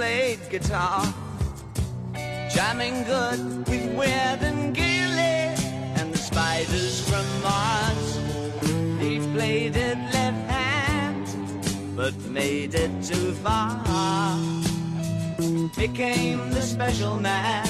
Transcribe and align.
played 0.00 0.40
guitar, 0.48 1.04
jamming 2.48 3.04
good 3.04 3.68
with 3.68 3.86
Weird 3.98 4.40
and 4.40 4.74
Gilly 4.74 5.44
and 5.98 6.10
the 6.14 6.16
spiders 6.16 7.06
from 7.06 7.26
Mars. 7.42 8.18
He 8.98 9.18
played 9.34 9.76
it 9.76 9.98
left 9.98 10.42
hand, 10.50 11.26
but 11.94 12.14
made 12.30 12.74
it 12.74 12.90
too 13.02 13.32
far. 13.44 14.38
Became 15.76 16.48
the 16.48 16.62
special 16.62 17.16
man. 17.16 17.68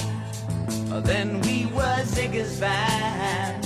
Oh, 0.89 1.01
then 1.01 1.41
we 1.41 1.65
were 1.75 2.01
Ziggy's 2.15 2.61
band. 2.61 3.65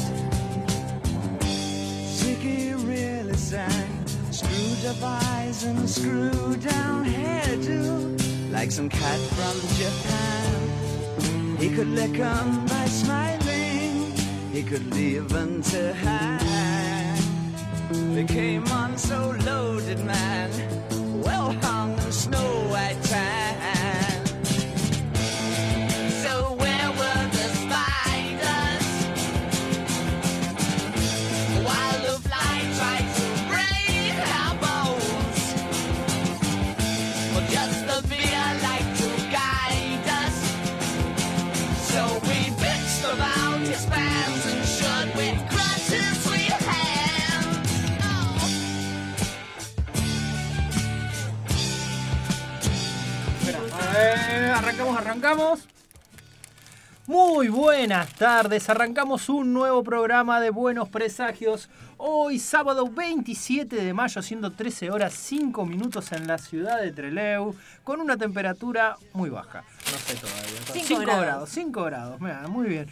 Ziggy 2.18 2.74
really 2.88 3.38
sang, 3.38 4.08
screwed 4.32 4.86
up 4.90 5.04
eyes 5.04 5.66
and 5.66 5.88
screwed 5.88 6.62
down 6.62 7.06
hairdo, 7.06 8.15
like 8.56 8.72
some 8.72 8.88
cat 8.88 9.20
from 9.38 9.56
Japan. 9.82 11.58
He 11.60 11.70
could 11.76 11.90
lick 11.90 12.18
'em 12.18 12.66
by 12.66 12.86
smiling, 13.02 14.14
he 14.54 14.64
could 14.64 14.86
leave 14.96 15.28
them 15.28 15.62
to 15.72 15.94
hang. 15.94 17.22
Became 18.16 18.66
on 18.82 18.98
so 18.98 19.36
loaded, 19.46 20.00
man, 20.06 20.50
arrancamos, 54.94 54.98
arrancamos. 54.98 55.68
Muy 57.08 57.50
buenas 57.50 58.14
tardes, 58.16 58.68
arrancamos 58.70 59.30
un 59.30 59.54
nuevo 59.54 59.84
programa 59.84 60.40
de 60.40 60.50
Buenos 60.50 60.90
Presagios. 60.90 61.70
Hoy 61.98 62.40
sábado 62.40 62.90
27 62.90 63.76
de 63.76 63.94
mayo, 63.94 64.22
siendo 64.22 64.52
13 64.52 64.90
horas 64.92 65.14
5 65.14 65.66
minutos 65.66 66.12
en 66.12 66.28
la 66.28 66.38
ciudad 66.38 66.82
de 66.82 66.92
Treleu, 66.92 67.56
con 67.84 68.02
una 68.02 68.18
temperatura 68.18 68.98
muy 69.14 69.30
baja. 69.30 69.64
No 69.92 69.98
sé 69.98 70.16
todavía. 70.16 70.62
Cinco 70.74 70.88
5 70.88 71.02
grados. 71.02 71.22
grados, 71.22 71.50
5 71.50 71.84
grados. 71.84 72.22
Mira, 72.22 72.48
muy 72.48 72.68
bien. 72.68 72.88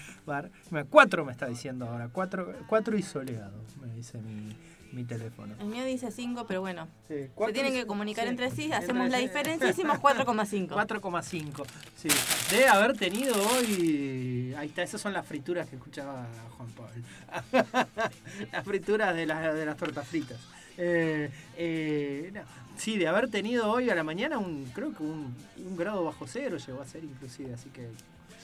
4 0.89 1.25
me 1.25 1.31
está 1.31 1.47
diciendo 1.47 1.87
ahora, 1.87 2.09
4 2.13 2.97
y 2.97 3.01
soleado, 3.01 3.59
me 3.81 3.93
dice 3.93 4.19
mi, 4.19 4.55
mi 4.93 5.03
teléfono. 5.03 5.55
El 5.59 5.67
mío 5.67 5.83
dice 5.85 6.11
5, 6.11 6.45
pero 6.47 6.61
bueno. 6.61 6.87
Sí, 7.07 7.15
Se 7.45 7.53
tienen 7.53 7.73
que 7.73 7.85
comunicar 7.87 8.25
sí, 8.25 8.29
entre 8.29 8.51
sí, 8.51 8.63
entre 8.65 8.77
hacemos 8.77 9.09
la 9.09 9.17
diferencia 9.17 9.67
y 9.67 9.71
hicimos 9.71 9.97
4,5. 9.99 10.69
4,5. 10.69 11.65
Sí. 11.97 12.09
Debe 12.51 12.67
haber 12.67 12.97
tenido 12.97 13.33
hoy. 13.49 14.53
Ahí 14.57 14.67
está, 14.67 14.83
esas 14.83 14.99
son 14.99 15.13
las 15.13 15.25
frituras 15.25 15.69
que 15.69 15.77
escuchaba 15.77 16.27
Juan 16.57 16.69
Pablo. 16.71 17.87
las 18.51 18.63
frituras 18.65 19.15
de, 19.15 19.25
las 19.25 19.53
de 19.53 19.65
las 19.65 19.77
tortas 19.77 20.05
fritas. 20.07 20.37
Eh, 20.77 21.29
eh, 21.57 22.31
no. 22.33 22.41
Sí, 22.77 22.97
de 22.97 23.07
haber 23.07 23.29
tenido 23.29 23.71
hoy 23.71 23.89
a 23.89 23.95
la 23.95 24.03
mañana 24.03 24.37
un, 24.37 24.65
creo 24.73 24.91
que 24.93 25.03
un, 25.03 25.33
un 25.57 25.77
grado 25.77 26.03
bajo 26.03 26.25
cero 26.27 26.57
llegó 26.57 26.81
a 26.81 26.85
ser 26.85 27.03
inclusive, 27.03 27.53
así 27.53 27.69
que. 27.69 27.87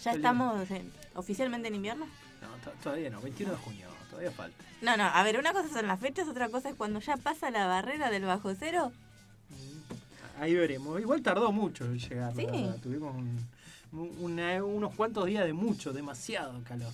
¿Ya 0.03 0.13
estamos 0.13 0.69
en- 0.71 0.89
oficialmente 1.15 1.67
en 1.67 1.75
invierno? 1.75 2.05
No, 2.41 2.47
to- 2.63 2.77
todavía 2.81 3.09
no, 3.09 3.19
21 3.19 3.51
de 3.51 3.57
junio, 3.57 3.87
todavía 4.19 4.31
falta. 4.31 4.63
No, 4.81 4.97
no, 4.97 5.03
a 5.05 5.23
ver, 5.23 5.37
una 5.39 5.53
cosa 5.53 5.69
son 5.69 5.87
las 5.87 5.99
fechas, 5.99 6.27
otra 6.27 6.49
cosa 6.49 6.69
es 6.69 6.75
cuando 6.75 6.99
ya 6.99 7.17
pasa 7.17 7.49
la 7.51 7.67
barrera 7.67 8.09
del 8.09 8.23
bajo 8.25 8.53
cero. 8.55 8.91
Ahí 10.39 10.53
veremos. 10.55 10.99
Igual 11.01 11.21
tardó 11.21 11.51
mucho 11.51 11.85
en 11.85 11.99
llegar. 11.99 12.33
Sí. 12.35 12.45
Tuvimos 12.81 13.13
un- 13.15 13.45
un- 13.91 14.15
una- 14.19 14.63
unos 14.63 14.95
cuantos 14.95 15.25
días 15.25 15.45
de 15.45 15.53
mucho, 15.53 15.91
demasiado 15.93 16.61
calor. 16.63 16.91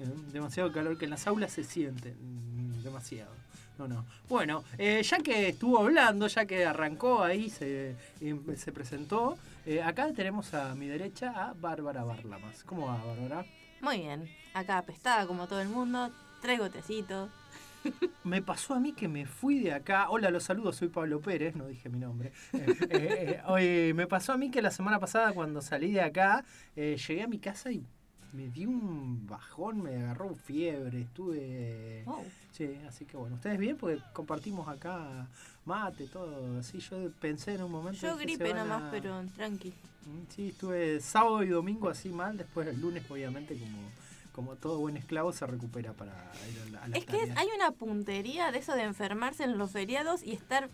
Eh, 0.00 0.06
Demasiado 0.32 0.72
calor 0.72 0.96
que 0.98 1.04
en 1.04 1.10
las 1.10 1.26
aulas 1.26 1.52
se 1.52 1.62
siente. 1.64 2.14
mm, 2.20 2.82
Demasiado. 2.82 3.30
No, 3.78 3.86
no. 3.88 4.04
Bueno, 4.28 4.64
eh, 4.78 5.02
ya 5.02 5.18
que 5.18 5.48
estuvo 5.50 5.78
hablando, 5.78 6.26
ya 6.26 6.44
que 6.46 6.64
arrancó 6.66 7.22
ahí, 7.22 7.48
se, 7.50 7.94
em- 8.20 8.56
se 8.56 8.72
presentó, 8.72 9.38
eh, 9.66 9.82
acá 9.82 10.12
tenemos 10.12 10.52
a 10.54 10.74
mi 10.74 10.86
derecha 10.86 11.32
a 11.36 11.52
Bárbara 11.54 12.02
Barlamas. 12.04 12.62
¿Cómo 12.64 12.86
va, 12.88 13.02
Bárbara? 13.04 13.44
Muy 13.80 13.98
bien, 14.00 14.28
acá 14.54 14.78
apestada 14.78 15.26
como 15.26 15.46
todo 15.46 15.60
el 15.60 15.68
mundo, 15.68 16.10
traigo 16.40 16.70
tecito. 16.70 17.28
Me 18.24 18.42
pasó 18.42 18.74
a 18.74 18.80
mí 18.80 18.92
que 18.92 19.08
me 19.08 19.24
fui 19.26 19.58
de 19.60 19.72
acá. 19.72 20.10
Hola, 20.10 20.30
los 20.30 20.42
saludos, 20.44 20.76
soy 20.76 20.88
Pablo 20.88 21.20
Pérez, 21.20 21.56
no 21.56 21.66
dije 21.66 21.88
mi 21.88 21.98
nombre. 21.98 22.32
Eh, 22.52 22.66
eh, 22.68 22.86
eh, 22.90 23.42
oye, 23.46 23.94
me 23.94 24.06
pasó 24.06 24.32
a 24.32 24.36
mí 24.36 24.50
que 24.50 24.60
la 24.60 24.70
semana 24.70 24.98
pasada 25.00 25.32
cuando 25.32 25.62
salí 25.62 25.92
de 25.92 26.02
acá, 26.02 26.44
eh, 26.76 26.96
llegué 27.08 27.22
a 27.22 27.26
mi 27.26 27.38
casa 27.38 27.72
y 27.72 27.82
me 28.34 28.48
dio 28.48 28.68
un 28.68 29.26
bajón, 29.26 29.82
me 29.82 29.96
agarró 29.96 30.34
fiebre, 30.34 31.00
estuve... 31.00 32.02
Wow. 32.04 32.24
Sí, 32.52 32.78
así 32.86 33.04
que 33.06 33.16
bueno, 33.16 33.36
¿ustedes 33.36 33.58
bien? 33.58 33.76
Porque 33.78 33.98
compartimos 34.12 34.68
acá 34.68 35.26
mate, 35.64 36.06
todo 36.06 36.58
así. 36.58 36.78
Yo 36.80 37.10
pensé 37.20 37.54
en 37.54 37.62
un 37.62 37.72
momento... 37.72 37.98
Yo 38.00 38.16
gripe 38.16 38.46
se 38.48 38.52
van 38.54 38.68
nomás, 38.68 38.82
a- 38.82 38.90
pero 38.90 39.22
tranqui. 39.36 39.70
Mm, 39.70 40.30
Sí, 40.34 40.48
estuve 40.48 41.00
sábado 41.00 41.42
y 41.42 41.48
domingo 41.48 41.88
así 41.88 42.10
mal, 42.10 42.36
después 42.36 42.66
el 42.68 42.78
lunes 42.80 43.08
obviamente 43.10 43.56
como, 43.56 43.78
como 44.32 44.56
todo 44.56 44.78
buen 44.78 44.96
esclavo 44.96 45.32
se 45.32 45.46
recupera 45.46 45.92
para 45.92 46.12
ir 46.50 46.76
a, 46.76 46.88
la- 46.88 46.96
Es 46.96 47.04
que 47.04 47.18
hay 47.36 47.48
una 47.54 47.70
puntería 47.72 48.50
de 48.52 48.58
eso 48.58 48.74
de 48.74 48.82
enfermarse 48.82 49.44
en 49.44 49.58
los 49.58 49.70
feriados 49.72 50.22
y 50.22 50.32
estar 50.32 50.68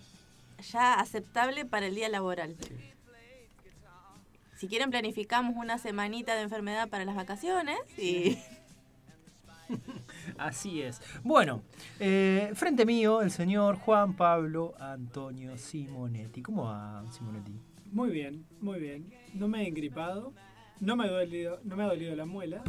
ya 0.72 0.94
aceptable 0.94 1.64
para 1.64 1.86
el 1.86 1.94
día 1.94 2.08
laboral. 2.08 2.56
Si 4.56 4.68
quieren 4.68 4.90
planificamos 4.90 5.54
una 5.56 5.76
semanita 5.78 6.34
de 6.34 6.42
enfermedad 6.42 6.88
para 6.88 7.04
las 7.04 7.14
vacaciones 7.14 7.76
y 7.98 8.38
Así 10.38 10.80
es. 10.82 11.00
Bueno, 11.24 11.62
eh, 11.98 12.50
frente 12.54 12.86
mío 12.86 13.20
el 13.22 13.30
señor 13.30 13.76
Juan 13.76 14.14
Pablo 14.14 14.74
Antonio 14.78 15.56
Simonetti. 15.58 16.42
¿Cómo 16.42 16.64
va, 16.64 17.04
Simonetti? 17.12 17.52
Muy 17.92 18.10
bien, 18.10 18.44
muy 18.60 18.78
bien. 18.80 19.12
No 19.34 19.48
me 19.48 19.62
he 19.62 19.68
engripado, 19.68 20.32
no 20.80 20.96
me, 20.96 21.04
ha 21.04 21.10
dolido, 21.10 21.60
no 21.64 21.76
me 21.76 21.82
ha 21.84 21.86
dolido 21.86 22.14
la 22.16 22.26
muela, 22.26 22.62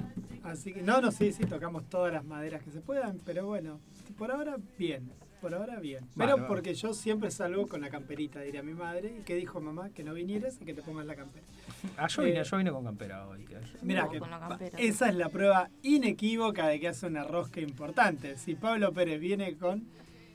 así 0.43 0.73
que 0.73 0.81
no, 0.81 1.01
no, 1.01 1.11
sí, 1.11 1.31
sí, 1.31 1.45
tocamos 1.45 1.89
todas 1.89 2.13
las 2.13 2.25
maderas 2.25 2.63
que 2.63 2.71
se 2.71 2.81
puedan, 2.81 3.19
pero 3.25 3.45
bueno, 3.45 3.79
por 4.17 4.31
ahora 4.31 4.57
bien, 4.77 5.11
por 5.41 5.53
ahora 5.53 5.79
bien. 5.79 6.07
Pero 6.17 6.47
porque 6.47 6.73
yo 6.73 6.93
siempre 6.93 7.31
salgo 7.31 7.67
con 7.67 7.81
la 7.81 7.89
camperita, 7.89 8.41
diría 8.41 8.63
mi 8.63 8.73
madre, 8.73 9.17
y 9.19 9.23
que 9.23 9.35
dijo 9.35 9.61
mamá 9.61 9.89
que 9.89 10.03
no 10.03 10.13
vinieras 10.13 10.57
y 10.61 10.65
que 10.65 10.73
te 10.73 10.81
pongas 10.81 11.05
la 11.05 11.15
campera. 11.15 11.45
Ah, 11.97 12.07
yo 12.07 12.23
vine, 12.23 12.39
Eh, 12.39 12.43
yo 12.43 12.57
vine 12.57 12.71
con 12.71 12.83
campera 12.83 13.27
hoy. 13.27 13.45
Mira 13.81 14.09
esa 14.77 15.09
es 15.09 15.15
la 15.15 15.29
prueba 15.29 15.69
inequívoca 15.83 16.67
de 16.67 16.79
que 16.79 16.87
hace 16.87 17.07
una 17.07 17.23
rosca 17.23 17.61
importante. 17.61 18.37
Si 18.37 18.55
Pablo 18.55 18.91
Pérez 18.93 19.19
viene 19.19 19.55
con 19.55 19.87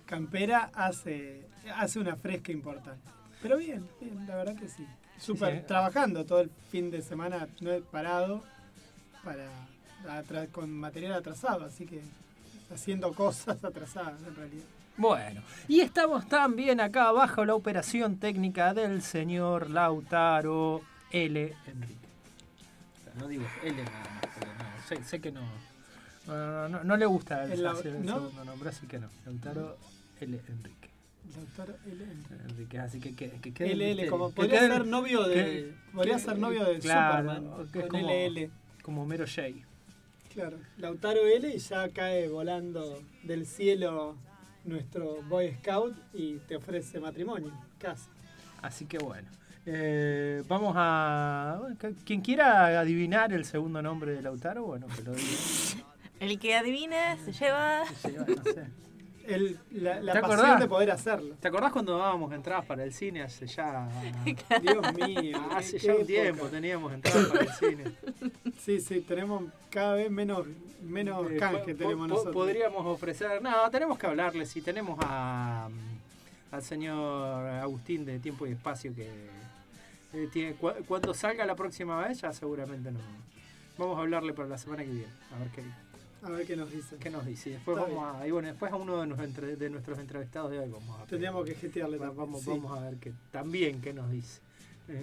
campera, 0.07 0.71
hace, 0.75 1.47
hace 1.77 1.99
una 1.99 2.17
fresca 2.17 2.53
importante. 2.53 3.09
Pero 3.41 3.57
bien, 3.59 3.89
bien, 4.01 4.27
la 4.27 4.37
verdad 4.37 4.57
que 4.57 4.69
sí. 4.69 4.87
Súper 5.19 5.61
sí. 5.61 5.67
trabajando 5.67 6.25
todo 6.25 6.41
el 6.41 6.51
fin 6.71 6.91
de 6.91 7.03
semana, 7.03 7.49
no 7.61 7.73
he 7.73 7.81
parado 7.81 8.45
para 9.25 9.49
con 10.53 10.71
material 10.71 11.13
atrasado, 11.15 11.65
así 11.65 11.87
que 11.87 12.01
haciendo 12.73 13.13
cosas 13.13 13.63
atrasadas 13.65 14.23
en 14.27 14.35
realidad. 14.35 14.65
Bueno, 14.97 15.41
y 15.69 15.81
estamos 15.81 16.29
también 16.29 16.81
acá 16.81 17.11
bajo 17.13 17.45
la 17.45 17.55
operación 17.55 18.19
técnica 18.19 18.75
del 18.75 19.01
señor 19.03 19.71
Lautaro 19.71 20.83
L. 21.11 21.55
Enrique. 21.67 21.97
No 23.19 23.27
digo 23.29 23.45
L 23.63 23.83
no, 23.83 24.87
sé, 24.89 25.03
sé 25.05 25.21
que 25.21 25.33
no. 25.33 25.41
No, 26.27 26.37
no, 26.37 26.69
no, 26.69 26.85
no 26.85 26.97
le 26.97 27.07
gusta 27.07 27.45
el, 27.45 27.53
El 27.53 27.65
Lau- 27.65 27.73
hacer 27.79 27.97
el 27.97 28.05
¿no? 28.07 28.15
segundo 28.15 28.45
nombre, 28.45 28.69
así 28.69 28.87
que 28.87 28.99
no. 28.99 29.09
Lautaro 29.27 29.77
L. 30.21 30.41
Enrique. 30.49 30.91
Doctor 31.35 31.77
L. 31.87 32.05
Enrique, 32.51 32.79
así 32.79 33.01
que, 33.01 33.15
que, 33.15 33.31
que 33.31 33.55
quede 33.55 33.73
el 33.73 33.81
LL, 33.97 34.11
como 34.11 34.29
Que 34.31 34.35
podría 34.35 34.61
ser 34.61 34.87
novio 34.87 35.23
de. 35.25 35.35
que- 35.35 35.75
podría 35.95 36.15
que- 36.17 36.21
ser 36.21 36.39
novio 36.39 36.65
de 36.65 36.79
claro, 36.81 37.31
Superman. 37.33 37.67
que 37.73 37.79
es 37.79 37.87
Con 37.87 38.01
como- 38.01 38.13
LL. 38.13 38.51
Como 38.83 39.07
Mero 39.07 39.25
J. 39.27 39.43
Claro, 40.33 40.59
Lautaro 40.79 41.27
L 41.27 41.49
y 41.49 41.59
ya 41.59 41.89
cae 41.91 42.29
volando 42.29 43.03
del 43.23 43.47
cielo 43.47 44.17
nuestro 44.65 45.23
Boy 45.25 45.55
Scout 45.61 45.95
y 46.15 46.39
te 46.39 46.57
ofrece 46.57 47.01
matrimonio, 47.01 47.53
casi. 47.79 48.09
Así 48.63 48.87
que 48.87 48.99
bueno. 48.99 49.29
Eh, 49.67 50.43
vamos 50.49 50.75
a. 50.77 51.61
Quien 52.05 52.21
quiera 52.21 52.81
adivinar 52.81 53.33
el 53.33 53.45
segundo 53.45 53.83
nombre 53.83 54.13
de 54.13 54.23
Lautaro, 54.23 54.65
bueno, 54.65 54.87
que 54.89 55.03
lo 55.03 55.13
diga. 55.13 55.29
el 56.21 56.39
que 56.39 56.57
adivine 56.57 57.19
se 57.25 57.33
lleva... 57.33 57.85
Se 57.87 58.11
lleva, 58.11 58.27
no 58.27 58.43
sé. 58.43 58.67
El- 59.27 59.59
la, 59.73 60.01
la 60.01 60.13
¿Te 60.15 60.21
pasión 60.21 60.39
acordás? 60.41 60.61
de 60.61 60.67
poder 60.69 60.91
hacerlo. 60.91 61.35
¿Te 61.41 61.49
acordás 61.49 61.73
cuando 61.73 61.97
dábamos 61.99 62.33
entradas 62.33 62.65
para 62.67 62.85
el 62.85 62.93
cine 62.93 63.23
hace 63.23 63.47
ya... 63.47 63.89
Dios 64.63 64.95
mío. 64.95 65.39
hace 65.53 65.79
qué 65.79 65.87
ya 65.87 65.95
un 65.95 66.07
tiempo 66.07 66.47
teníamos 66.47 66.93
entradas 66.93 67.27
para 67.29 67.41
el 67.45 67.51
cine. 67.51 67.85
Sí, 68.63 68.81
sí, 68.81 69.01
tenemos 69.01 69.43
cada 69.71 69.95
vez 69.95 70.09
menos, 70.09 70.47
menos 70.83 71.29
Eh, 71.33 71.37
canje 71.37 71.73
po- 71.75 71.79
tenemos 71.79 71.97
po- 71.97 72.07
nosotros. 72.07 72.35
Podríamos 72.35 72.87
ofrecer. 72.87 73.43
No, 73.43 73.69
tenemos 73.71 73.99
que 73.99 74.07
hablarle. 74.07 74.47
Si 74.47 74.61
tenemos 74.63 74.97
a, 75.03 75.69
al 76.53 76.63
señor 76.63 77.45
Agustín 77.49 78.05
de 78.05 78.21
Tiempo 78.21 78.47
y 78.47 78.53
Espacio 78.53 78.95
que 78.95 79.09
eh, 80.13 80.29
tiene, 80.33 80.53
cu- 80.55 80.71
cuando 80.87 81.13
salga 81.13 81.45
la 81.45 81.57
próxima 81.57 82.07
vez, 82.07 82.21
ya 82.21 82.33
seguramente 82.33 82.93
no. 82.93 83.01
Vamos 83.79 83.99
a 83.99 84.03
hablarle 84.03 84.33
para 84.33 84.47
la 84.49 84.59
semana 84.59 84.85
que 84.85 84.91
viene. 84.91 85.13
A 85.35 85.39
ver 85.41 85.49
qué, 85.49 85.63
A 86.23 86.31
ver 86.31 86.47
qué 86.47 86.57
nos 86.57 86.71
dice. 86.71 86.97
qué 86.99 87.11
nos 87.11 87.27
dice. 87.27 87.51
Después 87.51 87.77
Está 87.79 87.91
vamos 87.91 88.17
a, 88.21 88.27
y 88.27 88.31
bueno, 88.31 88.49
después 88.49 88.73
a 88.73 88.77
uno 88.77 89.01
de, 89.01 89.07
nuestros 89.07 89.29
entre- 89.29 89.57
de 89.57 89.71
nuestros 89.71 89.99
entrevistados 89.99 90.51
de 90.53 90.61
hoy 90.61 90.69
vamos 90.71 91.01
a 91.01 91.05
Tendríamos 91.07 91.45
que 91.45 91.55
jetearle 91.55 91.99
va- 91.99 92.11
vamos, 92.11 92.43
sí. 92.43 92.51
vamos 92.51 92.79
a 92.79 92.83
ver 92.83 92.97
qué, 92.99 93.13
también 93.33 93.81
qué 93.81 93.93
nos 93.93 94.11
dice. 94.11 94.41
Eh, 94.89 95.03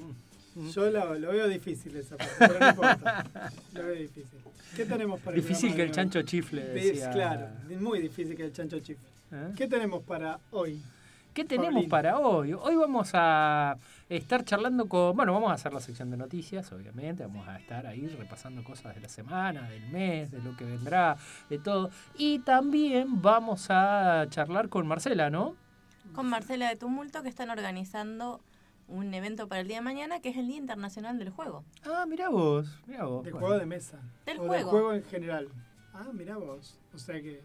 mm. 0.56 0.70
Yo 0.70 0.90
lo, 0.90 1.16
lo 1.16 1.32
veo 1.32 1.48
difícil 1.48 1.96
esa 1.98 2.16
parte, 2.18 2.34
pero 2.40 2.60
no 2.60 2.70
importa. 2.70 3.26
Lo 3.74 3.84
veo 3.86 3.96
difícil. 3.96 4.40
¿Qué 4.76 4.86
tenemos 4.86 5.20
para 5.20 5.36
Difícil 5.36 5.76
que 5.76 5.82
el 5.84 5.92
chancho 5.92 6.22
chifle. 6.22 6.62
Es 6.62 6.74
decía- 6.86 7.12
claro, 7.12 7.48
muy 7.80 8.00
difícil 8.00 8.36
que 8.38 8.46
el 8.46 8.54
chancho 8.54 8.80
chifle. 8.80 9.08
¿Eh? 9.32 9.54
¿Qué 9.58 9.68
tenemos 9.68 10.04
para 10.04 10.40
hoy? 10.52 10.82
¿Qué 11.34 11.44
tenemos 11.46 11.86
para 11.86 12.18
hoy? 12.20 12.54
Hoy 12.54 12.76
vamos 12.76 13.12
a 13.14 13.78
estar 14.10 14.44
charlando 14.44 14.88
con. 14.90 15.16
Bueno, 15.16 15.34
vamos 15.34 15.52
a 15.52 15.54
hacer 15.54 15.72
la 15.74 15.80
sección 15.80 16.10
de 16.10 16.18
noticias, 16.18 16.72
obviamente. 16.72 17.24
Vamos 17.24 17.48
a 17.48 17.58
estar 17.58 17.86
ahí 17.86 18.08
repasando 18.08 18.64
cosas 18.64 18.96
de 18.96 19.02
la 19.02 19.10
semana, 19.10 19.70
del 19.70 19.88
mes, 19.90 20.32
de 20.32 20.42
lo 20.42 20.58
que 20.58 20.66
vendrá, 20.66 21.16
de 21.50 21.60
todo. 21.60 21.92
Y 22.18 22.40
también 22.40 23.22
vamos 23.22 23.68
a 23.70 24.26
charlar 24.30 24.70
con 24.70 24.88
Marcela, 24.88 25.30
¿no? 25.30 25.56
Con 26.14 26.28
Marcela 26.28 26.68
de 26.70 26.76
Tumulto, 26.76 27.22
que 27.22 27.30
están 27.30 27.52
organizando 27.52 28.42
un 28.88 29.14
evento 29.14 29.48
para 29.48 29.62
el 29.62 29.68
día 29.68 29.78
de 29.78 29.84
mañana, 29.84 30.20
que 30.20 30.30
es 30.30 30.38
el 30.38 30.48
Día 30.48 30.58
Internacional 30.58 31.20
del 31.20 31.30
Juego. 31.30 31.64
Ah, 31.86 32.06
mira 32.08 32.30
vos, 32.30 32.68
mira 32.88 33.06
vos. 33.06 33.24
De 33.24 33.32
Bueno. 33.32 33.46
juego 33.48 33.60
de 33.60 33.66
mesa. 33.68 34.00
Del 34.26 34.40
o 34.40 34.48
juego. 34.48 34.54
del 34.56 34.64
juego 34.66 34.94
en 34.94 35.04
general. 35.06 35.48
Ah, 35.94 36.08
mira 36.12 36.38
vos. 36.38 36.80
O 36.94 36.98
sea 36.98 37.22
que. 37.22 37.42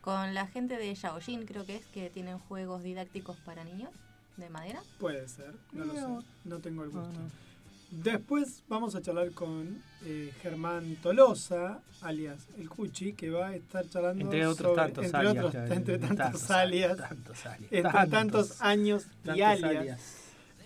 Con 0.00 0.34
la 0.34 0.46
gente 0.46 0.76
de 0.76 0.94
Shaojin, 0.94 1.46
creo 1.46 1.64
que 1.64 1.76
es, 1.76 1.86
que 1.86 2.10
tienen 2.10 2.38
juegos 2.38 2.82
didácticos 2.82 3.36
para 3.38 3.64
niños 3.64 3.90
de 4.36 4.48
madera. 4.50 4.80
Puede 4.98 5.28
ser, 5.28 5.54
no 5.72 5.84
lo 5.84 5.94
sé. 5.94 6.26
No 6.44 6.58
tengo 6.58 6.84
el 6.84 6.90
gusto. 6.90 7.08
no. 7.12 7.44
Después 7.90 8.64
vamos 8.68 8.96
a 8.96 9.02
charlar 9.02 9.30
con 9.32 9.80
eh, 10.04 10.32
Germán 10.42 10.96
Tolosa, 10.96 11.80
alias 12.00 12.48
El 12.58 12.68
Cuchi, 12.68 13.12
que 13.12 13.30
va 13.30 13.48
a 13.48 13.54
estar 13.56 13.88
charlando 13.88 14.24
Entre 14.24 14.44
otros 14.46 14.70
sobre- 14.74 14.82
tantos 14.82 15.04
entre 15.04 15.20
alias. 15.20 15.44
otros- 15.44 15.70
entre 15.70 15.98
tantos 15.98 16.50
alias, 16.50 16.96
Tantos 16.98 17.46
alias. 17.46 17.72
entre 17.72 18.06
tantos, 18.10 18.60
años 18.62 19.04
y 19.22 19.26
tantos 19.26 19.62
alias. 19.62 20.00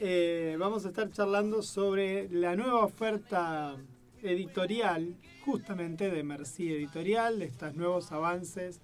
Eh, 0.00 0.56
vamos 0.58 0.86
a 0.86 0.88
estar 0.88 1.10
charlando 1.10 1.60
sobre 1.62 2.30
la 2.30 2.56
nueva 2.56 2.84
oferta 2.84 3.76
editorial, 4.22 5.14
justamente 5.44 6.10
de 6.10 6.22
Merci 6.22 6.72
Editorial, 6.72 7.42
estos 7.42 7.74
nuevos 7.74 8.10
avances, 8.12 8.80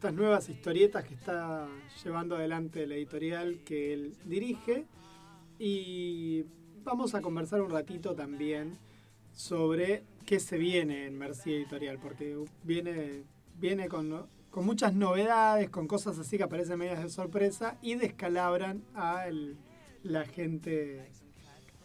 estas 0.00 0.14
nuevas 0.14 0.48
historietas 0.48 1.04
que 1.04 1.12
está 1.12 1.68
llevando 2.02 2.34
adelante 2.34 2.86
la 2.86 2.94
editorial 2.94 3.60
que 3.66 3.92
él 3.92 4.14
dirige. 4.24 4.86
Y 5.58 6.46
vamos 6.82 7.14
a 7.14 7.20
conversar 7.20 7.60
un 7.60 7.68
ratito 7.68 8.14
también 8.14 8.78
sobre 9.30 10.04
qué 10.24 10.40
se 10.40 10.56
viene 10.56 11.04
en 11.06 11.18
Merci 11.18 11.52
Editorial, 11.52 11.98
porque 11.98 12.34
viene, 12.64 13.24
viene 13.58 13.88
con, 13.88 14.26
con 14.48 14.64
muchas 14.64 14.94
novedades, 14.94 15.68
con 15.68 15.86
cosas 15.86 16.18
así 16.18 16.38
que 16.38 16.44
aparecen 16.44 16.78
medias 16.78 17.02
de 17.02 17.10
sorpresa 17.10 17.76
y 17.82 17.96
descalabran 17.96 18.82
a 18.94 19.28
el- 19.28 19.58
la 20.02 20.24
gente 20.24 21.10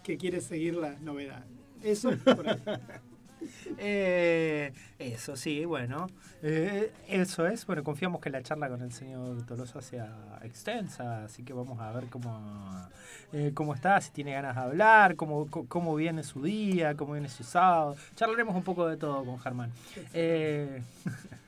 que 0.06 0.16
quiere 0.18 0.40
seguir 0.40 0.76
las 0.76 1.02
novedades. 1.02 1.50
Eso 1.84 2.12
por 2.24 2.48
ahí. 2.48 2.64
Eh, 3.78 4.72
eso 5.00 5.36
sí, 5.36 5.66
bueno. 5.66 6.08
Eh, 6.42 6.92
eso 7.08 7.48
es. 7.48 7.66
Bueno, 7.66 7.84
confiamos 7.84 8.22
que 8.22 8.30
la 8.30 8.42
charla 8.42 8.70
con 8.70 8.82
el 8.82 8.92
señor 8.92 9.46
Tolosa 9.46 9.82
sea 9.82 10.40
extensa, 10.44 11.26
así 11.26 11.44
que 11.44 11.54
vamos 11.54 11.80
a 11.80 11.92
ver 11.92 12.06
cómo, 12.06 12.88
eh, 13.34 13.52
cómo 13.54 13.74
está, 13.74 14.00
si 14.02 14.12
tiene 14.12 14.34
ganas 14.34 14.56
de 14.56 14.62
hablar, 14.62 15.16
cómo, 15.16 15.48
cómo 15.68 15.96
viene 15.96 16.24
su 16.24 16.42
día, 16.44 16.96
cómo 16.96 17.14
viene 17.14 17.30
su 17.30 17.44
sábado. 17.44 17.96
Charlaremos 18.16 18.56
un 18.56 18.64
poco 18.64 18.88
de 18.88 18.98
todo 18.98 19.24
con 19.26 19.40
Germán. 19.40 19.72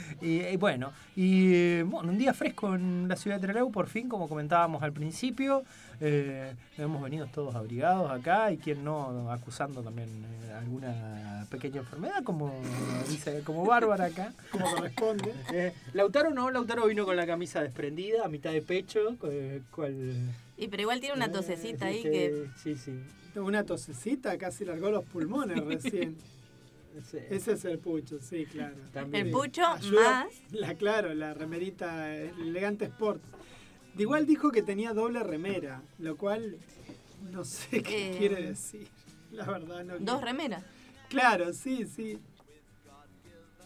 Y, 0.20 0.42
y 0.42 0.56
bueno, 0.56 0.92
y 1.16 1.80
bueno, 1.82 2.10
un 2.10 2.18
día 2.18 2.34
fresco 2.34 2.74
en 2.74 3.08
la 3.08 3.16
ciudad 3.16 3.40
de 3.40 3.46
Trelew, 3.46 3.70
por 3.70 3.88
fin, 3.88 4.08
como 4.08 4.28
comentábamos 4.28 4.82
al 4.82 4.92
principio. 4.92 5.62
Eh, 6.02 6.54
hemos 6.78 7.02
venido 7.02 7.26
todos 7.26 7.54
abrigados 7.54 8.10
acá 8.10 8.50
y 8.52 8.58
quien 8.58 8.84
no 8.84 9.30
acusando 9.30 9.82
también 9.82 10.08
eh, 10.08 10.52
alguna 10.52 11.46
pequeña 11.50 11.80
enfermedad, 11.80 12.22
como 12.24 12.52
dice, 13.08 13.42
como 13.44 13.66
Bárbara 13.66 14.06
acá. 14.06 14.32
como 14.52 14.70
corresponde. 14.70 15.34
Eh, 15.52 15.74
Lautaro 15.92 16.30
no, 16.30 16.50
Lautaro 16.50 16.86
vino 16.86 17.04
con 17.04 17.16
la 17.16 17.26
camisa 17.26 17.62
desprendida, 17.62 18.24
a 18.24 18.28
mitad 18.28 18.52
de 18.52 18.62
pecho, 18.62 19.16
eh, 19.24 19.62
cual, 19.70 20.14
Y 20.56 20.68
pero 20.68 20.82
igual 20.82 21.00
tiene 21.00 21.16
una 21.16 21.26
eh, 21.26 21.30
tosecita 21.30 21.86
ahí 21.86 21.98
este, 21.98 22.10
que 22.10 22.46
Sí, 22.62 22.74
sí. 22.76 22.92
Una 23.38 23.64
tosecita 23.64 24.36
casi 24.38 24.64
largó 24.64 24.90
los 24.90 25.04
pulmones 25.04 25.62
recién. 25.64 26.16
sí. 27.10 27.18
Ese 27.30 27.52
es 27.52 27.64
el 27.64 27.78
pucho, 27.78 28.18
sí, 28.20 28.46
claro. 28.46 28.76
También. 28.92 29.26
el 29.26 29.32
pucho 29.32 29.64
Ayuda- 29.66 30.24
más 30.24 30.34
La, 30.52 30.74
claro, 30.74 31.14
la 31.14 31.34
remerita 31.34 32.14
elegante 32.14 32.84
sport. 32.86 33.22
De 33.94 34.02
igual 34.02 34.26
dijo 34.26 34.50
que 34.50 34.62
tenía 34.62 34.92
doble 34.92 35.22
remera, 35.22 35.82
lo 35.98 36.16
cual 36.16 36.56
no 37.32 37.44
sé 37.44 37.82
qué 37.82 38.10
Eh. 38.12 38.18
quiere 38.18 38.42
decir. 38.46 38.86
La 39.32 39.44
verdad 39.44 39.84
no. 39.84 39.98
dos 39.98 40.20
remeras. 40.22 40.64
Claro, 41.08 41.52
sí, 41.52 41.86
sí. 41.86 42.18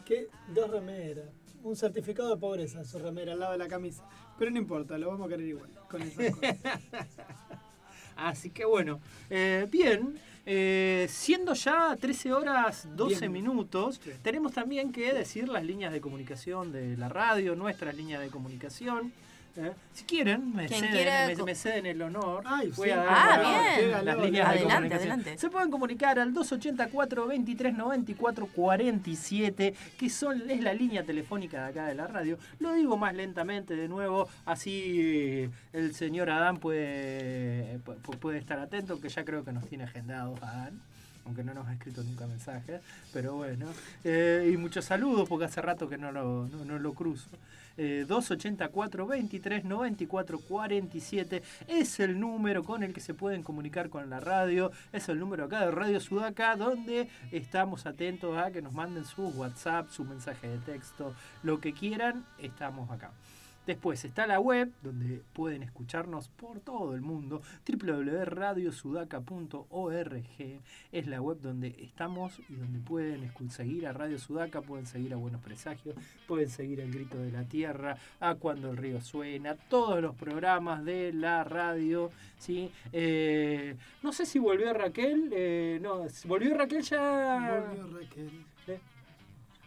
¿Qué? 0.04 0.28
Dos 0.54 0.70
remeras. 0.70 1.26
Un 1.62 1.76
certificado 1.76 2.34
de 2.34 2.40
pobreza, 2.40 2.84
su 2.84 2.98
remera 2.98 3.32
al 3.32 3.38
lado 3.40 3.52
de 3.52 3.58
la 3.58 3.68
camisa. 3.68 4.04
Pero 4.38 4.50
no 4.50 4.58
importa, 4.58 4.98
lo 4.98 5.08
vamos 5.08 5.26
a 5.26 5.30
querer 5.30 5.46
igual. 5.46 5.70
Con 5.88 6.02
esas 6.02 6.34
cosas. 6.36 6.56
Así 8.16 8.50
que 8.50 8.64
bueno, 8.64 9.00
eh, 9.30 9.66
bien. 9.70 10.18
Eh, 10.46 11.06
siendo 11.10 11.54
ya 11.54 11.96
13 11.98 12.32
horas 12.32 12.86
12 12.94 13.20
Bien. 13.20 13.32
minutos, 13.32 14.00
Sí. 14.02 14.10
tenemos 14.22 14.52
también 14.52 14.92
que 14.92 15.12
decir 15.14 15.48
las 15.48 15.64
líneas 15.64 15.92
de 15.92 16.00
comunicación 16.00 16.70
de 16.72 16.96
la 16.96 17.08
radio, 17.08 17.56
nuestras 17.56 17.94
líneas 17.96 18.20
de 18.20 18.28
comunicación. 18.28 19.12
¿Eh? 19.56 19.72
Si 19.92 20.04
quieren, 20.04 20.54
me 20.54 20.68
ceden, 20.68 20.90
quiera 20.90 21.28
me- 21.44 21.54
ceden 21.54 21.86
el 21.86 22.02
honor. 22.02 22.42
Ay, 22.46 22.70
Voy 22.76 22.88
sí. 22.88 22.92
a 22.92 22.96
dar 22.96 23.08
Ah, 23.08 23.38
las- 23.42 23.78
bien. 23.78 24.04
las 24.04 24.16
líneas 24.18 24.32
de 24.32 24.40
adelante, 24.42 24.74
comunicación. 24.74 25.10
adelante. 25.12 25.38
Se 25.38 25.50
pueden 25.50 25.70
comunicar 25.70 26.18
al 26.18 26.32
284 26.34 27.26
23 27.26 27.74
94 27.76 28.46
47, 28.46 29.74
que 29.98 30.10
son, 30.10 30.50
es 30.50 30.60
la 30.60 30.72
línea 30.74 31.04
telefónica 31.04 31.64
de 31.64 31.70
acá 31.70 31.86
de 31.86 31.94
la 31.94 32.06
radio. 32.06 32.38
Lo 32.58 32.72
digo 32.74 32.96
más 32.96 33.14
lentamente 33.14 33.76
de 33.76 33.88
nuevo, 33.88 34.28
así 34.46 35.48
el 35.72 35.94
señor 35.94 36.30
Adán 36.30 36.58
puede, 36.58 37.78
pu- 37.84 38.18
puede 38.18 38.38
estar 38.38 38.58
atento, 38.58 39.00
que 39.00 39.08
ya 39.08 39.24
creo 39.24 39.44
que 39.44 39.52
nos 39.52 39.66
tiene 39.68 39.84
agendados 39.84 40.42
Adán. 40.42 40.80
Aunque 41.26 41.42
no 41.42 41.54
nos 41.54 41.66
ha 41.66 41.72
escrito 41.72 42.02
nunca 42.02 42.26
mensajes, 42.26 42.82
pero 43.10 43.32
bueno. 43.34 43.66
Eh, 44.04 44.50
y 44.52 44.58
muchos 44.58 44.84
saludos, 44.84 45.26
porque 45.26 45.46
hace 45.46 45.62
rato 45.62 45.88
que 45.88 45.96
no 45.96 46.12
lo, 46.12 46.46
no, 46.48 46.66
no 46.66 46.78
lo 46.78 46.92
cruzo. 46.92 47.30
Eh, 47.76 48.04
284 48.06 49.06
23 49.06 49.64
94 49.64 50.38
47 50.38 51.42
es 51.66 52.00
el 52.00 52.20
número 52.20 52.62
con 52.62 52.82
el 52.82 52.92
que 52.92 53.00
se 53.00 53.14
pueden 53.14 53.42
comunicar 53.42 53.88
con 53.88 54.08
la 54.10 54.20
radio. 54.20 54.70
Es 54.92 55.08
el 55.08 55.18
número 55.18 55.44
acá 55.44 55.64
de 55.64 55.70
Radio 55.70 56.00
Sudaca, 56.00 56.56
donde 56.56 57.08
estamos 57.32 57.86
atentos 57.86 58.36
a 58.38 58.50
que 58.50 58.62
nos 58.62 58.72
manden 58.72 59.04
sus 59.04 59.34
WhatsApp, 59.34 59.88
su 59.90 60.04
mensaje 60.04 60.48
de 60.48 60.58
texto, 60.58 61.14
lo 61.42 61.60
que 61.60 61.72
quieran, 61.72 62.24
estamos 62.38 62.90
acá. 62.90 63.10
Después 63.66 64.04
está 64.04 64.26
la 64.26 64.40
web, 64.40 64.70
donde 64.82 65.22
pueden 65.32 65.62
escucharnos 65.62 66.28
por 66.28 66.60
todo 66.60 66.94
el 66.94 67.00
mundo, 67.00 67.40
www.radiosudaca.org. 67.66 70.60
Es 70.92 71.06
la 71.06 71.22
web 71.22 71.38
donde 71.40 71.74
estamos 71.78 72.42
y 72.50 72.56
donde 72.56 72.80
pueden 72.80 73.32
seguir 73.50 73.86
a 73.86 73.94
Radio 73.94 74.18
Sudaca, 74.18 74.60
pueden 74.60 74.84
seguir 74.86 75.14
a 75.14 75.16
Buenos 75.16 75.40
Presagios, 75.40 75.96
pueden 76.28 76.50
seguir 76.50 76.80
El 76.80 76.92
Grito 76.92 77.16
de 77.16 77.32
la 77.32 77.44
Tierra, 77.44 77.96
a 78.20 78.34
Cuando 78.34 78.70
el 78.70 78.76
Río 78.76 79.00
Suena, 79.00 79.54
todos 79.54 80.02
los 80.02 80.14
programas 80.14 80.84
de 80.84 81.14
la 81.14 81.42
radio. 81.44 82.10
¿sí? 82.38 82.70
Eh, 82.92 83.76
no 84.02 84.12
sé 84.12 84.26
si 84.26 84.38
volvió 84.38 84.74
Raquel, 84.74 85.30
eh, 85.32 85.78
no, 85.80 86.04
volvió 86.26 86.54
Raquel 86.54 86.82
ya... 86.82 87.64
Volvió 87.66 87.98
Raquel. 87.98 88.44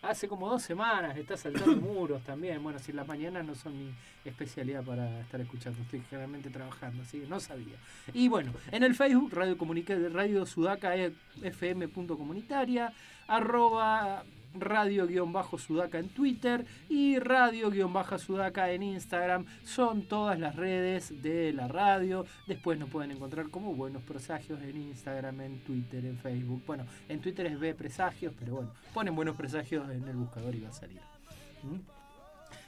Hace 0.01 0.27
como 0.27 0.49
dos 0.49 0.61
semanas, 0.61 1.17
está 1.17 1.35
saltando 1.37 1.75
muros 1.81 2.23
también. 2.23 2.61
Bueno, 2.61 2.79
si 2.79 2.91
las 2.91 3.07
mañanas 3.07 3.45
no 3.45 3.55
son 3.55 3.77
mi 3.77 3.93
especialidad 4.25 4.83
para 4.83 5.21
estar 5.21 5.41
escuchando, 5.41 5.81
estoy 5.81 6.01
generalmente 6.09 6.49
trabajando, 6.49 7.03
así 7.03 7.19
que 7.19 7.27
no 7.27 7.39
sabía. 7.39 7.75
Y 8.13 8.27
bueno, 8.27 8.53
en 8.71 8.83
el 8.83 8.95
Facebook, 8.95 9.33
Radio, 9.33 9.57
Comunica, 9.57 9.95
Radio 10.11 10.45
Sudaca 10.45 10.95
eh, 10.95 11.13
FM 11.41 11.87
punto 11.87 12.17
comunitaria, 12.17 12.93
arroba 13.27 14.23
radio-sudaca 14.61 15.99
en 15.99 16.09
Twitter 16.09 16.65
y 16.89 17.19
radio-sudaca 17.19 18.71
en 18.71 18.83
Instagram. 18.83 19.45
Son 19.63 20.03
todas 20.03 20.39
las 20.39 20.55
redes 20.55 21.21
de 21.21 21.53
la 21.53 21.67
radio. 21.67 22.25
Después 22.47 22.77
nos 22.79 22.89
pueden 22.89 23.11
encontrar 23.11 23.49
como 23.49 23.73
buenos 23.73 24.03
presagios 24.03 24.61
en 24.61 24.77
Instagram, 24.77 25.41
en 25.41 25.59
Twitter, 25.59 26.05
en 26.05 26.17
Facebook. 26.17 26.63
Bueno, 26.65 26.85
en 27.09 27.19
Twitter 27.19 27.45
es 27.47 27.59
B 27.59 27.73
presagios, 27.73 28.33
pero 28.39 28.55
bueno, 28.55 28.71
ponen 28.93 29.15
buenos 29.15 29.35
presagios 29.35 29.89
en 29.89 30.07
el 30.07 30.15
buscador 30.15 30.55
y 30.55 30.61
va 30.61 30.69
a 30.69 30.73
salir. 30.73 31.01
¿Mm? 31.63 31.96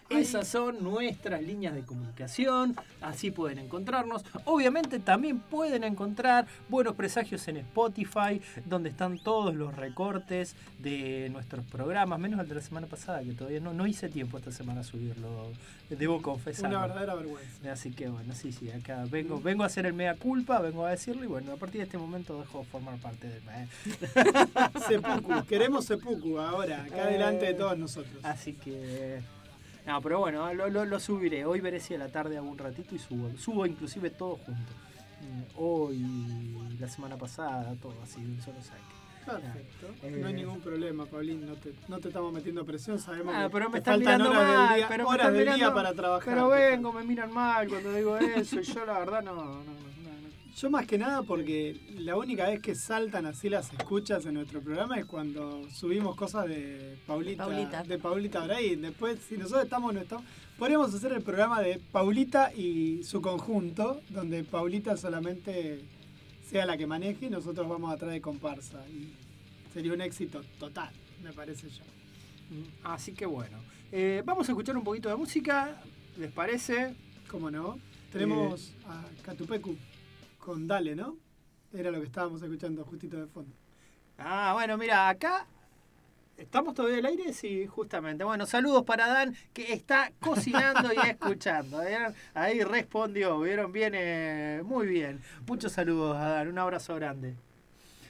Esas 0.10 0.48
son 0.48 0.84
nuestras 0.84 1.42
líneas 1.42 1.76
de 1.76 1.84
comunicación, 1.84 2.76
así 3.00 3.30
pueden 3.30 3.60
encontrarnos. 3.60 4.26
Obviamente 4.46 5.00
también 5.00 5.40
pueden 5.40 5.84
encontrar 5.84 6.48
buenos 6.68 6.96
presagios 6.96 7.48
en 7.48 7.58
Spotify, 7.58 8.42
donde 8.66 8.90
están 8.90 9.20
todos 9.20 9.54
los 9.56 9.76
recortes 9.76 10.56
de 10.80 11.30
nuestros 11.30 11.64
programas, 11.66 12.20
menos 12.20 12.40
el 12.40 12.48
de 12.48 12.56
la 12.56 12.62
semana 12.62 12.88
pasada, 12.88 13.22
que 13.22 13.34
todavía 13.34 13.60
no, 13.60 13.74
no 13.74 13.86
hice 13.86 14.10
tiempo 14.10 14.38
esta 14.38 14.52
semana 14.52 14.82
a 14.82 14.84
subirlo, 14.84 15.52
debo 15.90 16.22
confesar. 16.22 16.70
Una 16.70 16.82
verdadera 16.82 17.16
vergüenza. 17.16 17.72
Así 17.72 17.92
que 17.92 18.10
bueno, 18.10 18.34
sí, 18.34 18.52
sí, 18.52 18.72
acá 18.72 19.06
vengo, 19.10 19.40
vengo 19.40 19.64
a 19.64 19.68
hacer 19.68 19.86
el 19.86 19.94
mea 19.94 20.16
culpa, 20.16 20.60
vengo 20.60 20.86
a 20.86 20.92
decirlo 20.92 21.24
y 21.24 21.28
bueno, 21.28 21.54
a 21.54 21.58
partir 21.58 21.80
de 21.82 21.86
este 21.86 21.98
momento 21.98 22.40
dejo 22.40 22.60
de 22.60 22.66
formar 22.66 22.98
parte 22.98 23.28
del 23.28 23.42
Seppuku, 24.88 25.46
queremos 25.46 25.86
Seppuku 25.86 26.40
ahora, 26.40 26.84
acá 26.84 27.06
delante 27.08 27.46
de 27.46 27.54
todos 27.54 27.78
nosotros. 27.78 28.24
Así 28.24 28.54
que 28.54 29.22
no, 29.90 30.02
pero 30.02 30.20
bueno, 30.20 30.54
lo, 30.54 30.86
lo, 30.86 31.00
subiré. 31.00 31.46
Hoy 31.46 31.62
veré 31.62 31.80
si 31.80 31.96
a 31.96 31.98
la 31.98 32.10
tarde 32.10 32.38
hago 32.38 32.48
un 32.48 32.60
ratito 32.60 32.94
y 32.94 33.00
subo. 33.00 33.32
Subo 33.40 33.66
inclusive 33.66 34.12
todo 34.12 34.36
junto. 34.36 34.72
Mm, 35.22 35.42
hoy, 35.56 36.78
la 36.80 36.88
semana 36.88 37.18
pasada, 37.18 37.74
todo 37.82 37.96
así, 38.04 38.20
un 38.20 38.40
solo 38.40 38.62
saque. 38.62 38.84
Perfecto. 39.26 39.88
no 40.20 40.28
hay 40.28 40.34
eh, 40.34 40.36
ningún 40.36 40.62
problema, 40.62 41.08
Paulín. 41.08 41.44
No 41.44 41.56
te, 41.56 41.74
no 41.88 41.98
te 41.98 42.10
estamos 42.10 42.32
metiendo 42.32 42.64
presión. 42.64 43.00
Sabemos 43.00 43.34
ah, 43.36 43.46
que 43.46 43.50
pero 43.50 43.70
me 43.72 43.82
te 43.82 43.90
faltan 43.90 44.22
horas 44.22 44.44
mal, 44.44 44.68
del 44.68 44.78
día, 44.78 44.88
pero 44.88 45.08
horas 45.08 45.34
del 45.34 45.56
día 45.56 45.74
para 45.74 45.94
trabajar. 45.94 46.34
Pero 46.36 46.50
vengo, 46.50 46.94
me 46.94 47.04
miran 47.04 47.34
mal 47.34 47.68
cuando 47.68 47.92
digo 47.92 48.16
eso. 48.18 48.60
y 48.60 48.64
yo, 48.64 48.86
la 48.86 49.00
verdad, 49.00 49.24
no, 49.24 49.34
no, 49.34 49.44
no 49.44 49.90
yo 50.56 50.70
más 50.70 50.86
que 50.86 50.98
nada 50.98 51.24
porque 51.24 51.80
la 51.98 52.18
única 52.18 52.48
vez 52.48 52.62
que 52.62 52.76
saltan 52.76 53.26
así 53.26 53.50
las 53.50 53.72
escuchas 53.74 54.26
en 54.26 54.34
nuestro 54.34 54.62
programa 54.62 54.98
es 54.98 55.06
cuando 55.06 55.68
subimos 55.70 56.16
cosas 56.16 56.48
de 56.48 56.98
Paulita, 57.08 57.46
Paulita. 57.46 57.84
de 57.84 57.98
Paulita 57.98 58.46
Brain. 58.46 58.82
Después, 58.82 59.20
si 59.28 59.38
nosotros 59.38 59.64
estamos 59.64 59.94
no 59.94 60.02
estamos, 60.02 60.26
podríamos 60.58 60.94
hacer 60.94 61.14
el 61.14 61.22
programa 61.22 61.62
de 61.62 61.80
Paulita 61.92 62.54
y 62.54 63.04
su 63.04 63.22
conjunto, 63.22 64.02
donde 64.10 64.44
Paulita 64.44 64.98
solamente 64.98 65.82
sea 66.50 66.66
la 66.66 66.78
que 66.78 66.88
maneje 66.88 67.28
y 67.28 67.30
nosotros 67.30 67.68
vamos 67.68 67.94
atrás 67.94 68.12
de 68.12 68.22
comparsa. 68.22 68.84
Y 68.90 69.14
sería 69.74 69.94
un 69.94 70.02
éxito 70.02 70.42
total, 70.60 70.92
me 71.24 71.32
parece 71.32 71.70
yo. 71.70 71.84
Mm, 72.50 72.64
así 72.86 73.14
que 73.14 73.26
bueno, 73.26 73.58
eh, 73.92 74.24
vamos 74.26 74.50
a 74.50 74.52
escuchar 74.52 74.76
un 74.76 74.84
poquito 74.84 75.10
de 75.10 75.16
música, 75.16 75.82
¿les 76.18 76.32
parece? 76.32 76.96
¿Cómo 77.30 77.50
no? 77.52 77.80
Tenemos 78.12 78.70
eh, 78.70 78.74
a 78.88 79.04
Catupecu 79.22 79.78
con 80.50 80.68
Dale, 80.68 80.96
¿no? 80.96 81.16
Era 81.72 81.92
lo 81.92 82.00
que 82.00 82.08
estábamos 82.08 82.42
escuchando 82.42 82.84
justito 82.84 83.18
de 83.18 83.28
fondo. 83.28 83.56
Ah, 84.18 84.54
bueno, 84.56 84.80
mira, 84.80 85.08
acá 85.08 85.46
¿Estamos 86.38 86.74
todavía 86.74 87.00
al 87.00 87.06
aire? 87.06 87.34
Sí, 87.34 87.68
justamente. 87.68 88.24
Bueno, 88.24 88.46
saludos 88.46 88.84
para 88.86 89.08
Dan, 89.08 89.36
que 89.54 89.74
está 89.74 90.12
cocinando 90.22 90.90
y 90.94 90.98
escuchando. 91.08 91.82
Ahí 92.34 92.64
respondió, 92.64 93.42
¿vieron? 93.42 93.74
Viene 93.74 94.62
muy 94.64 94.88
bien. 94.88 95.22
Muchos 95.46 95.74
saludos 95.74 96.16
a 96.16 96.30
Dan, 96.30 96.48
un 96.48 96.58
abrazo 96.58 96.96
grande. 96.96 97.36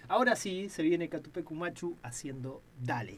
Ahora 0.07 0.35
sí, 0.35 0.69
se 0.69 0.83
viene 0.83 1.09
Catupecu 1.09 1.55
Machu 1.55 1.97
haciendo 2.03 2.61
Dale. 2.79 3.17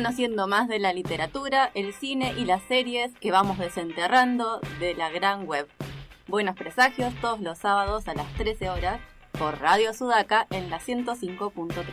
Conociendo 0.00 0.46
más 0.46 0.66
de 0.66 0.78
la 0.78 0.94
literatura, 0.94 1.70
el 1.74 1.92
cine 1.92 2.32
y 2.38 2.46
las 2.46 2.62
series 2.62 3.12
que 3.20 3.30
vamos 3.30 3.58
desenterrando 3.58 4.58
de 4.78 4.94
la 4.94 5.10
gran 5.10 5.46
web. 5.46 5.68
Buenos 6.26 6.56
presagios 6.56 7.12
todos 7.20 7.40
los 7.40 7.58
sábados 7.58 8.08
a 8.08 8.14
las 8.14 8.32
13 8.32 8.70
horas 8.70 8.98
por 9.38 9.60
Radio 9.60 9.92
Sudaca 9.92 10.46
en 10.48 10.70
la 10.70 10.80
105.3. 10.80 11.84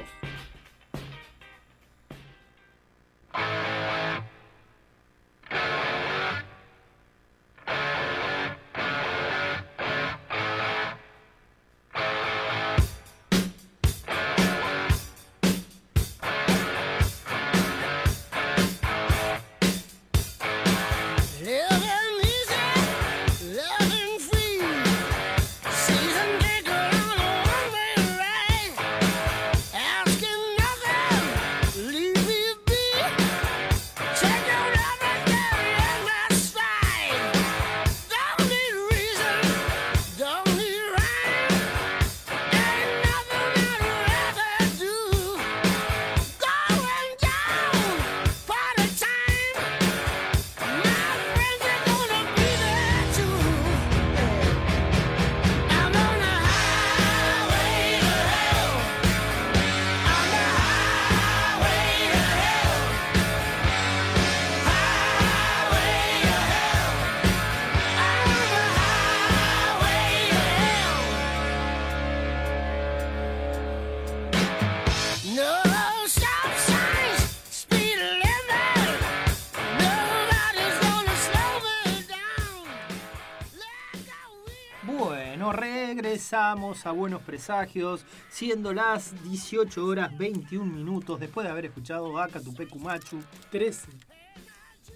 regresamos 86.28 86.86
a 86.86 86.92
Buenos 86.92 87.22
Presagios, 87.22 88.06
siendo 88.30 88.74
las 88.74 89.14
18 89.24 89.86
horas 89.86 90.18
21 90.18 90.66
minutos, 90.66 91.22
después 91.22 91.46
de 91.46 91.52
haber 91.52 91.66
escuchado 91.66 92.12
Tupecu 92.44 92.80
Machu. 92.80 93.24
13. 93.50 93.88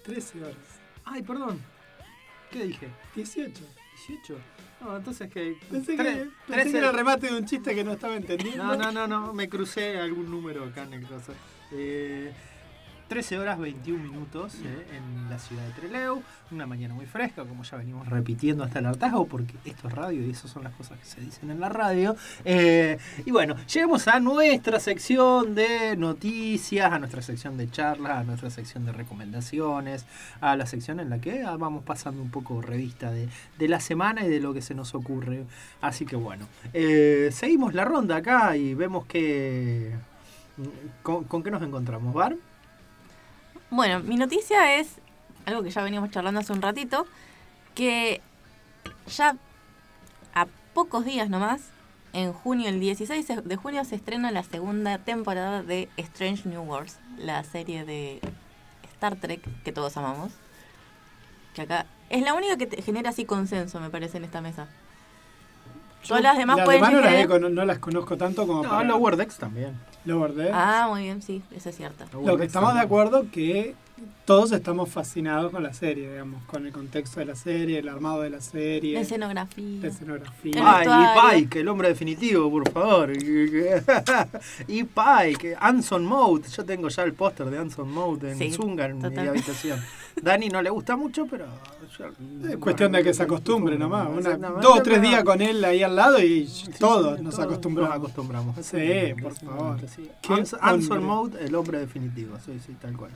13 0.04 0.42
horas. 0.42 0.56
Ay, 1.06 1.22
perdón. 1.22 1.58
¿Qué 2.50 2.64
dije? 2.64 2.88
18. 3.16 3.64
¿18? 4.08 4.36
No, 4.82 4.96
entonces 4.98 5.30
que... 5.30 5.56
Pensé, 5.70 5.96
que, 5.96 6.28
pensé 6.46 6.70
que 6.70 6.78
era 6.78 6.90
el 6.90 6.96
remate 6.96 7.28
de 7.28 7.38
un 7.38 7.46
chiste 7.46 7.74
que 7.74 7.82
no 7.82 7.92
estaba 7.92 8.14
entendiendo. 8.14 8.64
No, 8.64 8.76
no, 8.76 8.92
no, 8.92 9.06
no, 9.06 9.32
me 9.32 9.48
crucé 9.48 9.98
algún 9.98 10.30
número 10.30 10.64
acá 10.64 10.82
en 10.82 10.92
el 10.92 11.06
coso. 11.06 11.32
Eh, 11.70 12.30
13 13.12 13.38
horas 13.38 13.58
21 13.58 14.02
minutos 14.02 14.54
eh, 14.64 14.86
en 14.96 15.28
la 15.28 15.38
ciudad 15.38 15.62
de 15.66 15.72
Trelew. 15.72 16.22
Una 16.50 16.64
mañana 16.64 16.94
muy 16.94 17.04
fresca, 17.04 17.44
como 17.44 17.62
ya 17.62 17.76
venimos 17.76 18.08
repitiendo 18.08 18.64
hasta 18.64 18.78
el 18.78 18.86
hartazgo, 18.86 19.26
porque 19.26 19.52
esto 19.66 19.88
es 19.88 19.94
radio 19.94 20.26
y 20.26 20.30
esas 20.30 20.50
son 20.50 20.64
las 20.64 20.72
cosas 20.72 20.98
que 20.98 21.04
se 21.04 21.20
dicen 21.20 21.50
en 21.50 21.60
la 21.60 21.68
radio. 21.68 22.16
Eh, 22.46 22.96
y 23.26 23.30
bueno, 23.30 23.54
llegamos 23.66 24.08
a 24.08 24.18
nuestra 24.18 24.80
sección 24.80 25.54
de 25.54 25.94
noticias, 25.94 26.90
a 26.90 26.98
nuestra 26.98 27.20
sección 27.20 27.58
de 27.58 27.70
charlas, 27.70 28.20
a 28.20 28.24
nuestra 28.24 28.48
sección 28.48 28.86
de 28.86 28.92
recomendaciones, 28.92 30.06
a 30.40 30.56
la 30.56 30.64
sección 30.64 30.98
en 30.98 31.10
la 31.10 31.18
que 31.18 31.42
vamos 31.42 31.84
pasando 31.84 32.22
un 32.22 32.30
poco 32.30 32.62
revista 32.62 33.10
de, 33.10 33.28
de 33.58 33.68
la 33.68 33.80
semana 33.80 34.24
y 34.24 34.30
de 34.30 34.40
lo 34.40 34.54
que 34.54 34.62
se 34.62 34.74
nos 34.74 34.94
ocurre. 34.94 35.44
Así 35.82 36.06
que 36.06 36.16
bueno, 36.16 36.46
eh, 36.72 37.28
seguimos 37.30 37.74
la 37.74 37.84
ronda 37.84 38.16
acá 38.16 38.56
y 38.56 38.72
vemos 38.72 39.04
que... 39.04 39.92
¿Con, 41.02 41.24
con 41.24 41.42
qué 41.42 41.50
nos 41.50 41.62
encontramos, 41.62 42.14
Bar? 42.14 42.36
Bueno, 43.72 44.00
mi 44.00 44.16
noticia 44.16 44.76
es 44.76 44.98
algo 45.46 45.62
que 45.62 45.70
ya 45.70 45.82
veníamos 45.82 46.10
charlando 46.10 46.40
hace 46.40 46.52
un 46.52 46.60
ratito, 46.60 47.06
que 47.74 48.20
ya 49.06 49.34
a 50.34 50.46
pocos 50.74 51.06
días 51.06 51.30
nomás, 51.30 51.62
en 52.12 52.34
junio, 52.34 52.68
el 52.68 52.80
16 52.80 53.26
de 53.42 53.56
junio, 53.56 53.82
se 53.86 53.94
estrena 53.94 54.30
la 54.30 54.42
segunda 54.42 54.98
temporada 54.98 55.62
de 55.62 55.88
Strange 55.96 56.46
New 56.50 56.60
Worlds, 56.64 56.98
la 57.16 57.42
serie 57.44 57.86
de 57.86 58.20
Star 58.92 59.16
Trek 59.16 59.40
que 59.64 59.72
todos 59.72 59.96
amamos. 59.96 60.32
Que 61.54 61.62
acá 61.62 61.86
es 62.10 62.22
la 62.22 62.34
única 62.34 62.58
que 62.58 62.66
te 62.66 62.82
genera 62.82 63.08
así 63.08 63.24
consenso, 63.24 63.80
me 63.80 63.88
parece, 63.88 64.18
en 64.18 64.24
esta 64.24 64.42
mesa. 64.42 64.68
Todas 66.06 66.22
las 66.22 66.36
demás 66.36 66.60
pueden 66.62 66.82
demás 66.82 66.92
no 66.92 67.64
las, 67.64 67.76
no 67.76 67.80
conozco 67.80 68.18
tanto 68.18 68.46
como 68.46 68.64
No, 68.64 68.68
para... 68.68 68.84
Lower 68.84 69.16
Decks 69.16 69.38
también. 69.38 69.80
Lower 70.04 70.34
Decks. 70.34 70.52
Ah, 70.54 70.86
muy 70.90 71.02
bien, 71.02 71.22
sí, 71.22 71.42
eso 71.54 71.70
es 71.70 71.76
cierto. 71.76 72.04
Lower 72.12 72.26
Lo 72.26 72.38
que 72.38 72.44
estamos 72.44 72.74
de 72.74 72.80
acuerdo 72.80 73.26
que 73.30 73.74
todos 74.24 74.52
estamos 74.52 74.88
fascinados 74.88 75.50
con 75.52 75.62
la 75.62 75.72
serie, 75.72 76.10
digamos, 76.10 76.42
con 76.44 76.64
el 76.66 76.72
contexto 76.72 77.20
de 77.20 77.26
la 77.26 77.34
serie, 77.36 77.78
el 77.80 77.88
armado 77.88 78.22
de 78.22 78.30
la 78.30 78.40
serie, 78.40 78.92
La 78.94 79.00
la 79.00 79.02
escenografía. 79.02 79.86
escenografía. 79.88 80.52
El 80.52 80.62
Ay, 80.64 81.36
y. 81.36 81.40
Pike, 81.42 81.60
el 81.60 81.68
hombre 81.68 81.88
definitivo, 81.88 82.50
por 82.50 82.70
favor. 82.70 83.12
y 84.68 84.84
Pike, 84.84 85.56
Anson 85.58 86.04
Mode. 86.04 86.48
Yo 86.48 86.64
tengo 86.64 86.88
ya 86.88 87.02
el 87.02 87.14
póster 87.14 87.50
de 87.50 87.58
Anson 87.58 87.90
Mode 87.90 88.32
en 88.32 88.38
Sí, 88.38 88.52
Zunga 88.52 88.86
en 88.86 88.98
mi 88.98 89.18
habitación. 89.18 89.80
Dani 90.20 90.48
no 90.48 90.60
le 90.62 90.70
gusta 90.70 90.94
mucho, 90.96 91.26
pero. 91.26 91.46
yo- 91.98 92.48
Es 92.50 92.56
cuestión 92.58 92.92
de 92.92 93.02
que 93.02 93.14
se 93.14 93.22
acostumbre 93.22 93.78
nomás. 93.78 94.08
Una- 94.08 94.36
dos 94.36 94.78
o 94.78 94.82
tres 94.82 95.00
días 95.02 95.24
con 95.24 95.40
él 95.40 95.64
ahí 95.64 95.82
al 95.82 95.96
lado 95.96 96.22
y 96.22 96.46
Sí, 96.46 96.70
todos 96.78 97.18
sí, 97.18 97.24
nos 97.24 97.34
todos 97.34 97.46
acostumbramos. 97.46 97.90
Nos 97.90 97.98
acostumbramos. 97.98 98.56
Sí, 98.64 99.14
por 99.20 99.34
favor. 99.34 99.78
Anson. 100.60 101.02
Mode, 101.04 101.44
el 101.44 101.54
hombre 101.54 101.78
definitivo. 101.78 102.36
Sí, 102.44 102.52
sí, 102.64 102.74
tal 102.80 102.96
cual. 102.96 103.10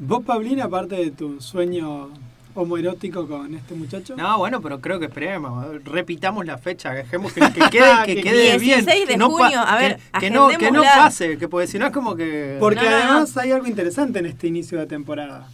¿Vos, 0.00 0.24
Paulina, 0.24 0.64
aparte 0.64 0.96
de 0.96 1.10
tu 1.10 1.40
sueño 1.40 2.10
homoerótico 2.54 3.26
con 3.26 3.54
este 3.54 3.74
muchacho? 3.74 4.16
No, 4.16 4.38
bueno, 4.38 4.60
pero 4.60 4.80
creo 4.80 4.98
que 4.98 5.06
esperemos. 5.06 5.66
Repitamos 5.84 6.46
la 6.46 6.58
fecha, 6.58 6.92
dejemos 6.92 7.32
que, 7.32 7.40
que 7.40 7.60
quede, 7.70 7.90
que 8.06 8.14
Que 8.16 8.22
quede 8.22 8.58
bien. 8.58 8.84
16 8.84 9.06
de 9.08 9.12
que 9.14 9.16
no 9.18 9.28
pa- 9.30 9.44
junio, 9.44 9.60
a 9.60 9.76
ver, 9.76 9.98
que, 10.14 10.20
que 10.20 10.30
no, 10.30 10.48
que 10.48 10.54
no 10.70 10.80
agendémosla. 10.82 10.94
pase, 10.94 11.38
que 11.38 11.48
porque 11.48 11.66
si 11.66 11.78
no 11.78 11.86
es 11.86 11.92
como 11.92 12.14
que. 12.14 12.56
Porque 12.60 12.84
No, 12.84 12.90
no, 12.90 12.90
no. 12.98 13.04
además 13.12 13.36
hay 13.36 13.52
algo 13.52 13.66
interesante 13.66 14.18
en 14.20 14.26
este 14.26 14.46
inicio 14.46 14.78
de 14.78 14.86
temporada. 14.86 15.48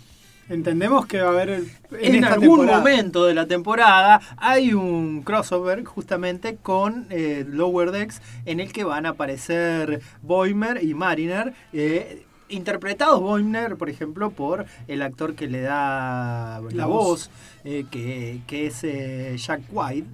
Entendemos 0.50 1.06
que 1.06 1.22
va 1.22 1.28
a 1.28 1.32
haber 1.32 1.48
en, 1.48 1.70
en 2.00 2.14
esta 2.16 2.34
algún 2.34 2.58
temporada. 2.58 2.78
momento 2.80 3.24
de 3.24 3.32
la 3.32 3.46
temporada 3.46 4.20
hay 4.36 4.74
un 4.74 5.22
crossover 5.22 5.84
justamente 5.84 6.56
con 6.60 7.06
eh, 7.08 7.46
Lower 7.48 7.92
Decks 7.92 8.20
en 8.44 8.60
el 8.60 8.70
que 8.70 8.84
van 8.84 9.06
a 9.06 9.10
aparecer 9.10 10.02
Boimer 10.20 10.84
y 10.84 10.92
Mariner. 10.92 11.54
eh, 11.72 12.26
interpretados 12.48 13.20
Boimler, 13.20 13.76
por 13.76 13.88
ejemplo, 13.90 14.30
por 14.30 14.66
el 14.88 15.02
actor 15.02 15.34
que 15.34 15.46
le 15.48 15.60
da 15.62 16.60
la, 16.60 16.70
La 16.72 16.86
voz, 16.86 17.06
voz. 17.06 17.30
eh, 17.64 17.84
que, 17.90 18.40
que 18.46 18.66
es 18.66 18.84
eh, 18.84 19.34
Jack 19.38 19.62
White, 19.70 20.06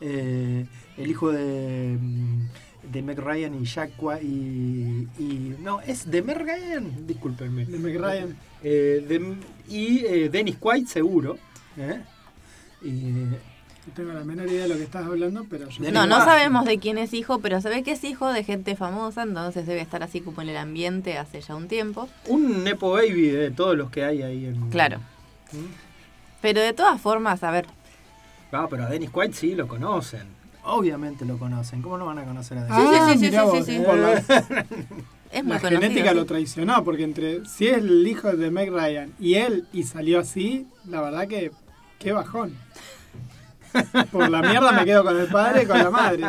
eh, 0.00 0.66
el 0.96 1.10
hijo 1.10 1.32
de, 1.32 1.96
mm, 2.00 2.40
de 2.92 3.02
Meg 3.02 3.18
Ryan 3.18 3.54
y 3.60 3.64
Jack 3.64 3.90
White. 3.98 4.24
Y, 4.24 5.08
y- 5.18 5.56
no, 5.60 5.80
es 5.80 6.10
de 6.10 6.22
Meg 6.22 6.38
Ryan, 6.38 7.06
discúlpenme. 7.06 7.64
De 7.66 7.78
Meg 7.78 7.96
Ryan. 7.98 8.36
De- 8.62 9.36
y 9.68 10.28
Dennis 10.28 10.56
Quaid, 10.58 10.86
seguro. 10.86 11.38
Y, 12.82 13.12
No 13.86 13.92
tengo 13.94 14.12
la 14.12 14.24
menor 14.24 14.46
idea 14.48 14.62
de 14.62 14.68
lo 14.70 14.76
que 14.76 14.84
estás 14.84 15.04
hablando, 15.04 15.44
pero 15.48 15.68
yo 15.68 15.90
No, 15.92 16.06
no 16.06 16.18
sabemos 16.24 16.64
de 16.64 16.78
quién 16.78 16.96
es 16.98 17.12
hijo, 17.12 17.40
pero 17.40 17.60
se 17.60 17.68
ve 17.68 17.82
que 17.82 17.92
es 17.92 18.02
hijo 18.04 18.32
de 18.32 18.42
gente 18.42 18.76
famosa, 18.76 19.22
entonces 19.24 19.66
debe 19.66 19.80
estar 19.82 20.02
así 20.02 20.20
como 20.20 20.40
en 20.42 20.48
el 20.48 20.56
ambiente 20.56 21.18
hace 21.18 21.40
ya 21.42 21.54
un 21.54 21.68
tiempo. 21.68 22.08
un 22.28 22.64
Nepo 22.64 22.92
Baby 22.92 23.28
de 23.28 23.50
todos 23.50 23.76
los 23.76 23.90
que 23.90 24.04
hay 24.04 24.22
ahí 24.22 24.46
en. 24.46 24.70
Claro. 24.70 24.98
¿Mm? 25.52 25.66
Pero 26.40 26.60
de 26.60 26.72
todas 26.72 27.00
formas, 27.00 27.42
a 27.42 27.50
ver, 27.50 27.66
Ah, 28.52 28.66
pero 28.70 28.84
a 28.84 28.88
Dennis 28.88 29.10
Quaid 29.10 29.32
sí 29.34 29.54
lo 29.56 29.66
conocen. 29.66 30.22
Obviamente 30.62 31.24
lo 31.24 31.36
conocen. 31.38 31.82
¿Cómo 31.82 31.98
no 31.98 32.06
van 32.06 32.20
a 32.20 32.24
conocer 32.24 32.56
a 32.58 32.64
Dennis? 32.64 32.78
Sí, 32.78 32.86
sí, 32.88 32.96
Ah, 33.00 33.12
sí, 33.12 33.18
sí, 33.18 33.30
sí, 33.30 33.36
vos, 33.38 33.66
sí, 33.66 33.72
sí. 33.78 33.82
por 33.84 33.96
la, 33.96 34.12
es 35.32 35.44
muy 35.44 35.52
la 35.54 35.58
conocido. 35.60 35.80
genética 35.80 36.10
sí. 36.10 36.16
lo 36.16 36.24
traicionó, 36.24 36.84
porque 36.84 37.02
entre 37.02 37.44
si 37.46 37.66
es 37.66 37.78
el 37.78 38.06
hijo 38.06 38.32
de 38.32 38.50
Meg 38.50 38.70
Ryan 38.72 39.12
y 39.18 39.34
él 39.34 39.66
y 39.72 39.82
salió 39.82 40.20
así, 40.20 40.66
la 40.86 41.00
verdad 41.02 41.26
que 41.26 41.50
qué 41.98 42.12
bajón. 42.12 42.54
Por 44.12 44.30
la 44.30 44.42
mierda 44.42 44.72
me 44.72 44.84
quedo 44.84 45.04
con 45.04 45.18
el 45.18 45.26
padre 45.26 45.62
y 45.62 45.66
con 45.66 45.78
la 45.78 45.90
madre. 45.90 46.24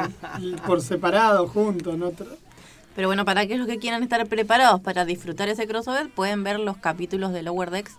Por 0.66 0.82
separado, 0.82 1.48
juntos, 1.48 1.98
no 1.98 2.12
Pero 2.96 3.08
bueno, 3.08 3.26
para 3.26 3.42
aquellos 3.42 3.68
que 3.68 3.78
quieran 3.78 4.04
estar 4.04 4.26
preparados 4.28 4.82
para 4.82 5.06
disfrutar 5.06 5.50
ese 5.50 5.68
crossover, 5.68 6.10
pueden 6.10 6.44
ver 6.44 6.60
los 6.60 6.78
capítulos 6.78 7.34
de 7.34 7.44
Lower 7.44 7.70
Decks, 7.70 7.96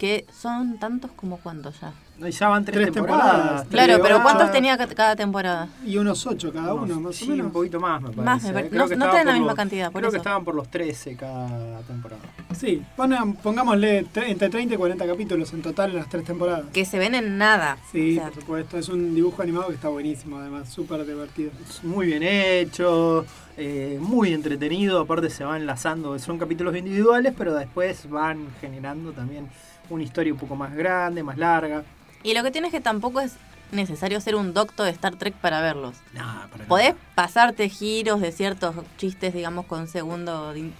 que 0.00 0.24
son 0.32 0.78
tantos 0.78 1.10
como 1.14 1.36
cuántos 1.36 1.78
ya. 1.78 1.92
Y 2.26 2.30
ya 2.32 2.48
van 2.48 2.64
tres, 2.64 2.76
Tres 2.76 2.92
temporadas. 2.92 3.66
Claro, 3.68 3.98
pero 4.02 4.16
ocho. 4.16 4.22
¿cuántos 4.24 4.50
tenía 4.52 4.76
ca- 4.78 4.86
cada 4.88 5.14
temporada? 5.16 5.68
Y 5.86 5.96
unos 5.98 6.26
ocho 6.26 6.50
cada 6.52 6.72
uno, 6.74 7.00
más 7.00 7.16
sí, 7.16 7.26
o 7.26 7.30
menos. 7.30 7.46
un 7.46 7.52
poquito 7.52 7.80
más, 7.80 8.00
me 8.00 8.08
parece. 8.08 8.22
Más, 8.24 8.42
me 8.44 8.52
pare- 8.52 8.68
Creo 8.70 8.86
no- 8.88 8.96
no 8.96 9.10
tienen 9.10 9.26
la 9.26 9.32
misma 9.34 9.46
los- 9.48 9.54
cantidad, 9.56 9.92
por 9.92 10.00
Creo 10.00 10.10
que 10.10 10.16
estaban 10.18 10.44
por 10.44 10.54
los 10.54 10.68
13 10.70 11.16
cada 11.16 11.80
temporada. 11.80 12.20
Sí, 12.58 12.82
ponen- 12.96 13.36
pongámosle 13.36 14.06
tre- 14.06 14.28
entre 14.28 14.48
30 14.48 14.74
y 14.74 14.78
40 14.78 15.06
capítulos 15.06 15.52
en 15.52 15.60
total 15.62 15.90
en 15.90 15.96
las 15.96 16.08
tres 16.08 16.24
temporadas. 16.24 16.64
Que 16.72 16.84
se 16.86 16.98
ven 16.98 17.14
en 17.14 17.36
nada. 17.38 17.76
Sí, 17.92 18.16
O 18.18 18.20
sea, 18.22 18.30
por 18.30 18.40
supuesto. 18.40 18.78
Es 18.78 18.88
un 18.88 19.14
dibujo 19.14 19.42
animado 19.42 19.68
que 19.68 19.74
está 19.74 19.88
buenísimo, 19.88 20.38
además, 20.38 20.68
súper 20.70 21.04
divertido. 21.06 21.50
Es 21.68 21.84
muy 21.84 22.06
bien 22.06 22.22
hecho, 22.22 23.24
eh, 23.58 23.98
muy 24.00 24.32
entretenido, 24.34 25.00
aparte 25.00 25.28
se 25.30 25.44
va 25.44 25.56
enlazando, 25.58 26.18
son 26.18 26.38
capítulos 26.38 26.74
individuales, 26.76 27.34
pero 27.36 27.54
después 27.54 28.08
van 28.10 28.46
generando 28.60 29.12
también 29.12 29.48
una 29.90 30.04
historia 30.04 30.32
un 30.32 30.38
poco 30.38 30.56
más 30.56 30.74
grande, 30.74 31.22
más 31.22 31.36
larga. 31.38 31.84
Y 32.22 32.34
lo 32.34 32.42
que 32.42 32.50
tiene 32.50 32.68
es 32.68 32.72
que 32.72 32.80
tampoco 32.80 33.20
es 33.20 33.34
necesario 33.72 34.20
ser 34.20 34.34
un 34.34 34.52
doctor 34.52 34.86
de 34.86 34.92
Star 34.92 35.16
Trek 35.16 35.34
para 35.34 35.60
verlos. 35.60 35.94
Nah, 36.12 36.46
para 36.48 36.64
Podés 36.64 36.94
nada. 36.94 37.00
pasarte 37.14 37.68
giros 37.68 38.20
de 38.20 38.32
ciertos 38.32 38.74
chistes, 38.98 39.32
digamos, 39.32 39.66
con 39.66 39.86
segundo, 39.88 40.52
di- 40.52 40.72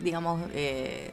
digamos, 0.00 0.40
eh, 0.54 1.10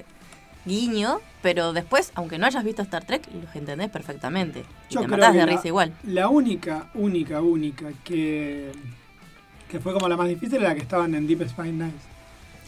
guiño, 0.66 1.20
pero 1.42 1.74
después, 1.74 2.12
aunque 2.16 2.38
no 2.38 2.46
hayas 2.46 2.64
visto 2.64 2.82
Star 2.82 3.04
Trek, 3.04 3.28
los 3.44 3.56
entendés 3.56 3.90
perfectamente. 3.90 4.64
Y 4.90 4.94
Yo 4.96 5.02
te 5.02 5.08
matás 5.08 5.34
de 5.34 5.40
la- 5.40 5.46
risa 5.46 5.68
igual. 5.68 5.94
La 6.04 6.30
única, 6.30 6.90
única, 6.94 7.42
única 7.42 7.88
que, 8.04 8.72
que 9.70 9.80
fue 9.80 9.94
como 9.94 10.08
la 10.08 10.16
más 10.18 10.28
difícil 10.28 10.60
era 10.60 10.70
la 10.70 10.76
que 10.76 10.82
estaban 10.82 11.14
en 11.16 11.28
Deep 11.28 11.42
Space 11.44 11.72
Nine. 11.72 11.92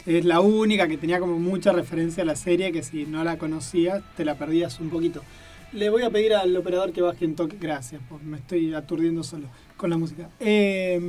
Es 0.06 0.24
la 0.24 0.40
única 0.40 0.88
que 0.88 0.96
tenía 0.98 1.20
como 1.20 1.38
mucha 1.38 1.72
referencia 1.72 2.22
a 2.24 2.26
la 2.26 2.34
serie 2.36 2.72
que 2.72 2.82
si 2.82 3.06
no 3.06 3.22
la 3.22 3.38
conocías 3.38 4.02
te 4.16 4.24
la 4.24 4.34
perdías 4.36 4.80
un 4.80 4.90
poquito. 4.90 5.22
Le 5.72 5.90
voy 5.90 6.02
a 6.02 6.10
pedir 6.10 6.34
al 6.34 6.54
operador 6.56 6.92
que 6.92 7.00
baje 7.02 7.24
un 7.24 7.34
toque. 7.36 7.56
Gracias, 7.58 8.02
pues 8.08 8.22
me 8.22 8.36
estoy 8.38 8.74
aturdiendo 8.74 9.22
solo 9.22 9.46
con 9.76 9.90
la 9.90 9.96
música. 9.96 10.28
Eh, 10.40 11.00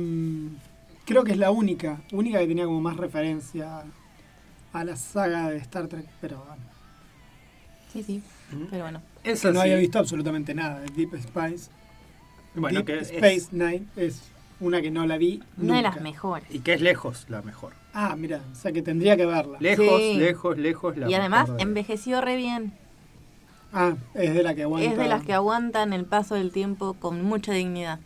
creo 1.04 1.24
que 1.24 1.32
es 1.32 1.38
la 1.38 1.50
única, 1.50 2.00
única 2.12 2.38
que 2.38 2.46
tenía 2.46 2.64
como 2.64 2.80
más 2.80 2.96
referencia 2.96 3.82
a 4.72 4.84
la 4.84 4.96
saga 4.96 5.50
de 5.50 5.58
Star 5.58 5.86
Trek, 5.88 6.06
pero 6.20 6.38
bueno, 6.46 6.62
Sí, 7.92 8.02
sí. 8.02 8.22
¿Mm? 8.50 8.64
Pero 8.70 8.82
bueno. 8.82 9.02
Es 9.22 9.40
que 9.42 9.52
no 9.52 9.60
había 9.60 9.76
visto 9.76 9.98
absolutamente 10.00 10.52
nada 10.54 10.80
de 10.80 10.86
Deep 10.96 11.14
Space. 11.14 11.68
Bueno, 12.56 12.78
Deep 12.82 12.86
que 12.86 12.98
es- 12.98 13.10
Space 13.10 13.46
Nine 13.52 13.84
es 13.96 14.20
una 14.60 14.80
que 14.82 14.90
no 14.90 15.06
la 15.06 15.18
vi. 15.18 15.42
Una 15.60 15.76
de 15.76 15.82
las 15.82 16.00
mejores. 16.00 16.46
y 16.50 16.60
que 16.60 16.74
es 16.74 16.80
lejos 16.80 17.26
la 17.28 17.42
mejor. 17.42 17.72
Ah, 17.92 18.14
mira, 18.16 18.40
o 18.52 18.54
sea 18.54 18.72
que 18.72 18.82
tendría 18.82 19.16
que 19.16 19.26
verla. 19.26 19.58
Lejos, 19.60 20.00
Sí. 20.00 20.14
lejos, 20.18 20.58
lejos 20.58 20.96
la 20.96 21.10
Y 21.10 21.14
además 21.14 21.42
mejor 21.42 21.56
de- 21.56 21.62
envejeció 21.62 22.20
re 22.20 22.36
bien. 22.36 22.72
Ah, 23.72 23.94
es 24.14 24.34
de 24.34 24.42
la 24.42 24.54
que 24.54 24.62
aguanta. 24.62 24.90
Es 24.90 24.96
de 24.96 25.08
las 25.08 25.24
que 25.24 25.32
aguantan 25.32 25.92
el 25.92 26.04
paso 26.04 26.36
del 26.36 26.52
tiempo 26.52 26.94
con 26.94 27.22
mucha 27.24 27.52
dignidad. 27.52 27.98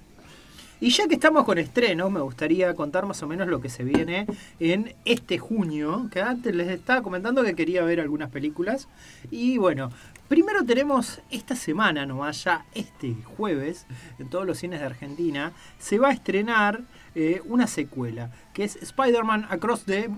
Y 0.81 0.91
ya 0.91 1.09
que 1.09 1.15
estamos 1.15 1.45
con 1.45 1.59
estrenos, 1.59 2.11
me 2.11 2.21
gustaría 2.21 2.73
contar 2.75 3.05
más 3.05 3.21
o 3.23 3.27
menos 3.27 3.49
lo 3.49 3.61
que 3.61 3.69
se 3.69 3.83
viene 3.83 4.27
en 4.61 4.95
este 5.05 5.37
junio, 5.39 6.09
que 6.13 6.23
antes 6.23 6.55
les 6.55 6.69
estaba 6.69 7.03
comentando 7.03 7.43
que 7.43 7.55
quería 7.57 7.83
ver 7.83 7.99
algunas 8.01 8.31
películas. 8.31 8.87
Y 9.31 9.59
bueno, 9.59 9.91
primero 10.29 10.64
tenemos 10.64 11.21
esta 11.31 11.57
semana 11.57 12.07
nomás, 12.07 12.45
ya 12.45 12.67
este 12.75 13.17
jueves, 13.37 13.87
en 14.19 14.29
todos 14.29 14.47
los 14.47 14.59
cines 14.59 14.81
de 14.81 14.87
Argentina, 14.87 15.53
se 15.79 15.99
va 15.99 16.09
a 16.09 16.12
estrenar 16.12 16.83
eh, 17.14 17.43
una 17.47 17.67
secuela, 17.67 18.31
que 18.53 18.64
es 18.64 18.77
Spider-Man 18.77 19.47
Across 19.51 19.85
the 19.85 20.11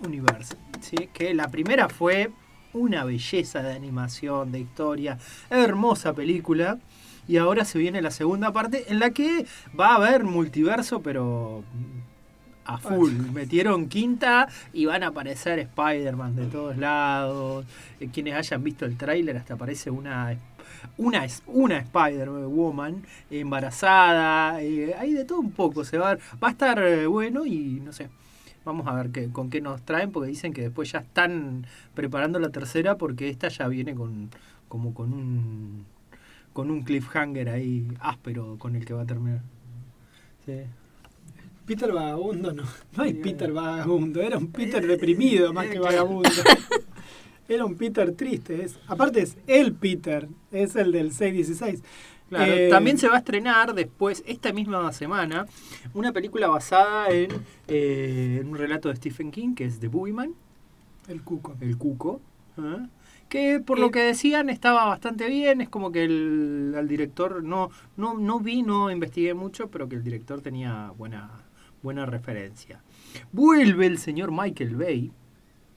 Universe. 0.00 0.56
¿sí? 0.80 1.08
Que 1.12 1.32
la 1.34 1.48
primera 1.48 1.88
fue 1.88 2.30
una 2.72 3.04
belleza 3.04 3.62
de 3.62 3.74
animación, 3.74 4.52
de 4.52 4.60
historia, 4.60 5.18
hermosa 5.50 6.12
película. 6.12 6.78
Y 7.28 7.36
ahora 7.36 7.64
se 7.64 7.78
viene 7.78 8.02
la 8.02 8.10
segunda 8.10 8.52
parte 8.52 8.86
en 8.88 8.98
la 8.98 9.10
que 9.10 9.46
va 9.78 9.90
a 9.92 9.94
haber 9.96 10.24
multiverso, 10.24 11.02
pero 11.02 11.62
a 12.64 12.78
full. 12.78 13.12
Metieron 13.32 13.88
quinta 13.88 14.48
y 14.72 14.86
van 14.86 15.02
a 15.02 15.08
aparecer 15.08 15.58
Spider-Man 15.58 16.36
de 16.36 16.46
todos 16.46 16.76
lados. 16.76 17.66
Eh, 18.02 18.08
Quienes 18.12 18.34
hayan 18.34 18.62
visto 18.64 18.84
el 18.84 18.96
tráiler, 18.96 19.36
hasta 19.36 19.54
aparece 19.54 19.90
una 19.90 20.36
una, 20.96 21.24
es- 21.24 21.42
una 21.46 21.78
Spider-Woman 21.78 23.02
embarazada. 23.30 24.60
eh, 24.62 24.94
hay 24.98 25.12
de 25.12 25.24
todo 25.24 25.40
un 25.40 25.52
poco. 25.52 25.84
Se 25.84 25.98
va, 25.98 26.12
a 26.12 26.16
va 26.42 26.48
a 26.48 26.50
estar 26.50 26.78
eh, 26.82 27.06
bueno 27.06 27.46
y 27.46 27.80
no 27.80 27.92
sé. 27.92 28.08
Vamos 28.64 28.86
a 28.86 28.94
ver 28.94 29.10
qué, 29.10 29.28
con 29.30 29.50
qué 29.50 29.60
nos 29.60 29.82
traen, 29.82 30.12
porque 30.12 30.28
dicen 30.28 30.52
que 30.52 30.62
después 30.62 30.90
ya 30.92 31.00
están 31.00 31.66
preparando 31.94 32.38
la 32.38 32.50
tercera, 32.50 32.96
porque 32.96 33.28
esta 33.28 33.48
ya 33.48 33.66
viene 33.68 33.94
con 33.94 34.30
como 34.68 34.94
con 34.94 35.12
un 35.12 35.84
con 36.52 36.70
un 36.70 36.82
cliffhanger 36.82 37.48
ahí 37.48 37.88
áspero 38.00 38.56
con 38.58 38.76
el 38.76 38.84
que 38.84 38.94
va 38.94 39.02
a 39.02 39.06
terminar. 39.06 39.40
Sí. 40.46 40.60
Peter 41.66 41.92
Vagabundo, 41.92 42.52
no. 42.52 42.64
No 42.96 43.02
hay 43.02 43.14
Peter 43.14 43.52
Vagabundo, 43.52 44.20
era 44.20 44.36
un 44.38 44.48
Peter 44.48 44.84
deprimido 44.86 45.52
más 45.52 45.66
que 45.68 45.78
vagabundo. 45.78 46.28
Era 47.48 47.64
un 47.64 47.76
Peter 47.76 48.12
triste. 48.14 48.62
Es, 48.64 48.78
aparte 48.86 49.20
es 49.22 49.36
el 49.46 49.74
Peter, 49.74 50.28
es 50.50 50.76
el 50.76 50.92
del 50.92 51.12
616. 51.12 51.82
Claro, 52.28 52.52
Eh, 52.52 52.68
también 52.70 52.96
se 52.98 53.08
va 53.08 53.16
a 53.16 53.18
estrenar 53.18 53.74
después, 53.74 54.22
esta 54.26 54.52
misma 54.52 54.90
semana, 54.92 55.46
una 55.92 56.12
película 56.12 56.48
basada 56.48 57.10
en, 57.10 57.30
eh, 57.68 58.38
en 58.40 58.48
un 58.48 58.56
relato 58.56 58.88
de 58.88 58.96
Stephen 58.96 59.30
King, 59.30 59.54
que 59.54 59.64
es 59.66 59.80
The 59.80 59.88
Boogeyman, 59.88 60.34
El 61.08 61.22
cuco. 61.22 61.56
el 61.60 61.76
cuco, 61.78 62.20
¿eh? 62.58 62.88
que 63.28 63.60
por 63.60 63.78
Eh, 63.78 63.80
lo 63.80 63.90
que 63.90 64.00
decían 64.00 64.48
estaba 64.50 64.84
bastante 64.86 65.28
bien, 65.28 65.60
es 65.60 65.68
como 65.68 65.92
que 65.92 66.04
el, 66.04 66.74
al 66.76 66.88
director, 66.88 67.42
no, 67.42 67.70
no, 67.96 68.14
no 68.18 68.40
vi, 68.40 68.62
no 68.62 68.90
investigué 68.90 69.34
mucho, 69.34 69.70
pero 69.70 69.88
que 69.88 69.96
el 69.96 70.02
director 70.04 70.40
tenía 70.42 70.92
buena, 70.96 71.30
buena 71.82 72.06
referencia. 72.06 72.82
Vuelve 73.32 73.86
el 73.86 73.98
señor 73.98 74.32
Michael 74.32 74.76
Bay, 74.76 75.12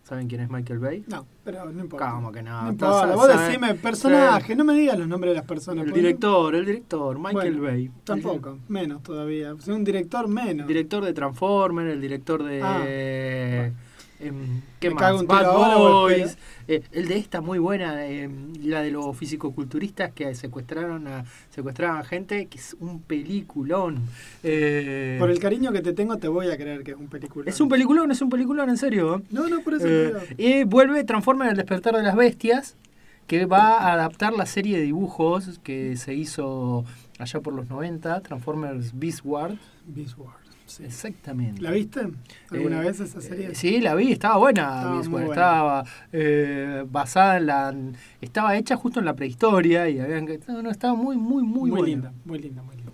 ¿saben 0.08 0.28
quién 0.28 0.40
es 0.42 0.50
Michael 0.50 0.80
Bay? 0.80 1.04
No, 1.08 1.26
pero 1.44 1.70
no 1.72 1.82
importa. 1.82 2.12
¿Cómo 2.12 2.32
que 2.32 2.42
no? 2.42 2.62
No 2.64 2.70
Entonces, 2.70 3.02
importa, 3.04 3.16
vos 3.16 3.28
¿saben? 3.28 3.48
decime 3.48 3.76
personaje, 3.76 4.56
no 4.56 4.64
me 4.64 4.74
digas 4.76 4.98
los 4.98 5.08
nombres 5.08 5.32
de 5.32 5.36
las 5.36 5.46
personas. 5.46 5.84
El 5.84 5.90
no- 5.90 5.96
director, 5.96 6.56
el 6.56 6.66
director, 6.66 7.18
Michael 7.20 7.58
Bueno, 7.58 7.64
Bay. 7.64 7.92
Tampoco, 8.04 8.60
menos 8.68 9.04
todavía. 9.04 9.54
Un 9.68 9.84
director 9.84 10.28
menos. 10.28 10.68
Director 10.68 11.04
de 11.04 11.14
Transformers, 11.14 11.92
el 11.92 12.02
director 12.02 12.44
de. 12.44 12.62
Ah. 12.64 13.72
Em, 14.20 14.62
¿Qué 14.80 14.90
Me 14.90 14.96
más? 14.96 15.26
Bad 15.26 15.54
Boys. 15.54 16.38
eh, 16.68 16.82
el 16.92 17.08
de 17.08 17.18
esta 17.18 17.42
muy 17.42 17.60
buena, 17.60 18.06
em, 18.06 18.54
la 18.64 18.82
de 18.82 18.92
los 18.92 19.16
fisicoculturistas 19.18 20.12
que 20.12 20.34
secuestraron 20.36 21.08
a 21.08 21.26
secuestraron 21.50 21.98
a 21.98 22.04
gente, 22.04 22.48
que 22.48 22.58
es 22.58 22.76
un 22.80 23.02
peliculón. 23.02 24.00
Eh, 24.44 25.18
Por 25.20 25.30
el 25.30 25.40
cariño 25.40 25.72
que 25.72 25.82
te 25.82 25.94
tengo, 25.94 26.18
te 26.18 26.28
voy 26.28 26.50
a 26.50 26.58
creer 26.58 26.84
que 26.84 26.92
es 26.92 26.98
un 26.98 27.08
película. 27.08 27.50
es 27.50 27.60
un 27.60 27.70
peliculón, 27.70 28.12
es 28.12 28.22
un 28.22 28.30
peliculón, 28.30 28.70
en 28.70 28.78
serio. 28.78 29.22
No, 29.32 29.48
no, 29.50 29.62
por 29.62 29.74
eso. 29.76 29.88
Eh, 29.88 30.14
y 30.38 30.64
vuelve 30.64 31.04
Transformers 31.04 31.52
el 31.52 31.58
despertar 31.58 31.96
de 31.96 32.04
las 32.04 32.16
bestias, 32.16 32.76
que 33.28 33.46
va 33.46 33.78
a 33.80 33.94
adaptar 33.94 34.34
la 34.34 34.46
serie 34.46 34.78
de 34.78 34.84
dibujos 34.84 35.60
que 35.64 35.98
se 35.98 36.14
hizo 36.14 36.86
allá 37.18 37.40
por 37.40 37.54
los 37.54 37.68
90, 37.70 38.22
Transformers 38.22 38.98
Beast 38.98 39.22
Wars. 39.24 39.58
Beast 39.88 40.18
Wars, 40.18 40.36
sí. 40.66 40.84
Exactamente. 40.84 41.62
¿La 41.62 41.72
viste 41.72 42.02
alguna 42.52 42.82
Eh, 42.82 42.86
vez 42.86 43.00
esa 43.00 43.22
serie? 43.22 43.48
eh, 43.48 43.56
sí, 43.56 43.80
la 43.82 43.96
vi, 43.96 44.12
estaba 44.12 44.38
buena. 44.38 45.00
Estaba 45.00 45.00
buena. 45.10 45.26
Estaba 45.30 45.86
eh, 46.12 46.86
basada 46.90 47.38
en 47.38 47.46
la. 47.46 47.76
Estaba 48.22 48.58
hecha 48.58 48.76
justo 48.76 49.00
en 49.00 49.06
la 49.06 49.16
prehistoria 49.16 49.88
y 49.90 50.00
habían. 50.00 50.26
que- 50.28 50.40
No, 50.48 50.62
no, 50.62 50.70
estaba 50.72 50.96
muy, 50.96 51.18
muy, 51.18 51.44
muy, 51.44 51.70
muy, 51.70 51.70
buena. 51.72 51.86
linda, 51.88 52.14
muy 52.26 52.40
linda, 52.40 52.62
muy 52.64 52.76
linda. 52.78 52.92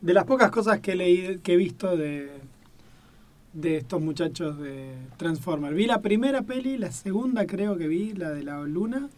De 0.00 0.14
las 0.14 0.24
pocas 0.24 0.50
cosas 0.50 0.80
que 0.80 0.92
he 0.92 0.96
leído, 0.96 1.40
que 1.42 1.54
he 1.54 1.56
visto 1.56 1.96
de, 1.96 2.30
de 3.52 3.78
estos 3.78 4.00
muchachos 4.00 4.58
de 4.58 4.92
Transformers. 5.16 5.74
Vi 5.74 5.86
la 5.86 6.00
primera 6.00 6.42
peli, 6.42 6.78
la 6.78 6.92
segunda 6.92 7.46
creo 7.46 7.76
que 7.76 7.88
vi, 7.88 8.12
la 8.12 8.30
de 8.30 8.44
la 8.44 8.60
luna, 8.62 9.08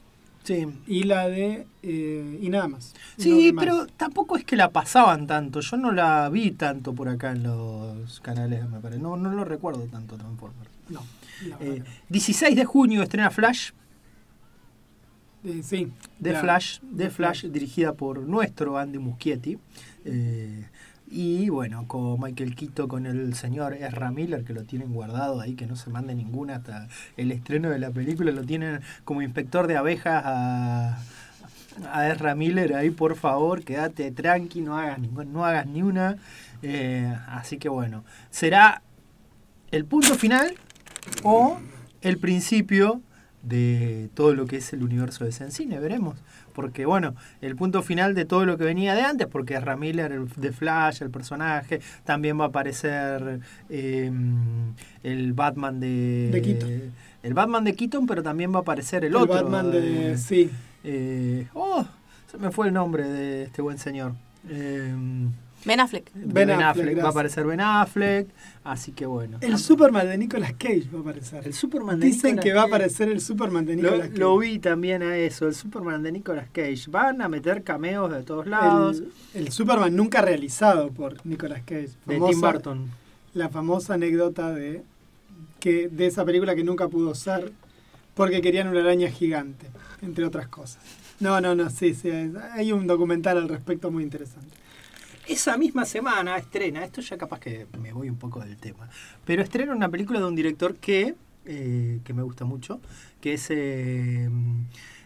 Sí. 0.43 0.67
y 0.87 1.03
la 1.05 1.29
de... 1.29 1.67
eh, 1.83 2.39
y 2.41 2.49
nada 2.49 2.67
más. 2.67 2.95
No 3.19 3.23
Sí, 3.25 3.53
más. 3.53 3.63
pero 3.65 3.87
tampoco 3.87 4.37
es 4.37 4.45
que 4.45 4.57
la 4.57 4.71
pasaban 4.71 5.27
tanto. 5.27 5.61
Yo 5.61 5.77
no 5.77 5.93
la 5.93 6.29
vi 6.31 6.51
tanto 6.53 6.95
por 6.95 7.09
acá 7.09 7.33
en 7.33 7.43
los 7.43 8.21
canales, 8.21 8.69
me 8.69 8.81
parece. 8.81 9.01
No, 9.03 9.17
no 9.17 9.31
lo 9.31 9.45
recuerdo 9.45 9.83
tanto 9.85 10.17
Transformers. 10.17 10.71
No, 10.89 11.01
Eh, 11.61 11.75
que 11.75 11.79
no. 11.81 11.85
16 12.09 12.57
de 12.57 12.65
junio 12.65 13.03
estrena 13.03 13.31
Flash. 13.31 13.71
Eh, 15.45 15.63
sí. 15.63 15.91
de 16.19 16.33
la- 16.33 16.41
Flash, 16.41 16.81
de 16.83 17.11
Flash. 17.11 17.45
dirigida 17.47 17.93
por 17.95 18.19
nuestro 18.21 18.77
Andy 18.79 18.99
Muschietti. 18.99 19.59
Eh, 20.05 20.65
y 21.11 21.49
bueno, 21.49 21.89
con 21.89 22.21
Michael 22.21 22.55
Quito, 22.55 22.87
con 22.87 23.05
el 23.05 23.35
señor 23.35 23.75
Ezra 23.75 24.13
Miller, 24.13 24.45
que 24.45 24.53
lo 24.53 24.63
tienen 24.63 24.93
guardado 24.93 25.41
ahí, 25.41 25.55
que 25.55 25.67
no 25.67 25.75
se 25.75 25.91
mande 25.91 26.15
ninguna 26.15 26.57
hasta 26.57 26.87
el 27.17 27.33
estreno 27.33 27.69
de 27.71 27.81
la 27.81 27.91
película. 27.91 28.31
Lo 28.31 28.45
tienen 28.45 28.81
como 29.05 29.21
inspector 29.21 29.67
de 29.67 29.77
abejas 29.77 30.23
a, 30.25 30.99
a 31.93 32.35
Miller 32.37 32.75
ahí, 32.75 32.91
por 32.91 33.17
favor, 33.17 33.65
quédate 33.65 34.13
tranqui, 34.13 34.61
no 34.61 34.79
hagas, 34.79 35.01
no 35.01 35.45
hagas 35.45 35.67
ni 35.67 35.83
una. 35.83 36.17
Eh, 36.63 37.13
así 37.27 37.59
que 37.59 37.69
bueno, 37.69 38.05
será 38.31 38.83
el 39.73 39.85
punto 39.87 40.15
final 40.15 40.55
o 41.25 41.59
el 42.03 42.19
principio 42.19 43.03
de 43.43 44.11
todo 44.15 44.35
lo 44.35 44.47
que 44.47 44.59
es 44.59 44.73
el 44.73 44.83
universo 44.83 45.25
de 45.25 45.33
Sensine, 45.33 45.81
veremos. 45.81 46.19
Porque 46.53 46.87
bueno, 46.87 47.15
el 47.41 47.57
punto 47.57 47.83
final 47.83 48.15
de 48.15 48.25
todo 48.25 48.45
lo 48.45 48.59
que 48.59 48.65
venía 48.65 48.95
de 48.95 49.03
antes, 49.03 49.27
porque 49.27 49.55
es 49.55 49.63
Ramiller 49.65 50.13
el 50.13 50.29
de 50.29 50.53
Flash, 50.53 51.03
el 51.03 51.11
personaje, 51.11 51.81
también 52.05 52.39
va 52.39 52.45
a 52.45 52.49
aparecer 52.49 53.41
eh, 53.69 54.11
el 55.03 55.33
Batman 55.33 55.81
de... 55.81 56.31
De 56.33 56.43
Keaton. 56.43 56.71
El 57.23 57.35
Batman 57.35 57.65
de 57.65 57.75
Keaton, 57.75 58.07
pero 58.07 58.23
también 58.23 58.53
va 58.53 58.59
a 58.59 58.63
aparecer 58.63 59.05
el, 59.05 59.11
El 59.13 59.17
otro. 59.17 59.35
Batman 59.35 59.71
de. 59.71 60.13
eh, 60.13 60.19
Sí. 60.19 60.51
eh, 60.85 61.47
oh, 61.55 61.87
se 62.31 62.39
me 62.39 62.51
fue 62.51 62.69
el 62.69 62.73
nombre 62.75 63.05
de 63.09 63.43
este 63.45 63.61
buen 63.63 63.79
señor. 63.79 64.15
Ben 65.65 65.79
Affleck. 65.81 66.11
Ben, 66.15 66.33
Ben 66.33 66.51
Affleck, 66.53 66.87
Affleck, 66.89 66.99
va 67.05 67.09
a 67.09 67.11
aparecer 67.11 67.47
Ben 67.47 67.61
Affleck, 67.61 68.29
así 68.65 68.93
que 68.93 69.05
bueno. 69.07 69.39
El 69.41 69.59
Superman 69.59 70.07
de 70.09 70.17
Nicolas 70.19 70.53
Cage 70.55 70.85
va 70.93 70.99
a 70.99 71.03
aparecer. 71.03 71.47
El 71.47 71.53
Superman 71.55 72.01
de 72.01 72.07
Dicen 72.07 72.37
Nicolas 72.37 72.45
que 72.45 72.53
va 72.55 72.61
a 72.61 72.65
Cage. 72.65 72.75
aparecer 72.75 73.09
el 73.11 73.21
Superman 73.21 73.67
de 73.67 73.77
Lo, 73.77 73.83
Nicolas 73.83 74.09
Cage. 74.09 74.19
lo 74.19 74.39
vi 74.39 74.59
también 74.59 75.03
a 75.03 75.17
eso, 75.19 75.47
el 75.47 75.55
Superman 75.55 76.03
de 76.03 76.13
Nicolas 76.13 76.49
Cage. 76.51 76.85
Van 76.89 77.21
a 77.21 77.29
meter 77.29 77.63
cameos 77.63 78.11
de 78.11 78.23
todos 78.23 78.47
lados. 78.47 78.99
el, 79.35 79.47
el 79.47 79.53
Superman 79.53 79.95
nunca 79.95 80.23
realizado 80.23 80.91
por 80.91 81.25
Nicolas 81.27 81.61
Cage. 81.63 81.91
de 82.07 82.19
Tim 82.21 82.41
Burton. 82.41 82.91
La 83.35 83.49
famosa 83.49 83.95
anécdota 83.95 84.53
de 84.53 84.83
que 85.61 85.89
de 85.89 86.07
esa 86.07 86.25
película 86.25 86.55
que 86.55 86.65
nunca 86.65 86.89
pudo 86.89 87.15
ser 87.15 87.53
porque 88.15 88.41
querían 88.41 88.69
una 88.69 88.81
araña 88.81 89.11
gigante, 89.11 89.67
entre 90.03 90.25
otras 90.25 90.49
cosas. 90.49 90.83
No, 91.21 91.41
no, 91.41 91.55
no, 91.55 91.69
sí, 91.71 91.95
sí. 91.95 92.11
Hay 92.53 92.73
un 92.73 92.87
documental 92.87 93.37
al 93.37 93.49
respecto 93.49 93.91
muy 93.91 94.03
interesante. 94.03 94.57
Esa 95.31 95.57
misma 95.57 95.85
semana 95.85 96.37
estrena, 96.37 96.85
esto 96.85 97.01
ya 97.01 97.17
capaz 97.17 97.39
que 97.39 97.69
me 97.81 97.93
voy 97.93 98.11
un 98.11 98.17
poco 98.17 98.41
del 98.41 98.57
tema, 98.57 98.89
pero 99.25 99.43
estrena 99.43 99.73
una 99.73 99.89
película 99.89 100.19
de 100.19 100.27
un 100.27 100.35
director 100.35 100.75
que, 100.75 101.15
eh, 101.47 102.01
que 102.03 102.13
me 102.13 102.23
gusta 102.25 102.45
mucho, 102.45 102.81
que 103.21 103.35
es 103.35 103.47
eh, 103.51 104.29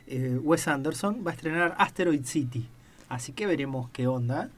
eh, 0.06 0.38
Wes 0.42 0.66
Anderson, 0.66 1.22
va 1.26 1.32
a 1.32 1.34
estrenar 1.34 1.74
Asteroid 1.78 2.24
City. 2.24 2.66
Así 3.10 3.32
que 3.32 3.46
veremos 3.46 3.90
qué 3.90 4.06
onda. 4.06 4.48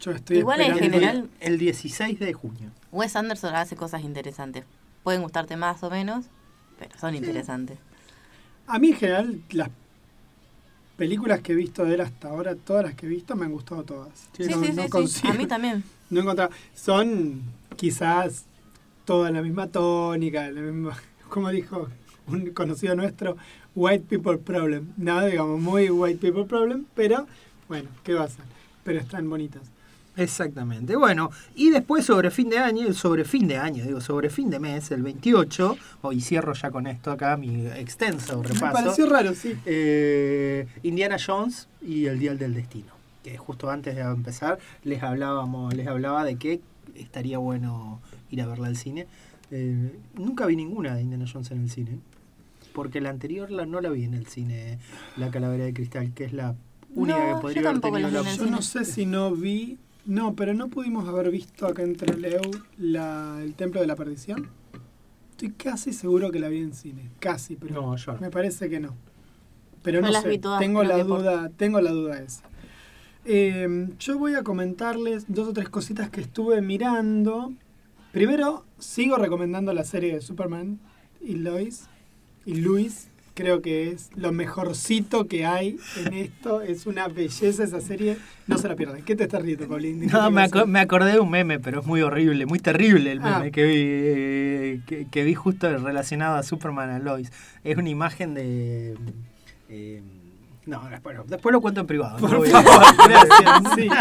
Yo 0.00 0.10
estoy 0.10 0.38
Igual 0.38 0.60
en 0.62 0.76
general- 0.76 1.30
el 1.38 1.56
16 1.56 2.18
de 2.18 2.32
junio. 2.32 2.72
Wes 2.90 3.14
Anderson 3.14 3.54
hace 3.54 3.76
cosas 3.76 4.02
interesantes. 4.02 4.64
Pueden 5.04 5.22
gustarte 5.22 5.56
más 5.56 5.84
o 5.84 5.88
menos, 5.90 6.24
pero 6.80 6.98
son 6.98 7.14
interesantes. 7.14 7.78
A 8.66 8.80
mí 8.80 8.88
en 8.88 8.96
general 8.96 9.40
las 9.50 9.70
películas 10.96 11.40
que 11.40 11.52
he 11.52 11.54
visto 11.56 11.84
de 11.84 11.94
él 11.94 12.00
hasta 12.00 12.28
ahora, 12.28 12.54
todas 12.54 12.84
las 12.84 12.94
que 12.94 13.06
he 13.06 13.08
visto 13.08 13.36
me 13.36 13.44
han 13.46 13.52
gustado 13.52 13.82
todas. 13.84 14.08
Sí, 14.36 14.44
no, 14.44 14.62
sí, 14.62 14.72
no 14.72 14.82
sí, 14.82 14.82
sí. 14.82 14.88
consigo- 14.88 15.30
A 15.32 15.34
mí 15.34 15.46
también. 15.46 15.84
no 16.10 16.18
he 16.20 16.22
encontrado- 16.22 16.50
Son 16.74 17.42
quizás 17.76 18.44
todas 19.04 19.32
la 19.32 19.42
misma 19.42 19.68
tónica, 19.68 20.50
la 20.50 20.60
misma, 20.60 20.96
como 21.28 21.50
dijo 21.50 21.88
un 22.26 22.50
conocido 22.50 22.94
nuestro, 22.96 23.36
white 23.74 24.04
people 24.08 24.38
problem. 24.38 24.88
No, 24.96 25.24
digamos, 25.26 25.60
muy 25.60 25.90
white 25.90 26.18
people 26.18 26.44
problem, 26.44 26.86
pero 26.94 27.26
bueno, 27.68 27.88
¿qué 28.02 28.14
va 28.14 28.24
a 28.24 28.28
ser? 28.28 28.44
Pero 28.84 29.00
están 29.00 29.28
bonitas. 29.28 29.62
Exactamente. 30.16 30.96
Bueno, 30.96 31.30
y 31.54 31.70
después 31.70 32.04
sobre 32.06 32.30
fin 32.30 32.48
de 32.48 32.58
año, 32.58 32.92
sobre 32.94 33.24
fin 33.24 33.46
de 33.46 33.58
año, 33.58 33.84
digo, 33.84 34.00
sobre 34.00 34.30
fin 34.30 34.48
de 34.50 34.58
mes, 34.58 34.90
el 34.90 35.02
28, 35.02 35.76
hoy 36.02 36.20
cierro 36.20 36.54
ya 36.54 36.70
con 36.70 36.86
esto 36.86 37.10
acá 37.10 37.36
mi 37.36 37.66
extenso 37.66 38.40
Me 38.42 38.48
repaso. 38.48 38.72
pareció 38.72 39.06
raro, 39.08 39.34
sí. 39.34 39.54
eh, 39.66 40.66
Indiana 40.82 41.16
Jones 41.24 41.68
y 41.82 42.06
el 42.06 42.18
Dial 42.18 42.38
del 42.38 42.54
Destino. 42.54 42.92
Que 43.22 43.36
justo 43.36 43.70
antes 43.70 43.94
de 43.96 44.02
empezar 44.02 44.58
les 44.84 45.02
hablábamos, 45.02 45.74
les 45.74 45.86
hablaba 45.86 46.24
de 46.24 46.36
que 46.36 46.60
estaría 46.94 47.38
bueno 47.38 48.00
ir 48.30 48.40
a 48.42 48.46
verla 48.46 48.68
al 48.68 48.76
cine. 48.76 49.06
Eh, 49.50 49.92
nunca 50.14 50.46
vi 50.46 50.56
ninguna 50.56 50.94
de 50.94 51.02
Indiana 51.02 51.26
Jones 51.30 51.50
en 51.50 51.62
el 51.62 51.70
cine. 51.70 51.98
Porque 52.72 53.00
la 53.00 53.10
anterior 53.10 53.50
la, 53.50 53.64
no 53.66 53.80
la 53.80 53.88
vi 53.90 54.04
en 54.04 54.14
el 54.14 54.26
cine, 54.26 54.78
La 55.16 55.30
Calavera 55.30 55.64
de 55.64 55.72
Cristal, 55.74 56.12
que 56.14 56.24
es 56.24 56.32
la 56.32 56.54
única 56.94 57.18
No, 57.18 57.24
que 57.24 57.30
yo 57.34 57.40
podría 57.40 57.60
haber 57.62 57.72
tampoco 57.80 57.94
tenido 57.96 58.10
la 58.10 58.18
el 58.20 58.24
Yo 58.24 58.30
opción. 58.32 58.50
no 58.50 58.62
sé 58.62 58.84
si 58.84 59.06
no 59.06 59.30
vi. 59.32 59.78
No, 60.06 60.34
pero 60.34 60.54
no 60.54 60.68
pudimos 60.68 61.08
haber 61.08 61.30
visto 61.30 61.66
acá 61.66 61.82
en 61.82 61.96
Trelew 61.96 62.40
la, 62.78 63.38
el 63.42 63.54
Templo 63.54 63.80
de 63.80 63.86
la 63.86 63.96
Perdición. 63.96 64.48
Estoy 65.32 65.50
casi 65.50 65.92
seguro 65.92 66.30
que 66.30 66.38
la 66.38 66.48
vi 66.48 66.58
en 66.60 66.72
cine. 66.74 67.10
Casi, 67.18 67.56
pero 67.56 67.74
No, 67.74 67.96
yo 67.96 68.12
no. 68.14 68.20
me 68.20 68.30
parece 68.30 68.68
que 68.70 68.80
no. 68.80 68.94
Pero 69.82 70.00
no 70.00 70.08
las 70.08 70.22
sé. 70.22 70.28
vi 70.30 70.38
todas, 70.38 70.60
tengo 70.60 70.82
la 70.84 70.96
por- 71.04 71.18
duda, 71.20 71.50
tengo 71.56 71.80
la 71.80 71.90
duda 71.90 72.20
esa. 72.20 72.42
Eh, 73.24 73.88
yo 73.98 74.18
voy 74.18 74.34
a 74.34 74.42
comentarles 74.44 75.24
dos 75.28 75.48
o 75.48 75.52
tres 75.52 75.68
cositas 75.68 76.08
que 76.10 76.20
estuve 76.20 76.62
mirando. 76.62 77.52
Primero, 78.12 78.64
sigo 78.78 79.16
recomendando 79.16 79.72
la 79.74 79.84
serie 79.84 80.14
de 80.14 80.20
Superman 80.20 80.78
y 81.20 81.34
Lois. 81.34 81.86
Y 82.44 82.54
Luis, 82.54 83.08
creo 83.36 83.60
que 83.62 83.90
es 83.92 84.08
lo 84.16 84.32
mejorcito 84.32 85.28
que 85.28 85.46
hay 85.46 85.76
en 86.04 86.14
esto. 86.14 86.62
Es 86.62 86.86
una 86.86 87.06
belleza 87.06 87.62
esa 87.62 87.80
serie. 87.80 88.16
No 88.48 88.58
se 88.58 88.66
la 88.66 88.74
pierdan. 88.74 89.02
¿Qué 89.02 89.14
te 89.14 89.24
estás 89.24 89.42
riendo, 89.42 89.68
Paulín? 89.68 90.06
No, 90.06 90.30
me, 90.32 90.42
aco- 90.42 90.66
me 90.66 90.80
acordé 90.80 91.12
de 91.12 91.20
un 91.20 91.30
meme, 91.30 91.60
pero 91.60 91.80
es 91.80 91.86
muy 91.86 92.00
horrible, 92.02 92.46
muy 92.46 92.58
terrible 92.58 93.12
el 93.12 93.20
meme 93.20 93.46
Ah. 93.48 93.50
que, 93.52 93.62
vi, 93.64 93.74
eh, 93.78 94.80
que, 94.86 95.06
que 95.10 95.22
vi 95.24 95.34
justo 95.34 95.68
relacionado 95.78 96.36
a 96.36 96.42
Superman 96.42 96.90
a 96.90 96.98
Lois. 96.98 97.30
Es 97.62 97.76
una 97.76 97.90
imagen 97.90 98.34
de... 98.34 98.96
eh, 99.68 100.02
no, 100.64 100.82
bueno, 101.04 101.22
después 101.28 101.52
lo 101.52 101.60
cuento 101.60 101.80
en 101.82 101.86
privado. 101.86 102.18
no 102.18 102.26
Por 102.28 102.48
a- 102.48 102.50
favor, 102.62 102.84
gracias. 103.08 103.74
Sí. 103.76 103.88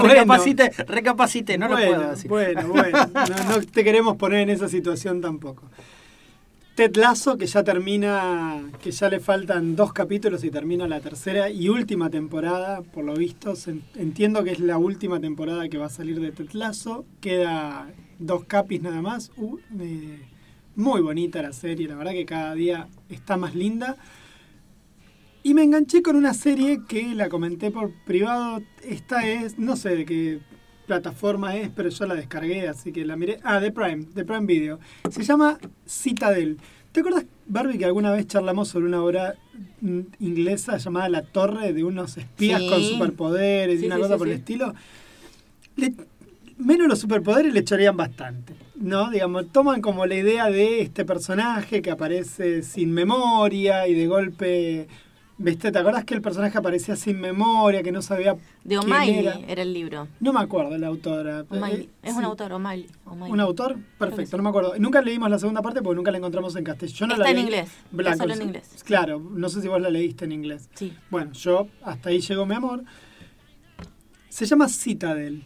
Bueno. 0.00 0.14
recapacite, 0.14 0.70
recapacite, 0.88 1.58
no 1.58 1.68
bueno, 1.68 1.90
lo 1.90 1.96
puedo 1.96 2.10
decir. 2.10 2.28
Bueno, 2.28 2.68
bueno. 2.68 2.98
No, 3.14 3.50
no 3.58 3.62
te 3.62 3.84
queremos 3.84 4.16
poner 4.16 4.40
en 4.40 4.50
esa 4.50 4.68
situación 4.68 5.20
tampoco. 5.20 5.68
Ted 6.74 6.96
Lasso, 6.96 7.36
que 7.36 7.46
ya 7.46 7.62
termina, 7.62 8.62
que 8.82 8.90
ya 8.90 9.08
le 9.08 9.20
faltan 9.20 9.76
dos 9.76 9.92
capítulos 9.92 10.44
y 10.44 10.50
termina 10.50 10.86
la 10.86 11.00
tercera 11.00 11.50
y 11.50 11.68
última 11.68 12.08
temporada, 12.10 12.82
por 12.82 13.04
lo 13.04 13.14
visto. 13.14 13.54
entiendo 13.96 14.44
que 14.44 14.52
es 14.52 14.60
la 14.60 14.78
última 14.78 15.20
temporada 15.20 15.68
que 15.68 15.78
va 15.78 15.86
a 15.86 15.90
salir 15.90 16.20
de 16.20 16.32
Ted 16.32 16.52
Lasso. 16.52 17.04
Queda 17.20 17.92
dos 18.18 18.44
capis 18.44 18.80
nada 18.82 19.02
más. 19.02 19.30
Eh, 19.78 20.20
muy 20.76 21.00
bonita 21.02 21.42
la 21.42 21.52
serie, 21.52 21.88
la 21.88 21.96
verdad 21.96 22.12
que 22.12 22.24
cada 22.24 22.54
día 22.54 22.88
está 23.08 23.36
más 23.36 23.54
linda. 23.54 23.96
Y 25.42 25.54
me 25.54 25.64
enganché 25.64 26.02
con 26.02 26.16
una 26.16 26.34
serie 26.34 26.82
que 26.88 27.14
la 27.14 27.28
comenté 27.28 27.70
por 27.70 27.92
privado. 28.04 28.62
Esta 28.82 29.26
es, 29.26 29.58
no 29.58 29.76
sé 29.76 29.96
de 29.96 30.04
qué 30.04 30.40
plataforma 30.94 31.54
es, 31.56 31.68
pero 31.70 31.88
yo 31.88 32.04
la 32.06 32.14
descargué, 32.16 32.68
así 32.68 32.90
que 32.90 33.04
la 33.04 33.16
miré. 33.16 33.38
Ah, 33.44 33.60
de 33.60 33.70
Prime, 33.70 34.06
de 34.12 34.24
Prime 34.24 34.44
Video. 34.44 34.80
Se 35.08 35.22
llama 35.22 35.56
Citadel. 35.86 36.56
¿Te 36.90 36.98
acuerdas, 36.98 37.24
Barbie, 37.46 37.78
que 37.78 37.84
alguna 37.84 38.10
vez 38.10 38.26
charlamos 38.26 38.66
sobre 38.66 38.86
una 38.86 39.00
obra 39.00 39.36
mm, 39.80 40.00
inglesa 40.18 40.78
llamada 40.78 41.08
La 41.08 41.22
Torre 41.22 41.72
de 41.72 41.84
unos 41.84 42.16
espías 42.16 42.60
Sí. 42.60 42.68
con 42.68 42.82
superpoderes 42.82 43.80
y 43.80 43.86
una 43.86 43.94
sí, 43.96 44.02
cosa 44.02 44.18
por 44.18 44.26
el 44.26 44.34
estilo? 44.34 44.74
Le- 45.76 45.94
menos 46.58 46.88
los 46.88 46.98
superpoderes 46.98 47.54
le 47.54 47.60
echarían 47.60 47.96
bastante. 47.96 48.54
¿No? 48.74 49.10
Digamos, 49.10 49.46
toman 49.52 49.80
como 49.82 50.06
la 50.06 50.16
idea 50.16 50.50
de 50.50 50.80
este 50.80 51.04
personaje 51.04 51.82
que 51.82 51.92
aparece 51.92 52.64
sin 52.64 52.90
memoria 52.90 53.86
y 53.86 53.94
de 53.94 54.06
golpe. 54.08 54.88
¿Viste? 55.42 55.72
¿Te 55.72 55.78
acuerdas 55.78 56.04
que 56.04 56.12
el 56.12 56.20
personaje 56.20 56.58
aparecía 56.58 56.96
sin 56.96 57.18
memoria, 57.18 57.82
que 57.82 57.90
no 57.92 58.02
sabía 58.02 58.36
De 58.62 58.76
O'Malley 58.76 59.20
era? 59.20 59.40
era 59.48 59.62
el 59.62 59.72
libro. 59.72 60.06
No 60.20 60.34
me 60.34 60.40
acuerdo 60.40 60.76
la 60.76 60.88
autora. 60.88 61.46
O'Malley. 61.48 61.84
Eh, 61.84 61.88
Es 62.02 62.12
sí. 62.12 62.18
un 62.18 62.24
autor, 62.24 62.52
O'Malley. 62.52 62.86
¿Un 63.06 63.40
autor? 63.40 63.78
Perfecto, 63.98 64.36
no 64.36 64.42
me 64.42 64.50
acuerdo. 64.50 64.74
Nunca 64.78 65.00
leímos 65.00 65.30
la 65.30 65.38
segunda 65.38 65.62
parte 65.62 65.80
porque 65.80 65.96
nunca 65.96 66.10
la 66.10 66.18
encontramos 66.18 66.54
en 66.56 66.64
castellano. 66.64 67.14
Está 67.14 67.24
la 67.24 67.30
en 67.30 67.36
leí. 67.36 67.44
inglés. 67.44 67.70
Blanco, 67.90 68.18
solo 68.18 68.34
en 68.34 68.42
inglés. 68.42 68.82
Claro, 68.84 69.18
no 69.18 69.48
sé 69.48 69.62
si 69.62 69.68
vos 69.68 69.80
la 69.80 69.88
leíste 69.88 70.26
en 70.26 70.32
inglés. 70.32 70.68
Sí. 70.74 70.92
Bueno, 71.08 71.32
yo, 71.32 71.68
hasta 71.84 72.10
ahí 72.10 72.20
llegó 72.20 72.44
mi 72.44 72.54
amor. 72.54 72.84
Se 74.28 74.44
llama 74.44 74.68
Citadel. 74.68 75.42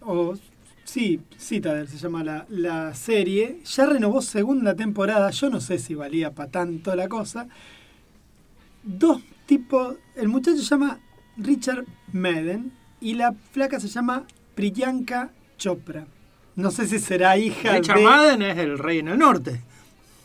O, 0.00 0.36
sí, 0.84 1.20
Citadel 1.38 1.86
se 1.86 1.98
llama 1.98 2.24
la, 2.24 2.46
la 2.48 2.94
serie. 2.94 3.60
Ya 3.76 3.84
renovó 3.84 4.22
segunda 4.22 4.74
temporada. 4.74 5.30
Yo 5.32 5.50
no 5.50 5.60
sé 5.60 5.78
si 5.78 5.94
valía 5.94 6.34
para 6.34 6.50
tanto 6.50 6.96
la 6.96 7.08
cosa. 7.08 7.46
Dos 8.88 9.20
tipos. 9.44 9.96
El 10.16 10.28
muchacho 10.28 10.56
se 10.56 10.64
llama 10.64 10.98
Richard 11.36 11.84
Madden 12.10 12.72
y 13.02 13.14
la 13.14 13.34
flaca 13.52 13.78
se 13.78 13.88
llama 13.88 14.24
Priyanka 14.54 15.30
Chopra. 15.58 16.06
No 16.56 16.70
sé 16.70 16.86
si 16.86 16.98
será 16.98 17.36
hija 17.36 17.76
Richard 17.76 17.98
de... 17.98 18.04
Madden 18.04 18.42
es 18.42 18.56
el 18.56 18.78
rey 18.78 19.00
en 19.00 19.08
el 19.08 19.18
norte. 19.18 19.60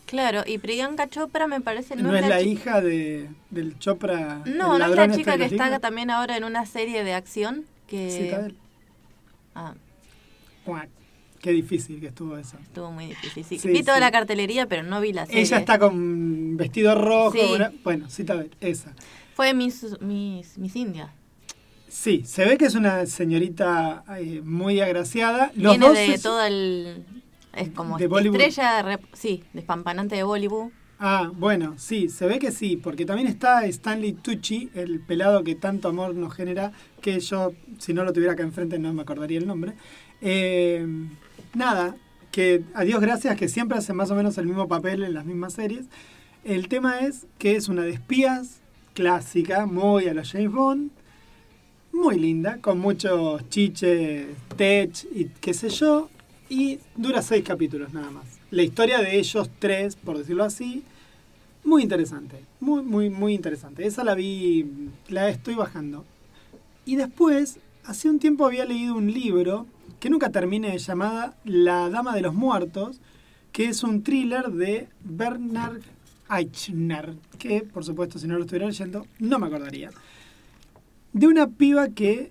Claro, 0.06 0.44
y 0.46 0.56
Priyanka 0.56 1.10
Chopra 1.10 1.46
me 1.46 1.60
parece 1.60 1.94
No, 1.96 2.16
es 2.16 2.26
la 2.26 2.40
hija 2.40 2.80
de, 2.80 3.28
del 3.50 3.78
Chopra. 3.78 4.40
No, 4.46 4.78
no 4.78 4.86
es 4.86 4.96
la 4.96 5.04
este 5.04 5.18
chica 5.18 5.36
que 5.36 5.44
está 5.44 5.78
también 5.78 6.10
ahora 6.10 6.38
en 6.38 6.44
una 6.44 6.64
serie 6.64 7.04
de 7.04 7.12
acción 7.12 7.66
que 7.86 8.10
Citadel. 8.10 8.56
ah, 9.54 9.74
Cuac. 10.64 10.88
Qué 11.44 11.52
difícil 11.52 12.00
que 12.00 12.06
estuvo 12.06 12.38
eso. 12.38 12.56
estuvo 12.62 12.90
muy 12.90 13.04
difícil. 13.04 13.44
Sí, 13.44 13.58
Sí, 13.58 13.68
vi 13.68 13.82
toda 13.82 13.96
sí. 13.96 14.00
la 14.00 14.10
cartelería, 14.10 14.64
pero 14.66 14.82
no 14.82 14.98
vi 15.02 15.12
la 15.12 15.26
serie. 15.26 15.42
Ella 15.42 15.58
está 15.58 15.78
con 15.78 16.56
vestido 16.56 16.94
rojo. 16.94 17.32
Sí. 17.32 17.52
una- 17.54 17.70
Bueno, 17.84 18.08
Citadel, 18.08 18.50
esa. 18.62 18.94
Fue 19.34 19.52
Miss, 19.52 19.84
Miss, 20.00 20.56
Miss 20.56 20.74
India. 20.74 21.12
Sí, 21.86 22.22
se 22.24 22.46
ve 22.46 22.56
que 22.56 22.64
es 22.64 22.74
una 22.74 23.04
señorita 23.04 24.04
eh, 24.18 24.40
muy 24.42 24.80
agraciada. 24.80 25.52
Los 25.54 25.72
Viene 25.74 25.86
dos 25.86 25.94
de 25.94 26.14
es- 26.14 26.22
todo 26.22 26.42
el 26.42 27.04
Es 27.52 27.68
como 27.68 27.98
estrella, 27.98 28.82
de 28.82 28.96
rep- 28.96 29.06
sí, 29.12 29.44
despampanante 29.52 30.16
de 30.16 30.22
Bollywood. 30.22 30.70
Ah, 30.98 31.30
bueno, 31.34 31.74
sí, 31.76 32.08
se 32.08 32.26
ve 32.26 32.38
que 32.38 32.52
sí, 32.52 32.76
porque 32.76 33.04
también 33.04 33.28
está 33.28 33.66
Stanley 33.66 34.12
Tucci, 34.12 34.70
el 34.74 35.00
pelado 35.00 35.42
que 35.42 35.54
tanto 35.54 35.88
amor 35.88 36.14
nos 36.14 36.32
genera, 36.34 36.72
que 37.00 37.18
yo, 37.20 37.52
si 37.78 37.92
no 37.92 38.04
lo 38.04 38.12
tuviera 38.12 38.34
acá 38.34 38.42
enfrente, 38.42 38.78
no 38.78 38.92
me 38.94 39.02
acordaría 39.02 39.38
el 39.38 39.46
nombre. 39.46 39.74
Eh, 40.20 40.86
nada, 41.54 41.96
que 42.30 42.62
a 42.74 42.84
Dios 42.84 43.00
gracias, 43.00 43.36
que 43.36 43.48
siempre 43.48 43.78
hace 43.78 43.92
más 43.92 44.10
o 44.10 44.14
menos 44.14 44.38
el 44.38 44.46
mismo 44.46 44.68
papel 44.68 45.02
en 45.02 45.14
las 45.14 45.24
mismas 45.24 45.52
series. 45.52 45.86
El 46.44 46.68
tema 46.68 47.00
es 47.00 47.26
que 47.38 47.56
es 47.56 47.68
una 47.68 47.82
de 47.82 47.90
espías 47.90 48.60
clásica, 48.94 49.66
muy 49.66 50.08
a 50.08 50.14
la 50.14 50.24
James 50.24 50.52
Bond, 50.52 50.90
muy 51.92 52.18
linda, 52.18 52.58
con 52.60 52.78
muchos 52.78 53.48
chiches, 53.50 54.26
tech 54.56 54.90
y 55.14 55.26
qué 55.40 55.54
sé 55.54 55.68
yo, 55.68 56.08
y 56.48 56.78
dura 56.96 57.22
seis 57.22 57.44
capítulos 57.44 57.92
nada 57.92 58.10
más. 58.10 58.24
La 58.54 58.62
historia 58.62 59.00
de 59.00 59.18
ellos 59.18 59.50
tres, 59.58 59.96
por 59.96 60.16
decirlo 60.16 60.44
así, 60.44 60.84
muy 61.64 61.82
interesante, 61.82 62.44
muy, 62.60 62.84
muy, 62.84 63.10
muy 63.10 63.34
interesante. 63.34 63.84
Esa 63.84 64.04
la 64.04 64.14
vi, 64.14 64.90
la 65.08 65.28
estoy 65.28 65.56
bajando. 65.56 66.04
Y 66.86 66.94
después, 66.94 67.58
hace 67.84 68.08
un 68.08 68.20
tiempo 68.20 68.46
había 68.46 68.64
leído 68.64 68.94
un 68.94 69.12
libro 69.12 69.66
que 69.98 70.08
nunca 70.08 70.30
terminé, 70.30 70.78
llamada 70.78 71.34
La 71.44 71.90
Dama 71.90 72.14
de 72.14 72.20
los 72.20 72.32
Muertos, 72.32 73.00
que 73.50 73.64
es 73.64 73.82
un 73.82 74.04
thriller 74.04 74.52
de 74.52 74.86
Bernard 75.02 75.80
Eichner, 76.30 77.16
que 77.40 77.62
por 77.62 77.84
supuesto 77.84 78.20
si 78.20 78.28
no 78.28 78.36
lo 78.36 78.42
estuviera 78.42 78.68
leyendo, 78.68 79.04
no 79.18 79.40
me 79.40 79.48
acordaría. 79.48 79.90
De 81.12 81.26
una 81.26 81.48
piba 81.48 81.88
que, 81.88 82.30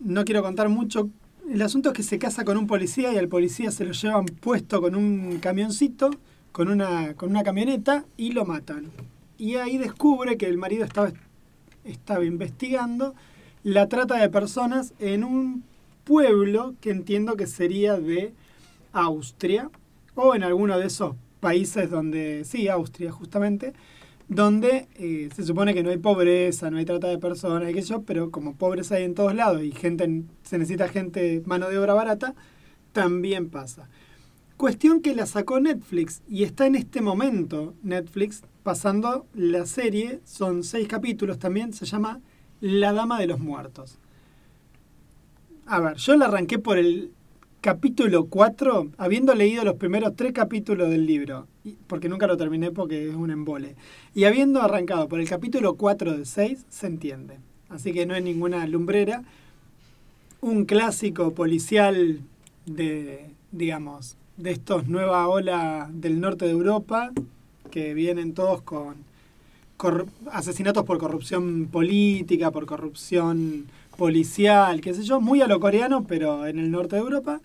no 0.00 0.24
quiero 0.24 0.42
contar 0.42 0.70
mucho, 0.70 1.10
el 1.50 1.62
asunto 1.62 1.90
es 1.90 1.94
que 1.94 2.02
se 2.02 2.18
casa 2.18 2.44
con 2.44 2.56
un 2.56 2.66
policía 2.66 3.12
y 3.12 3.16
al 3.16 3.28
policía 3.28 3.70
se 3.70 3.84
lo 3.84 3.92
llevan 3.92 4.26
puesto 4.26 4.80
con 4.80 4.94
un 4.94 5.38
camioncito, 5.38 6.10
con 6.52 6.68
una, 6.68 7.14
con 7.14 7.30
una 7.30 7.42
camioneta 7.42 8.04
y 8.16 8.32
lo 8.32 8.44
matan. 8.44 8.90
Y 9.38 9.56
ahí 9.56 9.78
descubre 9.78 10.36
que 10.36 10.46
el 10.46 10.58
marido 10.58 10.84
estaba, 10.84 11.12
estaba 11.84 12.24
investigando 12.24 13.14
la 13.62 13.88
trata 13.88 14.16
de 14.16 14.28
personas 14.28 14.92
en 14.98 15.24
un 15.24 15.64
pueblo 16.04 16.74
que 16.80 16.90
entiendo 16.90 17.36
que 17.36 17.46
sería 17.46 17.98
de 17.98 18.32
Austria 18.92 19.70
o 20.14 20.34
en 20.34 20.42
alguno 20.42 20.78
de 20.78 20.86
esos 20.86 21.16
países 21.40 21.90
donde, 21.90 22.44
sí, 22.44 22.68
Austria 22.68 23.12
justamente, 23.12 23.72
donde 24.28 24.88
eh, 24.96 25.30
se 25.34 25.42
supone 25.42 25.74
que 25.74 25.82
no 25.82 25.90
hay 25.90 25.96
pobreza, 25.96 26.70
no 26.70 26.76
hay 26.76 26.84
trata 26.84 27.08
de 27.08 27.18
personas, 27.18 27.74
y 27.74 27.80
yo, 27.80 28.02
pero 28.02 28.30
como 28.30 28.56
pobres 28.56 28.92
hay 28.92 29.04
en 29.04 29.14
todos 29.14 29.34
lados 29.34 29.62
y 29.62 29.72
gente 29.72 30.24
se 30.42 30.58
necesita 30.58 30.88
gente, 30.88 31.42
mano 31.46 31.68
de 31.68 31.78
obra 31.78 31.94
barata, 31.94 32.34
también 32.92 33.48
pasa. 33.48 33.88
Cuestión 34.56 35.00
que 35.00 35.14
la 35.14 35.24
sacó 35.24 35.60
Netflix 35.60 36.22
y 36.28 36.42
está 36.42 36.66
en 36.66 36.74
este 36.74 37.00
momento 37.00 37.74
Netflix 37.82 38.42
pasando 38.62 39.26
la 39.34 39.64
serie, 39.66 40.20
son 40.24 40.62
seis 40.62 40.88
capítulos 40.88 41.38
también, 41.38 41.72
se 41.72 41.86
llama 41.86 42.20
La 42.60 42.92
Dama 42.92 43.18
de 43.18 43.28
los 43.28 43.40
Muertos. 43.40 43.98
A 45.64 45.80
ver, 45.80 45.96
yo 45.96 46.16
la 46.16 46.26
arranqué 46.26 46.58
por 46.58 46.76
el 46.76 47.12
capítulo 47.68 48.28
4, 48.28 48.92
habiendo 48.96 49.34
leído 49.34 49.62
los 49.62 49.74
primeros 49.74 50.16
tres 50.16 50.32
capítulos 50.32 50.88
del 50.88 51.04
libro, 51.04 51.46
porque 51.86 52.08
nunca 52.08 52.26
lo 52.26 52.38
terminé 52.38 52.70
porque 52.70 53.10
es 53.10 53.14
un 53.14 53.30
embole, 53.30 53.76
y 54.14 54.24
habiendo 54.24 54.62
arrancado 54.62 55.06
por 55.06 55.20
el 55.20 55.28
capítulo 55.28 55.74
4 55.74 56.16
de 56.16 56.24
6, 56.24 56.64
se 56.66 56.86
entiende. 56.86 57.36
Así 57.68 57.92
que 57.92 58.06
no 58.06 58.14
es 58.14 58.24
ninguna 58.24 58.66
lumbrera. 58.66 59.22
Un 60.40 60.64
clásico 60.64 61.34
policial 61.34 62.20
de, 62.64 63.26
digamos, 63.52 64.16
de 64.38 64.52
estos 64.52 64.88
nueva 64.88 65.28
ola 65.28 65.90
del 65.92 66.20
norte 66.20 66.46
de 66.46 66.52
Europa, 66.52 67.12
que 67.70 67.92
vienen 67.92 68.32
todos 68.32 68.62
con 68.62 68.96
asesinatos 70.32 70.86
por 70.86 70.96
corrupción 70.96 71.68
política, 71.70 72.50
por 72.50 72.64
corrupción 72.64 73.66
policial, 73.98 74.80
qué 74.80 74.94
sé 74.94 75.02
yo, 75.02 75.20
muy 75.20 75.42
a 75.42 75.46
lo 75.46 75.60
coreano, 75.60 76.04
pero 76.04 76.46
en 76.46 76.58
el 76.58 76.70
norte 76.70 76.96
de 76.96 77.02
Europa. 77.02 77.42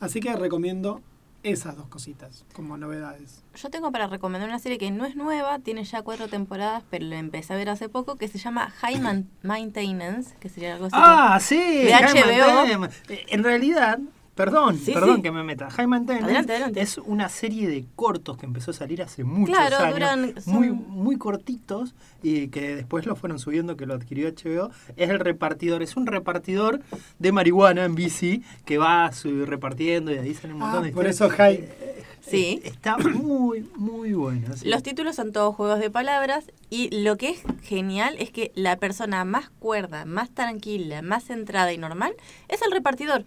Así 0.00 0.20
que 0.20 0.34
recomiendo 0.34 1.00
esas 1.42 1.76
dos 1.76 1.86
cositas 1.88 2.44
como 2.54 2.76
novedades. 2.76 3.44
Yo 3.54 3.70
tengo 3.70 3.92
para 3.92 4.08
recomendar 4.08 4.48
una 4.48 4.58
serie 4.58 4.78
que 4.78 4.90
no 4.90 5.04
es 5.04 5.14
nueva, 5.14 5.60
tiene 5.60 5.84
ya 5.84 6.02
cuatro 6.02 6.26
temporadas, 6.28 6.82
pero 6.90 7.06
la 7.06 7.18
empecé 7.18 7.52
a 7.52 7.56
ver 7.56 7.68
hace 7.68 7.88
poco, 7.88 8.16
que 8.16 8.26
se 8.26 8.38
llama 8.38 8.68
High 8.70 9.00
Man- 9.00 9.28
Maintenance, 9.42 10.34
que 10.40 10.48
sería 10.48 10.74
algo 10.74 10.86
así. 10.86 10.96
Ah, 10.98 11.38
sí. 11.40 11.56
De 11.84 11.94
HBO. 11.94 12.86
Eh, 13.08 13.26
En 13.28 13.44
realidad, 13.44 13.98
perdón, 14.36 14.78
Sí, 14.78 14.92
perdón 14.92 15.16
sí. 15.16 15.22
que 15.22 15.32
me 15.32 15.42
meta. 15.42 15.66
Adelante, 15.66 16.12
adelante. 16.52 16.80
es 16.80 16.98
una 16.98 17.28
serie 17.28 17.68
de 17.68 17.84
cortos 17.96 18.36
que 18.36 18.46
empezó 18.46 18.70
a 18.70 18.74
salir 18.74 19.02
hace 19.02 19.24
muchos 19.24 19.56
Claro, 19.56 19.78
años. 19.78 19.94
duran- 19.94 20.34
son- 20.42 20.54
Muy, 20.54 20.70
muy 20.70 21.16
cortitos 21.18 21.94
y 22.22 22.48
que 22.48 22.76
después 22.76 23.04
lo 23.06 23.16
fueron 23.16 23.38
subiendo, 23.40 23.76
que 23.76 23.86
lo 23.86 23.94
adquirió 23.94 24.28
HBO. 24.28 24.70
Es 24.96 25.10
el 25.10 25.18
repartidor, 25.18 25.82
es 25.82 25.96
un 25.96 26.06
repartidor 26.06 26.80
de 27.18 27.32
marihuana 27.32 27.84
en 27.84 27.94
bici 27.96 28.42
que 28.64 28.78
va 28.78 29.10
su- 29.12 29.46
repartiendo 29.46 30.12
y 30.12 30.18
ahí 30.18 30.34
salen 30.34 30.52
un 30.54 30.60
montón 30.60 30.80
Ah, 30.82 30.86
de 30.86 30.92
por 30.92 31.06
historias. 31.08 31.16
eso 31.16 31.28
High. 31.42 31.54
Eh, 31.56 32.02
Sí. 32.28 32.60
Está 32.64 32.96
muy, 32.98 33.70
muy 33.76 34.12
bueno. 34.12 34.56
sí. 34.56 34.68
Los 34.68 34.82
títulos 34.82 35.14
son 35.14 35.30
todos 35.30 35.54
juegos 35.54 35.78
de 35.78 35.90
palabras 35.90 36.50
y 36.70 36.90
lo 37.04 37.16
que 37.16 37.30
es 37.30 37.42
genial 37.62 38.16
es 38.18 38.30
que 38.32 38.50
la 38.56 38.78
persona 38.78 39.24
más 39.24 39.48
cuerda, 39.60 40.04
más 40.06 40.30
tranquila, 40.30 41.02
más 41.02 41.22
centrada 41.22 41.72
y 41.72 41.78
normal 41.78 42.14
es 42.48 42.62
el 42.62 42.72
repartidor. 42.72 43.24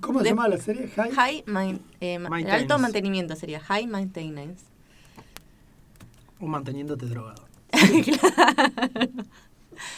¿Cómo 0.00 0.18
se 0.20 0.24
De- 0.24 0.30
llama 0.30 0.48
la 0.48 0.58
serie? 0.58 0.88
High. 0.88 1.10
High 1.12 1.44
main- 1.46 1.80
eh, 2.00 2.18
alto 2.50 2.78
mantenimiento 2.78 3.34
sería 3.36 3.60
high 3.60 3.86
maintenance. 3.86 4.64
O 6.40 6.46
manteniéndote 6.46 7.06
drogado. 7.06 7.44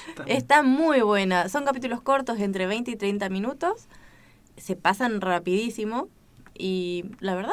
Está- 0.09 0.25
Está 0.27 0.63
muy 0.63 1.01
buena. 1.01 1.49
Son 1.49 1.65
capítulos 1.65 2.01
cortos 2.01 2.39
entre 2.41 2.67
20 2.67 2.91
y 2.93 2.97
30 2.97 3.29
minutos. 3.29 3.87
Se 4.57 4.77
pasan 4.77 5.21
rapidísimo 5.21 6.09
y 6.57 7.05
la 7.21 7.35
verdad 7.35 7.53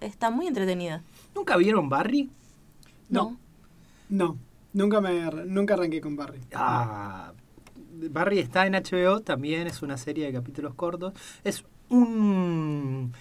está 0.00 0.30
muy 0.30 0.46
entretenida. 0.46 1.02
¿Nunca 1.34 1.56
vieron 1.56 1.88
Barry? 1.88 2.30
No. 3.08 3.38
No, 4.08 4.36
nunca, 4.74 5.00
me, 5.00 5.24
nunca 5.46 5.74
arranqué 5.74 6.00
con 6.02 6.16
Barry. 6.16 6.40
Ah, 6.54 7.32
Barry 8.10 8.38
está 8.40 8.66
en 8.66 8.74
HBO, 8.74 9.20
también 9.20 9.66
es 9.66 9.80
una 9.82 9.96
serie 9.96 10.26
de 10.26 10.32
capítulos 10.32 10.74
cortos. 10.74 11.14
Es 11.44 11.64
un, 11.92 13.12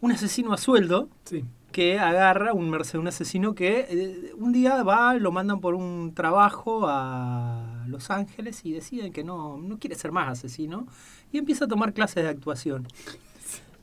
un 0.00 0.12
asesino 0.12 0.52
a 0.52 0.56
sueldo 0.58 1.08
Sí. 1.24 1.44
que 1.72 1.98
agarra 1.98 2.52
un, 2.52 2.72
un 2.74 3.08
asesino 3.08 3.54
que 3.54 3.86
eh, 3.90 4.32
un 4.36 4.52
día 4.52 4.82
va, 4.82 5.14
lo 5.14 5.32
mandan 5.32 5.60
por 5.60 5.74
un 5.74 6.12
trabajo 6.14 6.86
a 6.88 7.84
Los 7.88 8.10
Ángeles 8.10 8.64
y 8.64 8.72
deciden 8.72 9.12
que 9.12 9.24
no, 9.24 9.58
no 9.58 9.78
quiere 9.78 9.96
ser 9.96 10.12
más 10.12 10.28
asesino 10.38 10.86
y 11.32 11.38
empieza 11.38 11.64
a 11.64 11.68
tomar 11.68 11.92
clases 11.92 12.22
de 12.22 12.30
actuación. 12.30 12.86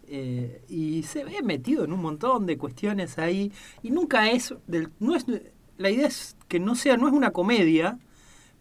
Eh, 0.08 0.62
y 0.70 1.04
se 1.04 1.24
ve 1.24 1.42
metido 1.44 1.86
en 1.86 1.94
un 1.94 2.02
montón 2.02 2.46
de 2.46 2.58
cuestiones 2.58 3.18
ahí 3.18 3.52
y 3.82 3.90
nunca 3.90 4.30
es 4.30 4.54
del 4.68 4.90
no 5.00 5.16
es 5.16 5.26
la 5.78 5.90
idea 5.90 6.08
es 6.08 6.36
que 6.50 6.60
no 6.60 6.76
sea 6.76 6.98
no 6.98 7.08
es 7.08 7.14
una 7.14 7.32
comedia 7.32 7.98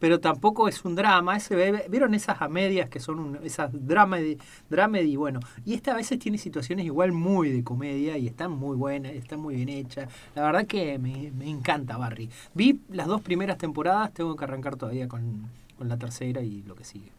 pero 0.03 0.19
tampoco 0.19 0.67
es 0.67 0.85
un 0.85 0.97
drama 0.97 1.37
ese 1.37 1.55
ve- 1.55 1.87
vieron 1.89 2.13
esas 2.13 2.43
a 2.43 2.49
medias 2.49 2.89
que 2.91 2.99
son 2.99 3.21
un- 3.21 3.39
esas 3.45 3.71
dramedy 3.73 4.37
dramedy 4.69 5.15
bueno 5.15 5.39
y 5.65 5.75
esta 5.75 5.93
a 5.93 5.95
veces 5.95 6.19
tiene 6.19 6.39
situaciones 6.39 6.85
igual 6.87 7.13
muy 7.13 7.51
de 7.53 7.63
comedia 7.63 8.19
y 8.19 8.27
están 8.27 8.51
muy 8.51 8.77
buenas 8.77 9.13
están 9.13 9.39
muy 9.39 9.55
bien 9.55 9.69
hechas 9.69 10.09
la 10.35 10.43
verdad 10.43 10.67
que 10.67 10.99
me, 10.99 11.31
me 11.31 11.49
encanta 11.49 11.97
Barry. 11.97 12.29
Vi 12.53 12.81
las 12.91 13.07
dos 13.07 13.21
primeras 13.23 13.59
temporadas 13.59 14.13
tengo 14.13 14.35
que 14.35 14.43
arrancar 14.43 14.75
todavía 14.75 15.07
con, 15.07 15.47
con 15.79 15.89
la 15.89 15.97
tercera 15.97 16.43
y 16.43 16.63
lo 16.65 16.75
que 16.75 16.83
sigue. 16.83 17.13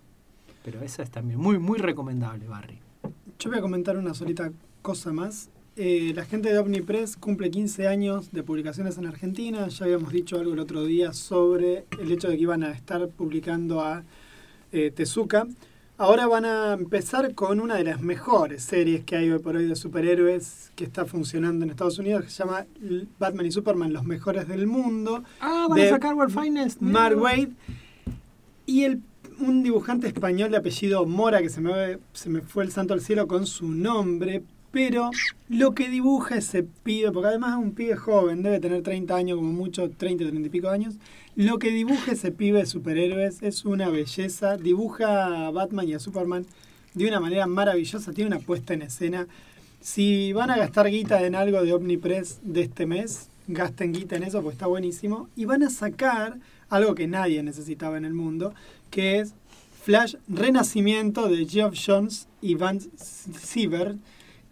Pero 0.66 0.82
esa 0.82 1.04
es 1.04 1.10
también 1.10 1.40
muy 1.40 1.60
muy 1.60 1.80
recomendable 1.80 2.48
Barry. 2.50 2.80
Yo 3.40 3.50
voy 3.50 3.60
a 3.60 3.62
comentar 3.62 3.98
una 3.98 4.14
solita 4.14 4.52
cosa 4.82 5.14
más. 5.14 5.50
Eh, 5.76 6.14
la 6.16 6.24
gente 6.24 6.54
de 6.54 6.60
Omnipress 6.60 7.18
cumple 7.18 7.50
15 7.50 7.88
años 7.88 8.32
de 8.32 8.44
publicaciones 8.44 9.00
en 9.00 9.08
Argentina. 9.08 9.68
Ya 9.68 9.86
habíamos 9.86 10.14
dicho 10.14 10.38
algo 10.38 10.54
el 10.54 10.60
otro 10.60 10.86
día 10.86 11.14
sobre 11.14 11.86
el 12.00 12.12
hecho 12.12 12.30
de 12.30 12.36
que 12.36 12.44
iban 12.44 12.64
a 12.64 12.72
estar 12.72 13.08
publicando 13.08 13.82
a 13.82 14.04
eh, 14.72 14.92
Tezuka. 14.92 15.48
Ahora 15.98 16.28
van 16.28 16.46
a 16.46 16.74
empezar 16.74 17.34
con 17.34 17.60
una 17.60 17.76
de 17.76 17.86
las 17.86 18.02
mejores 18.02 18.64
series 18.64 19.04
que 19.04 19.16
hay 19.16 19.32
hoy 19.32 19.40
por 19.40 19.56
hoy 19.56 19.66
de 19.66 19.76
superhéroes 19.76 20.72
que 20.76 20.84
está 20.84 21.06
funcionando 21.06 21.66
en 21.66 21.72
Estados 21.72 21.98
Unidos, 21.98 22.26
que 22.26 22.30
se 22.30 22.44
llama 22.44 22.66
Batman 23.20 23.46
y 23.46 23.52
Superman, 23.52 23.94
los 23.94 24.04
mejores 24.04 24.48
del 24.48 24.68
mundo. 24.68 25.24
ah 25.40 25.68
van 25.70 25.80
a 25.80 25.90
sacar 25.90 26.14
World 26.14 26.40
Finest 26.40 26.82
Mark 26.82 27.20
Wade 27.20 27.52
y 28.66 28.84
el, 28.84 29.02
un 29.40 29.64
dibujante 29.64 30.08
español 30.08 30.52
de 30.52 30.58
apellido 30.58 31.06
Mora, 31.06 31.42
que 31.42 31.50
se 31.50 31.62
me, 31.62 32.00
se 32.12 32.30
me 32.30 32.42
fue 32.42 32.64
el 32.64 32.72
santo 32.72 32.94
al 32.94 33.02
cielo 33.02 33.28
con 33.28 33.46
su 33.46 33.68
nombre, 33.70 34.44
pero 34.74 35.12
lo 35.50 35.76
que 35.76 35.88
dibuja 35.88 36.38
ese 36.38 36.64
pibe, 36.64 37.12
porque 37.12 37.28
además 37.28 37.52
es 37.52 37.64
un 37.64 37.76
pibe 37.76 37.96
joven, 37.96 38.42
debe 38.42 38.60
tener 38.60 38.82
30 38.82 39.16
años, 39.16 39.38
como 39.38 39.54
mucho, 39.54 39.92
30, 39.92 40.26
30 40.26 40.48
y 40.48 40.50
pico 40.50 40.70
años, 40.70 40.96
lo 41.36 41.60
que 41.60 41.70
dibuja 41.70 42.14
ese 42.14 42.32
pibe 42.32 42.58
de 42.58 42.66
superhéroes 42.66 43.44
es 43.44 43.66
una 43.66 43.90
belleza, 43.90 44.58
dibuja 44.58 45.48
a 45.48 45.52
Batman 45.52 45.88
y 45.88 45.94
a 45.94 46.00
Superman 46.00 46.48
de 46.96 47.08
una 47.08 47.20
manera 47.20 47.46
maravillosa, 47.46 48.14
tiene 48.14 48.36
una 48.36 48.40
puesta 48.40 48.74
en 48.74 48.82
escena 48.82 49.28
Si 49.80 50.34
van 50.34 50.50
a 50.50 50.58
gastar 50.58 50.90
guita 50.90 51.24
en 51.24 51.36
algo 51.36 51.62
de 51.62 51.74
Omnipress 51.74 52.40
de 52.42 52.62
este 52.62 52.88
mes, 52.88 53.30
gasten 53.48 53.94
guita 53.94 54.16
en 54.16 54.24
eso 54.24 54.42
porque 54.42 54.56
está 54.56 54.68
buenísimo. 54.68 55.30
Y 55.36 55.46
van 55.46 55.62
a 55.62 55.70
sacar 55.70 56.40
algo 56.70 56.96
que 56.96 57.06
nadie 57.06 57.44
necesitaba 57.44 57.98
en 57.98 58.06
el 58.06 58.14
mundo, 58.14 58.56
que 58.90 59.20
es 59.20 59.36
Flash 59.84 60.16
Renacimiento 60.28 61.28
de 61.28 61.46
Geoff 61.46 61.76
Jones 61.78 62.28
y 62.42 62.56
Vance 62.56 62.90
Siever, 62.98 63.98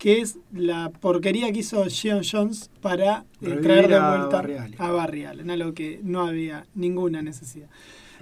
que 0.01 0.19
es 0.19 0.39
la 0.51 0.89
porquería 0.89 1.51
que 1.51 1.59
hizo 1.59 1.85
Geoff 1.87 2.25
Jones 2.31 2.71
para 2.81 3.23
eh, 3.39 3.59
traer 3.61 3.87
de 3.87 3.97
a 3.97 4.09
vuelta 4.17 4.37
Barry 4.37 4.55
Allen. 4.57 4.75
a 4.81 4.89
Barry 4.91 5.25
Allen, 5.25 5.51
algo 5.51 5.73
que 5.75 5.99
no 6.01 6.21
había 6.25 6.65
ninguna 6.73 7.21
necesidad. 7.21 7.67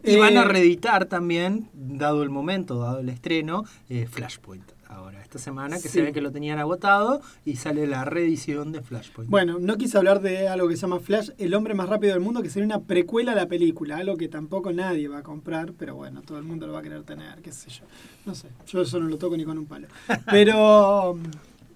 Y 0.03 0.17
van 0.17 0.36
a 0.36 0.41
Eh, 0.41 0.45
reeditar 0.49 1.05
también, 1.05 1.69
dado 1.73 2.21
el 2.23 2.30
momento, 2.30 2.80
dado 2.80 2.99
el 2.99 3.07
estreno, 3.07 3.63
eh, 3.89 4.07
Flashpoint. 4.11 4.69
Ahora, 4.89 5.21
esta 5.21 5.38
semana, 5.39 5.75
que 5.77 5.84
Sí. 5.84 5.89
se 5.89 6.01
ve 6.01 6.11
que 6.11 6.19
lo 6.19 6.32
tenían 6.32 6.57
agotado 6.59 7.21
y 7.45 7.55
sale 7.57 7.86
la 7.88 8.03
reedición 8.05 8.71
de 8.73 8.82
Flashpoint. 8.82 9.30
Bueno, 9.30 9.57
no 9.59 9.77
quise 9.77 9.97
hablar 9.99 10.19
de 10.19 10.47
algo 10.49 10.67
que 10.67 10.75
se 10.75 10.82
llama 10.82 10.99
Flash, 10.99 11.30
el 11.38 11.53
hombre 11.53 11.75
más 11.75 11.88
rápido 11.88 12.11
del 12.13 12.21
mundo, 12.21 12.41
que 12.41 12.49
sería 12.49 12.65
una 12.65 12.80
precuela 12.82 13.32
a 13.32 13.36
la 13.36 13.45
película, 13.47 13.97
algo 13.97 14.17
que 14.17 14.27
tampoco 14.27 14.73
nadie 14.73 15.07
va 15.07 15.19
a 15.19 15.23
comprar, 15.23 15.71
pero 15.77 15.95
bueno, 15.95 16.23
todo 16.23 16.39
el 16.39 16.43
mundo 16.43 16.65
lo 16.67 16.73
va 16.73 16.80
a 16.80 16.82
querer 16.84 17.03
tener, 17.03 17.39
qué 17.41 17.51
sé 17.53 17.69
yo. 17.69 17.86
No 18.25 18.34
sé, 18.36 18.47
yo 18.67 18.82
eso 18.82 18.99
no 18.99 19.07
lo 19.07 19.17
toco 19.17 19.38
ni 19.38 19.45
con 19.45 19.57
un 19.59 19.65
palo. 19.65 19.88
Pero 20.30 21.17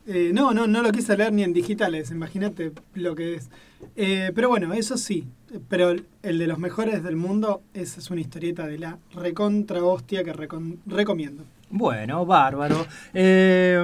eh, 0.08 0.32
no, 0.34 0.54
no, 0.54 0.68
no 0.68 0.82
lo 0.82 0.92
quise 0.92 1.16
leer 1.16 1.32
ni 1.34 1.44
en 1.44 1.54
digitales, 1.54 2.12
imagínate 2.12 2.72
lo 2.94 3.16
que 3.16 3.36
es. 3.36 3.50
Eh, 3.96 4.32
pero 4.34 4.50
bueno, 4.50 4.74
eso 4.74 4.98
sí, 4.98 5.26
pero 5.70 5.92
el 5.92 6.40
de 6.40 6.48
los 6.48 6.58
mejores 6.58 7.04
del 7.04 7.16
mundo, 7.16 7.62
esa 7.74 8.00
es 8.00 8.10
una 8.10 8.22
historieta 8.22 8.66
de 8.68 8.80
la 8.80 8.98
recontra 9.14 9.84
hostia 9.84 10.24
que 10.24 10.34
recomiendo. 10.34 11.44
Bueno, 11.70 12.26
bárbaro. 12.26 12.86
Eh, 13.14 13.84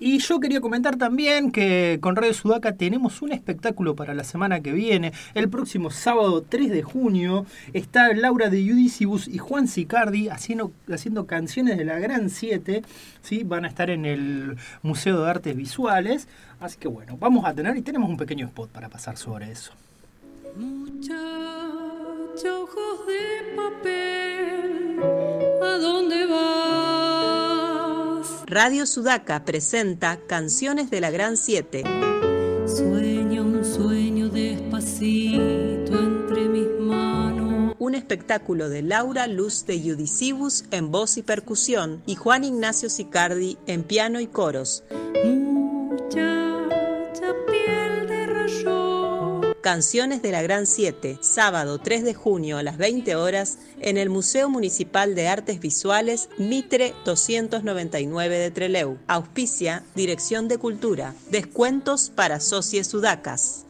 y 0.00 0.18
yo 0.18 0.40
quería 0.40 0.62
comentar 0.62 0.96
también 0.96 1.52
que 1.52 1.98
con 2.00 2.16
Radio 2.16 2.32
Sudaca 2.32 2.72
tenemos 2.72 3.20
un 3.20 3.32
espectáculo 3.32 3.94
para 3.94 4.14
la 4.14 4.24
semana 4.24 4.60
que 4.60 4.72
viene. 4.72 5.12
El 5.34 5.50
próximo 5.50 5.90
sábado 5.90 6.42
3 6.42 6.70
de 6.70 6.82
junio 6.82 7.44
está 7.74 8.12
Laura 8.14 8.48
de 8.48 8.66
Judicibus 8.66 9.28
y 9.28 9.36
Juan 9.36 9.68
Sicardi 9.68 10.28
haciendo, 10.30 10.72
haciendo 10.90 11.26
canciones 11.26 11.76
de 11.76 11.84
la 11.84 11.98
Gran 11.98 12.30
7. 12.30 12.82
¿sí? 13.22 13.44
Van 13.44 13.66
a 13.66 13.68
estar 13.68 13.90
en 13.90 14.06
el 14.06 14.56
Museo 14.82 15.22
de 15.22 15.30
Artes 15.30 15.54
Visuales. 15.54 16.28
Así 16.60 16.78
que 16.78 16.88
bueno, 16.88 17.18
vamos 17.20 17.44
a 17.44 17.52
tener 17.52 17.76
y 17.76 17.82
tenemos 17.82 18.08
un 18.08 18.16
pequeño 18.16 18.46
spot 18.46 18.70
para 18.70 18.88
pasar 18.88 19.18
sobre 19.18 19.52
eso. 19.52 19.72
Muchacha, 20.56 21.14
ojos 22.58 23.06
de 23.06 23.54
papel, 23.54 24.98
¿a 25.62 25.76
dónde 25.78 26.26
vas? 26.26 26.79
Radio 28.50 28.84
Sudaca 28.84 29.44
presenta 29.44 30.18
Canciones 30.26 30.90
de 30.90 31.00
la 31.00 31.12
Gran 31.12 31.36
7. 31.36 31.84
Sueña 32.66 33.42
un 33.42 33.64
sueño 33.64 34.28
despacito 34.28 35.96
entre 35.96 36.48
mis 36.48 36.66
manos. 36.80 37.76
Un 37.78 37.94
espectáculo 37.94 38.68
de 38.68 38.82
Laura 38.82 39.28
Luz 39.28 39.66
de 39.66 39.80
Judicibus 39.80 40.64
en 40.72 40.90
voz 40.90 41.16
y 41.16 41.22
percusión 41.22 42.02
y 42.06 42.16
Juan 42.16 42.42
Ignacio 42.42 42.90
Sicardi 42.90 43.56
en 43.68 43.84
piano 43.84 44.18
y 44.18 44.26
coros. 44.26 44.82
Muchacha, 45.24 46.39
Canciones 49.60 50.22
de 50.22 50.32
la 50.32 50.40
Gran 50.40 50.66
7, 50.66 51.18
sábado 51.20 51.78
3 51.78 52.02
de 52.02 52.14
junio 52.14 52.56
a 52.56 52.62
las 52.62 52.78
20 52.78 53.14
horas 53.16 53.58
en 53.80 53.98
el 53.98 54.08
Museo 54.08 54.48
Municipal 54.48 55.14
de 55.14 55.28
Artes 55.28 55.60
Visuales 55.60 56.30
Mitre 56.38 56.94
299 57.04 58.38
de 58.38 58.50
Treleu. 58.50 58.96
Auspicia 59.06 59.84
Dirección 59.94 60.48
de 60.48 60.56
Cultura. 60.56 61.14
Descuentos 61.30 62.08
para 62.08 62.40
socios 62.40 62.86
sudacas. 62.86 63.66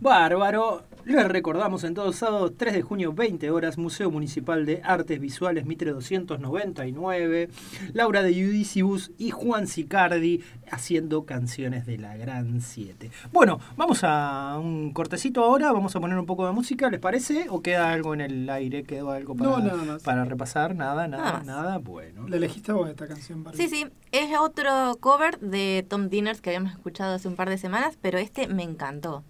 Bárbaro. 0.00 0.84
Les 1.06 1.26
recordamos 1.26 1.82
en 1.84 1.94
todo 1.94 2.12
sábado 2.12 2.52
3 2.52 2.74
de 2.74 2.82
junio 2.82 3.12
20 3.14 3.50
horas 3.50 3.78
Museo 3.78 4.10
Municipal 4.10 4.66
de 4.66 4.82
Artes 4.84 5.18
Visuales 5.18 5.64
Mitre 5.64 5.92
299, 5.92 7.48
Laura 7.94 8.22
de 8.22 8.32
Judicibus 8.34 9.10
y 9.18 9.30
Juan 9.30 9.66
Sicardi 9.66 10.42
haciendo 10.70 11.24
canciones 11.24 11.86
de 11.86 11.96
la 11.98 12.16
Gran 12.16 12.60
7. 12.60 13.10
Bueno, 13.32 13.58
vamos 13.76 14.00
a 14.04 14.58
un 14.62 14.92
cortecito 14.92 15.42
ahora, 15.42 15.72
vamos 15.72 15.96
a 15.96 16.00
poner 16.00 16.18
un 16.18 16.26
poco 16.26 16.46
de 16.46 16.52
música, 16.52 16.90
¿les 16.90 17.00
parece? 17.00 17.46
¿O 17.48 17.62
queda 17.62 17.90
algo 17.92 18.12
en 18.14 18.20
el 18.20 18.48
aire? 18.50 18.84
¿Quedó 18.84 19.10
algo 19.10 19.34
para, 19.34 19.50
No, 19.50 19.58
nada 19.58 19.82
más. 19.82 20.02
para 20.02 20.24
repasar? 20.26 20.76
Nada, 20.76 21.08
nada, 21.08 21.42
Nada. 21.44 21.78
Bueno. 21.78 22.28
¿La 22.28 22.36
elegiste 22.36 22.72
vos 22.72 22.88
esta 22.88 23.06
canción, 23.08 23.42
Barbie? 23.42 23.56
Sí, 23.58 23.68
sí, 23.68 23.86
es 24.12 24.38
otro 24.38 24.96
cover 25.00 25.40
de 25.40 25.84
Tom 25.88 26.08
Dinners 26.08 26.40
que 26.40 26.50
habíamos 26.50 26.72
escuchado 26.72 27.14
hace 27.14 27.26
un 27.26 27.36
par 27.36 27.48
de 27.48 27.56
semanas, 27.58 27.98
pero 28.00 28.18
este 28.18 28.46
me 28.48 28.62
encantó. 28.62 29.24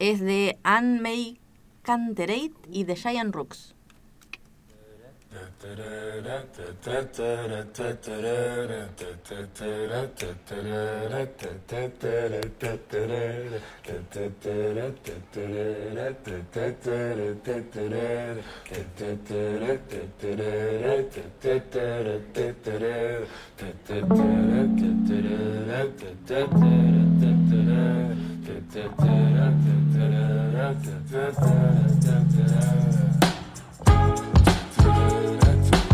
Es 0.00 0.20
de 0.20 0.58
Anne 0.62 0.98
May 0.98 1.38
Canterate 1.82 2.54
y 2.70 2.86
The 2.86 2.96
Giant 2.96 3.34
Rooks. 3.34 3.74
Da 28.68 28.82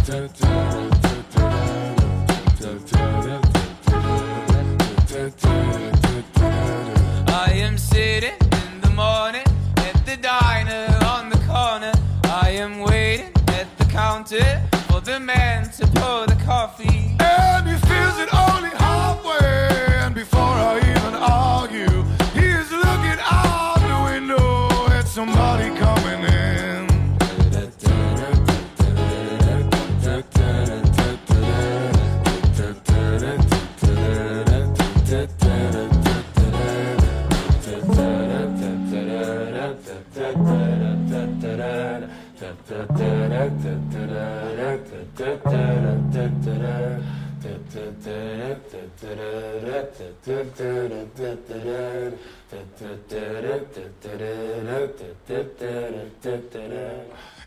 da 0.07 0.29
da 0.29 0.96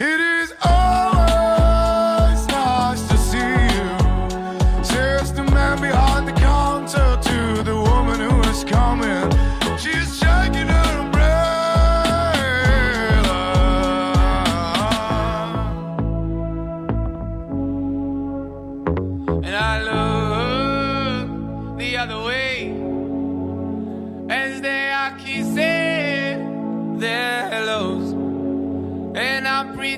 It 0.02 0.20
is 0.20 0.54
always 0.64 2.48
nice 2.48 3.08
to 3.08 3.18
see 3.18 3.38
you. 3.38 3.99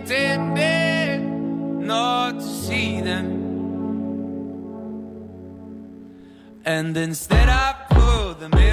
Pretending 0.02 1.86
not 1.86 2.40
to 2.40 2.42
see 2.42 3.02
them. 3.02 3.40
And 6.66 6.96
instead 6.98 7.50
I 7.50 7.76
pour 7.90 8.34
the 8.36 8.50
milk. 8.50 8.72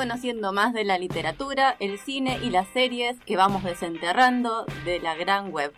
Conociendo 0.00 0.54
más 0.54 0.72
de 0.72 0.84
la 0.84 0.96
literatura, 0.96 1.76
el 1.78 1.98
cine 1.98 2.38
y 2.42 2.48
las 2.48 2.66
series 2.68 3.18
que 3.26 3.36
vamos 3.36 3.64
desenterrando 3.64 4.64
de 4.86 4.98
la 4.98 5.14
gran 5.14 5.52
web. 5.52 5.74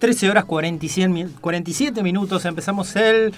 13 0.00 0.28
horas 0.30 0.44
47 0.46 1.08
mi- 1.08 1.26
47 1.26 2.02
minutos. 2.02 2.44
Empezamos 2.44 2.96
el 2.96 3.32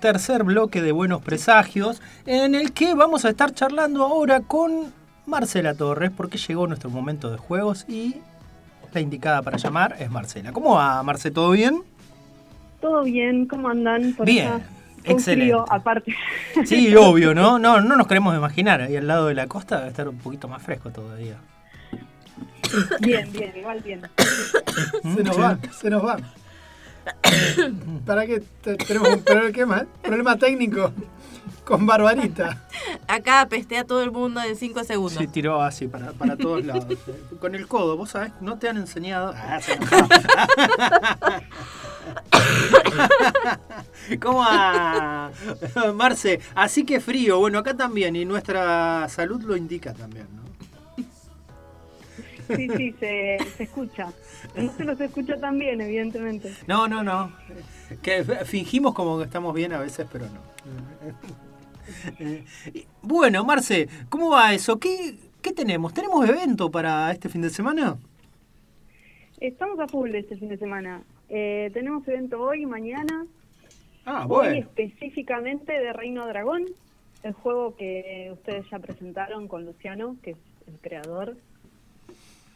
tercer 0.00 0.42
bloque 0.44 0.82
de 0.82 0.92
Buenos 0.92 1.22
Presagios, 1.22 2.02
en 2.26 2.54
el 2.54 2.72
que 2.72 2.94
vamos 2.94 3.24
a 3.24 3.28
estar 3.30 3.52
charlando 3.54 4.02
ahora 4.04 4.40
con 4.40 4.92
Marcela 5.26 5.74
Torres, 5.74 6.10
porque 6.16 6.38
llegó 6.38 6.66
nuestro 6.66 6.90
momento 6.90 7.30
de 7.30 7.36
juegos 7.38 7.84
y 7.88 8.16
la 8.92 9.00
indicada 9.00 9.42
para 9.42 9.58
llamar 9.58 9.96
es 9.98 10.10
Marcela. 10.10 10.52
¿Cómo 10.52 10.74
va, 10.74 11.02
Marce? 11.02 11.30
¿Todo 11.30 11.50
bien? 11.50 11.82
Todo 12.80 13.02
bien, 13.04 13.46
¿cómo 13.46 13.68
andan? 13.68 14.14
Por 14.14 14.26
Bien, 14.26 14.48
acá? 14.48 14.60
Excelente. 15.04 15.46
frío, 15.52 15.64
aparte. 15.70 16.14
Sí, 16.64 16.94
obvio, 16.96 17.34
¿no? 17.34 17.58
No, 17.58 17.80
no 17.80 17.96
nos 17.96 18.06
queremos 18.06 18.34
imaginar. 18.36 18.80
Ahí 18.80 18.96
al 18.96 19.06
lado 19.06 19.26
de 19.26 19.34
la 19.34 19.46
costa 19.46 19.76
debe 19.78 19.88
estar 19.90 20.08
un 20.08 20.16
poquito 20.18 20.48
más 20.48 20.62
fresco 20.62 20.90
todavía. 20.90 21.36
bien, 23.00 23.30
bien, 23.32 23.52
igual 23.56 23.80
bien. 23.80 24.02
Se 25.14 25.22
nos 25.22 25.36
van, 25.36 25.60
se 25.72 25.90
nos 25.90 26.02
van. 26.02 26.24
¿Para 28.06 28.26
qué 28.26 28.42
te- 28.62 28.76
tenemos 28.76 29.08
un 29.10 29.22
problema, 29.22 29.86
problema 30.02 30.36
técnico 30.36 30.92
con 31.64 31.86
Barbarita? 31.86 32.64
Acá 33.08 33.46
pestea 33.48 33.84
todo 33.84 34.02
el 34.02 34.10
mundo 34.10 34.40
en 34.42 34.56
5 34.56 34.82
segundos. 34.84 35.14
Se 35.18 35.26
tiró 35.28 35.62
así 35.62 35.86
para, 35.86 36.12
para 36.12 36.36
todos 36.36 36.64
lados. 36.64 36.86
Con 37.40 37.54
el 37.54 37.68
codo, 37.68 37.96
vos 37.96 38.10
sabés, 38.10 38.32
no 38.40 38.58
te 38.58 38.68
han 38.68 38.76
enseñado. 38.78 39.32
Ah, 39.36 39.60
se. 39.60 39.78
¿Cómo 44.20 44.38
va? 44.38 45.30
Marce, 45.94 46.40
así 46.54 46.84
que 46.84 47.00
frío. 47.00 47.38
Bueno, 47.38 47.58
acá 47.58 47.74
también, 47.74 48.16
y 48.16 48.24
nuestra 48.24 49.08
salud 49.08 49.42
lo 49.42 49.56
indica 49.56 49.92
también, 49.92 50.26
¿no? 50.34 50.45
Sí, 52.46 52.68
sí, 52.76 52.92
se, 53.00 53.38
se 53.56 53.62
escucha. 53.64 54.12
No 54.56 54.70
se 54.72 54.84
los 54.84 55.00
escucha 55.00 55.38
tan 55.38 55.58
bien, 55.58 55.80
evidentemente. 55.80 56.52
No, 56.66 56.86
no, 56.88 57.02
no. 57.02 57.32
Que 58.02 58.24
fingimos 58.44 58.94
como 58.94 59.18
que 59.18 59.24
estamos 59.24 59.54
bien 59.54 59.72
a 59.72 59.80
veces, 59.80 60.06
pero 60.12 60.26
no. 60.26 60.40
Eh, 62.20 62.44
Bueno, 63.02 63.44
Marce, 63.44 63.88
¿cómo 64.08 64.30
va 64.30 64.52
eso? 64.54 64.78
¿Qué, 64.78 65.14
qué 65.42 65.52
tenemos? 65.52 65.94
¿Tenemos 65.94 66.28
evento 66.28 66.70
para 66.70 67.10
este 67.12 67.28
fin 67.28 67.42
de 67.42 67.50
semana? 67.50 67.96
Estamos 69.40 69.78
a 69.80 69.86
full 69.88 70.14
este 70.14 70.36
fin 70.36 70.48
de 70.48 70.56
semana. 70.56 71.02
Eh, 71.28 71.70
tenemos 71.74 72.06
evento 72.08 72.40
hoy 72.40 72.62
y 72.62 72.66
mañana. 72.66 73.26
Ah, 74.04 74.22
Hoy 74.28 74.28
bueno. 74.28 74.56
específicamente 74.58 75.72
de 75.72 75.92
Reino 75.92 76.26
Dragón, 76.26 76.64
el 77.24 77.32
juego 77.32 77.74
que 77.76 78.30
ustedes 78.32 78.64
ya 78.70 78.78
presentaron 78.78 79.48
con 79.48 79.64
Luciano, 79.66 80.16
que 80.22 80.30
es 80.32 80.36
el 80.68 80.78
creador. 80.80 81.36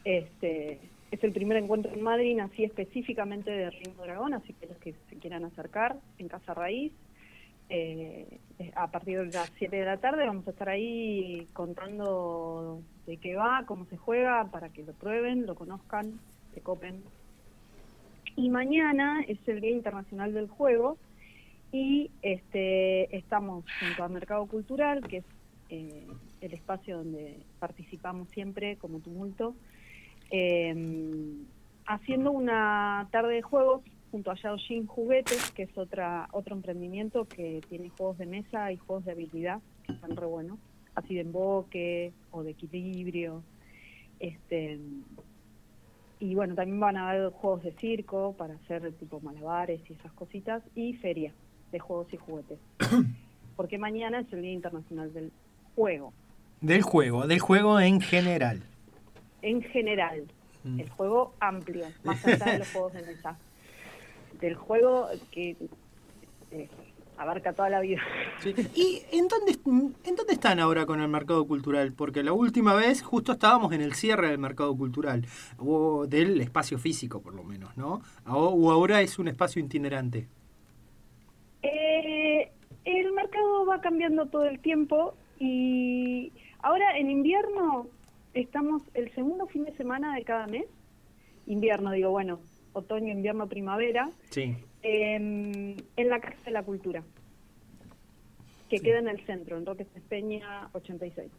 Este 0.03 0.79
es 1.11 1.23
el 1.23 1.33
primer 1.33 1.57
encuentro 1.57 1.93
en 1.93 2.01
Madrid, 2.01 2.39
así 2.39 2.63
específicamente 2.63 3.51
de 3.51 3.69
Reino 3.69 4.01
Dragón, 4.03 4.33
así 4.33 4.53
que 4.53 4.67
los 4.67 4.77
que 4.77 4.95
se 5.09 5.17
quieran 5.17 5.43
acercar 5.43 5.97
en 6.17 6.27
Casa 6.29 6.53
Raíz, 6.53 6.93
eh, 7.69 8.39
a 8.75 8.91
partir 8.91 9.17
de 9.17 9.25
las 9.31 9.49
7 9.57 9.75
de 9.75 9.85
la 9.85 9.97
tarde 9.97 10.25
vamos 10.25 10.45
a 10.45 10.51
estar 10.51 10.67
ahí 10.67 11.47
contando 11.53 12.81
de 13.05 13.17
qué 13.17 13.35
va, 13.35 13.63
cómo 13.65 13.85
se 13.85 13.97
juega, 13.97 14.51
para 14.51 14.69
que 14.69 14.83
lo 14.83 14.93
prueben, 14.93 15.45
lo 15.45 15.55
conozcan, 15.55 16.19
se 16.53 16.61
copen. 16.61 17.01
Y 18.35 18.49
mañana 18.49 19.23
es 19.27 19.37
el 19.47 19.61
Día 19.61 19.71
Internacional 19.71 20.33
del 20.33 20.47
Juego 20.47 20.97
y 21.71 22.11
este 22.21 23.15
estamos 23.15 23.63
junto 23.79 24.03
a 24.03 24.09
Mercado 24.09 24.45
Cultural, 24.47 25.07
que 25.07 25.17
es 25.17 25.25
eh, 25.69 26.07
el 26.41 26.53
espacio 26.53 26.97
donde 26.97 27.37
participamos 27.59 28.27
siempre 28.29 28.75
como 28.75 28.99
tumulto, 28.99 29.55
eh, 30.31 30.73
haciendo 31.85 32.31
una 32.31 33.07
tarde 33.11 33.35
de 33.35 33.41
juegos 33.41 33.81
junto 34.11 34.31
a 34.31 34.35
Yaojin 34.35 34.87
Juguetes, 34.87 35.51
que 35.51 35.63
es 35.63 35.77
otra 35.77 36.27
otro 36.31 36.55
emprendimiento 36.55 37.25
que 37.25 37.61
tiene 37.69 37.89
juegos 37.89 38.17
de 38.17 38.25
mesa 38.25 38.71
y 38.71 38.77
juegos 38.77 39.05
de 39.05 39.11
habilidad, 39.11 39.61
que 39.85 39.93
están 39.93 40.15
re 40.15 40.25
buenos, 40.25 40.59
así 40.95 41.15
de 41.15 41.21
emboque 41.21 42.13
o 42.31 42.43
de 42.43 42.51
equilibrio. 42.51 43.43
Este, 44.19 44.79
y 46.19 46.35
bueno, 46.35 46.55
también 46.55 46.79
van 46.79 46.97
a 46.97 47.09
haber 47.09 47.31
juegos 47.31 47.63
de 47.63 47.71
circo 47.73 48.33
para 48.37 48.55
hacer 48.55 48.91
tipo 48.93 49.19
malabares 49.21 49.81
y 49.89 49.93
esas 49.93 50.11
cositas, 50.13 50.61
y 50.75 50.93
feria 50.93 51.33
de 51.71 51.79
juegos 51.79 52.07
y 52.13 52.17
juguetes. 52.17 52.59
Porque 53.55 53.77
mañana 53.77 54.19
es 54.19 54.31
el 54.33 54.41
Día 54.41 54.53
Internacional 54.53 55.13
del 55.13 55.31
Juego, 55.75 56.13
Del 56.59 56.81
juego, 56.81 57.27
del 57.27 57.39
juego 57.39 57.79
en 57.79 58.01
general. 58.01 58.61
En 59.41 59.61
general. 59.61 60.23
El 60.63 60.89
juego 60.89 61.33
amplio, 61.39 61.87
más 62.03 62.23
allá 62.25 62.51
de 62.51 62.59
los 62.59 62.67
juegos 62.71 62.93
de 62.93 63.01
mesa. 63.01 63.37
Del 64.39 64.55
juego 64.55 65.07
que 65.31 65.55
eh, 66.51 66.69
abarca 67.17 67.53
toda 67.53 67.69
la 67.69 67.79
vida. 67.79 67.99
Sí. 68.39 68.53
¿Y 68.75 69.01
en 69.11 69.27
dónde, 69.27 69.57
en 70.03 70.15
dónde 70.15 70.33
están 70.33 70.59
ahora 70.59 70.85
con 70.85 71.01
el 71.01 71.07
mercado 71.07 71.47
cultural? 71.47 71.93
Porque 71.93 72.23
la 72.23 72.33
última 72.33 72.75
vez 72.75 73.01
justo 73.01 73.31
estábamos 73.31 73.73
en 73.73 73.81
el 73.81 73.93
cierre 73.93 74.29
del 74.29 74.37
mercado 74.37 74.75
cultural, 74.75 75.25
o 75.57 76.05
del 76.07 76.39
espacio 76.41 76.77
físico 76.77 77.21
por 77.21 77.33
lo 77.33 77.43
menos, 77.43 77.75
¿no? 77.75 78.01
O, 78.27 78.49
o 78.49 78.71
ahora 78.71 79.01
es 79.01 79.17
un 79.17 79.27
espacio 79.27 79.63
itinerante. 79.63 80.27
Eh, 81.63 82.51
el 82.85 83.11
mercado 83.13 83.65
va 83.65 83.81
cambiando 83.81 84.25
todo 84.27 84.45
el 84.45 84.59
tiempo 84.59 85.15
y 85.39 86.31
ahora 86.61 86.97
en 86.97 87.11
invierno 87.11 87.87
estamos 88.33 88.81
el 88.93 89.13
segundo 89.13 89.47
fin 89.47 89.63
de 89.65 89.75
semana 89.75 90.15
de 90.15 90.23
cada 90.23 90.47
mes. 90.47 90.65
Invierno, 91.47 91.91
digo, 91.91 92.11
bueno, 92.11 92.39
otoño, 92.73 93.11
invierno, 93.11 93.47
primavera. 93.47 94.09
Sí. 94.29 94.55
em, 94.83 95.75
en 95.95 96.09
la 96.09 96.19
Casa 96.19 96.37
de 96.45 96.51
la 96.51 96.63
Cultura, 96.63 97.03
que 98.69 98.79
queda 98.79 98.97
en 98.99 99.07
el 99.07 99.23
centro, 99.27 99.57
en 99.57 99.65
Roque 99.65 99.85
Peña 100.09 100.69
86. 100.73 101.29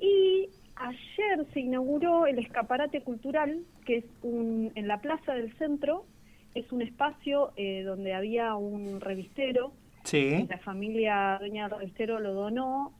Y 0.00 0.48
ayer 0.76 1.46
se 1.52 1.60
inauguró 1.60 2.26
el 2.26 2.38
escaparate 2.38 3.02
cultural, 3.02 3.60
que 3.84 3.98
es 3.98 4.04
un, 4.22 4.72
en 4.76 4.88
la 4.88 4.98
plaza 5.00 5.34
del 5.34 5.52
centro, 5.58 6.06
es 6.54 6.70
un 6.72 6.80
espacio 6.82 7.52
eh, 7.56 7.82
donde 7.82 8.14
había 8.14 8.54
un 8.54 9.00
revistero, 9.00 9.72
Sí. 10.04 10.46
la 10.48 10.58
familia 10.58 11.36
dueña 11.40 11.68
del 11.68 11.78
revistero 11.80 12.20
lo 12.20 12.34
donó 12.34 12.92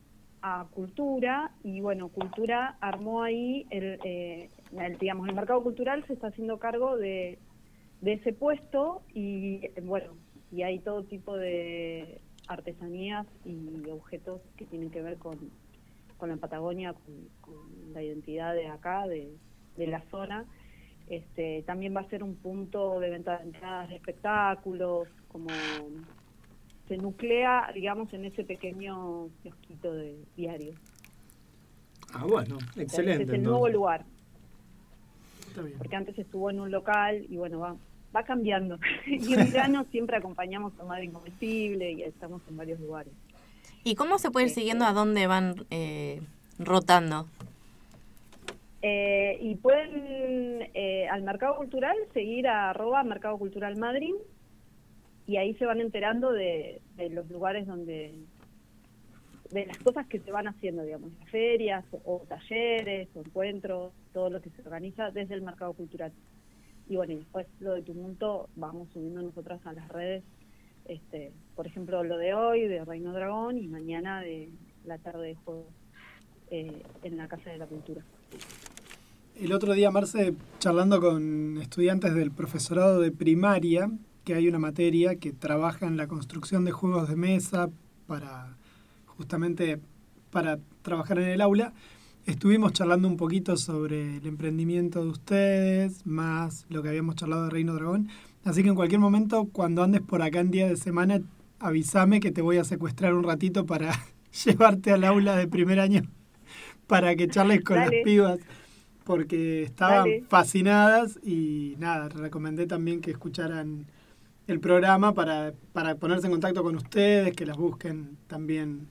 a 0.46 0.66
Cultura 0.74 1.52
y 1.62 1.80
bueno, 1.80 2.08
Cultura 2.08 2.76
armó 2.82 3.22
ahí 3.22 3.66
el, 3.70 3.98
eh, 4.04 4.50
digamos, 5.00 5.26
el 5.26 5.34
mercado 5.34 5.62
cultural 5.62 6.04
se 6.06 6.12
está 6.12 6.26
haciendo 6.26 6.58
cargo 6.58 6.98
de, 6.98 7.38
de 8.02 8.12
ese 8.12 8.34
puesto 8.34 9.00
y 9.14 9.66
bueno, 9.80 10.12
y 10.52 10.60
hay 10.60 10.80
todo 10.80 11.02
tipo 11.04 11.34
de 11.34 12.20
artesanías 12.46 13.26
y 13.46 13.88
objetos 13.88 14.42
que 14.58 14.66
tienen 14.66 14.90
que 14.90 15.00
ver 15.00 15.16
con, 15.16 15.38
con 16.18 16.28
la 16.28 16.36
Patagonia, 16.36 16.92
con, 16.92 17.14
con 17.40 17.94
la 17.94 18.02
identidad 18.02 18.52
de 18.52 18.66
acá, 18.66 19.06
de, 19.06 19.34
de 19.78 19.86
la 19.86 20.02
zona. 20.10 20.44
Este, 21.08 21.62
también 21.62 21.96
va 21.96 22.02
a 22.02 22.08
ser 22.10 22.22
un 22.22 22.36
punto 22.36 23.00
de 23.00 23.08
venta 23.08 23.38
de 23.38 23.44
entradas 23.44 23.88
de 23.88 23.96
espectáculos, 23.96 25.08
como 25.28 25.46
se 26.88 26.96
nuclea, 26.96 27.70
digamos, 27.74 28.12
en 28.12 28.24
ese 28.24 28.44
pequeño 28.44 29.28
kiosquito 29.42 29.92
de 29.92 30.16
diario. 30.36 30.74
Ah, 32.12 32.24
bueno, 32.26 32.56
O 32.56 32.72
sea, 32.74 32.82
excelente. 32.82 33.24
es 33.24 33.28
el 33.30 33.42
nuevo 33.42 33.68
lugar, 33.68 34.04
Está 35.48 35.62
bien. 35.62 35.78
porque 35.78 35.96
antes 35.96 36.18
estuvo 36.18 36.50
en 36.50 36.60
un 36.60 36.70
local 36.70 37.26
y 37.28 37.36
bueno, 37.36 37.58
va 37.58 37.76
va 38.14 38.22
cambiando. 38.22 38.78
y 39.06 39.34
en 39.34 39.52
verano 39.52 39.84
siempre 39.90 40.16
acompañamos 40.16 40.72
a 40.78 40.84
Madre 40.84 41.06
Incomestible 41.06 41.92
y 41.92 42.02
estamos 42.02 42.42
en 42.48 42.56
varios 42.56 42.80
lugares. 42.80 43.12
¿Y 43.82 43.96
cómo 43.96 44.18
se 44.18 44.30
puede 44.30 44.46
ir 44.46 44.52
siguiendo 44.52 44.84
a 44.84 44.92
dónde 44.92 45.26
van 45.26 45.66
eh, 45.70 46.22
rotando? 46.58 47.26
Eh, 48.82 49.38
y 49.40 49.54
pueden 49.56 50.68
eh, 50.74 51.08
al 51.10 51.22
Mercado 51.22 51.56
Cultural 51.56 51.96
seguir 52.12 52.46
a 52.48 52.70
arroba 52.70 53.02
Mercado 53.02 53.36
Cultural 53.38 53.76
Madrid 53.76 54.14
y 55.26 55.36
ahí 55.36 55.54
se 55.54 55.66
van 55.66 55.80
enterando 55.80 56.32
de, 56.32 56.80
de 56.96 57.10
los 57.10 57.30
lugares 57.30 57.66
donde 57.66 58.14
de 59.50 59.66
las 59.66 59.78
cosas 59.78 60.06
que 60.06 60.18
se 60.18 60.32
van 60.32 60.48
haciendo, 60.48 60.82
digamos, 60.82 61.12
ferias 61.30 61.84
o, 62.04 62.22
talleres 62.28 63.08
o 63.14 63.20
encuentros, 63.20 63.92
todo 64.12 64.28
lo 64.28 64.40
que 64.40 64.50
se 64.50 64.62
organiza 64.62 65.10
desde 65.10 65.34
el 65.34 65.42
Mercado 65.42 65.72
Cultural. 65.74 66.12
Y 66.88 66.96
bueno, 66.96 67.12
y 67.12 67.16
después 67.16 67.46
lo 67.60 67.74
de 67.74 67.82
tumulto 67.82 68.48
vamos 68.56 68.88
subiendo 68.92 69.22
nosotras 69.22 69.64
a 69.64 69.72
las 69.72 69.88
redes, 69.88 70.24
este, 70.86 71.32
por 71.54 71.66
ejemplo, 71.66 72.02
lo 72.02 72.18
de 72.18 72.34
hoy 72.34 72.66
de 72.66 72.84
Reino 72.84 73.12
Dragón 73.12 73.56
y 73.56 73.68
mañana 73.68 74.20
de 74.20 74.50
la 74.84 74.98
tarde 74.98 75.28
de 75.28 75.34
juegos 75.36 75.66
eh, 76.50 76.82
en 77.04 77.16
la 77.16 77.28
Casa 77.28 77.50
de 77.50 77.58
la 77.58 77.66
Cultura. 77.66 78.02
El 79.36 79.52
otro 79.52 79.72
día, 79.72 79.90
Marce, 79.90 80.34
charlando 80.58 81.00
con 81.00 81.58
estudiantes 81.58 82.14
del 82.14 82.32
profesorado 82.32 83.00
de 83.00 83.12
primaria, 83.12 83.88
que 84.24 84.34
hay 84.34 84.48
una 84.48 84.58
materia 84.58 85.16
que 85.16 85.32
trabaja 85.32 85.86
en 85.86 85.96
la 85.96 86.06
construcción 86.08 86.64
de 86.64 86.72
juegos 86.72 87.08
de 87.08 87.16
mesa 87.16 87.70
para 88.06 88.56
justamente 89.16 89.80
para 90.30 90.58
trabajar 90.82 91.18
en 91.18 91.28
el 91.28 91.40
aula, 91.40 91.72
estuvimos 92.26 92.72
charlando 92.72 93.06
un 93.06 93.16
poquito 93.16 93.56
sobre 93.56 94.16
el 94.16 94.26
emprendimiento 94.26 95.04
de 95.04 95.10
ustedes, 95.10 96.04
más 96.06 96.66
lo 96.68 96.82
que 96.82 96.88
habíamos 96.88 97.14
charlado 97.14 97.44
de 97.44 97.50
Reino 97.50 97.74
Dragón. 97.74 98.08
Así 98.44 98.62
que 98.62 98.68
en 98.68 98.74
cualquier 98.74 99.00
momento, 99.00 99.48
cuando 99.52 99.82
andes 99.82 100.00
por 100.00 100.22
acá 100.22 100.40
en 100.40 100.50
día 100.50 100.66
de 100.66 100.76
semana, 100.76 101.20
avísame 101.60 102.20
que 102.20 102.32
te 102.32 102.42
voy 102.42 102.58
a 102.58 102.64
secuestrar 102.64 103.14
un 103.14 103.22
ratito 103.22 103.64
para 103.64 103.92
llevarte 104.44 104.90
al 104.90 105.04
aula 105.04 105.36
de 105.36 105.46
primer 105.46 105.78
año 105.78 106.02
para 106.86 107.14
que 107.14 107.28
charles 107.28 107.62
con 107.62 107.76
Dale. 107.76 107.96
las 107.96 108.04
pibas 108.04 108.38
porque 109.04 109.62
estaban 109.62 109.98
Dale. 109.98 110.24
fascinadas 110.28 111.20
y 111.22 111.76
nada, 111.78 112.08
recomendé 112.08 112.66
también 112.66 113.00
que 113.00 113.12
escucharan 113.12 113.86
el 114.46 114.60
programa 114.60 115.14
para, 115.14 115.52
para 115.72 115.94
ponerse 115.96 116.26
en 116.26 116.32
contacto 116.32 116.62
con 116.62 116.76
ustedes, 116.76 117.34
que 117.34 117.46
las 117.46 117.56
busquen 117.56 118.16
también 118.26 118.88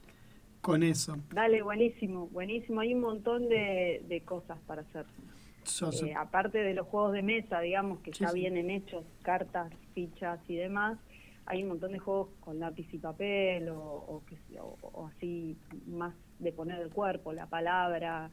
con 0.62 0.82
eso. 0.84 1.18
Dale, 1.32 1.62
buenísimo, 1.62 2.28
buenísimo. 2.28 2.80
Hay 2.82 2.93
un 2.93 3.01
montón 3.01 3.49
de, 3.49 4.04
de 4.08 4.22
cosas 4.22 4.58
para 4.66 4.82
hacer. 4.82 5.06
Eh, 6.04 6.14
aparte 6.14 6.58
de 6.58 6.74
los 6.74 6.88
juegos 6.88 7.14
de 7.14 7.22
mesa, 7.22 7.62
digamos, 7.62 7.99
que 7.99 8.12
Sí, 8.14 8.20
ya 8.22 8.30
sí. 8.30 8.39
vienen 8.39 8.70
hechos, 8.70 9.06
cartas, 9.22 9.72
fichas 9.93 10.39
y 10.49 10.56
demás, 10.56 10.97
hay 11.45 11.64
un 11.64 11.70
montón 11.70 11.91
de 11.93 11.99
juegos 11.99 12.30
con 12.41 12.60
lápiz 12.60 12.88
y 12.93 12.97
papel 12.97 13.70
o, 13.70 13.80
o, 13.82 14.24
que 14.26 14.38
o 14.60 15.08
así 15.08 15.58
más 15.88 16.14
de 16.39 16.51
poner 16.51 16.82
el 16.82 16.89
cuerpo, 16.89 17.32
la 17.34 17.47
palabra. 17.47 18.30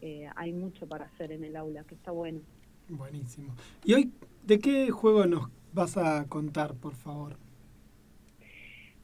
Eh, 0.00 0.26
hay 0.36 0.52
mucho 0.52 0.86
para 0.88 1.04
hacer 1.06 1.32
en 1.32 1.44
el 1.44 1.56
aula, 1.56 1.84
que 1.84 1.94
está 1.94 2.10
bueno. 2.10 2.40
Buenísimo. 2.88 3.54
¿Y 3.84 3.94
hoy 3.94 4.12
de 4.44 4.58
qué 4.58 4.90
juego 4.90 5.26
nos 5.26 5.48
vas 5.72 5.96
a 5.96 6.26
contar, 6.28 6.74
por 6.74 6.94
favor? 6.94 7.36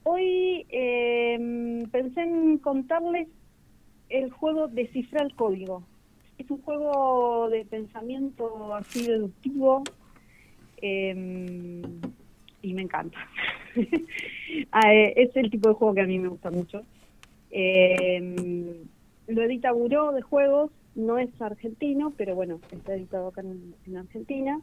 Hoy 0.05 0.67
eh, 0.71 1.87
pensé 1.91 2.23
en 2.23 2.59
contarles 2.59 3.29
el 4.09 4.31
juego 4.31 4.69
Descifrar 4.69 5.27
el 5.27 5.35
Código. 5.35 5.83
Es 6.39 6.51
un 6.51 6.63
juego 6.63 7.49
de 7.51 7.65
pensamiento 7.65 8.75
así 8.75 9.07
deductivo 9.07 9.83
eh, 10.81 11.83
y 12.63 12.75
me 12.75 12.83
encanta. 12.83 13.19
Ah, 14.73 14.93
eh, 14.93 15.15
es 15.17 15.37
el 15.37 15.51
tipo 15.51 15.69
de 15.69 15.75
juego 15.75 15.95
que 15.95 16.01
a 16.01 16.07
mí 16.07 16.19
me 16.19 16.29
gusta 16.29 16.51
mucho. 16.51 16.83
Eh, 17.51 18.83
lo 19.27 19.43
edita 19.43 19.73
Buró 19.73 20.13
de 20.13 20.23
Juegos, 20.23 20.71
no 20.95 21.19
es 21.19 21.29
argentino, 21.41 22.13
pero 22.17 22.35
bueno, 22.35 22.61
está 22.73 22.95
editado 22.95 23.29
acá 23.29 23.43
en, 23.43 23.75
en 23.87 23.97
Argentina. 23.97 24.61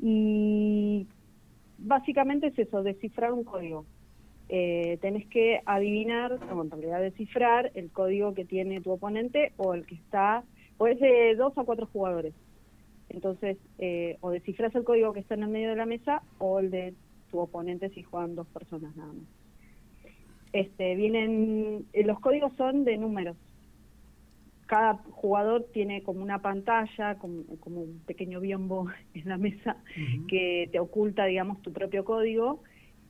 Y 0.00 1.06
básicamente 1.80 2.48
es 2.48 2.58
eso, 2.58 2.82
descifrar 2.82 3.32
un 3.32 3.44
código. 3.44 3.84
Eh, 4.48 4.98
tenés 5.00 5.26
que 5.28 5.60
adivinar, 5.64 6.38
o 6.52 6.62
en 6.62 6.70
realidad 6.70 7.00
descifrar 7.00 7.70
el 7.74 7.90
código 7.90 8.34
que 8.34 8.44
tiene 8.44 8.80
tu 8.80 8.90
oponente 8.90 9.52
o 9.56 9.74
el 9.74 9.86
que 9.86 9.94
está, 9.94 10.42
o 10.78 10.86
es 10.86 10.98
de 10.98 11.34
dos 11.36 11.56
a 11.56 11.64
cuatro 11.64 11.86
jugadores. 11.86 12.34
Entonces, 13.08 13.58
eh, 13.78 14.16
o 14.20 14.30
descifras 14.30 14.74
el 14.74 14.84
código 14.84 15.12
que 15.12 15.20
está 15.20 15.34
en 15.34 15.42
el 15.42 15.50
medio 15.50 15.70
de 15.70 15.76
la 15.76 15.86
mesa 15.86 16.22
o 16.38 16.58
el 16.60 16.70
de 16.70 16.94
tu 17.30 17.38
oponente 17.38 17.90
si 17.90 18.02
juegan 18.02 18.34
dos 18.34 18.46
personas 18.48 18.94
nada 18.96 19.12
más. 19.12 19.26
Este, 20.52 20.96
vienen, 20.96 21.86
eh, 21.92 22.04
los 22.04 22.18
códigos 22.20 22.52
son 22.56 22.84
de 22.84 22.96
números. 22.98 23.36
Cada 24.70 24.94
jugador 25.10 25.66
tiene 25.72 26.04
como 26.04 26.22
una 26.22 26.40
pantalla, 26.42 27.16
como, 27.18 27.42
como 27.58 27.80
un 27.80 27.98
pequeño 28.06 28.38
biombo 28.38 28.86
en 29.14 29.28
la 29.28 29.36
mesa 29.36 29.76
que 30.28 30.68
te 30.70 30.78
oculta, 30.78 31.24
digamos, 31.24 31.60
tu 31.60 31.72
propio 31.72 32.04
código 32.04 32.62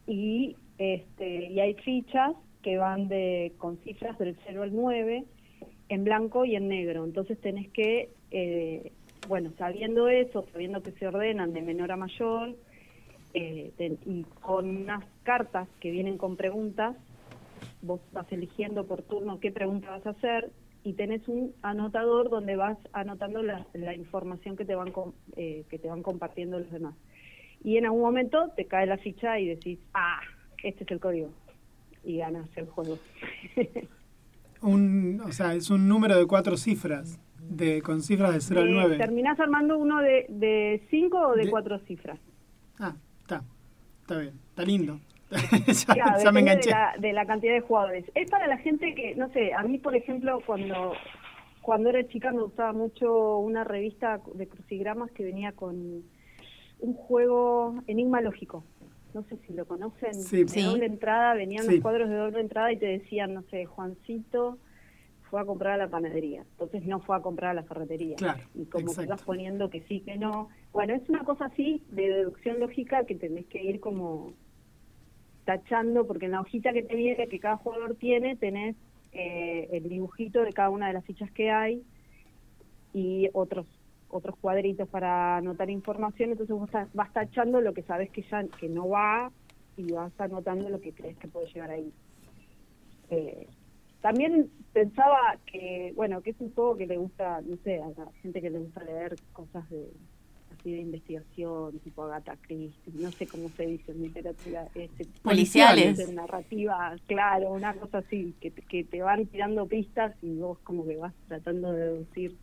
y 0.07 0.57
este 0.79 1.51
y 1.53 1.61
hay 1.61 1.75
fichas 1.75 2.33
que 2.63 2.79
van 2.79 3.09
de 3.09 3.53
con 3.59 3.77
cifras 3.85 4.19
del 4.19 4.39
0 4.47 4.63
al 4.63 4.75
9 4.75 5.25
en 5.91 6.05
blanco 6.05 6.47
y 6.47 6.57
en 6.57 6.69
negro. 6.69 7.05
Entonces 7.05 7.39
tenés 7.43 7.69
que, 7.69 8.09
eh, 8.31 8.93
bueno, 9.29 9.53
sabiendo 9.59 10.09
eso, 10.09 10.47
sabiendo 10.53 10.83
que 10.83 10.93
se 10.93 11.07
ordenan 11.07 11.53
de 11.53 11.61
menor 11.61 11.93
a 11.93 11.97
mayor, 11.97 12.57
eh, 13.35 13.71
y 14.07 14.23
con 14.41 14.69
unas 14.69 15.05
cartas 15.25 15.69
que 15.79 15.91
vienen 15.91 16.17
con 16.17 16.37
preguntas, 16.37 16.97
vos 17.83 18.01
vas 18.13 18.33
eligiendo 18.33 18.87
por 18.87 19.03
turno 19.03 19.41
qué 19.41 19.53
pregunta 19.53 19.91
vas 19.91 20.07
a 20.07 20.11
hacer 20.11 20.51
y 20.83 20.95
tenés 20.95 21.27
un 21.29 21.53
anotador 21.63 22.31
donde 22.31 22.57
vas 22.57 22.79
anotando 22.93 23.43
la, 23.43 23.67
la 23.75 23.95
información 23.95 24.57
que 24.57 24.65
te 24.65 24.75
van 24.75 24.93
com- 24.93 25.13
eh, 25.37 25.65
que 25.69 25.79
te 25.79 25.89
van 25.89 26.03
compartiendo 26.03 26.59
los 26.59 26.71
demás. 26.71 26.95
Y 27.63 27.77
en 27.77 27.85
algún 27.85 28.01
momento 28.03 28.51
te 28.57 28.65
cae 28.67 28.87
la 28.87 28.97
ficha 28.97 29.39
y 29.39 29.47
decís, 29.49 29.79
ah, 29.95 30.21
este 30.63 30.85
es 30.85 30.91
el 30.91 31.01
código. 31.01 31.29
Y 32.05 32.17
ganas 32.17 32.49
el 32.57 32.67
juego. 32.67 32.99
Un, 34.63 35.21
o 35.25 35.33
sea, 35.33 35.55
es 35.55 35.71
un 35.71 35.89
número 35.89 36.19
de 36.19 36.27
cuatro 36.27 36.57
cifras, 36.59 37.19
de, 37.49 37.81
con 37.81 38.03
cifras 38.03 38.35
de 38.35 38.41
0 38.43 38.61
al 38.61 38.69
Eh, 38.69 38.73
9. 38.73 38.97
¿Terminás 38.99 39.41
armando 39.41 39.79
uno 39.79 40.01
de, 40.03 40.27
de 40.29 40.87
cinco 40.91 41.19
o 41.29 41.35
de, 41.35 41.45
De- 41.47 41.51
cuatro 41.51 41.79
cifras? 41.81 42.19
Ah, 42.79 42.95
está. 43.23 43.43
Está 44.03 44.19
bien. 44.19 44.35
Está 44.51 44.65
lindo. 44.65 45.01
Ya, 45.31 46.19
ya 46.23 46.33
me 46.33 46.41
depende 46.41 46.41
de 46.41 46.41
enganché. 46.41 46.71
la, 46.71 46.95
de 46.99 47.13
la 47.13 47.27
cantidad 47.27 47.53
de 47.55 47.61
jugadores. 47.61 48.05
Es 48.15 48.31
para 48.31 48.47
la 48.47 48.59
gente 48.59 48.95
que, 48.95 49.15
no 49.15 49.29
sé, 49.33 49.53
a 49.55 49.63
mí, 49.63 49.79
por 49.79 49.95
ejemplo, 49.95 50.41
cuando 50.47 50.93
cuando 51.63 51.91
era 51.91 52.07
chica 52.09 52.33
me 52.33 52.43
gustaba 52.43 52.73
mucho 52.73 53.37
una 53.39 53.65
revista 53.65 54.21
de 54.35 54.49
crucigramas 54.49 55.11
que 55.13 55.23
venía 55.25 55.53
con 55.53 56.03
un 56.81 56.95
juego 56.95 57.75
Enigma 57.87 58.21
Lógico. 58.23 58.65
No 59.13 59.23
sé 59.25 59.37
si 59.47 59.53
lo 59.53 59.67
conocen. 59.67 60.15
Sí. 60.15 60.45
De 60.45 60.49
Sí. 60.49 60.63
doble 60.63 60.87
entrada, 60.87 61.35
venían 61.35 61.65
Sí. 61.67 61.73
los 61.73 61.81
cuadros 61.83 62.09
de 62.09 62.17
doble 62.17 62.41
entrada 62.41 62.73
y 62.73 62.79
te 62.79 62.87
decían, 62.87 63.35
no 63.35 63.43
sé, 63.51 63.67
Juancito 63.67 64.57
fue 65.29 65.41
a 65.43 65.45
comprar 65.45 65.75
a 65.75 65.85
la 65.85 65.89
panadería. 65.89 66.43
Entonces 66.53 66.85
no 66.87 67.01
fue 67.01 67.17
a 67.17 67.21
comprar 67.21 67.51
a 67.51 67.55
la 67.55 67.63
ferretería. 67.65 68.17
Claro, 68.17 68.43
y 68.55 68.65
como 68.65 68.95
que 68.95 69.07
vas 69.07 69.23
poniendo 69.23 69.69
que 69.69 69.83
sí, 69.83 70.01
que 70.01 70.17
no. 70.17 70.49
Bueno, 70.73 70.95
es 70.95 71.07
una 71.09 71.25
cosa 71.25 71.45
así 71.47 71.85
de 71.91 72.09
deducción 72.09 72.59
lógica 72.59 73.05
que 73.05 73.15
tenés 73.17 73.47
que 73.47 73.63
ir 73.63 73.81
como 73.81 74.33
tachando, 75.45 76.07
porque 76.07 76.27
en 76.27 76.33
la 76.33 76.41
hojita 76.41 76.73
que 76.73 76.83
te 76.83 76.95
viene, 76.95 77.29
que 77.29 77.41
cada 77.41 77.57
jugador 77.57 77.97
tiene, 77.97 78.37
tenés 78.37 78.77
eh, 79.13 79.69
el 79.73 79.89
dibujito 79.89 80.43
de 80.43 80.53
cada 80.53 80.71
una 80.71 80.89
de 80.89 80.95
las 80.95 81.05
fichas 81.05 81.31
que 81.33 81.51
hay 81.51 81.83
y 82.93 83.29
otros 83.33 83.67
otros 84.13 84.37
cuadritos 84.41 84.89
para 84.89 85.37
anotar 85.37 85.71
información, 85.71 86.33
entonces 86.33 86.57
vos 86.57 86.69
vas 86.95 87.13
tachando 87.13 87.61
lo 87.61 87.73
que 87.73 87.83
sabes 87.83 88.11
que 88.11 88.23
ya 88.23 88.45
que 88.59 88.69
no 88.69 88.89
va 88.89 89.31
y 89.77 89.93
vas 89.93 90.13
anotando 90.19 90.69
lo 90.69 90.81
que 90.81 90.93
crees 90.93 91.17
que 91.19 91.29
puede 91.29 91.47
llegar 91.47 91.71
ahí. 91.71 91.93
Eh, 93.11 93.47
también 94.01 94.51
pensaba 94.73 95.39
que, 95.47 95.93
bueno, 95.95 96.23
que 96.23 96.31
es 96.31 96.41
un 96.41 96.53
juego 96.55 96.77
que 96.77 96.87
le 96.87 96.97
gusta, 96.97 97.41
no 97.43 97.57
sé, 97.59 97.81
a 97.81 97.89
la 97.89 98.11
gente 98.23 98.41
que 98.41 98.51
le 98.51 98.59
gusta 98.59 98.83
leer 98.83 99.19
cosas 99.33 99.69
de 99.71 99.93
así 100.61 100.73
de 100.73 100.81
investigación, 100.81 101.79
tipo 101.81 102.05
Agatha 102.05 102.37
Christie, 102.43 102.93
no 102.95 103.11
sé 103.13 103.27
cómo 103.27 103.49
se 103.51 103.67
dice 103.67 103.93
en 103.93 104.03
literatura, 104.03 104.69
este, 104.75 105.07
Policiales. 105.23 105.97
de 105.97 106.13
narrativa, 106.13 106.95
claro, 107.07 107.53
una 107.53 107.75
cosa 107.75 107.99
así, 107.99 108.35
que, 108.41 108.51
te- 108.51 108.63
que 108.63 108.85
te 108.85 109.03
van 109.03 109.27
tirando 109.27 109.67
pistas 109.67 110.15
y 110.23 110.37
vos 110.39 110.59
como 110.65 110.87
que 110.87 110.97
vas 110.97 111.15
tratando 111.29 111.73
de 111.73 111.85
deducir 111.87 112.37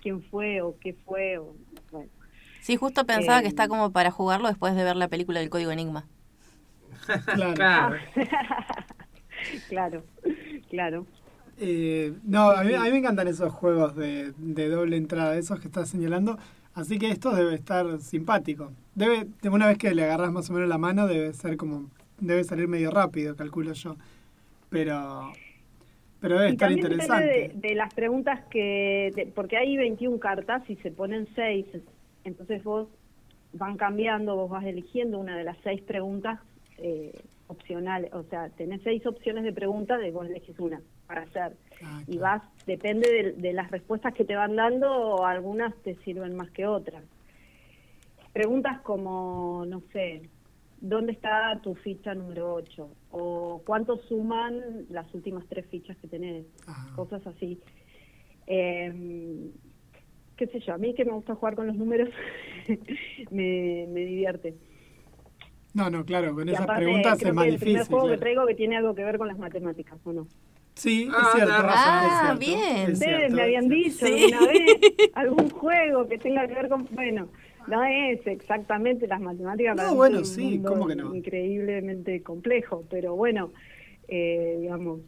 quién 0.00 0.22
fue 0.22 0.62
o 0.62 0.78
qué 0.80 0.94
fue, 0.94 1.38
o, 1.38 1.54
bueno, 1.92 2.10
Sí, 2.60 2.76
justo 2.76 3.06
pensaba 3.06 3.40
Eh, 3.40 3.42
que 3.42 3.48
está 3.48 3.68
como 3.68 3.90
para 3.92 4.10
jugarlo 4.10 4.48
después 4.48 4.74
de 4.74 4.84
ver 4.84 4.96
la 4.96 5.08
película 5.08 5.40
del 5.40 5.50
Código 5.50 5.70
Enigma. 5.70 6.06
Claro. 7.32 7.54
Claro. 7.54 7.96
claro, 9.68 10.04
claro. 10.68 11.06
Eh, 11.56 12.14
no, 12.24 12.50
a 12.50 12.64
mí, 12.64 12.74
a 12.74 12.80
mí 12.82 12.90
me 12.90 12.98
encantan 12.98 13.28
esos 13.28 13.52
juegos 13.52 13.94
de, 13.96 14.32
de 14.38 14.68
doble 14.68 14.96
entrada, 14.96 15.36
esos 15.36 15.60
que 15.60 15.66
estás 15.68 15.90
señalando. 15.90 16.38
Así 16.74 16.98
que 16.98 17.10
esto 17.10 17.32
debe 17.34 17.54
estar 17.54 17.98
simpático. 18.00 18.72
Debe, 18.94 19.26
una 19.50 19.66
vez 19.66 19.78
que 19.78 19.94
le 19.94 20.04
agarras 20.04 20.32
más 20.32 20.48
o 20.50 20.52
menos 20.52 20.68
la 20.68 20.78
mano, 20.78 21.06
debe 21.06 21.32
ser 21.32 21.56
como, 21.56 21.90
debe 22.18 22.44
salir 22.44 22.68
medio 22.68 22.90
rápido, 22.90 23.34
calculo 23.36 23.72
yo. 23.72 23.96
Pero, 24.68 25.32
pero 26.20 26.36
debe 26.38 26.50
Y 26.50 26.52
estar 26.52 26.70
interesante. 26.70 27.24
de, 27.26 27.68
de 27.68 27.74
las 27.74 27.92
preguntas 27.94 28.40
que, 28.50 29.12
de- 29.16 29.26
porque 29.26 29.56
hay 29.56 29.76
21 29.76 30.18
cartas 30.20 30.62
y 30.70 30.76
se 30.76 30.90
ponen 30.92 31.26
6, 31.34 31.66
entonces 32.24 32.62
vos 32.62 32.88
van 33.52 33.76
cambiando, 33.76 34.36
vos 34.36 34.48
vas 34.50 34.64
eligiendo 34.64 35.18
una 35.18 35.36
de 35.36 35.42
las 35.44 35.56
seis 35.64 35.80
preguntas 35.82 36.38
eh, 36.78 37.12
opcionales, 37.50 38.12
o 38.14 38.22
sea, 38.24 38.48
tenés 38.50 38.80
seis 38.82 39.04
opciones 39.06 39.44
de 39.44 39.52
preguntas, 39.52 40.00
de 40.00 40.10
vos 40.10 40.26
elegís 40.26 40.58
una 40.58 40.80
para 41.06 41.22
hacer. 41.22 41.56
Ah, 41.82 42.02
Y 42.06 42.18
vas, 42.18 42.42
depende 42.66 43.10
de, 43.10 43.32
de 43.32 43.52
las 43.52 43.70
respuestas 43.70 44.14
que 44.14 44.24
te 44.24 44.36
van 44.36 44.56
dando, 44.56 45.24
algunas 45.26 45.74
te 45.82 45.96
sirven 46.04 46.36
más 46.36 46.50
que 46.50 46.66
otras. 46.66 47.02
Preguntas 48.32 48.80
como, 48.82 49.64
no 49.66 49.82
sé, 49.92 50.22
¿dónde 50.80 51.12
está 51.12 51.58
tu 51.62 51.74
ficha 51.74 52.14
número 52.14 52.54
8? 52.54 52.88
O 53.10 53.60
¿cuánto 53.66 53.96
suman 54.08 54.86
las 54.88 55.12
últimas 55.14 55.44
tres 55.48 55.66
fichas 55.66 55.96
que 55.98 56.06
tenés? 56.06 56.46
Ah. 56.66 56.92
Cosas 56.94 57.26
así. 57.26 57.60
Eh, 58.46 59.50
qué 60.36 60.46
sé 60.46 60.60
yo, 60.60 60.74
a 60.74 60.78
mí 60.78 60.94
que 60.94 61.04
me 61.04 61.12
gusta 61.12 61.34
jugar 61.34 61.54
con 61.54 61.66
los 61.66 61.76
números, 61.76 62.08
me, 63.30 63.86
me 63.88 64.00
divierte. 64.04 64.54
No, 65.74 65.88
no, 65.90 66.04
claro, 66.04 66.34
con 66.34 66.48
Y 66.48 66.52
esas 66.52 66.64
aparte, 66.64 66.82
preguntas 66.84 67.18
creo 67.18 67.28
es 67.30 67.34
más 67.34 67.44
que 67.44 67.50
el 67.50 67.58
primer 67.58 67.74
difícil. 67.82 67.90
juego 67.94 68.04
que 68.06 68.08
claro. 68.16 68.20
traigo 68.20 68.46
que 68.46 68.54
tiene 68.54 68.76
algo 68.76 68.94
que 68.94 69.04
ver 69.04 69.18
con 69.18 69.28
las 69.28 69.38
matemáticas, 69.38 69.98
¿o 70.04 70.12
no? 70.12 70.26
Sí, 70.74 71.08
Ah, 71.12 71.26
es 71.28 71.34
cierto. 71.34 71.52
Ah, 71.56 72.06
es 72.06 72.38
cierto, 72.38 72.58
bien. 72.60 72.76
es 72.90 72.92
Ustedes 72.94 73.16
cierto, 73.18 73.36
me 73.36 73.42
habían 73.42 73.68
dicho 73.68 74.06
Sí. 74.06 74.24
una 74.28 74.46
vez 74.46 74.80
algún 75.14 75.50
juego 75.50 76.08
que 76.08 76.18
tenga 76.18 76.46
que 76.48 76.54
ver 76.54 76.68
con... 76.68 76.88
Bueno, 76.92 77.28
no 77.66 77.84
es 77.84 78.26
exactamente 78.26 79.06
las 79.06 79.20
matemáticas. 79.20 79.76
No, 79.76 79.94
bueno, 79.94 80.24
sí, 80.24 80.60
¿cómo 80.66 80.86
que 80.86 80.96
no? 80.96 81.14
Increíblemente 81.14 82.22
complejo, 82.22 82.84
pero 82.90 83.14
bueno, 83.14 83.52
eh, 84.08 84.58
digamos... 84.60 85.00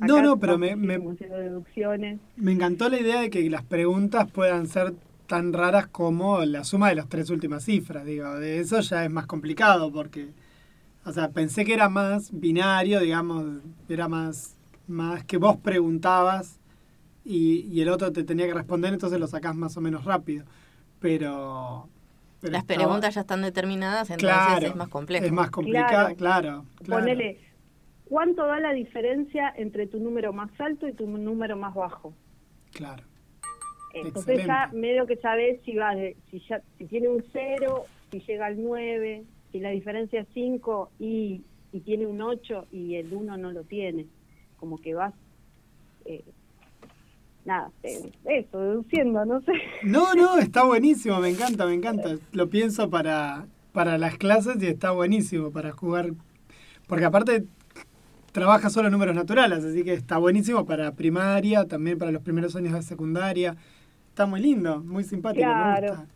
No, 0.00 0.14
acá 0.14 0.22
no, 0.22 0.38
pero 0.38 0.52
vamos 0.58 0.76
me- 0.76 0.98
me- 0.98 1.16
deducciones. 1.28 2.20
Me 2.36 2.52
encantó 2.52 2.88
la 2.88 3.00
idea 3.00 3.20
de 3.20 3.30
que 3.30 3.48
las 3.50 3.64
preguntas 3.64 4.30
puedan 4.30 4.66
ser 4.68 4.92
tan 5.28 5.52
raras 5.52 5.86
como 5.86 6.44
la 6.44 6.64
suma 6.64 6.88
de 6.88 6.96
las 6.96 7.08
tres 7.08 7.30
últimas 7.30 7.64
cifras. 7.64 8.04
Digo, 8.04 8.34
de 8.34 8.58
eso 8.58 8.80
ya 8.80 9.04
es 9.04 9.10
más 9.12 9.26
complicado 9.26 9.92
porque, 9.92 10.30
o 11.04 11.12
sea, 11.12 11.28
pensé 11.30 11.64
que 11.64 11.74
era 11.74 11.88
más 11.88 12.30
binario, 12.32 12.98
digamos, 13.00 13.62
era 13.88 14.08
más, 14.08 14.56
más 14.88 15.22
que 15.24 15.36
vos 15.36 15.56
preguntabas 15.58 16.58
y, 17.24 17.60
y 17.70 17.80
el 17.82 17.90
otro 17.90 18.10
te 18.10 18.24
tenía 18.24 18.46
que 18.46 18.54
responder, 18.54 18.92
entonces 18.92 19.20
lo 19.20 19.26
sacás 19.28 19.54
más 19.54 19.76
o 19.76 19.80
menos 19.80 20.04
rápido. 20.04 20.44
Pero... 21.00 21.88
pero 22.40 22.52
Las 22.52 22.62
estaba- 22.62 22.78
preguntas 22.78 23.14
ya 23.14 23.20
están 23.20 23.42
determinadas, 23.42 24.10
entonces 24.10 24.36
claro, 24.36 24.66
es 24.66 24.74
más 24.76 24.88
complejo. 24.88 25.24
Es 25.26 25.32
más 25.32 25.50
complicado, 25.50 26.14
Claro. 26.14 26.16
claro. 26.16 26.64
claro. 26.84 27.02
Ponele, 27.02 27.38
¿cuánto 28.08 28.46
da 28.46 28.58
la 28.60 28.72
diferencia 28.72 29.52
entre 29.56 29.86
tu 29.86 30.00
número 30.00 30.32
más 30.32 30.50
alto 30.58 30.88
y 30.88 30.92
tu 30.94 31.06
número 31.06 31.56
más 31.56 31.74
bajo? 31.74 32.14
Claro. 32.72 33.04
Entonces 34.06 34.46
ya 34.46 34.70
medio 34.72 35.06
que 35.06 35.16
sabes 35.16 35.60
si 35.64 35.74
va 35.74 35.94
de- 35.94 36.16
si 36.30 36.40
ya 36.48 36.60
si 36.78 36.84
tiene 36.86 37.08
un 37.08 37.24
0, 37.32 37.84
si 38.10 38.20
llega 38.20 38.46
al 38.46 38.62
9, 38.62 39.24
si 39.52 39.60
la 39.60 39.70
diferencia 39.70 40.20
es 40.20 40.26
5 40.34 40.90
y, 40.98 41.42
y 41.72 41.80
tiene 41.80 42.06
un 42.06 42.20
8 42.20 42.66
y 42.72 42.94
el 42.96 43.12
1 43.12 43.36
no 43.36 43.52
lo 43.52 43.62
tiene. 43.64 44.06
Como 44.58 44.78
que 44.78 44.94
vas 44.94 45.14
eh, 46.04 46.24
nada, 47.44 47.70
eh, 47.82 48.10
eso, 48.24 48.58
deduciendo, 48.60 49.24
no 49.24 49.40
sé. 49.42 49.52
No, 49.82 50.14
no, 50.14 50.38
está 50.38 50.64
buenísimo, 50.64 51.18
me 51.20 51.28
encanta, 51.30 51.66
me 51.66 51.74
encanta. 51.74 52.16
Lo 52.32 52.48
pienso 52.50 52.90
para, 52.90 53.46
para 53.72 53.96
las 53.98 54.16
clases 54.18 54.62
y 54.62 54.66
está 54.66 54.90
buenísimo 54.90 55.50
para 55.50 55.72
jugar. 55.72 56.10
Porque 56.86 57.04
aparte 57.04 57.44
trabaja 58.32 58.70
solo 58.70 58.90
números 58.90 59.14
naturales, 59.14 59.64
así 59.64 59.82
que 59.84 59.94
está 59.94 60.18
buenísimo 60.18 60.64
para 60.66 60.92
primaria, 60.92 61.66
también 61.66 61.98
para 61.98 62.10
los 62.12 62.22
primeros 62.22 62.54
años 62.56 62.72
de 62.74 62.82
secundaria. 62.82 63.56
Está 64.18 64.26
muy 64.26 64.40
lindo, 64.40 64.80
muy 64.80 65.04
simpático, 65.04 65.44
Claro. 65.44 65.80
me 65.80 65.90
gusta. 65.90 66.06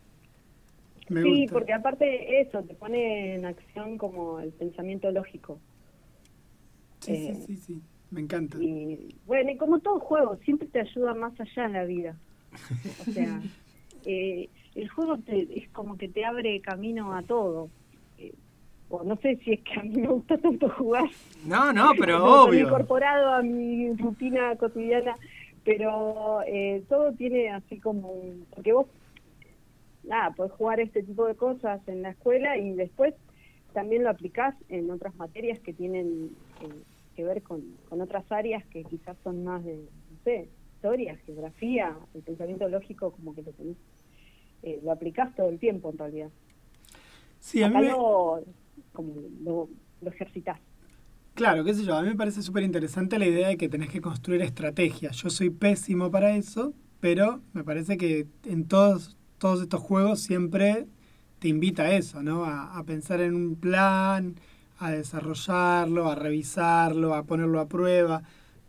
Me 1.08 1.22
sí, 1.22 1.28
gusta. 1.42 1.52
porque 1.54 1.72
aparte 1.72 2.40
eso 2.40 2.60
te 2.64 2.74
pone 2.74 3.36
en 3.36 3.44
acción 3.44 3.96
como 3.96 4.40
el 4.40 4.50
pensamiento 4.50 5.08
lógico. 5.12 5.60
Sí, 6.98 7.12
eh, 7.12 7.32
sí, 7.46 7.54
sí, 7.54 7.56
sí, 7.62 7.82
me 8.10 8.20
encanta. 8.22 8.58
Y 8.60 9.14
bueno, 9.24 9.52
y 9.52 9.56
como 9.56 9.78
todo 9.78 10.00
juego, 10.00 10.34
siempre 10.44 10.66
te 10.66 10.80
ayuda 10.80 11.14
más 11.14 11.32
allá 11.38 11.64
en 11.66 11.72
la 11.74 11.84
vida. 11.84 12.16
O 12.98 13.04
sea, 13.12 13.40
eh, 14.04 14.48
el 14.74 14.88
juego 14.88 15.18
te, 15.18 15.46
es 15.60 15.68
como 15.70 15.96
que 15.96 16.08
te 16.08 16.24
abre 16.24 16.60
camino 16.60 17.14
a 17.14 17.22
todo. 17.22 17.70
Eh, 18.18 18.34
o 18.88 19.04
no 19.04 19.14
sé 19.18 19.36
si 19.44 19.52
es 19.52 19.60
que 19.62 19.78
a 19.78 19.84
mí 19.84 19.90
me 20.00 20.08
gusta 20.08 20.36
tanto 20.38 20.68
jugar. 20.70 21.04
No, 21.46 21.72
no, 21.72 21.92
pero 21.96 22.16
tengo 22.24 22.42
obvio. 22.46 22.66
incorporado 22.66 23.32
a 23.34 23.42
mi 23.42 23.92
rutina 23.92 24.56
cotidiana, 24.56 25.16
pero 25.64 26.42
eh, 26.46 26.82
todo 26.88 27.12
tiene 27.12 27.50
así 27.50 27.78
como 27.78 28.10
un... 28.12 28.46
Porque 28.54 28.72
vos, 28.72 28.86
nada, 30.04 30.30
podés 30.32 30.52
jugar 30.52 30.80
este 30.80 31.02
tipo 31.02 31.26
de 31.26 31.34
cosas 31.36 31.80
en 31.88 32.02
la 32.02 32.10
escuela 32.10 32.56
y 32.58 32.72
después 32.74 33.14
también 33.72 34.02
lo 34.04 34.10
aplicás 34.10 34.54
en 34.68 34.90
otras 34.90 35.14
materias 35.16 35.58
que 35.60 35.72
tienen 35.72 36.30
eh, 36.62 36.82
que 37.16 37.24
ver 37.24 37.42
con, 37.42 37.62
con 37.88 38.00
otras 38.00 38.30
áreas 38.30 38.64
que 38.66 38.84
quizás 38.84 39.16
son 39.22 39.44
más 39.44 39.64
de, 39.64 39.76
no 39.76 40.18
sé, 40.24 40.48
historia, 40.74 41.16
geografía, 41.24 41.96
el 42.14 42.22
pensamiento 42.22 42.68
lógico 42.68 43.12
como 43.12 43.34
que 43.34 43.42
lo 43.42 43.52
tenés, 43.52 43.76
eh, 44.62 44.80
lo 44.82 44.92
aplicás 44.92 45.34
todo 45.36 45.48
el 45.48 45.58
tiempo 45.58 45.90
en 45.90 45.98
realidad. 45.98 46.30
Sí, 47.40 47.62
a 47.62 47.68
mí 47.68 47.74
me- 47.76 47.88
lo, 47.88 48.42
como 48.92 49.14
lo, 49.44 49.68
lo 50.00 50.10
ejercitás. 50.10 50.60
Claro, 51.34 51.64
qué 51.64 51.72
sé 51.74 51.84
yo, 51.84 51.96
a 51.96 52.02
mí 52.02 52.08
me 52.08 52.16
parece 52.16 52.42
súper 52.42 52.62
interesante 52.62 53.18
la 53.18 53.26
idea 53.26 53.48
de 53.48 53.56
que 53.56 53.68
tenés 53.68 53.88
que 53.88 54.00
construir 54.02 54.42
estrategias. 54.42 55.16
Yo 55.16 55.30
soy 55.30 55.48
pésimo 55.50 56.10
para 56.10 56.36
eso, 56.36 56.74
pero 57.00 57.40
me 57.54 57.64
parece 57.64 57.96
que 57.96 58.26
en 58.44 58.66
todos, 58.68 59.16
todos 59.38 59.62
estos 59.62 59.80
juegos 59.80 60.20
siempre 60.20 60.86
te 61.38 61.48
invita 61.48 61.84
a 61.84 61.92
eso, 61.96 62.22
¿no? 62.22 62.44
A, 62.44 62.76
a 62.78 62.84
pensar 62.84 63.20
en 63.22 63.34
un 63.34 63.56
plan, 63.56 64.36
a 64.78 64.90
desarrollarlo, 64.90 66.10
a 66.10 66.14
revisarlo, 66.14 67.14
a 67.14 67.24
ponerlo 67.24 67.60
a 67.60 67.68
prueba. 67.68 68.22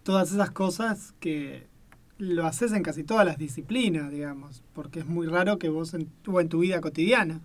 Todas 0.03 0.31
esas 0.31 0.51
cosas 0.51 1.13
que 1.19 1.67
lo 2.17 2.45
haces 2.45 2.71
en 2.71 2.81
casi 2.83 3.03
todas 3.03 3.25
las 3.25 3.37
disciplinas, 3.37 4.09
digamos, 4.11 4.63
porque 4.73 4.99
es 5.01 5.05
muy 5.05 5.27
raro 5.27 5.59
que 5.59 5.67
vos 5.69 5.93
en, 5.93 6.09
o 6.27 6.39
en 6.39 6.47
tu 6.49 6.59
vida 6.59 6.79
cotidiana. 6.81 7.41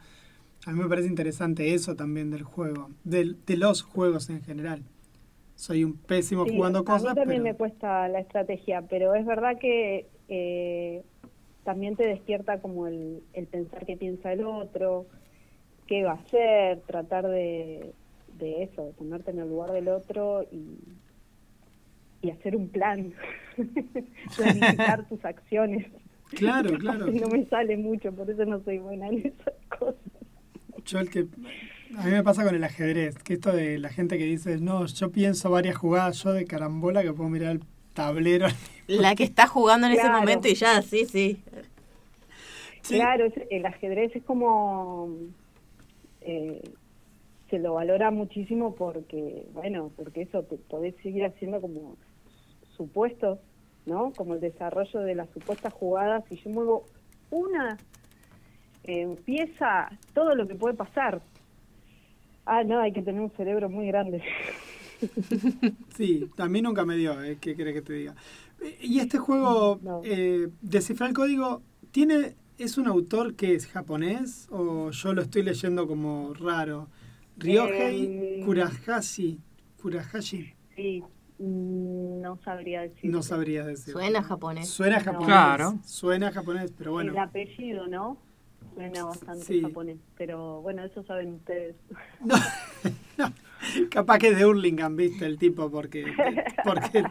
A 0.66 0.72
mí 0.72 0.80
me 0.80 0.88
parece 0.88 1.08
interesante 1.08 1.74
eso 1.74 1.96
también 1.96 2.30
del 2.30 2.42
juego, 2.44 2.90
del- 3.04 3.38
de, 3.46 3.56
los 3.56 3.82
juegos 3.82 4.30
en 4.30 4.42
general. 4.42 4.82
Soy 5.58 5.82
un 5.82 5.94
pésimo 5.94 6.44
Sí, 6.44 6.54
jugando 6.54 6.78
a 6.78 6.84
cosas, 6.84 7.16
mí 7.16 7.20
también 7.20 7.42
pero 7.42 7.52
me 7.52 7.58
cuesta 7.58 8.06
la 8.06 8.20
estrategia, 8.20 8.82
pero 8.82 9.16
es 9.16 9.26
verdad 9.26 9.58
que 9.58 10.06
eh, 10.28 11.02
también 11.64 11.96
te 11.96 12.06
despierta 12.06 12.60
como 12.60 12.86
el, 12.86 13.24
el 13.32 13.46
pensar 13.48 13.84
qué 13.84 13.96
piensa 13.96 14.32
el 14.32 14.44
otro, 14.44 15.06
qué 15.88 16.04
va 16.04 16.12
a 16.12 16.14
hacer, 16.14 16.80
tratar 16.86 17.26
de, 17.26 17.92
de 18.38 18.62
eso, 18.62 18.86
de 18.86 18.92
ponerte 18.92 19.32
en 19.32 19.40
el 19.40 19.48
lugar 19.48 19.72
del 19.72 19.88
otro 19.88 20.44
y, 20.44 20.78
y 22.22 22.30
hacer 22.30 22.54
un 22.54 22.68
plan, 22.68 23.12
planificar 24.36 25.06
tus 25.08 25.24
acciones. 25.24 25.88
Claro, 26.36 26.70
claro. 26.78 27.08
No 27.08 27.26
me 27.30 27.44
sale 27.46 27.76
mucho, 27.76 28.12
por 28.12 28.30
eso 28.30 28.44
no 28.44 28.62
soy 28.62 28.78
buena 28.78 29.08
en 29.08 29.26
esas 29.26 29.54
cosas. 29.76 29.96
yo 30.84 31.00
el 31.00 31.10
que... 31.10 31.26
A 31.96 32.04
mí 32.04 32.10
me 32.10 32.22
pasa 32.22 32.44
con 32.44 32.54
el 32.54 32.62
ajedrez, 32.64 33.16
que 33.22 33.34
esto 33.34 33.52
de 33.52 33.78
la 33.78 33.88
gente 33.88 34.18
que 34.18 34.24
dice, 34.24 34.58
no, 34.58 34.84
yo 34.86 35.10
pienso 35.10 35.50
varias 35.50 35.76
jugadas, 35.76 36.22
yo 36.22 36.32
de 36.32 36.44
carambola 36.44 37.02
que 37.02 37.12
puedo 37.12 37.30
mirar 37.30 37.52
el 37.52 37.62
tablero. 37.94 38.46
La 38.86 39.14
que 39.14 39.24
está 39.24 39.46
jugando 39.46 39.86
en 39.86 39.94
ese 39.94 40.02
Claro. 40.02 40.18
momento 40.20 40.48
y 40.48 40.54
ya, 40.54 40.82
sí, 40.82 41.06
sí. 41.06 41.42
Sí. 42.82 42.94
Claro, 42.96 43.26
el 43.50 43.66
ajedrez 43.66 44.14
es 44.16 44.22
como 44.24 45.10
eh, 46.20 46.62
se 47.50 47.58
lo 47.58 47.74
valora 47.74 48.10
muchísimo 48.10 48.74
porque, 48.74 49.46
bueno, 49.52 49.90
porque 49.96 50.22
eso 50.22 50.42
te 50.42 50.56
podés 50.56 50.94
seguir 51.02 51.24
haciendo 51.24 51.60
como 51.60 51.96
supuestos, 52.76 53.38
¿no? 53.86 54.12
Como 54.16 54.34
el 54.34 54.40
desarrollo 54.40 55.00
de 55.00 55.14
las 55.14 55.28
supuestas 55.30 55.72
jugadas. 55.72 56.24
Si 56.28 56.36
yo 56.36 56.50
muevo 56.50 56.84
una 57.30 57.76
eh, 58.84 59.16
pieza, 59.24 59.90
todo 60.14 60.34
lo 60.34 60.46
que 60.46 60.54
puede 60.54 60.74
pasar. 60.74 61.20
Ah, 62.50 62.64
no, 62.64 62.80
hay 62.80 62.92
que 62.92 63.02
tener 63.02 63.20
un 63.20 63.30
cerebro 63.30 63.68
muy 63.68 63.86
grande. 63.88 64.22
Sí, 65.96 66.28
a 66.38 66.48
mí 66.48 66.60
nunca 66.62 66.84
me 66.84 66.96
dio, 66.96 67.22
¿eh? 67.22 67.38
¿qué 67.40 67.54
querés 67.54 67.74
que 67.74 67.82
te 67.82 67.92
diga? 67.92 68.14
Eh, 68.60 68.78
Y 68.82 68.98
este 68.98 69.18
juego, 69.18 69.78
No. 69.82 70.00
eh, 70.04 70.48
Descifrar 70.60 71.10
el 71.10 71.14
Código, 71.14 71.62
¿tiene, 71.92 72.34
¿es 72.58 72.78
un 72.78 72.88
autor 72.88 73.34
que 73.36 73.54
es 73.54 73.66
japonés 73.68 74.48
o 74.50 74.90
yo 74.90 75.12
lo 75.14 75.22
estoy 75.22 75.42
leyendo 75.42 75.86
como 75.86 76.34
raro? 76.34 76.88
Ryohei 77.36 78.38
Em, 78.40 78.44
Kurahashi. 78.44 79.38
Kurahashi, 79.80 80.52
Sí, 80.74 81.04
mm, 81.38 82.20
no 82.20 82.36
sabría 82.44 82.82
decir. 82.82 83.08
no 83.10 83.22
sabría 83.22 83.64
decir. 83.64 83.92
Suena 83.92 84.22
japonés. 84.24 84.68
Suena 84.68 84.98
japonés. 84.98 85.26
Claro. 85.28 85.78
Suena 85.84 86.32
japonés, 86.32 86.72
pero 86.76 86.90
bueno. 86.92 87.12
El 87.12 87.18
apellido, 87.18 87.86
¿no? 87.86 88.18
Suena 88.78 89.04
bastante 89.04 89.44
Sí. 89.44 89.60
japonés, 89.60 89.98
pero 90.16 90.62
bueno, 90.62 90.84
eso 90.84 91.02
saben 91.02 91.34
ustedes. 91.34 91.74
No, 92.24 92.36
no, 93.26 93.32
capaz 93.90 94.18
que 94.18 94.28
es 94.28 94.36
de 94.38 94.46
Hurlingham, 94.46 94.94
viste, 94.94 95.26
el 95.26 95.36
tipo, 95.36 95.68
porque, 95.70 96.04
porque 96.64 97.02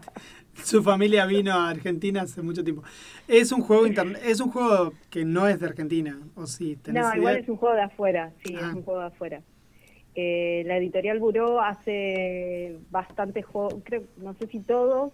su 0.64 0.82
familia 0.82 1.26
vino 1.26 1.52
a 1.52 1.70
Argentina 1.70 2.22
hace 2.22 2.42
mucho 2.42 2.64
tiempo. 2.64 2.84
Es 3.28 3.52
un 3.52 3.60
juego 3.62 3.86
interna- 3.86 4.18
es 4.26 4.40
un 4.40 4.50
juego 4.52 4.94
que 5.10 5.26
no 5.26 5.48
es 5.50 5.60
de 5.60 5.66
Argentina, 5.66 6.18
o 6.36 6.48
sí, 6.48 6.78
tenés 6.78 7.04
No, 7.04 7.10
idea? 7.10 7.18
igual 7.18 7.36
es 7.38 7.50
un 7.50 7.58
juego 7.58 7.76
de 7.76 7.82
afuera, 7.82 8.32
sí, 8.46 8.56
Ah. 8.56 8.68
es 8.70 8.76
un 8.76 8.84
juego 8.84 9.02
de 9.02 9.08
afuera. 9.08 9.42
Eh, 10.16 10.64
la 10.66 10.78
editorial 10.78 11.20
Buró 11.20 11.62
hace 11.62 12.78
bastantes 12.90 13.46
juegos, 13.46 13.76
creo, 13.84 14.04
no 14.18 14.34
sé 14.36 14.48
si 14.48 14.62
todos, 14.62 15.12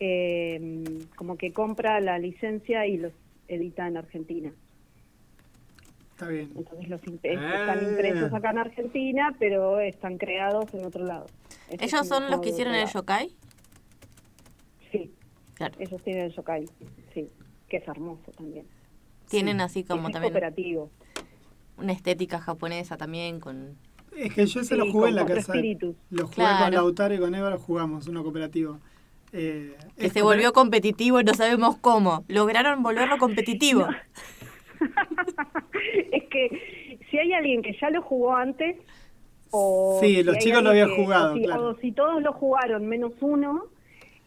eh, 0.00 0.84
como 1.16 1.36
que 1.38 1.52
compra 1.52 1.98
la 2.00 2.18
licencia 2.18 2.86
y 2.86 2.98
los 2.98 3.12
edita 3.48 3.86
en 3.88 3.96
Argentina. 3.96 4.52
Está 6.12 6.28
bien. 6.28 6.50
Entonces 6.56 6.88
los 6.88 7.00
imp- 7.02 7.20
están 7.24 7.82
impresos 7.82 8.32
acá 8.32 8.50
en 8.50 8.58
Argentina, 8.58 9.34
pero 9.38 9.80
están 9.80 10.18
creados 10.18 10.72
en 10.74 10.84
otro 10.84 11.04
lado. 11.04 11.26
Este 11.68 11.84
es 11.86 11.92
¿Ellos 11.92 12.06
son 12.06 12.30
los 12.30 12.40
que 12.40 12.50
hicieron 12.50 12.74
el 12.74 12.88
yokai? 12.88 13.34
Sí, 14.90 15.12
Claro. 15.54 15.74
ellos 15.78 16.02
tienen 16.02 16.24
el 16.26 16.32
yokai, 16.34 16.66
sí, 17.14 17.28
que 17.68 17.76
es 17.78 17.88
hermoso 17.88 18.30
también. 18.36 18.66
Tienen 19.28 19.60
así 19.60 19.84
como 19.84 20.08
es 20.08 20.12
también 20.12 20.32
cooperativo. 20.32 20.90
una 21.78 21.92
estética 21.92 22.38
japonesa 22.40 22.96
también 22.96 23.40
con... 23.40 23.76
Es 24.14 24.34
que 24.34 24.44
yo 24.44 24.60
ese 24.60 24.74
Sí, 24.74 24.76
lo 24.76 24.92
jugué 24.92 25.08
en 25.08 25.14
la 25.16 25.24
casa. 25.24 25.40
espíritus. 25.40 25.96
Lo 26.10 26.24
jugué 26.26 26.34
Claro. 26.36 26.64
con 26.66 26.74
Lautaro 26.74 27.14
y 27.14 27.18
con 27.18 27.34
Eva, 27.34 27.48
lo 27.48 27.58
jugamos, 27.58 28.06
uno 28.08 28.22
cooperativo. 28.22 28.78
Eh, 29.32 29.74
Que 29.96 30.10
se 30.10 30.20
volvió 30.20 30.52
competitivo 30.52 31.18
y 31.18 31.24
no 31.24 31.32
sabemos 31.32 31.78
cómo. 31.78 32.22
Lograron 32.28 32.82
volverlo 32.82 33.16
competitivo. 33.16 33.86
es 36.12 36.24
que 36.24 36.98
si 37.10 37.18
hay 37.18 37.32
alguien 37.32 37.62
que 37.62 37.76
ya 37.80 37.90
lo 37.90 38.02
jugó 38.02 38.34
antes, 38.34 38.76
o 39.50 39.98
Sí, 40.00 40.16
si 40.16 40.22
los 40.22 40.36
hay 40.36 40.40
chicos 40.40 40.62
lo 40.62 40.70
alguien 40.70 40.84
habían 40.90 41.04
jugado, 41.04 41.32
o 41.32 41.36
si, 41.36 41.42
claro. 41.44 41.68
o 41.68 41.74
si 41.76 41.92
todos 41.92 42.22
lo 42.22 42.32
jugaron 42.32 42.86
menos 42.86 43.12
uno, 43.20 43.64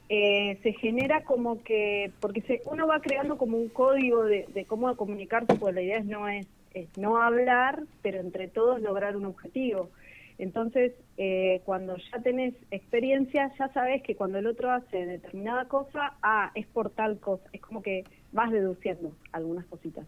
eh, 0.09 0.59
se 0.61 0.73
genera 0.73 1.23
como 1.23 1.63
que, 1.63 2.11
porque 2.19 2.41
se, 2.41 2.61
uno 2.65 2.87
va 2.87 2.99
creando 2.99 3.37
como 3.37 3.57
un 3.57 3.69
código 3.69 4.23
de, 4.23 4.45
de 4.53 4.65
cómo 4.65 4.95
comunicarse, 4.95 5.55
pues 5.55 5.73
la 5.73 5.81
idea 5.81 5.97
es 5.97 6.05
no 6.05 6.27
es, 6.27 6.45
es 6.73 6.95
no 6.97 7.21
hablar, 7.21 7.83
pero 8.01 8.19
entre 8.19 8.47
todos 8.47 8.81
lograr 8.81 9.15
un 9.15 9.25
objetivo. 9.25 9.89
Entonces, 10.37 10.91
eh, 11.17 11.61
cuando 11.63 11.95
ya 12.11 12.19
tenés 12.21 12.53
experiencia, 12.69 13.51
ya 13.57 13.69
sabes 13.69 14.03
que 14.03 14.15
cuando 14.15 14.37
el 14.37 14.47
otro 14.47 14.69
hace 14.71 15.05
determinada 15.05 15.65
cosa, 15.65 16.13
ah, 16.21 16.51
es 16.55 16.67
por 16.67 16.89
tal 16.89 17.19
cosa. 17.19 17.43
Es 17.53 17.61
como 17.61 17.81
que 17.81 18.03
vas 18.33 18.51
deduciendo 18.51 19.13
algunas 19.31 19.65
cositas. 19.65 20.05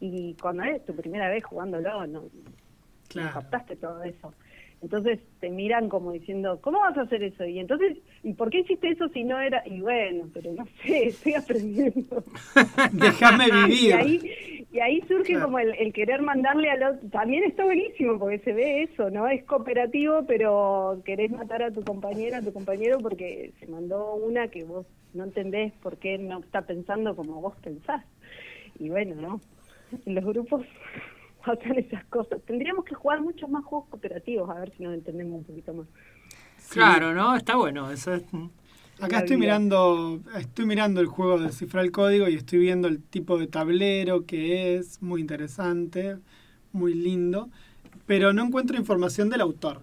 Y 0.00 0.34
cuando 0.40 0.62
es 0.64 0.84
tu 0.86 0.94
primera 0.96 1.28
vez 1.28 1.44
jugándolo, 1.44 2.06
no, 2.06 2.24
Claro. 3.08 3.34
captaste 3.34 3.76
todo 3.76 4.02
eso. 4.02 4.32
Entonces 4.82 5.18
te 5.40 5.50
miran 5.50 5.90
como 5.90 6.12
diciendo, 6.12 6.58
¿cómo 6.62 6.78
vas 6.80 6.96
a 6.96 7.02
hacer 7.02 7.22
eso? 7.22 7.44
Y 7.44 7.58
entonces, 7.58 7.98
¿y 8.22 8.32
por 8.32 8.48
qué 8.50 8.60
hiciste 8.60 8.88
eso 8.88 9.08
si 9.10 9.24
no 9.24 9.38
era? 9.38 9.62
Y 9.66 9.80
bueno, 9.80 10.28
pero 10.32 10.52
no 10.52 10.64
sé, 10.82 11.08
estoy 11.08 11.34
aprendiendo. 11.34 12.24
Déjame 12.92 13.50
y 13.50 13.52
vivir. 13.68 13.92
ahí, 13.92 14.66
y 14.72 14.78
ahí 14.80 15.00
surge 15.06 15.24
Claro. 15.34 15.46
como 15.46 15.58
el, 15.58 15.74
el 15.74 15.92
querer 15.92 16.22
mandarle 16.22 16.70
al 16.70 16.82
otro. 16.82 17.08
También 17.10 17.44
está 17.44 17.64
buenísimo 17.64 18.18
porque 18.18 18.38
se 18.38 18.52
ve 18.54 18.84
eso, 18.84 19.10
¿no? 19.10 19.28
Es 19.28 19.44
cooperativo, 19.44 20.24
pero 20.26 21.02
querés 21.04 21.30
matar 21.30 21.62
a 21.62 21.72
tu 21.72 21.82
compañera, 21.84 22.38
a 22.38 22.42
tu 22.42 22.52
compañero 22.52 22.98
porque 23.00 23.52
se 23.60 23.66
mandó 23.66 24.14
una 24.14 24.48
que 24.48 24.64
vos 24.64 24.86
no 25.12 25.24
entendés 25.24 25.72
por 25.82 25.98
qué 25.98 26.16
no 26.18 26.38
está 26.40 26.62
pensando 26.62 27.14
como 27.16 27.40
vos 27.42 27.56
pensás. 27.62 28.04
Y 28.78 28.88
bueno, 28.88 29.14
¿no? 29.16 29.40
En 30.06 30.14
los 30.14 30.24
grupos 30.24 30.64
pasan 31.44 31.78
esas 31.78 32.04
cosas. 32.06 32.40
Tendríamos 32.46 32.84
que 32.84 32.94
jugar 32.94 33.20
muchos 33.20 33.48
más 33.48 33.64
juegos 33.64 33.88
cooperativos, 33.88 34.48
a 34.50 34.54
ver 34.60 34.72
si 34.76 34.82
nos 34.82 34.94
entendemos 34.94 35.38
un 35.38 35.44
poquito 35.44 35.74
más. 35.74 35.86
Claro, 36.70 37.14
¿no? 37.14 37.34
Está 37.36 37.56
bueno. 37.56 37.90
Eso 37.90 38.14
es... 38.14 38.22
Acá 39.00 39.20
estoy 39.20 39.38
mirando, 39.38 40.20
estoy 40.36 40.66
mirando 40.66 41.00
el 41.00 41.06
juego 41.06 41.38
de 41.38 41.46
descifrar 41.46 41.86
el 41.86 41.90
código 41.90 42.28
y 42.28 42.34
estoy 42.34 42.58
viendo 42.58 42.86
el 42.86 43.02
tipo 43.02 43.38
de 43.38 43.46
tablero 43.46 44.26
que 44.26 44.76
es, 44.76 45.00
muy 45.00 45.22
interesante, 45.22 46.18
muy 46.72 46.92
lindo, 46.92 47.48
pero 48.04 48.34
no 48.34 48.44
encuentro 48.44 48.76
información 48.76 49.30
del 49.30 49.40
autor. 49.40 49.80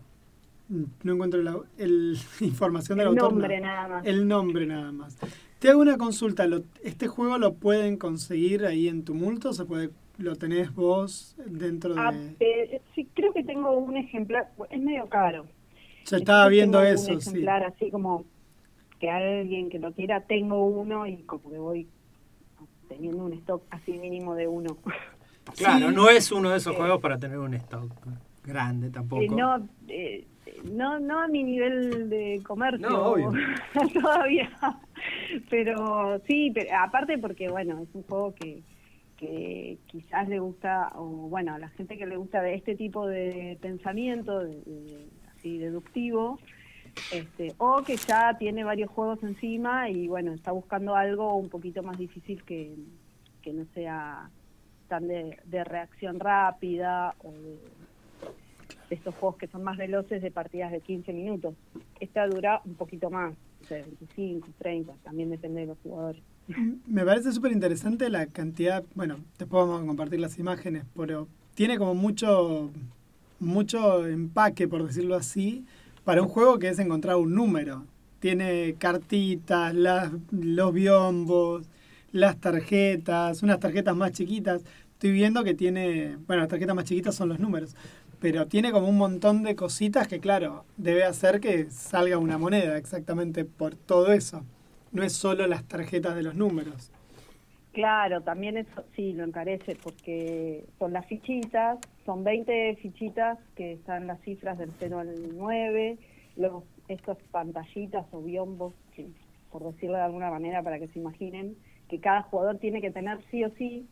No 0.70 1.14
encuentro 1.14 1.41
la 1.41 1.58
el- 1.80 2.16
información 2.41 2.99
del 2.99 3.08
El 3.08 3.14
autor. 3.18 3.32
nombre 3.34 3.60
no. 3.60 3.66
nada 3.66 3.88
más. 3.88 4.05
El 4.05 4.28
nombre 4.28 4.66
nada 4.68 4.91
más. 4.91 5.18
Te 5.60 5.70
hago 5.70 5.82
una 5.82 5.97
consulta. 5.97 6.45
¿lo- 6.47 6.64
¿Este 6.84 7.08
juego 7.08 7.38
lo 7.38 7.55
pueden 7.55 7.97
conseguir 7.97 8.66
ahí 8.66 8.88
en 8.88 9.03
Tumulto? 9.03 9.53
¿Se 9.53 9.66
puede, 9.66 9.89
¿Lo 10.18 10.36
tenés 10.36 10.74
vos 10.74 11.36
dentro 11.45 11.93
de...? 11.93 12.01
Ah, 12.01 12.14
eh, 12.39 12.82
sí, 12.95 13.08
creo 13.14 13.34
que 13.34 13.43
tengo 13.43 13.72
un 13.72 13.97
ejemplar, 13.97 14.51
es 14.70 14.82
medio 14.82 15.08
caro. 15.10 15.45
Yo 16.05 16.18
estaba 16.18 16.39
Después 16.45 16.51
viendo 16.51 16.80
tengo 16.82 16.93
eso, 16.93 17.14
un 17.14 17.22
sí. 17.22 17.30
ejemplar 17.30 17.64
así 17.64 17.91
como 17.91 18.26
que 18.99 19.10
alguien 19.12 19.70
que 19.70 19.78
lo 19.78 19.93
quiera, 19.93 20.22
tengo 20.22 20.66
uno 20.66 21.05
y 21.05 21.18
como 21.24 21.51
que 21.51 21.58
voy 21.60 21.88
teniendo 22.89 23.26
un 23.26 23.34
stock 23.34 23.62
así 23.70 23.91
mínimo 23.93 24.34
de 24.34 24.47
uno. 24.47 24.78
Claro, 25.55 25.89
Sí. 25.89 25.95
no 25.95 26.10
es 26.10 26.32
uno 26.32 26.49
de 26.49 26.58
esos 26.58 26.76
juegos 26.76 26.99
para 26.99 27.18
tener 27.20 27.38
un 27.38 27.53
stock 27.53 27.91
grande 28.43 28.89
tampoco. 28.89 29.22
Eh, 29.22 29.30
no, 29.30 29.68
eh, 29.88 30.26
no, 30.72 31.00
no 31.00 31.20
a 31.20 31.28
mi 31.28 31.43
nivel 31.43 32.10
de 32.10 32.41
comercio 32.45 32.89
No, 32.89 33.06
obvio. 33.12 33.32
todavía, 34.02 34.50
pero 35.50 36.20
sí, 36.28 36.52
pero 36.54 36.70
aparte 36.80 37.18
porque 37.18 37.50
bueno, 37.50 37.80
es 37.82 37.89
un 37.93 38.04
juego 38.04 38.34
que, 38.36 38.62
que 39.18 39.78
quizás 39.88 40.28
le 40.28 40.39
gusta, 40.39 40.91
o 40.95 41.06
bueno, 41.06 41.54
a 41.56 41.60
la 41.60 41.70
gente 41.70 41.98
que 41.98 42.06
le 42.06 42.18
gusta 42.18 42.41
de 42.41 42.56
este 42.56 42.76
tipo 42.76 43.08
de 43.08 43.58
pensamiento, 43.62 44.39
de- 44.39 44.62
de- 44.66 45.08
así 45.36 45.58
deductivo, 45.58 46.39
este, 47.14 47.54
o 47.60 47.84
que 47.84 47.95
ya 47.95 48.36
tiene 48.38 48.64
varios 48.64 48.89
juegos 48.89 49.22
encima 49.24 49.89
y 49.89 50.08
bueno, 50.08 50.34
está 50.34 50.52
buscando 50.52 50.95
algo 50.95 51.36
un 51.36 51.50
poquito 51.50 51.84
más 51.84 51.98
difícil 51.98 52.43
que, 52.43 52.76
que 53.41 53.54
no 53.54 53.66
sea 53.74 54.30
tan 54.88 55.08
de, 55.08 55.38
de 55.45 55.64
reacción 55.64 56.20
rápida 56.20 57.14
o 57.24 57.32
de, 57.32 57.60
de 58.89 58.95
estos 58.95 59.15
juegos 59.15 59.38
que 59.38 59.47
son 59.47 59.63
más 59.63 59.77
veloces 59.77 60.21
de 60.21 60.31
partidas 60.31 60.71
de 60.71 60.81
15 60.81 61.13
minutos. 61.13 61.55
Esta 61.99 62.27
dura 62.27 62.61
un 62.65 62.75
poquito 62.75 63.09
más, 63.09 63.33
o 63.63 63.65
sea, 63.65 63.77
25, 63.83 64.47
30, 64.59 64.93
también 65.03 65.29
depende 65.29 65.61
de 65.61 65.67
los 65.67 65.77
jugadores. 65.83 66.21
Me 66.88 67.03
parece 67.03 67.31
súper 67.31 67.51
interesante 67.51 68.09
la 68.09 68.27
cantidad, 68.27 68.83
bueno, 68.95 69.17
después 69.38 69.65
vamos 69.65 69.83
a 69.83 69.85
compartir 69.85 70.19
las 70.19 70.39
imágenes, 70.39 70.83
pero 70.95 71.27
tiene 71.55 71.77
como 71.77 71.93
mucho, 71.93 72.71
mucho 73.39 74.05
empaque, 74.07 74.67
por 74.67 74.85
decirlo 74.85 75.15
así, 75.15 75.65
para 76.05 76.21
un 76.21 76.29
juego 76.29 76.59
que 76.59 76.69
es 76.69 76.79
encontrar 76.79 77.17
un 77.17 77.33
número. 77.33 77.83
Tiene 78.19 78.75
cartitas, 78.79 79.75
las, 79.75 80.11
los 80.31 80.73
biombos, 80.73 81.67
las 82.11 82.38
tarjetas, 82.38 83.43
unas 83.43 83.59
tarjetas 83.59 83.95
más 83.95 84.11
chiquitas. 84.11 84.63
Estoy 84.93 85.11
viendo 85.11 85.43
que 85.43 85.53
tiene, 85.53 86.17
bueno, 86.25 86.41
las 86.43 86.49
tarjetas 86.49 86.75
más 86.75 86.85
chiquitas 86.85 87.13
son 87.13 87.29
los 87.29 87.39
números, 87.39 87.75
pero 88.20 88.47
tiene 88.47 88.72
como 88.72 88.88
un 88.89 88.97
montón 88.97 89.43
de 89.43 89.55
cositas 89.55 90.07
que, 90.07 90.20
claro, 90.20 90.65
debe 90.78 91.03
hacer 91.03 91.39
que 91.39 91.70
salga 91.70 92.18
una 92.18 92.38
moneda 92.38 92.78
exactamente 92.78 93.45
por 93.45 93.76
todo 93.76 94.11
eso. 94.11 94.43
No 94.91 95.03
es 95.03 95.13
solo 95.13 95.45
las 95.47 95.63
tarjetas 95.63 96.15
de 96.15 96.24
los 96.24 96.36
números. 96.36 96.91
Claro, 97.74 98.22
también 98.22 98.57
eso 98.57 98.84
sí 98.95 99.13
lo 99.13 99.24
encarece 99.24 99.76
porque 99.76 100.65
son 100.80 100.93
las 100.93 101.05
fichitas, 101.05 101.78
son 102.07 102.24
20 102.24 102.76
fichitas 102.82 103.38
que 103.55 103.74
están 103.74 104.07
las 104.07 104.20
cifras 104.22 104.57
del 104.57 104.72
0 104.80 104.97
al 104.97 105.38
9, 105.38 105.97
los, 106.38 106.63
estas 106.88 107.18
pantallitas 107.30 108.03
o 108.11 108.24
biombos, 108.24 108.74
por 109.51 109.63
decirlo 109.63 109.97
de 109.97 110.01
alguna 110.01 110.32
manera 110.32 110.63
para 110.63 110.80
que 110.80 110.88
se 110.88 110.97
imaginen, 110.97 111.55
que 111.88 111.99
cada 111.99 112.24
jugador 112.24 112.57
tiene 112.57 112.82
que 112.82 112.89
tener 112.89 113.20
sí 113.30 113.43
o 113.43 113.51
sí, 113.51 113.88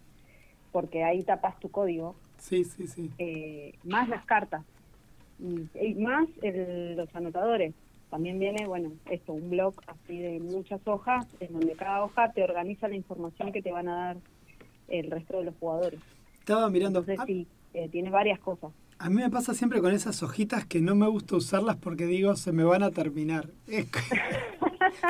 porque 0.72 1.04
ahí 1.04 1.22
tapas 1.22 1.60
tu 1.60 1.70
código, 1.70 2.16
Sí, 2.38 2.64
sí, 2.64 2.88
sí. 2.88 3.10
eh, 3.18 3.74
más 3.84 4.08
las 4.10 4.26
cartas 4.26 4.64
y, 5.40 5.68
y 5.86 5.96
más 5.96 6.28
el- 6.42 6.96
los 6.96 7.14
anotadores. 7.16 7.74
También 8.10 8.40
viene, 8.40 8.66
bueno, 8.68 8.92
esto, 9.10 9.34
un 9.34 9.50
blog 9.50 9.74
así 9.88 10.18
de 10.20 10.40
muchas 10.40 10.80
hojas, 10.88 11.26
en 11.40 11.54
donde 11.54 11.74
cada 11.74 12.04
hoja 12.04 12.32
te 12.32 12.44
organiza 12.44 12.88
la 12.88 12.96
información 12.96 13.52
que 13.52 13.62
te 13.62 13.72
van 13.72 13.90
a 13.90 13.96
dar 13.96 14.18
el 14.88 15.10
resto 15.12 15.40
de 15.40 15.46
los 15.46 15.56
jugadores. 15.60 16.00
Estaba 16.40 16.70
mirando. 16.70 17.00
Entonces 17.00 17.20
ah, 17.20 17.26
sí, 17.26 17.48
eh, 17.74 17.90
tiene 17.90 18.12
varias 18.12 18.40
cosas. 18.40 18.72
A 19.00 19.10
mí 19.10 19.16
me 19.16 19.30
pasa 19.30 19.54
siempre 19.54 19.82
con 19.82 19.92
esas 19.92 20.24
hojitas 20.24 20.66
que 20.66 20.80
no 20.82 20.96
me 20.96 21.08
gusta 21.08 21.36
usarlas 21.36 21.76
porque 21.78 22.06
digo, 22.06 22.36
se 22.38 22.52
me 22.54 22.64
van 22.64 22.84
a 22.84 22.92
terminar. 22.92 23.50
Es 23.68 23.86
que 23.88 24.00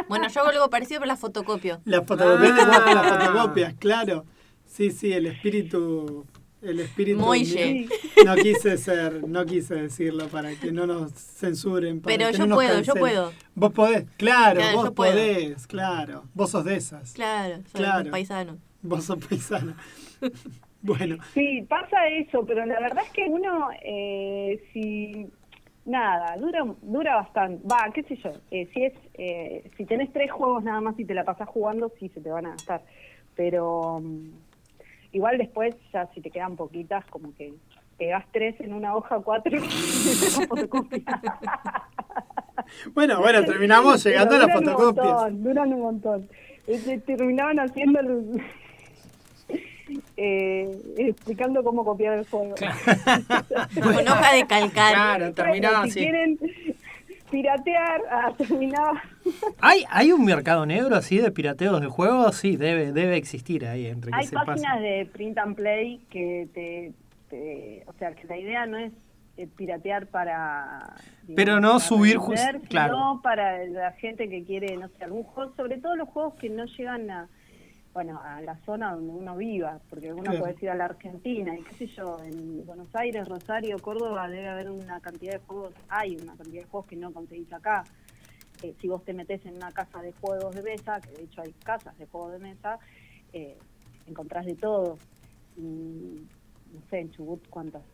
Bueno, 0.07 0.28
yo 0.30 0.39
hago 0.41 0.49
algo 0.49 0.69
parecido, 0.69 1.01
pero 1.01 1.07
la 1.11 1.17
fotocopio. 1.17 1.82
las 1.86 2.05
fotocopias 2.07 2.53
Ah. 2.57 2.93
las 2.95 3.28
fotocopias, 3.28 3.73
claro. 3.76 4.23
Sí, 4.65 4.89
sí, 4.91 5.11
el 5.13 5.28
espíritu. 5.28 6.26
El 6.66 6.80
espíritu. 6.80 7.20
Moille. 7.20 7.88
No 8.26 8.36
quise 8.36 8.78
ser, 8.78 9.28
no 9.28 9.45
quise 9.45 9.76
decirlo 9.76 10.28
para 10.30 10.53
que 10.55 10.72
no 10.72 10.88
nos 10.88 11.11
censuren. 11.13 12.01
para 12.01 12.16
Pero 12.18 12.32
que 12.32 12.38
yo 12.38 12.39
no 12.39 12.47
nos 12.47 12.55
puedo, 12.57 12.82
yo 12.82 12.93
puedo. 12.95 13.32
Vos 13.53 13.72
podés, 13.74 14.05
claro, 14.18 14.59
Claro, 14.59 14.78
vos 14.78 14.91
puedo. 14.91 15.11
podés, 15.13 15.68
claro. 15.68 16.24
Vos 16.34 16.49
sos 16.51 16.66
de 16.66 16.76
esas. 16.76 17.13
Claro, 17.13 17.57
soy 17.72 17.82
Claro. 17.82 18.11
paisano. 18.11 18.57
Vos 18.82 19.03
sos 19.05 19.18
paisana. 19.24 19.78
bueno, 20.82 21.18
Sí, 21.34 21.63
pasa 21.70 22.07
eso, 22.07 22.45
pero 22.45 22.66
la 22.66 22.80
verdad 22.80 23.03
es 23.05 23.11
que 23.11 23.26
uno, 23.28 23.70
eh, 23.84 24.63
si 24.74 25.28
nada, 25.86 26.36
dura 26.38 26.66
dura 26.82 27.16
bastante. 27.18 27.68
Va, 27.68 27.91
qué 27.93 28.03
sé 28.03 28.16
yo, 28.24 28.32
eh, 28.51 28.68
si 28.74 28.84
es 28.86 28.93
eh, 29.16 29.70
si 29.78 29.86
tenés 29.86 30.11
tres 30.11 30.32
juegos 30.32 30.63
nada 30.63 30.82
más 30.82 30.99
y 30.99 31.05
te 31.05 31.13
la 31.13 31.24
pasás 31.24 31.47
jugando, 31.47 31.91
sí 31.99 32.09
se 32.09 32.22
te 32.22 32.30
van 32.30 32.47
a 32.47 32.51
gastar. 32.51 32.84
Pero 33.36 33.99
mm, 34.01 34.30
igual 35.16 35.38
después, 35.38 35.76
ya 35.93 36.07
si 36.13 36.22
te 36.22 36.30
quedan 36.30 36.55
poquitas, 36.55 37.05
como 37.05 37.34
que 37.36 37.53
pegás 37.97 38.26
tres 38.34 38.59
en 38.59 38.74
una 38.74 38.95
hoja, 38.95 39.20
cuatro 39.20 39.55
y 39.57 39.59
fotocopia. 40.47 41.03
bueno, 42.93 43.20
bueno, 43.22 43.43
terminamos 43.45 44.03
llegando 44.03 44.36
a 44.36 44.39
las 44.39 44.47
duran 44.47 44.63
un 44.68 44.74
fotocopias. 44.74 45.05
montón, 45.13 45.43
duran 45.43 45.74
un 45.74 45.80
montón. 45.82 46.30
Este, 46.68 46.97
terminaban 46.99 47.59
haciendo 47.59 48.01
los- 48.01 48.26
eh, 50.18 50.78
explicando 50.97 51.63
cómo 51.63 51.86
copiar 51.86 52.18
el 52.20 52.26
juego. 52.28 52.55
Con 53.82 54.07
hoja 54.07 54.34
de 54.34 54.45
calcar. 54.47 54.93
Claro, 54.93 55.34
terminaba 55.34 55.80
Bueno, 55.80 55.93
si 55.93 55.99
así. 55.99 56.09
quieren 56.09 56.39
piratear, 57.32 58.01
ah, 58.11 58.34
terminaba. 58.38 59.01
¿Hay, 59.61 59.84
¿Hay 59.89 60.11
un 60.11 60.23
mercado 60.26 60.65
negro 60.65 60.95
así 60.95 61.17
de 61.17 61.32
pirateos 61.32 61.82
de 61.82 61.88
juegos? 61.88 62.36
Sí, 62.38 62.55
debe, 62.57 62.91
debe 62.91 63.17
existir 63.17 63.65
ahí 63.65 63.88
entre 63.88 64.11
que 64.11 64.17
Hay 64.17 64.28
se 64.28 64.36
páginas 64.36 64.61
pasa. 64.61 64.80
de 64.80 65.05
print 65.11 65.38
and 65.38 65.55
play 65.55 65.99
que 66.09 66.47
te, 66.53 66.93
te- 67.30 67.84
o 67.88 67.93
sea, 67.93 68.13
que 68.13 68.28
la 68.28 68.38
idea 68.38 68.65
no 68.65 68.78
es 68.78 68.93
eh, 69.38 69.47
piratear 69.55 70.07
para 70.07 70.95
Pero 71.36 71.59
no 71.59 71.73
para 71.73 71.80
subir 71.80 72.19
vender, 72.19 72.57
sino 72.59 72.69
claro. 72.69 73.19
para 73.21 73.65
la 73.65 73.91
gente 73.93 74.30
que 74.30 74.43
quiere, 74.43 74.78
no 74.78 74.88
sé, 74.89 75.03
algún 75.03 75.23
juego, 75.23 75.53
sobre 75.55 75.78
todo 75.78 75.95
los 75.95 76.07
juegos 76.09 76.36
que 76.36 76.49
no 76.49 76.65
llegan 76.65 77.09
a 77.09 77.28
bueno, 77.96 78.22
a 78.22 78.41
la 78.41 78.60
zona 78.66 78.93
donde 78.93 79.14
uno 79.14 79.38
viva, 79.38 79.82
porque 79.89 80.12
uno 80.14 80.22
Claro. 80.24 80.39
puede 80.39 80.58
ir 80.62 80.70
a 80.70 80.76
la 80.76 80.86
Argentina 80.86 81.58
y 81.58 81.64
qué 81.64 81.76
sé 81.78 81.88
yo, 81.96 82.22
en 82.22 82.66
Buenos 82.66 82.93
Aires, 82.93 83.26
Rosario, 83.28 83.82
Córdoba 83.82 84.28
debe 84.28 84.50
haber 84.50 84.70
una 84.70 85.00
cantidad 85.00 85.32
de 85.32 85.39
juegos, 85.39 85.74
hay 85.88 86.18
una 86.18 86.36
cantidad 86.36 86.64
de 86.64 86.68
juegos 86.68 86.88
que 86.88 86.98
no 86.98 87.14
conseguís 87.14 87.52
acá. 87.54 87.88
Eh, 88.62 88.76
si 88.82 88.89
vos 88.89 89.06
te 89.06 89.14
metes 89.14 89.46
en 89.46 89.56
una 89.56 89.72
casa 89.72 90.02
de 90.02 90.12
juegos 90.12 90.56
de 90.56 90.64
mesa, 90.64 91.02
que 91.02 91.12
de 91.12 91.24
hecho 91.24 91.41
hay 91.41 91.54
casas 91.64 91.98
de 91.98 92.06
juegos 92.08 92.34
de 92.34 92.39
mesa, 92.39 92.80
eh, 93.32 93.62
encontrás 94.06 94.46
de 94.46 94.56
todo. 94.58 95.00
Y, 95.56 96.28
no 96.74 96.82
sé, 96.89 97.00
en 97.00 97.12
Chubut, 97.12 97.48
¿cuántas? 97.50 97.86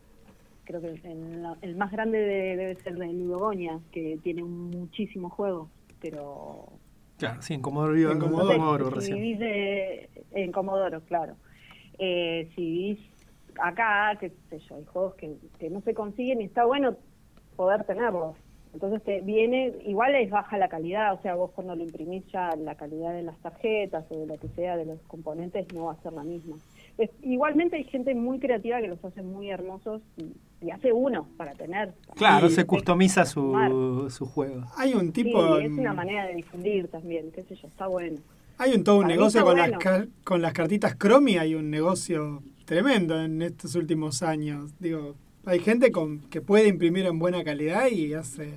Creo 0.64 0.80
que 0.80 0.88
el, 0.88 1.46
el 1.62 1.76
más 1.76 1.92
grande 1.92 2.18
de- 2.18 2.56
debe 2.56 2.82
ser 2.82 2.96
de 2.96 3.06
Ludogoña, 3.12 3.80
que 3.92 4.18
tiene 4.22 4.42
muchísimos 4.42 5.32
juegos, 5.32 5.70
pero 6.00 6.81
Claro, 7.22 7.40
sí, 7.42 7.54
en 7.54 7.62
Comodoro, 7.62 7.92
Rivadavia, 7.92 8.16
En 8.18 8.22
en 8.24 8.30
Comodoro. 8.36 8.58
Comodoro 8.58 8.84
si 8.88 8.94
recién. 8.96 9.16
vivís 9.20 9.38
de- 9.38 10.08
en 10.32 10.50
Comodoro, 10.52 11.00
claro. 11.02 11.36
Eh, 11.98 12.48
si 12.56 12.60
vivís 12.62 12.98
acá, 13.60 14.16
qué 14.18 14.32
sé 14.50 14.58
yo, 14.58 14.74
hay 14.76 14.84
juegos 14.86 15.14
que, 15.14 15.36
que 15.60 15.70
no 15.70 15.80
se 15.82 15.94
consiguen 15.94 16.40
y 16.40 16.44
está 16.46 16.64
bueno 16.64 16.96
poder 17.54 17.84
tenerlos. 17.84 18.34
Entonces 18.74 19.02
te 19.04 19.20
viene, 19.20 19.72
igual 19.84 20.14
es 20.16 20.30
baja 20.30 20.56
la 20.58 20.68
calidad, 20.68 21.12
o 21.14 21.20
sea, 21.22 21.34
vos 21.36 21.50
cuando 21.52 21.76
lo 21.76 21.84
imprimís 21.84 22.26
ya 22.32 22.56
la 22.56 22.74
calidad 22.74 23.12
de 23.12 23.22
las 23.22 23.38
tarjetas 23.38 24.04
o 24.10 24.18
de 24.18 24.26
lo 24.26 24.36
que 24.38 24.48
sea 24.48 24.76
de 24.76 24.86
los 24.86 24.98
componentes 25.02 25.72
no 25.74 25.84
va 25.84 25.92
a 25.92 26.02
ser 26.02 26.14
la 26.14 26.24
misma. 26.24 26.56
Es- 26.98 27.10
igualmente 27.22 27.76
hay 27.76 27.84
gente 27.84 28.14
muy 28.16 28.38
creativa 28.40 28.80
que 28.80 28.88
los 28.88 29.04
hace 29.04 29.22
muy 29.22 29.48
hermosos 29.50 30.02
y, 30.16 30.32
y 30.62 30.70
hace 30.70 30.92
uno 30.92 31.28
para 31.36 31.52
tener. 31.54 31.92
Claro, 32.14 32.48
Sí. 32.48 32.54
se 32.56 32.64
customiza 32.66 33.24
su, 33.26 34.06
su 34.10 34.26
juego. 34.26 34.64
Hay 34.76 34.94
un 34.94 35.06
Sí, 35.06 35.24
tipo. 35.24 35.58
es 35.58 35.70
una 35.70 35.92
manera 35.92 36.26
de 36.26 36.34
difundir 36.36 36.88
también, 36.88 37.30
qué 37.32 37.42
sé 37.42 37.54
yo, 37.56 37.68
está 37.68 37.86
bueno. 37.86 38.18
Hay 38.58 38.74
un 38.74 38.84
todo 38.84 38.96
un 38.96 39.02
Para 39.02 39.14
negocio 39.14 39.44
con, 39.44 39.54
bueno. 39.56 39.68
las, 39.72 39.78
car- 39.80 40.08
con 40.24 40.40
las 40.42 40.52
cartitas 40.52 40.96
Chromie, 40.96 41.38
hay 41.38 41.54
un 41.54 41.70
negocio 41.70 42.42
tremendo 42.64 43.20
en 43.20 43.42
estos 43.42 43.74
últimos 43.74 44.22
años. 44.22 44.72
Digo, 44.78 45.16
hay 45.44 45.58
gente 45.58 45.90
con, 45.90 46.20
que 46.30 46.40
puede 46.40 46.68
imprimir 46.68 47.06
en 47.06 47.18
buena 47.18 47.42
calidad 47.42 47.88
y 47.88 48.14
hace, 48.14 48.50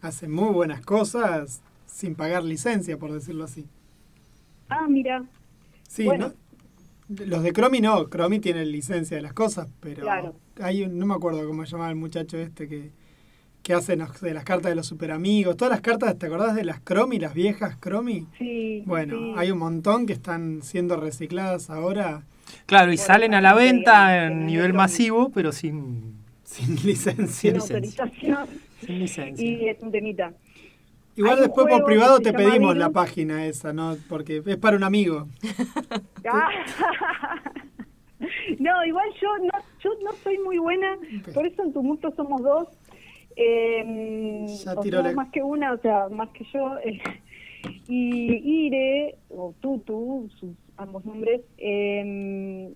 hace 0.00 0.28
muy 0.28 0.52
buenas 0.52 0.80
cosas 0.82 1.62
sin 1.86 2.14
pagar 2.14 2.44
licencia, 2.44 2.96
por 2.96 3.12
decirlo 3.12 3.44
así. 3.44 3.66
Ah, 4.68 4.86
mira, 4.88 5.24
Sí, 5.88 6.04
Bueno. 6.04 6.28
¿no? 6.28 6.34
Los 7.26 7.42
de 7.42 7.52
Chromie 7.52 7.82
no, 7.82 8.08
Chromie 8.08 8.40
tiene 8.40 8.64
licencia 8.64 9.16
de 9.18 9.22
las 9.22 9.34
cosas, 9.34 9.68
pero 9.80 10.00
Claro. 10.02 10.34
Hay 10.60 10.82
un, 10.84 10.98
no 10.98 11.06
me 11.06 11.14
acuerdo 11.14 11.46
cómo 11.46 11.64
se 11.64 11.72
llamaba 11.72 11.90
el 11.90 11.96
muchacho 11.96 12.36
este 12.38 12.68
que, 12.68 12.90
que 13.62 13.74
hace 13.74 13.96
no 13.96 14.12
sé, 14.12 14.26
de 14.26 14.34
las 14.34 14.44
cartas 14.44 14.70
de 14.70 14.74
los 14.76 14.86
superamigos, 14.86 15.56
todas 15.56 15.70
las 15.72 15.80
cartas, 15.80 16.18
¿te 16.18 16.26
acordás 16.26 16.54
de 16.54 16.64
las 16.64 16.80
Chromie, 16.84 17.18
las 17.20 17.34
viejas 17.34 17.78
Chromie? 17.80 18.26
sí. 18.38 18.82
Bueno, 18.86 19.16
sí. 19.16 19.34
hay 19.36 19.50
un 19.50 19.58
montón 19.58 20.06
que 20.06 20.12
están 20.12 20.62
siendo 20.62 20.96
recicladas 20.96 21.70
ahora 21.70 22.22
Claro, 22.66 22.92
y 22.92 22.96
Bueno, 22.96 23.06
salen 23.06 23.34
a 23.34 23.40
la 23.40 23.54
venta 23.54 24.26
en 24.26 24.46
nivel 24.46 24.66
el 24.66 24.72
masivo, 24.74 25.30
pero 25.32 25.52
sin, 25.52 26.16
sin 26.44 26.74
licencia. 26.84 27.52
sin 27.52 27.54
licencia. 27.54 27.54
autorización 27.60 28.48
sin 28.84 28.98
licencia. 28.98 29.46
y 29.48 29.68
es 29.68 29.80
un 29.82 29.90
temita. 29.92 30.34
Igual 31.16 31.36
Hay 31.36 31.42
después 31.42 31.66
por 31.68 31.84
privado 31.84 32.20
te 32.20 32.32
pedimos 32.32 32.74
Virus. 32.74 32.76
la 32.76 32.90
página 32.90 33.46
esa, 33.46 33.72
¿no? 33.72 33.96
Porque 34.08 34.42
es 34.44 34.56
para 34.56 34.76
un 34.76 34.84
amigo. 34.84 35.28
Ah. 36.28 36.48
no, 38.58 38.84
igual 38.84 39.08
yo 39.20 39.28
no, 39.38 39.50
yo 39.82 39.90
no 40.04 40.12
soy 40.22 40.38
muy 40.38 40.58
buena, 40.58 40.96
por 41.34 41.46
eso 41.46 41.62
en 41.62 41.72
Tumulto 41.72 42.10
somos 42.16 42.42
dos. 42.42 42.68
Eh, 43.36 44.44
Ya 44.64 44.72
o 44.74 44.82
somos 44.82 44.90
la- 45.04 45.12
más 45.12 45.30
que 45.30 45.42
una, 45.42 45.72
o 45.72 45.78
sea, 45.78 46.08
más 46.08 46.28
que 46.30 46.44
yo. 46.52 46.78
eh, 46.78 47.00
y 47.88 48.66
Ire, 48.66 49.16
o 49.30 49.54
Tutu, 49.60 50.28
sus 50.38 50.50
ambos 50.76 51.04
nombres, 51.04 51.40
eh, 51.58 52.72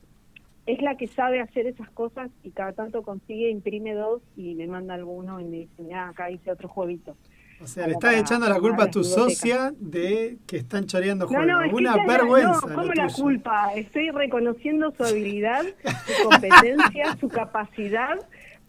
es 0.66 0.82
la 0.82 0.96
que 0.96 1.07
sabe 1.09 1.40
hacer 1.40 1.66
esas 1.66 1.88
cosas 1.90 2.30
y 2.42 2.50
cada 2.50 2.72
tanto 2.72 3.02
consigue, 3.02 3.50
imprime 3.50 3.94
dos 3.94 4.22
y 4.36 4.54
me 4.54 4.66
manda 4.66 4.94
alguno 4.94 5.40
y 5.40 5.44
me 5.44 5.57
dice, 5.59 5.82
mira, 5.82 6.09
acá 6.09 6.30
hice 6.30 6.50
otro 6.50 6.68
jueguito. 6.68 7.16
O 7.61 7.66
sea, 7.66 7.86
le 7.86 7.94
estás 7.94 8.11
para 8.11 8.20
echando 8.20 8.48
la 8.48 8.59
culpa 8.61 8.84
a 8.84 8.90
tu 8.90 9.02
socia 9.02 9.72
de 9.78 10.36
que 10.46 10.59
están 10.59 10.86
choreando 10.86 11.24
No, 11.24 11.28
juegos. 11.30 11.46
no, 11.46 11.62
que 11.62 11.74
Una 11.74 12.07
vergüenza. 12.07 12.61
No, 12.61 12.68
lo 12.68 12.74
¿cómo 12.74 12.92
la 12.92 13.09
culpa? 13.09 13.72
Estoy 13.74 14.11
reconociendo 14.11 14.92
su 14.96 15.04
habilidad, 15.04 15.64
su 16.07 16.28
competencia, 16.28 17.16
su 17.18 17.28
capacidad 17.28 18.18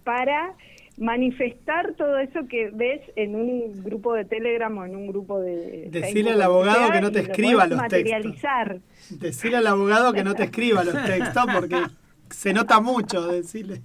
para 0.03 0.53
manifestar 0.97 1.93
todo 1.93 2.17
eso 2.17 2.47
que 2.49 2.71
ves 2.73 3.01
en 3.15 3.35
un 3.35 3.83
grupo 3.83 4.13
de 4.13 4.25
Telegram 4.25 4.75
o 4.77 4.85
en 4.85 4.95
un 4.95 5.07
grupo 5.07 5.39
de. 5.39 5.89
Decirle 5.91 6.31
al 6.31 6.39
lo 6.39 6.45
abogado 6.45 6.91
que 6.91 7.01
no 7.01 7.11
te 7.11 7.23
lo 7.23 7.29
escriba 7.29 7.63
podés 7.65 7.69
los 7.77 7.87
textos. 7.87 8.11
materializar. 8.11 8.79
Decirle 9.11 9.57
al 9.57 9.67
abogado 9.67 10.13
que 10.13 10.23
no 10.23 10.33
te 10.33 10.43
escriba 10.43 10.83
los 10.83 10.93
textos 11.05 11.45
porque 11.53 11.81
se 12.29 12.53
nota 12.53 12.79
mucho 12.79 13.27
decirle. 13.27 13.81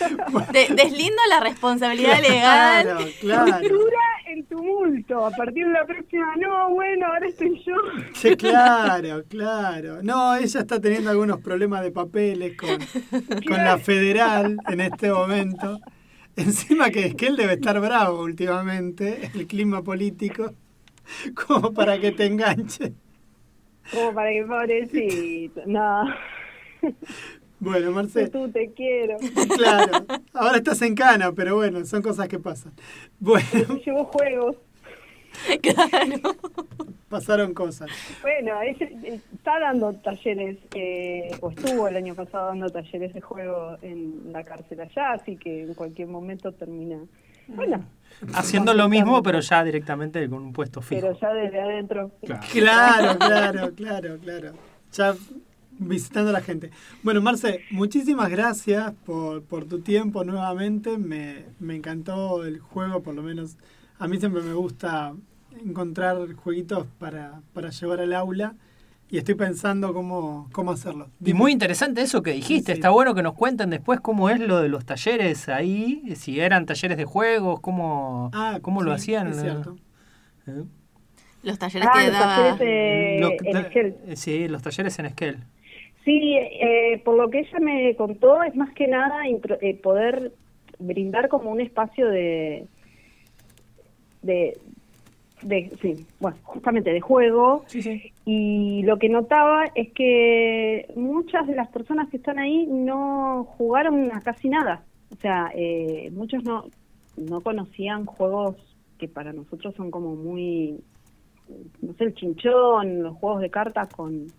De- 0.52 0.74
deslindo 0.74 1.20
la 1.28 1.40
responsabilidad 1.40 2.20
legal. 2.20 2.82
Claro, 2.84 3.06
claro. 3.20 3.52
Cultura 3.60 4.00
el 4.28 4.44
tumulto. 4.46 5.26
A 5.26 5.30
partir 5.30 5.66
de 5.66 5.72
la 5.72 5.84
próxima, 5.86 6.34
no, 6.36 6.70
bueno, 6.70 7.06
ahora 7.06 7.28
estoy 7.28 7.62
yo. 7.64 7.74
Sí, 8.14 8.36
claro, 8.36 9.24
claro. 9.28 10.02
No, 10.02 10.34
ella 10.36 10.60
está 10.60 10.80
teniendo 10.80 11.10
algunos 11.10 11.40
problemas 11.40 11.82
de 11.82 11.90
papeles 11.92 12.56
con, 12.56 12.78
con 13.46 13.56
la 13.56 13.78
federal 13.78 14.56
en 14.68 14.80
este 14.80 15.10
momento. 15.12 15.80
Encima 16.36 16.90
que 16.90 17.06
es 17.06 17.14
que 17.14 17.28
él 17.28 17.36
debe 17.36 17.52
estar 17.54 17.78
bravo 17.80 18.22
últimamente, 18.22 19.30
el 19.34 19.46
clima 19.46 19.82
político, 19.82 20.52
como 21.46 21.72
para 21.72 22.00
que 22.00 22.10
te 22.10 22.26
enganche. 22.26 22.92
Como 23.92 24.12
para 24.14 24.30
que 24.30 24.42
pobrecito. 24.44 25.60
No, 25.66 26.04
Bueno, 27.64 27.90
Marce, 27.92 28.28
tú 28.28 28.48
te 28.50 28.70
quiero. 28.72 29.16
claro, 29.56 30.04
ahora 30.34 30.58
estás 30.58 30.82
en 30.82 30.94
cana, 30.94 31.32
pero 31.32 31.56
bueno, 31.56 31.84
son 31.86 32.02
cosas 32.02 32.28
que 32.28 32.38
pasan. 32.38 32.72
Bueno, 33.18 33.80
Llevó 33.84 34.04
juegos. 34.04 34.56
Claro. 35.62 36.36
pasaron 37.08 37.54
cosas. 37.54 37.90
Bueno, 38.22 38.62
ella 38.62 38.86
está 39.34 39.58
dando 39.58 39.92
talleres, 39.94 40.58
eh, 40.74 41.28
o 41.40 41.50
estuvo 41.50 41.88
el 41.88 41.96
año 41.96 42.14
pasado 42.14 42.46
dando 42.48 42.68
talleres 42.70 43.12
de 43.12 43.20
juego 43.20 43.76
en 43.82 44.32
la 44.32 44.44
cárcel 44.44 44.80
allá, 44.80 45.12
así 45.12 45.36
que 45.36 45.62
en 45.62 45.74
cualquier 45.74 46.06
momento 46.06 46.52
termina. 46.52 46.98
Bueno, 47.48 47.84
Haciendo 48.32 48.74
lo 48.74 48.88
mismo, 48.88 49.22
pero 49.24 49.40
ya 49.40 49.64
directamente 49.64 50.28
con 50.28 50.42
un 50.44 50.52
puesto 50.52 50.80
fijo. 50.80 51.00
pero 51.00 51.18
ya 51.18 51.32
desde 51.32 51.60
adentro. 51.60 52.12
Claro, 52.52 53.18
claro, 53.18 53.74
claro, 53.74 54.18
claro. 54.18 54.52
Ya 54.92 55.14
visitando 55.78 56.30
a 56.30 56.32
la 56.32 56.40
gente. 56.40 56.70
Bueno, 57.02 57.20
Marce, 57.20 57.60
muchísimas 57.70 58.30
gracias 58.30 58.92
por, 59.04 59.42
por 59.42 59.64
tu 59.66 59.80
tiempo 59.80 60.24
nuevamente. 60.24 60.98
Me, 60.98 61.44
me 61.60 61.76
encantó 61.76 62.44
el 62.44 62.58
juego, 62.60 63.02
por 63.02 63.14
lo 63.14 63.22
menos 63.22 63.56
a 63.98 64.08
mí 64.08 64.18
siempre 64.18 64.42
me 64.42 64.54
gusta 64.54 65.14
encontrar 65.64 66.32
jueguitos 66.34 66.86
para, 66.98 67.40
para 67.52 67.70
llevar 67.70 68.00
al 68.00 68.12
aula 68.12 68.54
y 69.10 69.18
estoy 69.18 69.34
pensando 69.36 69.92
cómo, 69.94 70.48
cómo 70.52 70.72
hacerlo. 70.72 71.08
Y 71.24 71.32
muy 71.34 71.52
interesante 71.52 72.02
eso 72.02 72.22
que 72.22 72.32
dijiste. 72.32 72.72
Sí. 72.72 72.78
Está 72.78 72.90
bueno 72.90 73.14
que 73.14 73.22
nos 73.22 73.34
cuenten 73.34 73.70
después 73.70 74.00
cómo 74.00 74.30
es 74.30 74.40
lo 74.40 74.60
de 74.60 74.68
los 74.68 74.84
talleres 74.84 75.48
ahí, 75.48 76.02
si 76.16 76.40
eran 76.40 76.66
talleres 76.66 76.96
de 76.96 77.04
juegos, 77.04 77.60
cómo, 77.60 78.30
Ah, 78.32 78.58
cómo 78.62 78.82
lo 78.82 78.92
hacían. 78.92 79.28
es 79.28 79.40
cierto. 79.40 79.76
¿Eh? 80.46 80.64
Los 81.44 81.58
talleres 81.58 81.88
Ah, 81.92 81.98
que 81.98 82.04
los 82.06 82.12
daba. 82.12 82.36
talleres 82.36 82.58
de- 82.58 83.18
Lo- 83.20 83.50
en 83.50 83.56
Esquel. 83.58 83.96
eh, 84.06 84.16
Sí, 84.16 84.48
los 84.48 84.62
talleres 84.62 84.98
en 84.98 85.06
Esquel. 85.06 85.38
Sí, 86.04 86.34
eh, 86.36 87.00
por 87.04 87.16
lo 87.16 87.30
que 87.30 87.40
ella 87.40 87.58
me 87.60 87.96
contó, 87.96 88.42
es 88.42 88.54
más 88.56 88.74
que 88.74 88.86
nada 88.88 89.26
intro- 89.28 89.58
eh, 89.62 89.80
poder 89.80 90.34
brindar 90.78 91.28
como 91.28 91.50
un 91.50 91.60
espacio 91.62 92.08
de, 92.10 92.68
de, 94.22 94.60
de, 95.42 95.78
sí, 95.82 96.08
bueno, 96.18 96.40
justamente 96.44 96.92
de 96.92 97.00
juego. 97.00 97.66
Sí, 97.68 97.82
sí. 97.82 98.14
Y 98.24 98.82
lo 98.84 98.98
que 98.98 99.08
notaba 99.08 99.66
es 99.74 99.92
que 99.94 100.86
muchas 100.96 101.46
de 101.46 101.56
las 101.56 101.68
personas 101.70 102.10
que 102.10 102.18
están 102.18 102.38
ahí 102.38 102.66
no 102.68 103.44
jugaron 103.58 104.12
a 104.12 104.22
casi 104.22 104.48
nada. 104.48 104.86
O 105.10 105.16
sea, 105.16 105.52
eh, 105.56 106.10
muchos 106.12 106.44
no, 106.44 106.72
no 107.16 107.42
conocían 107.42 108.06
juegos 108.06 108.56
que 108.98 109.08
para 109.08 109.32
nosotros 109.32 109.74
son 109.76 109.90
como 109.90 110.16
muy, 110.16 110.84
no 111.80 111.94
sé, 111.94 112.04
el 112.04 112.14
chinchón, 112.14 113.02
los 113.02 113.16
juegos 113.16 113.40
de 113.40 113.50
cartas 113.50 113.90
con, 113.90 114.34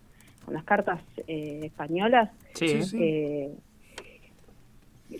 con 0.46 0.54
las 0.54 0.64
cartas 0.64 1.00
eh, 1.26 1.60
españolas. 1.64 2.30
Sí. 2.54 2.80
Eh, 2.94 3.52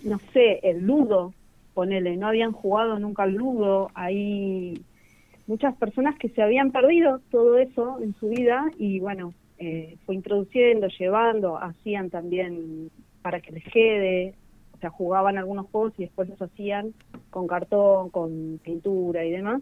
no 0.03 0.19
sé, 0.33 0.59
el 0.63 0.85
ludo, 0.85 1.33
ponele, 1.73 2.17
no 2.17 2.27
habían 2.27 2.53
jugado 2.53 2.97
nunca 2.97 3.23
al 3.23 3.33
ludo, 3.33 3.91
hay 3.93 4.81
muchas 5.45 5.75
personas 5.75 6.17
que 6.17 6.29
se 6.29 6.41
habían 6.41 6.71
perdido 6.71 7.21
todo 7.29 7.57
eso 7.57 7.99
en 8.01 8.15
su 8.15 8.29
vida 8.29 8.65
y 8.77 8.99
bueno, 8.99 9.33
eh, 9.59 9.97
fue 10.05 10.15
introduciendo, 10.15 10.87
llevando, 10.87 11.57
hacían 11.57 12.09
también 12.09 12.89
para 13.21 13.41
que 13.41 13.51
les 13.51 13.63
quede, 13.65 14.33
o 14.73 14.77
sea, 14.79 14.89
jugaban 14.89 15.37
algunos 15.37 15.67
juegos 15.67 15.93
y 15.97 16.03
después 16.03 16.29
los 16.29 16.41
hacían 16.41 16.93
con 17.29 17.47
cartón, 17.47 18.09
con 18.09 18.59
pintura 18.63 19.25
y 19.25 19.31
demás, 19.31 19.61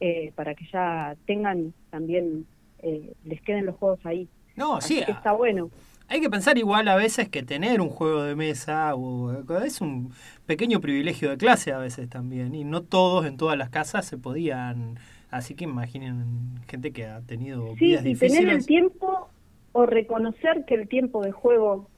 eh, 0.00 0.32
para 0.34 0.54
que 0.54 0.66
ya 0.72 1.16
tengan 1.26 1.72
también, 1.90 2.46
eh, 2.82 3.12
les 3.24 3.40
queden 3.42 3.66
los 3.66 3.76
juegos 3.76 4.04
ahí. 4.04 4.28
No, 4.58 4.76
Así 4.76 4.98
sí. 4.98 5.04
que 5.04 5.12
está 5.12 5.32
bueno. 5.32 5.70
Hay 6.10 6.20
que 6.20 6.30
pensar 6.30 6.56
igual 6.56 6.88
a 6.88 6.96
veces 6.96 7.28
que 7.28 7.42
tener 7.42 7.80
un 7.82 7.90
juego 7.90 8.22
de 8.22 8.34
mesa 8.34 8.94
o, 8.94 9.32
es 9.62 9.80
un 9.82 10.12
pequeño 10.46 10.80
privilegio 10.80 11.28
de 11.30 11.36
clase 11.36 11.72
a 11.72 11.78
veces 11.78 12.08
también. 12.08 12.54
Y 12.54 12.64
no 12.64 12.82
todos 12.82 13.26
en 13.26 13.36
todas 13.36 13.58
las 13.58 13.68
casas 13.68 14.06
se 14.06 14.16
podían. 14.16 14.98
Así 15.30 15.54
que 15.54 15.64
imaginen 15.64 16.60
gente 16.66 16.92
que 16.92 17.06
ha 17.06 17.20
tenido 17.20 17.74
Sí, 17.76 17.86
vidas 17.88 18.06
y 18.06 18.14
tener 18.14 18.48
el 18.48 18.64
tiempo 18.64 19.28
o 19.72 19.84
reconocer 19.84 20.64
que 20.66 20.74
el 20.76 20.88
tiempo 20.88 21.22
de 21.22 21.32
juego 21.32 21.88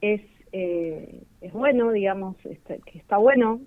es, 0.00 0.20
eh, 0.50 1.22
es 1.40 1.52
bueno, 1.52 1.92
digamos, 1.92 2.36
este, 2.44 2.80
que 2.84 2.98
está 2.98 3.18
bueno, 3.18 3.60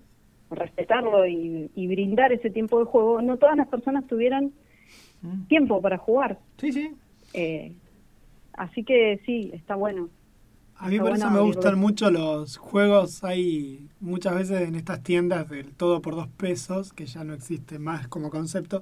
respetarlo 0.50 1.26
y, 1.26 1.70
y 1.74 1.86
brindar 1.88 2.32
ese 2.32 2.50
tiempo 2.50 2.78
de 2.78 2.84
juego. 2.84 3.22
No 3.22 3.38
todas 3.38 3.56
las 3.56 3.68
personas 3.68 4.06
tuvieran 4.06 4.52
Mm. 5.20 5.46
tiempo 5.48 5.82
para 5.82 5.98
jugar. 5.98 6.38
Sí, 6.58 6.72
sí. 6.72 6.92
Eh, 7.34 7.72
así 8.58 8.84
que 8.84 9.20
sí, 9.26 9.50
está 9.54 9.74
bueno. 9.74 10.10
A 10.76 10.88
mí 10.88 10.96
Está 10.96 11.04
por 11.04 11.12
eso 11.12 11.30
me 11.30 11.40
gustan 11.40 11.78
mucho 11.78 12.10
los 12.10 12.56
juegos. 12.56 13.24
Hay 13.24 13.88
muchas 14.00 14.34
veces 14.36 14.68
en 14.68 14.74
estas 14.76 15.02
tiendas 15.02 15.48
del 15.48 15.72
todo 15.74 16.00
por 16.02 16.14
dos 16.14 16.28
pesos, 16.28 16.92
que 16.92 17.06
ya 17.06 17.24
no 17.24 17.34
existe 17.34 17.78
más 17.78 18.06
como 18.08 18.30
concepto. 18.30 18.80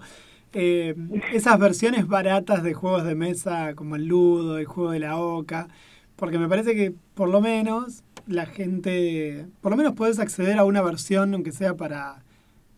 eh, 0.53 0.95
esas 1.33 1.59
versiones 1.59 2.07
baratas 2.09 2.63
de 2.63 2.75
juegos 2.75 3.05
de 3.05 3.15
mesa 3.15 3.75
como 3.75 3.97
el 3.97 4.07
Ludo, 4.07 4.59
el 4.59 4.67
juego 4.67 4.91
de 4.93 5.01
la 5.01 5.19
Oca. 5.19 5.69
Porque 6.17 6.39
me 6.39 6.49
parece 6.49 6.75
que 6.75 6.95
por 7.15 7.29
lo 7.31 7.41
menos 7.41 8.05
la 8.27 8.47
gente. 8.47 9.47
Por 9.61 9.73
lo 9.73 9.77
menos 9.79 9.95
puedes 9.95 10.19
acceder 10.19 10.59
a 10.59 10.65
una 10.65 10.83
versión, 10.83 11.35
aunque 11.35 11.53
sea 11.53 11.77
para, 11.77 12.25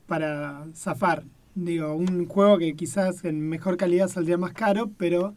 para 0.06 0.66
zafar. 0.74 1.24
Digo, 1.54 1.94
un 1.94 2.26
juego 2.28 2.58
que 2.58 2.74
quizás 2.76 3.24
en 3.24 3.40
mejor 3.48 3.76
calidad 3.76 4.08
saldría 4.08 4.38
más 4.38 4.52
caro, 4.52 4.90
pero 4.98 5.34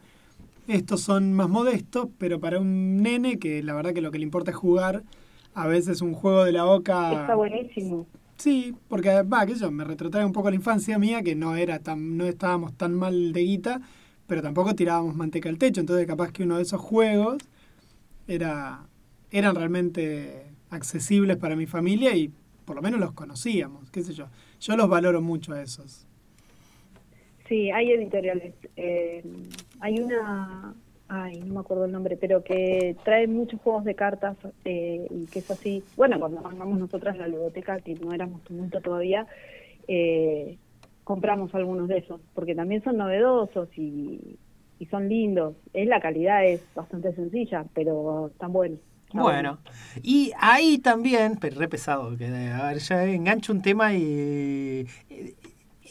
estos 0.68 1.00
son 1.00 1.32
más 1.32 1.48
modestos, 1.48 2.08
pero 2.18 2.40
para 2.40 2.60
un 2.60 3.02
nene 3.02 3.38
que 3.38 3.62
la 3.62 3.74
verdad 3.74 3.92
que 3.92 4.00
lo 4.00 4.10
que 4.10 4.18
le 4.18 4.24
importa 4.24 4.50
es 4.50 4.56
jugar, 4.56 5.02
a 5.54 5.66
veces 5.66 6.00
un 6.00 6.14
juego 6.14 6.44
de 6.44 6.52
la 6.52 6.64
boca... 6.64 7.22
Está 7.22 7.34
buenísimo. 7.34 8.06
Sí, 8.36 8.74
porque 8.88 9.22
va, 9.22 9.46
que 9.46 9.54
yo 9.54 9.70
me 9.70 9.84
retrotrae 9.84 10.24
un 10.24 10.32
poco 10.32 10.48
a 10.48 10.50
la 10.50 10.56
infancia 10.56 10.98
mía, 10.98 11.22
que 11.22 11.34
no 11.34 11.56
era 11.56 11.78
tan, 11.78 12.16
no 12.16 12.26
estábamos 12.26 12.72
tan 12.76 12.94
mal 12.94 13.32
de 13.32 13.40
guita, 13.40 13.80
pero 14.26 14.42
tampoco 14.42 14.74
tirábamos 14.74 15.14
manteca 15.14 15.48
al 15.48 15.58
techo, 15.58 15.80
entonces 15.80 16.06
capaz 16.06 16.32
que 16.32 16.42
uno 16.42 16.56
de 16.56 16.62
esos 16.62 16.80
juegos 16.80 17.38
era, 18.26 18.86
eran 19.30 19.54
realmente 19.54 20.46
accesibles 20.70 21.36
para 21.36 21.54
mi 21.54 21.66
familia 21.66 22.16
y 22.16 22.32
por 22.64 22.76
lo 22.76 22.82
menos 22.82 22.98
los 22.98 23.12
conocíamos, 23.12 23.90
qué 23.90 24.02
sé 24.02 24.14
yo. 24.14 24.26
Yo 24.60 24.76
los 24.76 24.88
valoro 24.88 25.20
mucho 25.20 25.52
a 25.52 25.62
esos. 25.62 26.06
Sí, 27.48 27.70
hay 27.70 27.92
editoriales. 27.92 28.54
Eh, 28.76 29.22
hay 29.80 30.00
una, 30.00 30.74
ay, 31.08 31.40
no 31.40 31.54
me 31.54 31.60
acuerdo 31.60 31.84
el 31.84 31.92
nombre, 31.92 32.16
pero 32.16 32.42
que 32.42 32.96
trae 33.04 33.26
muchos 33.26 33.60
juegos 33.60 33.84
de 33.84 33.94
cartas 33.94 34.36
eh, 34.64 35.06
y 35.10 35.26
que 35.26 35.40
es 35.40 35.50
así. 35.50 35.82
Bueno, 35.96 36.18
cuando 36.18 36.40
mandamos 36.40 36.78
nosotras 36.78 37.16
la 37.16 37.26
biblioteca, 37.26 37.80
que 37.80 37.94
no 37.94 38.12
éramos 38.12 38.42
tumulto 38.44 38.80
todavía, 38.80 39.26
eh, 39.88 40.56
compramos 41.04 41.54
algunos 41.54 41.88
de 41.88 41.98
esos, 41.98 42.20
porque 42.34 42.54
también 42.54 42.82
son 42.82 42.96
novedosos 42.96 43.68
y, 43.76 44.38
y 44.78 44.86
son 44.86 45.08
lindos. 45.08 45.54
Es 45.72 45.86
la 45.88 46.00
calidad 46.00 46.44
es 46.44 46.62
bastante 46.74 47.12
sencilla, 47.14 47.64
pero 47.74 48.28
están 48.28 48.52
buenos. 48.52 48.78
Bueno, 49.12 49.58
y 50.02 50.32
ahí 50.38 50.78
también, 50.78 51.36
pero 51.38 51.58
re 51.58 51.68
pesado, 51.68 52.16
que 52.16 52.26
a 52.26 52.68
ver, 52.68 52.78
ya 52.78 53.04
engancho 53.04 53.52
un 53.52 53.60
tema 53.60 53.94
y 53.94 54.86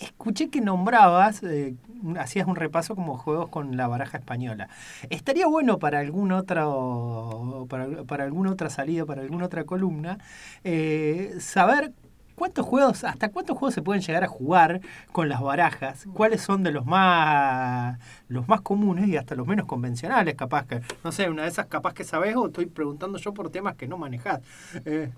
escuché 0.01 0.49
que 0.49 0.61
nombrabas, 0.61 1.43
eh, 1.43 1.75
hacías 2.19 2.47
un 2.47 2.55
repaso 2.55 2.95
como 2.95 3.17
juegos 3.17 3.49
con 3.49 3.77
la 3.77 3.87
baraja 3.87 4.17
española. 4.17 4.69
Estaría 5.09 5.47
bueno 5.47 5.79
para 5.79 5.99
algún 5.99 6.31
otro, 6.31 7.67
para, 7.69 8.03
para 8.03 8.23
alguna 8.25 8.51
otra 8.51 8.69
salida, 8.69 9.05
para 9.05 9.21
alguna 9.21 9.45
otra 9.45 9.63
columna, 9.65 10.17
eh, 10.63 11.33
saber 11.39 11.93
cuántos 12.35 12.65
juegos, 12.65 13.03
hasta 13.03 13.29
cuántos 13.29 13.57
juegos 13.57 13.75
se 13.75 13.81
pueden 13.83 14.01
llegar 14.01 14.23
a 14.23 14.27
jugar 14.27 14.81
con 15.11 15.29
las 15.29 15.41
barajas, 15.41 16.07
cuáles 16.13 16.41
son 16.41 16.63
de 16.63 16.71
los 16.71 16.85
más 16.85 17.99
los 18.29 18.47
más 18.47 18.61
comunes 18.61 19.07
y 19.07 19.17
hasta 19.17 19.35
los 19.35 19.45
menos 19.47 19.65
convencionales, 19.67 20.35
capaz 20.35 20.65
que, 20.67 20.81
no 21.03 21.11
sé, 21.11 21.29
una 21.29 21.43
de 21.43 21.49
esas 21.49 21.67
capaz 21.67 21.93
que 21.93 22.03
sabes 22.03 22.35
o 22.35 22.47
estoy 22.47 22.65
preguntando 22.65 23.17
yo 23.19 23.33
por 23.33 23.51
temas 23.51 23.75
que 23.75 23.87
no 23.87 23.97
manejás. 23.97 24.41
Eh, 24.85 25.11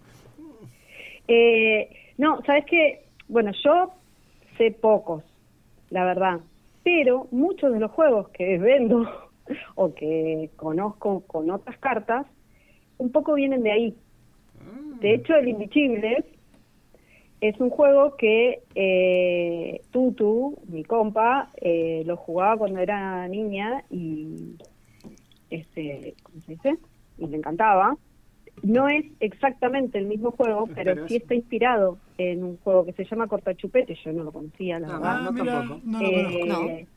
Eh, 1.28 1.90
no, 2.18 2.42
sabes 2.46 2.66
que, 2.66 3.06
bueno, 3.28 3.52
yo 3.64 3.94
sé 4.58 4.72
pocos, 4.72 5.24
la 5.90 6.06
verdad, 6.06 6.40
pero 6.84 7.28
muchos 7.32 7.74
de 7.74 7.80
los 7.80 7.92
juegos 7.92 8.30
que 8.30 8.58
vendo 8.60 9.08
o 9.76 9.94
que 9.94 10.50
conozco 10.56 11.22
con 11.28 11.50
otras 11.52 11.78
cartas 11.80 12.26
un 12.98 13.12
poco 13.12 13.34
vienen 13.34 13.64
de 13.64 13.72
ahí. 13.72 13.96
Mm. 14.62 15.00
De 15.00 15.16
hecho, 15.16 15.36
el 15.36 15.50
Invisibles 15.50 16.26
es 17.42 17.60
un 17.60 17.70
juego 17.70 18.16
que 18.16 18.62
eh, 18.74 19.82
Tutu, 19.92 20.58
mi 20.68 20.84
compa, 20.84 21.52
eh, 21.60 22.04
lo 22.06 22.16
jugaba 22.16 22.58
cuando 22.58 22.80
era 22.80 23.28
niña 23.28 23.84
y, 23.90 24.56
este, 25.50 26.16
¿cómo 26.24 26.40
se 26.42 26.54
dice? 26.54 26.78
Y 27.18 27.28
le 27.28 27.36
encantaba. 27.38 27.98
No 28.62 28.88
es 28.88 29.06
exactamente 29.20 29.98
el 29.98 30.06
mismo 30.06 30.32
juego, 30.32 30.68
pero, 30.74 31.08
sí 31.08 31.16
es- 31.16 31.22
está 31.24 31.36
inspirado 31.36 31.98
en 32.18 32.44
un 32.44 32.58
juego 32.58 32.86
que 32.86 32.94
se 32.94 33.04
llama 33.06 33.28
Cortachupete. 33.28 33.96
Yo 34.06 34.14
no 34.14 34.24
lo 34.24 34.32
conocía, 34.32 34.80
la 34.80 34.88
Ah, 34.88 35.00
verdad. 35.00 35.22
no 35.22 35.32
mira, 35.34 35.54
tampoco. 35.54 35.82
no 35.84 36.02
lo 36.02 36.08
Eh, 36.10 36.88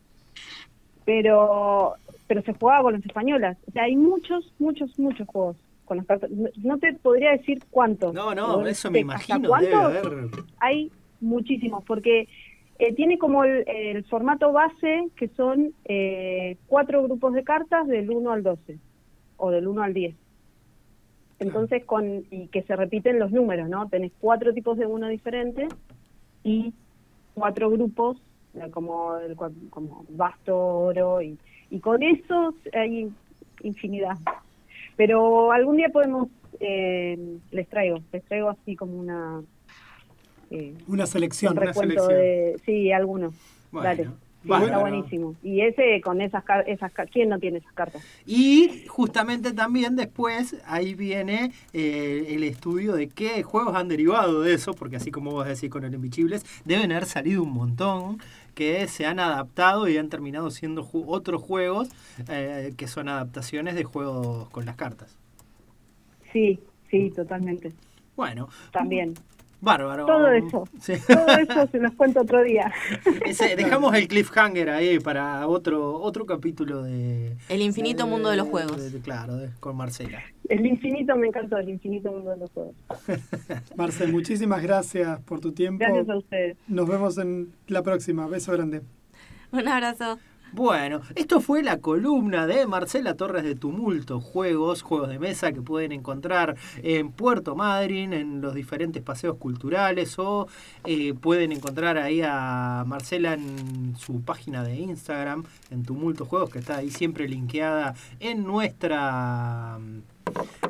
pero 1.05 1.95
pero 2.27 2.43
se 2.43 2.53
jugaba 2.55 2.83
con 2.83 2.93
las 2.95 3.07
españolas. 3.07 3.57
O 3.69 3.73
sea, 3.73 3.85
hay 3.85 3.95
muchos, 3.97 4.53
muchos, 4.59 4.99
muchos 4.99 5.27
juegos 5.29 5.57
con 5.85 5.99
las 5.99 6.07
cartas. 6.07 6.29
No, 6.63 6.79
te 6.79 6.93
podría 6.95 7.31
decir 7.33 7.63
cuántos. 7.71 8.13
No, 8.13 8.35
no, 8.35 8.67
eso 8.67 8.91
me 8.91 9.01
imagino. 9.01 9.39
Debe 9.39 9.71
cuántos 9.71 9.97
haber. 9.97 10.29
hay 10.59 10.91
muchísimos, 11.21 11.85
porque 11.85 12.29
eh, 12.81 12.93
tiene 12.95 13.17
como 13.19 13.45
el, 13.45 13.65
el 13.69 14.05
formato 14.05 14.53
base 14.53 15.05
que 15.17 15.29
son 15.29 15.73
eh, 15.85 16.57
cuatro 16.67 17.03
grupos 17.05 17.33
de 17.35 17.45
cartas 17.45 17.87
del 17.87 18.11
1 18.11 18.33
al 18.33 18.43
12 18.43 18.79
o 19.37 19.51
del 19.53 19.69
1 19.69 19.83
al 19.83 19.95
10. 19.95 20.17
Entonces, 21.39 21.85
con 21.85 22.25
y 22.31 22.47
que 22.49 22.63
se 22.63 22.77
repiten 22.77 23.19
los 23.19 23.31
números, 23.31 23.69
¿no? 23.69 23.89
Tenés 23.89 24.13
cuatro 24.21 24.55
tipos 24.55 24.79
de 24.79 24.87
uno 24.87 25.09
diferentes 25.09 25.69
y 26.43 26.73
cuatro 27.35 27.71
grupos, 27.71 28.17
eh, 28.55 28.71
como, 28.71 29.17
el, 29.19 29.37
como 29.71 30.07
basto, 30.09 30.57
oro, 30.57 31.21
y, 31.21 31.37
y 31.71 31.81
con 31.81 32.03
eso 32.03 32.55
hay 32.73 33.11
infinidad. 33.63 34.17
Pero 34.97 35.53
algún 35.53 35.77
día 35.77 35.91
podemos, 35.91 36.29
eh, 36.59 37.19
les 37.51 37.69
traigo, 37.69 37.99
les 38.13 38.25
traigo 38.25 38.49
así 38.49 38.75
como 38.75 38.99
una... 38.99 39.43
eh, 40.51 40.73
Una 40.89 41.05
selección. 41.05 41.53
un 41.53 41.59
una 41.59 41.67
recuento 41.67 42.07
selección. 42.07 42.19
de 42.19 42.61
sí 42.65 42.93
algunos 42.93 43.35
Bueno, 43.71 43.89
dale 43.89 44.09
Bárbaro. 44.49 44.67
está 44.67 44.79
buenísimo. 44.81 45.35
Y 45.43 45.61
ese 45.61 46.01
con 46.03 46.21
esas 46.21 46.45
esas 46.67 46.93
quién 47.13 47.29
no 47.29 47.39
tiene 47.39 47.59
esas 47.59 47.73
cartas 47.73 48.03
Y 48.27 48.85
justamente 48.89 49.53
también 49.53 49.97
después 49.97 50.57
ahí 50.67 50.95
viene 50.95 51.53
eh, 51.73 52.27
el 52.31 52.43
estudio 52.45 52.95
de 52.95 53.09
qué 53.09 53.43
juegos 53.43 53.75
han 53.75 53.89
derivado 53.89 54.43
de 54.43 54.55
eso, 54.55 54.75
porque 54.75 54.97
así 54.97 55.11
como 55.11 55.31
vos 55.33 55.47
decís 55.47 55.71
con 55.71 55.85
el 55.85 55.95
Invisibles, 55.95 56.45
deben 56.65 56.93
haber 56.93 57.07
salido 57.07 57.43
un 57.43 57.53
montón 57.53 58.19
que 58.55 58.87
se 58.89 59.05
han 59.05 59.19
adaptado 59.21 59.87
y 59.89 59.99
han 59.99 60.09
terminado 60.09 60.51
siendo 60.51 60.83
ju- 60.83 61.05
otros 61.07 61.43
juegos 61.43 61.89
eh, 62.29 62.73
que 62.77 62.87
son 62.89 63.09
adaptaciones 63.09 63.75
de 63.75 63.85
juegos 63.85 64.49
con 64.51 64.65
las 64.65 64.77
cartas. 64.77 65.17
sí 66.33 66.59
sí 66.91 67.11
totalmente. 67.15 67.73
Bueno, 68.17 68.49
también 68.73 69.15
bárbaro. 69.61 70.07
todo 70.07 70.31
eso 70.33 70.65
Sí. 70.81 70.95
todo 71.07 71.27
eso 71.39 71.67
se 71.73 71.79
los 71.79 71.93
cuento 71.95 72.21
otro 72.21 72.43
día 72.43 72.73
Ese- 73.25 73.57
dejamos 73.57 73.95
el 73.95 74.07
cliffhanger 74.09 74.71
ahí 74.71 74.99
para 75.01 75.47
otro 75.49 75.95
otro 76.01 76.27
capítulo 76.27 76.83
de... 76.83 77.37
El 77.49 77.63
infinito 77.63 78.07
mundo 78.07 78.31
de 78.31 78.37
los 78.37 78.49
juegos. 78.49 78.77
de- 78.77 78.91
de- 78.91 79.01
claro, 79.01 79.37
de- 79.37 79.51
con 79.61 79.77
Marcela. 79.77 80.23
el 80.49 80.65
infinito 80.67 81.17
me 81.17 81.29
encantó 81.29 81.57
el 81.59 81.69
infinito 81.69 82.13
mundo 82.13 82.31
de 82.31 82.37
los 82.37 82.51
juegos 82.53 82.75
Marce, 83.77 84.07
muchísimas 84.07 84.63
gracias 84.63 85.21
por 85.23 85.41
tu 85.41 85.53
tiempo. 85.53 85.85
gracias 85.85 86.09
a 86.09 86.17
ustedes 86.17 86.57
Nos 86.69 86.87
vemos 86.89 87.19
en 87.19 87.53
la 87.69 87.83
próxima. 87.83 88.27
Beso 88.27 88.53
grande. 88.53 88.83
Un 89.53 89.69
abrazo. 89.69 90.19
Bueno, 90.57 91.03
esto 91.17 91.43
fue 91.43 91.63
la 91.63 91.81
columna 91.81 92.47
de 92.47 92.67
Marcela 92.67 93.15
Torres 93.15 93.45
de 93.45 93.57
Tumulto, 93.57 94.23
juegos, 94.23 94.81
juegos 94.81 95.11
de 95.11 95.19
mesa 95.19 95.53
que 95.53 95.61
pueden 95.61 95.93
encontrar 95.93 96.57
en 96.83 97.13
Puerto 97.13 97.55
Madryn, 97.55 98.15
en 98.15 98.41
los 98.41 98.55
diferentes 98.55 99.03
paseos 99.03 99.37
culturales 99.37 100.19
o 100.19 100.49
eh, 100.87 101.13
pueden 101.13 101.53
encontrar 101.53 101.99
ahí 101.99 102.23
a 102.25 102.85
Marcela 102.87 103.35
en 103.35 103.97
su 103.99 104.23
página 104.23 104.65
de 104.65 104.77
Instagram, 104.77 105.45
en 105.71 105.83
Tumulto 105.83 106.25
Juegos, 106.25 106.49
que 106.49 106.61
está 106.61 106.79
ahí 106.79 106.91
siempre 106.91 107.29
linkeada 107.29 107.95
en 108.19 108.45
nuestra... 108.45 109.79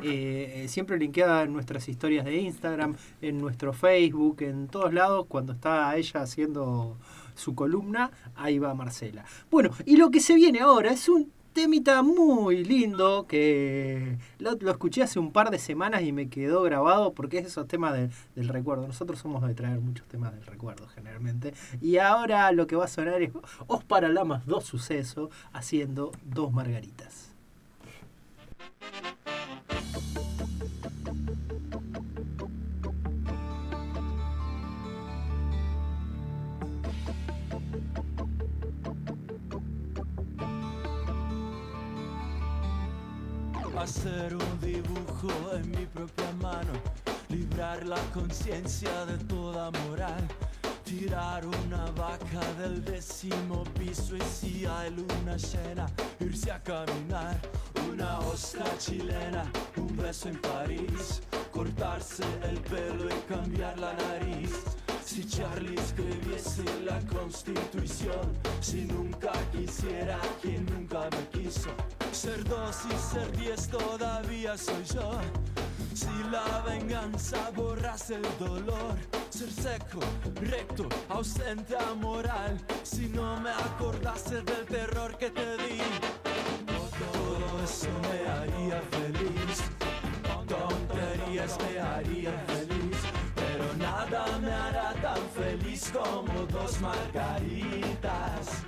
eh, 0.03 0.65
siempre 0.67 0.97
linkeada 0.97 1.43
en 1.43 1.53
nuestras 1.53 1.87
historias 1.87 2.25
de 2.25 2.35
Instagram, 2.35 2.97
en 3.21 3.39
nuestro 3.39 3.71
Facebook, 3.71 4.41
en 4.41 4.67
todos 4.67 4.93
lados, 4.93 5.27
cuando 5.29 5.53
está 5.53 5.95
ella 5.95 6.21
haciendo 6.23 6.97
su 7.37 7.55
columna, 7.55 8.11
ahí 8.35 8.59
va 8.59 8.73
Marcela. 8.73 9.23
Bueno, 9.49 9.71
y 9.85 9.97
lo 9.97 10.11
que 10.11 10.19
se 10.19 10.35
viene 10.35 10.59
ahora 10.59 10.91
es 10.91 11.07
un 11.07 11.31
temita 11.53 12.03
muy 12.03 12.63
lindo 12.63 13.25
que 13.27 14.19
lo, 14.37 14.51
escuché 14.69 15.01
hace 15.01 15.17
un 15.17 15.31
par 15.31 15.49
de 15.49 15.57
semanas 15.57 16.03
y 16.03 16.11
me 16.11 16.29
quedó 16.29 16.61
grabado 16.61 17.13
porque 17.13 17.39
es 17.39 17.47
esos 17.47 17.67
temas 17.67 17.93
de- 17.93 18.09
del 18.35 18.47
recuerdo. 18.49 18.85
Nosotros 18.85 19.17
somos 19.17 19.41
de 19.47 19.55
traer 19.55 19.79
muchos 19.79 20.05
temas 20.07 20.33
del 20.33 20.45
recuerdo 20.45 20.87
generalmente. 20.89 21.55
Y 21.81 21.97
ahora 21.97 22.51
lo 22.51 22.67
que 22.67 22.75
va 22.75 22.85
a 22.85 22.87
sonar 22.87 23.23
es 23.23 23.31
Os 23.65 23.83
para 23.83 24.07
Lamas 24.09 24.45
dos 24.45 24.65
sucesos 24.65 25.31
haciendo 25.51 26.11
dos 26.25 26.51
margaritas. 26.51 27.31
Hacer 43.79 44.35
un 44.35 44.59
dibujo 44.59 45.29
en 45.53 45.69
mi 45.71 45.85
propia 45.85 46.31
mano, 46.41 46.73
librar 47.29 47.85
la 47.85 47.99
conciencia 48.13 49.05
de 49.05 49.17
toda 49.25 49.71
moral, 49.71 50.27
tirar 50.83 51.45
una 51.45 51.85
vaca 51.91 52.41
del 52.59 52.83
décimo 52.83 53.63
piso 53.79 54.17
y 54.17 54.21
si 54.21 54.65
hay 54.65 54.89
luna 54.91 55.37
llena, 55.37 55.85
irse 56.19 56.51
a 56.51 56.61
caminar, 56.61 57.39
una 57.89 58.19
ostra 58.19 58.65
chilena, 58.77 59.49
un 59.77 59.95
beso 59.95 60.29
en 60.29 60.41
París, 60.41 61.21
cortarse 61.51 62.25
el 62.49 62.59
pelo 62.61 63.07
y 63.07 63.19
cambiar 63.31 63.79
la 63.79 63.93
nariz. 63.93 64.51
Si 65.05 65.25
Charlie 65.25 65.79
escribiese 65.79 66.63
la 66.83 66.99
constitución, 67.01 68.33
si 68.59 68.81
nunca 68.85 69.31
quisiera 69.51 70.19
quien 70.41 70.65
nunca 70.65 71.07
me 71.11 71.41
quiso, 71.41 71.69
ser 72.17 72.43
dos 72.45 72.77
y 72.89 73.13
ser 73.13 73.31
diez 73.37 73.67
todavía 73.67 74.57
soy 74.57 74.83
yo. 74.85 75.11
Si 75.93 76.09
la 76.31 76.63
venganza 76.67 77.51
borrase 77.55 78.15
el 78.15 78.37
dolor, 78.39 78.95
ser 79.29 79.51
seco, 79.51 79.99
recto, 80.41 80.89
ausente 81.09 81.75
a 81.77 81.93
moral, 81.93 82.59
si 82.81 83.07
no 83.09 83.39
me 83.39 83.51
acordase 83.51 84.41
del 84.41 84.65
terror 84.65 85.15
que 85.17 85.29
te 85.29 85.57
di, 85.57 85.77
todo 87.13 87.63
eso 87.63 87.89
me 88.01 88.29
haría 88.31 88.81
feliz. 88.95 89.57
Tonterías 90.47 91.57
me 91.59 91.79
harían 91.79 92.39
feliz, 92.47 92.97
pero 93.35 93.73
nada 93.77 94.39
me 94.39 94.51
hará 94.51 94.93
tan 95.01 95.21
feliz 95.35 95.91
como 95.93 96.45
dos 96.47 96.81
margaritas. 96.81 98.66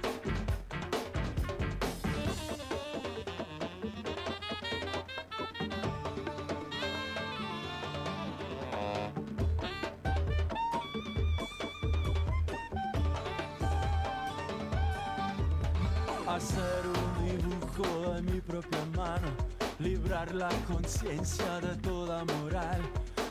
La 20.33 20.49
conciencia 20.67 21.59
de 21.59 21.75
toda 21.77 22.23
moral, 22.25 22.81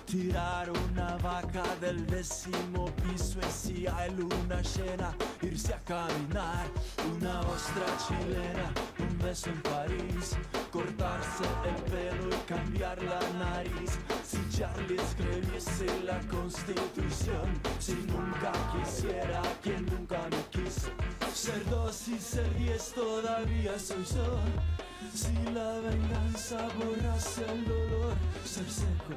tirar 0.04 0.70
una 0.70 1.16
vaca 1.18 1.62
del 1.80 2.06
décimo 2.06 2.86
piso 2.96 3.38
y 3.40 3.52
si 3.52 3.86
hay 3.86 4.10
luna 4.12 4.60
llena, 4.62 5.14
irse 5.42 5.74
a 5.74 5.80
caminar, 5.84 6.66
una 7.14 7.40
ostra 7.40 7.86
chilena, 8.06 8.72
un 8.98 9.18
beso 9.18 9.50
en 9.50 9.62
París, 9.62 10.36
cortarse 10.72 11.44
el 11.66 11.82
pelo 11.90 12.28
y 12.28 12.48
cambiar 12.48 13.02
la 13.02 13.20
nariz. 13.38 13.98
Si 14.24 14.38
Charlie 14.56 14.96
escribiese 14.96 15.86
la 16.04 16.18
constitución, 16.28 17.60
si 17.78 17.94
nunca 17.94 18.52
quisiera 18.72 19.42
quien 19.62 19.86
nunca 19.86 20.18
me 20.30 20.42
quiso, 20.50 20.88
ser 21.32 21.64
dos 21.70 22.08
y 22.08 22.18
ser 22.18 22.52
diez 22.56 22.92
todavía 22.92 23.78
soy 23.78 24.04
yo. 24.04 24.87
Si 25.14 25.32
la 25.54 25.80
venganza 25.80 26.68
borrase 26.78 27.44
el 27.50 27.64
dolor, 27.64 28.14
ser 28.44 28.68
seco, 28.70 29.14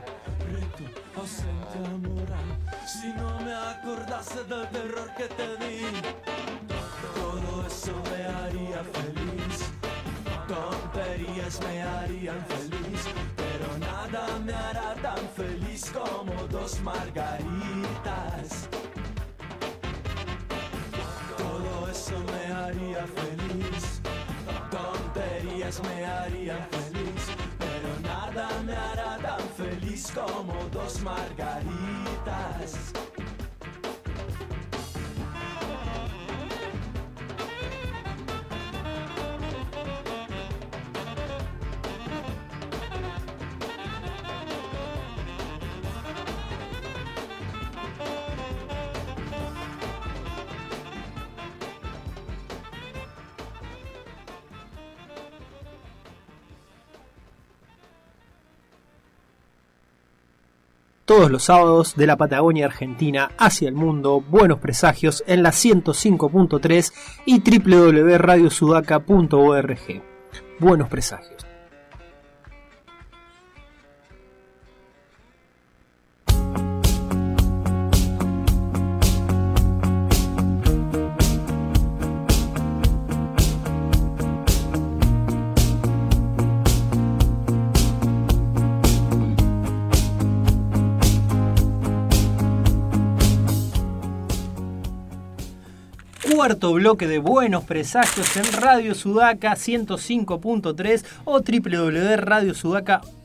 recto, 0.51 0.83
ausente 1.19 1.79
moral. 2.07 2.49
Si 2.87 3.07
no 3.09 3.39
me 3.41 3.53
acordase 3.53 4.43
del 4.43 4.67
terror 4.69 5.09
que 5.17 5.27
te 5.27 5.57
di, 5.57 5.81
todo 7.15 7.65
eso 7.67 7.93
me 8.09 8.23
haría 8.25 8.83
feliz. 8.83 9.71
Tonterías 10.47 11.59
me 11.61 11.81
harían 11.81 12.45
feliz, 12.45 13.01
pero 13.37 13.77
nada 13.79 14.39
me 14.39 14.53
hará 14.53 14.95
tan 15.01 15.29
feliz 15.35 15.91
como 15.91 16.47
dos 16.47 16.79
margaritas. 16.81 18.67
Todo 21.37 21.89
eso 21.89 22.19
me 22.31 22.53
haría 22.53 23.05
feliz, 23.07 23.30
me 25.79 26.05
harían 26.05 26.67
feliz, 26.69 27.27
pero 27.57 27.89
nada 28.01 28.49
me 28.65 28.73
hará 28.73 29.17
tan 29.17 29.39
feliz 29.55 30.11
como 30.11 30.53
dos 30.69 31.01
margaritas. 31.01 32.91
Todos 61.11 61.27
los 61.29 61.43
sábados 61.43 61.97
de 61.97 62.07
la 62.07 62.15
Patagonia 62.15 62.67
Argentina 62.67 63.31
hacia 63.37 63.67
el 63.67 63.75
mundo, 63.75 64.23
buenos 64.29 64.59
presagios 64.59 65.25
en 65.27 65.43
la 65.43 65.49
105.3 65.49 66.93
y 67.25 67.41
www.radiosudaca.org. 67.41 70.03
Buenos 70.61 70.87
presagios. 70.87 71.50
Cuarto 96.41 96.73
bloque 96.73 97.07
de 97.07 97.19
Buenos 97.19 97.65
Presagios 97.65 98.35
en 98.35 98.51
Radio 98.59 98.95
Sudaca 98.95 99.51
105.3 99.53 101.05
o 101.23 101.39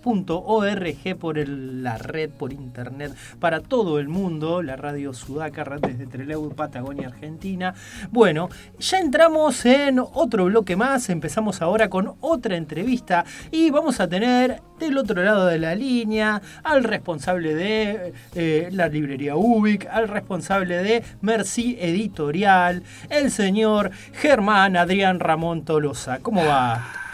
www.radiosudaca.org 0.07 1.16
por 1.19 1.37
la 1.49 1.99
red, 1.99 2.31
por 2.31 2.53
internet, 2.53 3.12
para 3.41 3.61
todo 3.61 3.99
el 3.99 4.09
mundo, 4.09 4.62
la 4.62 4.77
Radio 4.77 5.12
Sudaca, 5.12 5.65
red 5.65 5.81
desde 5.81 6.07
Trelew, 6.07 6.55
Patagonia, 6.55 7.09
Argentina. 7.09 7.74
Bueno, 8.11 8.49
ya 8.78 9.01
entramos 9.01 9.65
en 9.66 9.99
otro 9.99 10.45
bloque 10.47 10.77
más, 10.77 11.11
empezamos 11.11 11.61
ahora 11.61 11.91
con 11.91 12.15
otra 12.20 12.57
entrevista 12.57 13.24
y 13.51 13.70
vamos 13.70 14.01
a 14.01 14.09
tener 14.09 14.62
del 14.78 14.99
otro 14.99 15.23
lado 15.23 15.47
de 15.47 15.59
la 15.59 15.74
línea 15.74 16.41
al 16.62 16.85
responsable 16.85 17.55
de 17.55 18.12
eh, 18.35 18.69
la 18.73 18.89
librería 18.89 19.37
Ubic, 19.37 19.87
al 19.91 20.09
responsable 20.09 20.83
de 20.83 21.03
Merci 21.23 21.77
Editorial, 21.81 22.83
el 23.09 23.31
señor 23.31 23.91
Germán 24.12 24.77
Adrián 24.77 25.19
Ramón 25.19 25.65
Tolosa. 25.65 26.19
¿Cómo 26.20 26.45
va? 26.45 27.06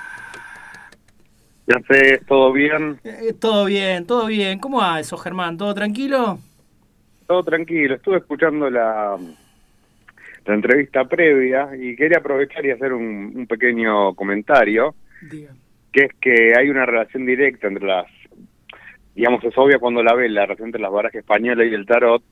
Sé, 1.88 2.20
¿todo 2.26 2.52
bien? 2.52 2.98
Eh, 3.04 3.32
todo 3.40 3.64
bien, 3.66 4.06
todo 4.06 4.26
bien. 4.26 4.58
¿Cómo 4.58 4.78
va 4.78 5.00
eso, 5.00 5.16
Germán? 5.16 5.56
¿Todo 5.56 5.74
tranquilo? 5.74 6.38
Todo 7.26 7.42
tranquilo. 7.44 7.94
Estuve 7.94 8.18
escuchando 8.18 8.68
la, 8.68 9.16
la 10.44 10.54
entrevista 10.54 11.04
previa 11.04 11.68
y 11.78 11.94
quería 11.96 12.18
aprovechar 12.18 12.64
y 12.66 12.70
hacer 12.72 12.92
un, 12.92 13.32
un 13.34 13.46
pequeño 13.46 14.14
comentario, 14.14 14.94
Diga. 15.20 15.52
que 15.92 16.04
es 16.06 16.12
que 16.20 16.52
hay 16.58 16.68
una 16.68 16.84
relación 16.84 17.24
directa 17.26 17.68
entre 17.68 17.86
las, 17.86 18.06
digamos, 19.14 19.42
es 19.44 19.56
obvia 19.56 19.78
cuando 19.78 20.02
la 20.02 20.14
ves, 20.14 20.30
la 20.30 20.42
relación 20.46 20.68
entre 20.68 20.80
las 20.82 20.92
barajas 20.92 21.20
españolas 21.20 21.66
y 21.70 21.74
el 21.74 21.86
tarot, 21.86 22.22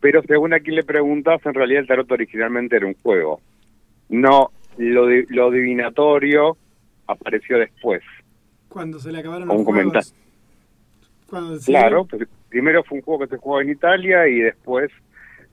pero 0.00 0.22
según 0.22 0.54
a 0.54 0.60
quien 0.60 0.76
le 0.76 0.84
preguntas, 0.84 1.40
en 1.44 1.54
realidad 1.54 1.82
el 1.82 1.88
tarot 1.88 2.10
originalmente 2.10 2.76
era 2.76 2.86
un 2.86 2.94
juego. 2.94 3.40
No, 4.08 4.50
lo, 4.78 5.06
lo 5.28 5.50
divinatorio 5.50 6.56
apareció 7.06 7.58
después. 7.58 8.02
Cuando 8.68 8.98
se 8.98 9.10
le 9.12 9.18
acabaron 9.18 9.50
Un 9.50 9.56
los 9.58 9.64
comentario. 9.64 9.92
juegos. 9.92 10.14
Cuando 11.28 11.58
se- 11.58 11.72
Claro, 11.72 12.04
pues, 12.04 12.28
primero 12.48 12.82
fue 12.84 12.98
un 12.98 13.02
juego 13.04 13.20
que 13.26 13.34
se 13.34 13.36
jugaba 13.38 13.62
en 13.62 13.70
Italia 13.70 14.26
y 14.28 14.40
después 14.40 14.90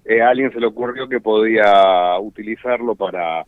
eh, 0.06 0.22
a 0.22 0.30
alguien 0.30 0.52
se 0.52 0.60
le 0.60 0.68
ocurrió 0.68 1.08
que 1.10 1.20
podía 1.20 2.20
utilizarlo 2.20 2.96
para, 2.96 3.44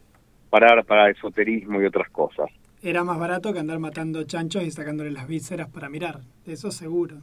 para, 0.50 0.82
para 0.84 1.10
esoterismo 1.10 1.82
y 1.82 1.86
otras 1.86 2.10
cosas. 2.10 2.50
Era 2.82 3.04
más 3.04 3.20
barato 3.20 3.54
que 3.54 3.60
andar 3.60 3.80
matando 3.80 4.24
chanchos 4.24 4.64
y 4.64 4.72
sacándole 4.72 5.12
las 5.12 5.28
vísceras 5.28 5.70
para 5.70 5.90
mirar. 5.90 6.20
Eso 6.46 6.72
seguro. 6.72 7.18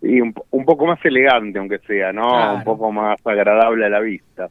Y 0.00 0.20
un, 0.20 0.34
un 0.50 0.64
poco 0.64 0.86
más 0.86 0.98
elegante, 1.04 1.58
aunque 1.58 1.78
sea, 1.80 2.12
¿no? 2.12 2.28
Claro. 2.30 2.56
Un 2.58 2.64
poco 2.64 2.90
más 2.92 3.16
agradable 3.24 3.86
a 3.86 3.88
la 3.88 4.00
vista. 4.00 4.48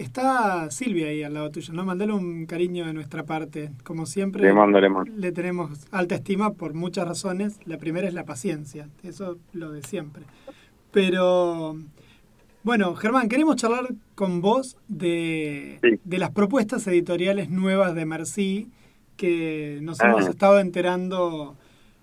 Está 0.00 0.70
Silvia 0.70 1.08
ahí 1.08 1.22
al 1.22 1.34
lado 1.34 1.50
tuyo, 1.50 1.72
¿no? 1.74 1.84
Mandale 1.84 2.12
un 2.14 2.46
cariño 2.46 2.86
de 2.86 2.94
nuestra 2.94 3.24
parte. 3.24 3.70
Como 3.84 4.06
siempre, 4.06 4.42
Le 4.42 4.52
mando, 4.54 4.80
le 4.80 4.88
mando. 4.88 5.12
le 5.14 5.30
tenemos 5.32 5.86
alta 5.90 6.14
estima 6.14 6.54
por 6.54 6.72
muchas 6.74 7.06
razones. 7.06 7.58
La 7.66 7.76
primera 7.78 8.08
es 8.08 8.14
la 8.14 8.24
paciencia, 8.24 8.88
eso 9.02 9.36
lo 9.52 9.70
de 9.72 9.82
siempre. 9.82 10.22
Pero, 10.90 11.76
bueno, 12.62 12.94
Germán, 12.96 13.28
queremos 13.28 13.56
charlar 13.56 13.88
con 14.14 14.40
vos 14.40 14.76
de, 14.88 15.98
de 16.02 16.18
las 16.18 16.30
propuestas 16.30 16.86
editoriales 16.86 17.50
nuevas 17.50 17.94
de 17.94 18.06
Merci, 18.06 18.68
que 19.16 19.80
nos 19.82 20.00
Ah. 20.00 20.08
hemos 20.08 20.26
estado 20.26 20.60
enterando 20.60 21.56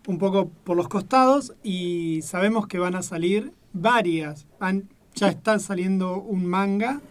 un 0.08 0.18
poco 0.20 0.50
por 0.64 0.78
los 0.78 0.88
costados 0.88 1.54
y 1.64 2.22
sabemos 2.22 2.68
que 2.68 2.78
van 2.80 2.96
a 2.96 3.02
salir 3.02 3.52
varias. 3.74 4.46
Ya 5.16 5.30
está 5.30 5.58
saliendo 5.58 6.22
un 6.22 6.46
manga, 6.46 7.02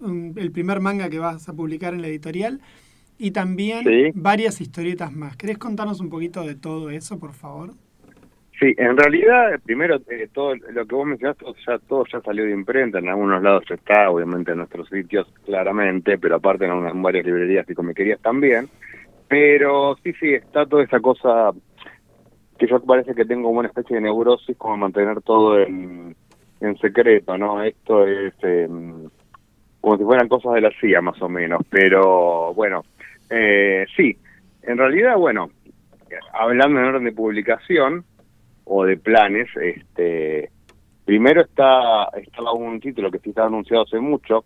un- 0.00 0.34
el 0.36 0.50
primer 0.52 0.80
manga 0.80 1.08
que 1.10 1.18
vas 1.18 1.48
a 1.48 1.52
publicar 1.52 1.94
en 1.94 2.02
la 2.02 2.08
editorial, 2.08 2.60
y 3.18 3.32
también 3.32 3.84
Sí. 3.84 4.10
varias 4.14 4.60
historietas 4.60 5.12
más. 5.12 5.36
¿Querés 5.36 5.58
contarnos 5.58 6.00
un 6.00 6.08
poquito 6.08 6.42
de 6.44 6.54
todo 6.54 6.90
eso, 6.90 7.18
por 7.18 7.32
favor? 7.34 7.70
Sí, 8.58 8.74
en 8.76 8.96
realidad, 8.96 9.58
primero, 9.64 9.96
eh, 10.10 10.28
todo 10.32 10.54
lo 10.54 10.86
que 10.86 10.94
vos 10.94 11.06
mencionaste, 11.06 11.46
ya, 11.66 11.78
todo 11.78 12.04
ya 12.12 12.20
salió 12.20 12.44
de 12.44 12.50
imprenta, 12.50 12.98
en 12.98 13.08
algunos 13.08 13.42
lados 13.42 13.64
ya 13.68 13.74
está, 13.74 14.10
obviamente 14.10 14.52
en 14.52 14.58
nuestros 14.58 14.88
sitios 14.88 15.26
claramente, 15.46 16.18
pero 16.18 16.36
aparte 16.36 16.66
en, 16.66 16.72
una- 16.72 16.90
en 16.90 17.02
varias 17.02 17.24
librerías 17.24 17.68
y 17.70 17.74
comiquerías 17.74 18.20
también. 18.20 18.68
Pero 19.28 19.96
sí, 20.02 20.12
sí, 20.20 20.34
está 20.34 20.66
toda 20.66 20.82
esa 20.84 21.00
cosa 21.00 21.52
que 22.58 22.66
yo 22.66 22.80
parece 22.82 23.14
que 23.14 23.24
tengo 23.24 23.44
como 23.48 23.60
una 23.60 23.68
especie 23.68 23.96
de 23.96 24.02
neurosis, 24.02 24.56
como 24.58 24.76
mantener 24.76 25.22
todo 25.22 25.58
en, 25.60 26.14
en 26.60 26.76
secreto, 26.78 27.38
¿no? 27.38 27.62
Esto 27.62 28.06
es 28.06 28.34
em, 28.42 29.08
como 29.80 29.96
si 29.98 30.04
fueran 30.04 30.28
cosas 30.28 30.54
de 30.54 30.60
la 30.60 30.70
CIA, 30.80 31.00
más 31.00 31.20
o 31.22 31.28
menos. 31.28 31.62
Pero 31.70 32.52
bueno, 32.54 32.82
eh, 33.30 33.86
sí, 33.96 34.16
en 34.62 34.76
realidad, 34.78 35.16
bueno, 35.16 35.50
hablando 36.32 36.78
en 36.80 36.86
orden 36.86 37.04
de 37.04 37.12
publicación 37.12 38.04
o 38.64 38.84
de 38.84 38.96
planes, 38.96 39.48
este 39.56 40.50
primero 41.04 41.40
está 41.42 42.04
estaba 42.22 42.52
un 42.52 42.78
título 42.80 43.10
que 43.10 43.18
sí 43.18 43.30
estaba 43.30 43.48
anunciado 43.48 43.82
hace 43.84 43.98
mucho, 43.98 44.44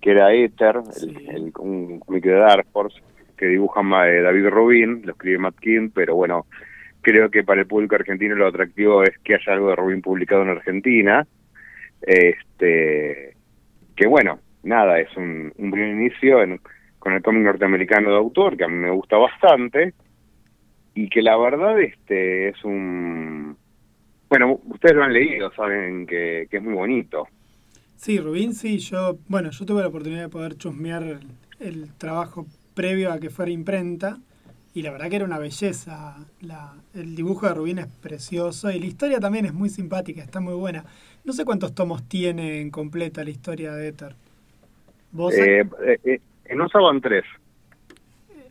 que 0.00 0.10
era 0.10 0.32
Ether, 0.34 0.76
el, 1.02 1.30
el- 1.30 1.52
un 1.58 2.00
cómic 2.00 2.24
de 2.24 2.32
Dark 2.34 2.66
Horse 2.72 3.00
que 3.36 3.46
dibuja 3.46 3.80
eh, 4.08 4.20
David 4.22 4.48
Rubin, 4.48 5.02
lo 5.04 5.12
escribe 5.12 5.38
Matt 5.38 5.58
King, 5.58 5.90
pero 5.94 6.14
bueno, 6.14 6.46
creo 7.00 7.28
que 7.30 7.42
para 7.44 7.60
el 7.62 7.66
público 7.66 7.94
argentino 7.96 8.34
lo 8.36 8.46
atractivo 8.46 9.02
es 9.02 9.18
que 9.24 9.34
haya 9.34 9.52
algo 9.52 9.70
de 9.70 9.76
Rubin 9.76 10.00
publicado 10.02 10.42
en 10.42 10.50
Argentina. 10.50 11.26
Este 12.00 13.34
que 13.96 14.06
bueno, 14.06 14.38
nada, 14.62 14.98
es 15.00 15.14
un, 15.16 15.52
un 15.56 15.70
buen 15.70 16.00
inicio 16.00 16.42
en- 16.42 16.60
con 16.98 17.12
el 17.14 17.22
cómic 17.22 17.42
norteamericano 17.42 18.10
de 18.10 18.16
autor, 18.16 18.56
que 18.56 18.64
a 18.64 18.68
mí 18.68 18.76
me 18.76 18.90
gusta 18.90 19.16
bastante, 19.16 19.94
y 20.94 21.08
que 21.08 21.22
la 21.22 21.36
verdad 21.36 21.80
este 21.80 22.48
es 22.50 22.64
un... 22.64 23.56
Bueno, 24.28 24.60
ustedes 24.64 24.96
lo 24.96 25.04
han 25.04 25.12
leído, 25.12 25.52
saben 25.52 26.06
que, 26.06 26.46
que 26.50 26.56
es 26.58 26.62
muy 26.62 26.74
bonito. 26.74 27.28
Sí, 27.96 28.18
Rubín, 28.18 28.54
sí, 28.54 28.78
yo, 28.78 29.18
bueno, 29.28 29.50
yo 29.50 29.64
tuve 29.64 29.82
la 29.82 29.88
oportunidad 29.88 30.22
de 30.22 30.28
poder 30.28 30.56
chusmear 30.56 31.20
el, 31.60 31.92
trabajo 31.98 32.46
previo 32.74 33.12
a 33.12 33.20
que 33.20 33.30
fuera 33.30 33.52
imprenta 33.52 34.18
y 34.74 34.82
la 34.82 34.90
verdad 34.90 35.08
que 35.08 35.16
era 35.16 35.24
una 35.24 35.38
belleza. 35.38 36.16
La, 36.40 36.74
el 36.94 37.14
dibujo 37.14 37.46
de 37.46 37.54
Rubín 37.54 37.78
es 37.78 37.86
precioso 37.86 38.70
y 38.72 38.80
la 38.80 38.86
historia 38.86 39.20
también 39.20 39.44
es 39.46 39.54
muy 39.54 39.68
simpática, 39.68 40.22
está 40.22 40.40
muy 40.40 40.54
buena. 40.54 40.84
No 41.24 41.32
sé 41.32 41.44
cuántos 41.44 41.74
tomos 41.74 42.08
tiene 42.08 42.60
en 42.60 42.70
completa 42.70 43.22
la 43.22 43.30
historia 43.30 43.72
de 43.72 43.88
Ether. 43.88 44.16
Vos 45.12 45.34
Eh, 45.34 45.60
eh, 45.84 45.98
eh, 46.04 46.20
en 46.46 46.60
Usaban 46.60 47.00
tres. 47.00 47.24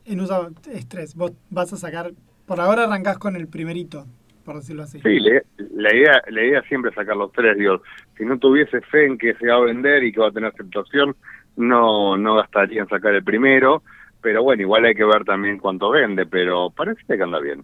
en 0.05 0.19
USA 0.19 0.49
Estrés, 0.73 1.15
vos 1.15 1.31
vas 1.49 1.71
a 1.73 1.77
sacar, 1.77 2.11
por 2.45 2.59
ahora 2.59 2.83
arrancás 2.83 3.17
con 3.17 3.35
el 3.35 3.47
primerito, 3.47 4.05
por 4.45 4.55
decirlo 4.55 4.83
así. 4.83 4.99
Sí, 5.01 5.19
le, 5.19 5.43
la 5.75 5.93
idea, 5.95 6.21
la 6.29 6.43
idea 6.43 6.61
siempre 6.63 6.89
es 6.89 6.95
sacar 6.95 7.15
los 7.15 7.31
tres, 7.31 7.57
digo, 7.57 7.81
si 8.17 8.25
no 8.25 8.38
tuviese 8.39 8.81
fe 8.81 9.05
en 9.05 9.17
que 9.17 9.33
se 9.35 9.47
va 9.47 9.55
a 9.55 9.59
vender 9.59 10.03
y 10.03 10.11
que 10.11 10.19
va 10.19 10.27
a 10.29 10.31
tener 10.31 10.49
aceptación, 10.51 11.15
no, 11.55 12.17
no 12.17 12.35
gastaría 12.35 12.81
en 12.81 12.88
sacar 12.89 13.13
el 13.13 13.23
primero, 13.23 13.83
pero 14.21 14.41
bueno, 14.43 14.61
igual 14.63 14.85
hay 14.85 14.95
que 14.95 15.05
ver 15.05 15.23
también 15.23 15.57
cuánto 15.59 15.89
vende, 15.91 16.25
pero 16.25 16.69
parece 16.71 17.01
que 17.05 17.21
anda 17.23 17.39
bien, 17.39 17.63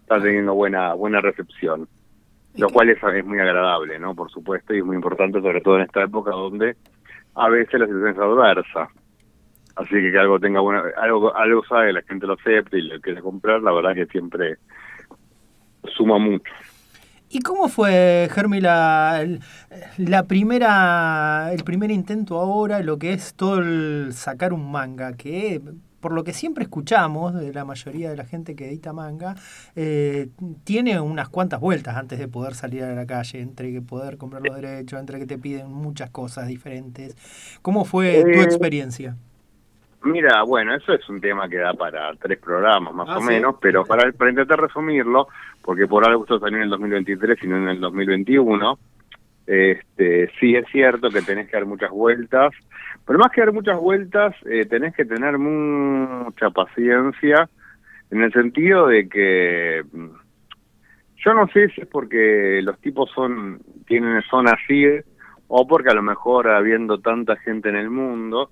está 0.00 0.20
teniendo 0.20 0.54
buena, 0.54 0.92
buena 0.94 1.20
recepción, 1.20 1.88
lo 2.56 2.68
cual 2.68 2.90
es, 2.90 2.98
es 3.02 3.24
muy 3.24 3.38
agradable, 3.38 3.98
¿no? 3.98 4.14
Por 4.14 4.30
supuesto, 4.30 4.74
y 4.74 4.78
es 4.78 4.84
muy 4.84 4.96
importante, 4.96 5.40
sobre 5.40 5.60
todo 5.62 5.76
en 5.76 5.82
esta 5.82 6.02
época 6.02 6.32
donde 6.32 6.76
a 7.34 7.48
veces 7.48 7.80
la 7.80 7.86
situación 7.86 8.12
es 8.12 8.18
adversa. 8.18 8.88
Así 9.76 9.90
que 9.90 10.10
que 10.10 10.18
algo 10.18 10.40
tenga 10.40 10.60
buena, 10.60 10.82
algo, 10.96 11.34
algo 11.36 11.64
sabe, 11.64 11.92
la 11.92 12.02
gente 12.02 12.26
lo 12.26 12.34
acepte 12.34 12.78
y 12.78 12.82
lo 12.82 13.00
quiere 13.00 13.20
comprar, 13.20 13.62
la 13.62 13.72
verdad 13.72 13.94
que 13.94 14.06
siempre 14.06 14.56
suma 15.96 16.18
mucho. 16.18 16.52
¿Y 17.30 17.40
cómo 17.40 17.68
fue, 17.68 18.28
Germi, 18.32 18.60
la, 18.60 19.24
la 19.98 20.22
primera, 20.24 21.52
el 21.52 21.62
primer 21.62 21.90
intento 21.90 22.40
ahora, 22.40 22.80
lo 22.80 22.98
que 22.98 23.12
es 23.12 23.34
todo 23.34 23.58
el 23.58 24.12
sacar 24.14 24.52
un 24.52 24.72
manga? 24.72 25.12
Que 25.12 25.60
por 26.00 26.12
lo 26.12 26.24
que 26.24 26.32
siempre 26.32 26.64
escuchamos 26.64 27.34
de 27.34 27.52
la 27.52 27.64
mayoría 27.64 28.10
de 28.10 28.16
la 28.16 28.24
gente 28.24 28.54
que 28.56 28.68
edita 28.68 28.92
manga, 28.92 29.34
eh, 29.76 30.28
tiene 30.64 31.00
unas 31.00 31.28
cuantas 31.28 31.60
vueltas 31.60 31.96
antes 31.96 32.18
de 32.18 32.28
poder 32.28 32.54
salir 32.54 32.84
a 32.84 32.94
la 32.94 33.06
calle, 33.06 33.40
entre 33.40 33.72
que 33.72 33.82
poder 33.82 34.16
comprar 34.18 34.42
los 34.42 34.54
derechos, 34.56 35.00
entre 35.00 35.18
que 35.18 35.26
te 35.26 35.38
piden 35.38 35.72
muchas 35.72 36.10
cosas 36.10 36.46
diferentes. 36.48 37.16
¿Cómo 37.62 37.84
fue 37.84 38.24
tu 38.24 38.40
Eh, 38.40 38.42
experiencia? 38.42 39.16
Mira, 40.02 40.42
bueno, 40.44 40.74
eso 40.74 40.92
es 40.92 41.08
un 41.08 41.20
tema 41.20 41.48
que 41.48 41.56
da 41.58 41.74
para 41.74 42.14
tres 42.16 42.38
programas 42.38 42.94
más 42.94 43.08
Ah, 43.08 43.16
o 43.16 43.20
¿sí? 43.20 43.26
menos, 43.26 43.56
pero 43.60 43.84
para, 43.84 44.10
para 44.12 44.30
intentar 44.30 44.60
resumirlo, 44.60 45.26
porque 45.62 45.88
por 45.88 46.06
algo 46.06 46.22
esto 46.22 46.38
salió 46.38 46.58
en 46.58 46.64
el 46.64 46.70
2023 46.70 47.38
y 47.42 47.46
no 47.48 47.56
en 47.56 47.68
el 47.68 47.80
2021, 47.80 48.78
este, 49.46 50.30
sí 50.38 50.54
es 50.54 50.66
cierto 50.70 51.10
que 51.10 51.22
tenés 51.22 51.48
que 51.48 51.56
dar 51.56 51.66
muchas 51.66 51.90
vueltas, 51.90 52.52
pero 53.08 53.18
más 53.18 53.32
que 53.32 53.40
dar 53.40 53.52
muchas 53.52 53.80
vueltas, 53.80 54.36
eh, 54.44 54.66
tenés 54.66 54.94
que 54.94 55.06
tener 55.06 55.38
mucha 55.38 56.50
paciencia 56.50 57.48
en 58.10 58.22
el 58.22 58.30
sentido 58.32 58.86
de 58.86 59.08
que 59.08 59.82
mm, 59.90 60.06
yo 61.24 61.32
no 61.34 61.48
sé 61.48 61.70
si 61.70 61.80
es 61.80 61.86
porque 61.88 62.60
los 62.62 62.78
tipos 62.80 63.10
son 63.14 63.60
tienen 63.86 64.20
son 64.30 64.46
así 64.46 64.84
o 65.48 65.66
porque 65.66 65.88
a 65.88 65.94
lo 65.94 66.02
mejor 66.02 66.48
habiendo 66.48 66.98
tanta 66.98 67.36
gente 67.36 67.70
en 67.70 67.76
el 67.76 67.88
mundo 67.88 68.50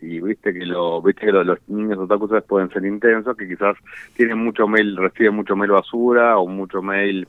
y 0.00 0.20
viste 0.20 0.52
que 0.54 0.64
lo 0.64 1.02
viste 1.02 1.26
que 1.26 1.32
lo- 1.32 1.42
los 1.44 1.58
niños 1.68 1.98
otakus 1.98 2.30
pueden 2.46 2.70
ser 2.70 2.84
intensos 2.84 3.36
que 3.36 3.48
quizás 3.48 3.76
tienen 4.14 4.38
mucho 4.38 4.68
mail 4.68 4.96
reciben 4.96 5.34
mucho 5.34 5.56
mail 5.56 5.72
basura 5.72 6.38
o 6.38 6.46
mucho 6.46 6.82
mail 6.82 7.26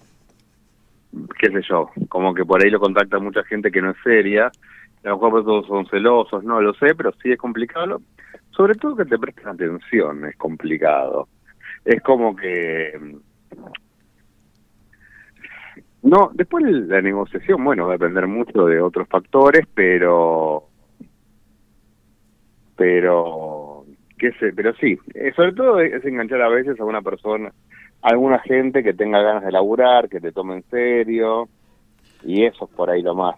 qué 1.40 1.50
sé 1.50 1.62
yo 1.68 1.90
como 2.10 2.34
que 2.34 2.46
por 2.46 2.64
ahí 2.64 2.70
lo 2.70 2.80
contacta 2.80 3.18
mucha 3.18 3.44
gente 3.44 3.72
que 3.72 3.82
no 3.82 3.91
es 3.91 3.98
seria 4.04 4.52
a 5.04 5.10
lo 5.10 5.20
mejor 5.20 5.46
todos 5.46 5.68
son 5.68 5.86
celosos 5.88 6.44
no 6.44 6.62
lo 6.62 6.74
sé 6.74 6.96
pero 6.96 7.12
sí 7.22 7.32
es 7.32 7.38
complicado. 7.38 8.02
Sobre 8.52 8.76
todo 8.76 8.96
que 8.96 9.06
te 9.06 9.18
presten 9.18 9.48
atención 9.48 10.26
es 10.26 10.36
complicado. 10.36 11.28
Es 11.86 12.02
como 12.02 12.36
que 12.36 12.92
no, 16.02 16.32
después 16.34 16.64
la 16.64 17.02
negociación, 17.02 17.64
bueno, 17.64 17.86
va 17.86 17.94
a 17.94 17.98
depender 17.98 18.26
mucho 18.28 18.66
de 18.66 18.82
otros 18.82 19.08
factores, 19.08 19.68
pero 19.74 20.64
pero 22.76 23.86
qué 24.18 24.32
sé, 24.40 24.54
pero 24.54 24.74
sí, 24.76 24.98
eh, 25.14 25.34
sobre 25.36 25.52
todo 25.52 25.82
es 25.82 26.04
enganchar 26.06 26.42
a 26.42 26.48
veces 26.48 26.80
a 26.80 26.86
una 26.86 27.02
persona, 27.02 27.52
a 28.02 28.10
alguna 28.10 28.40
gente 28.40 28.82
que 28.82 28.94
tenga 28.94 29.22
ganas 29.22 29.44
de 29.44 29.52
laburar, 29.52 30.08
que 30.08 30.22
te 30.22 30.32
tome 30.32 30.56
en 30.56 30.64
serio, 30.70 31.50
y 32.24 32.46
eso 32.46 32.66
es 32.66 32.72
por 32.72 32.90
ahí 32.90 33.02
lo 33.02 33.16
más 33.16 33.36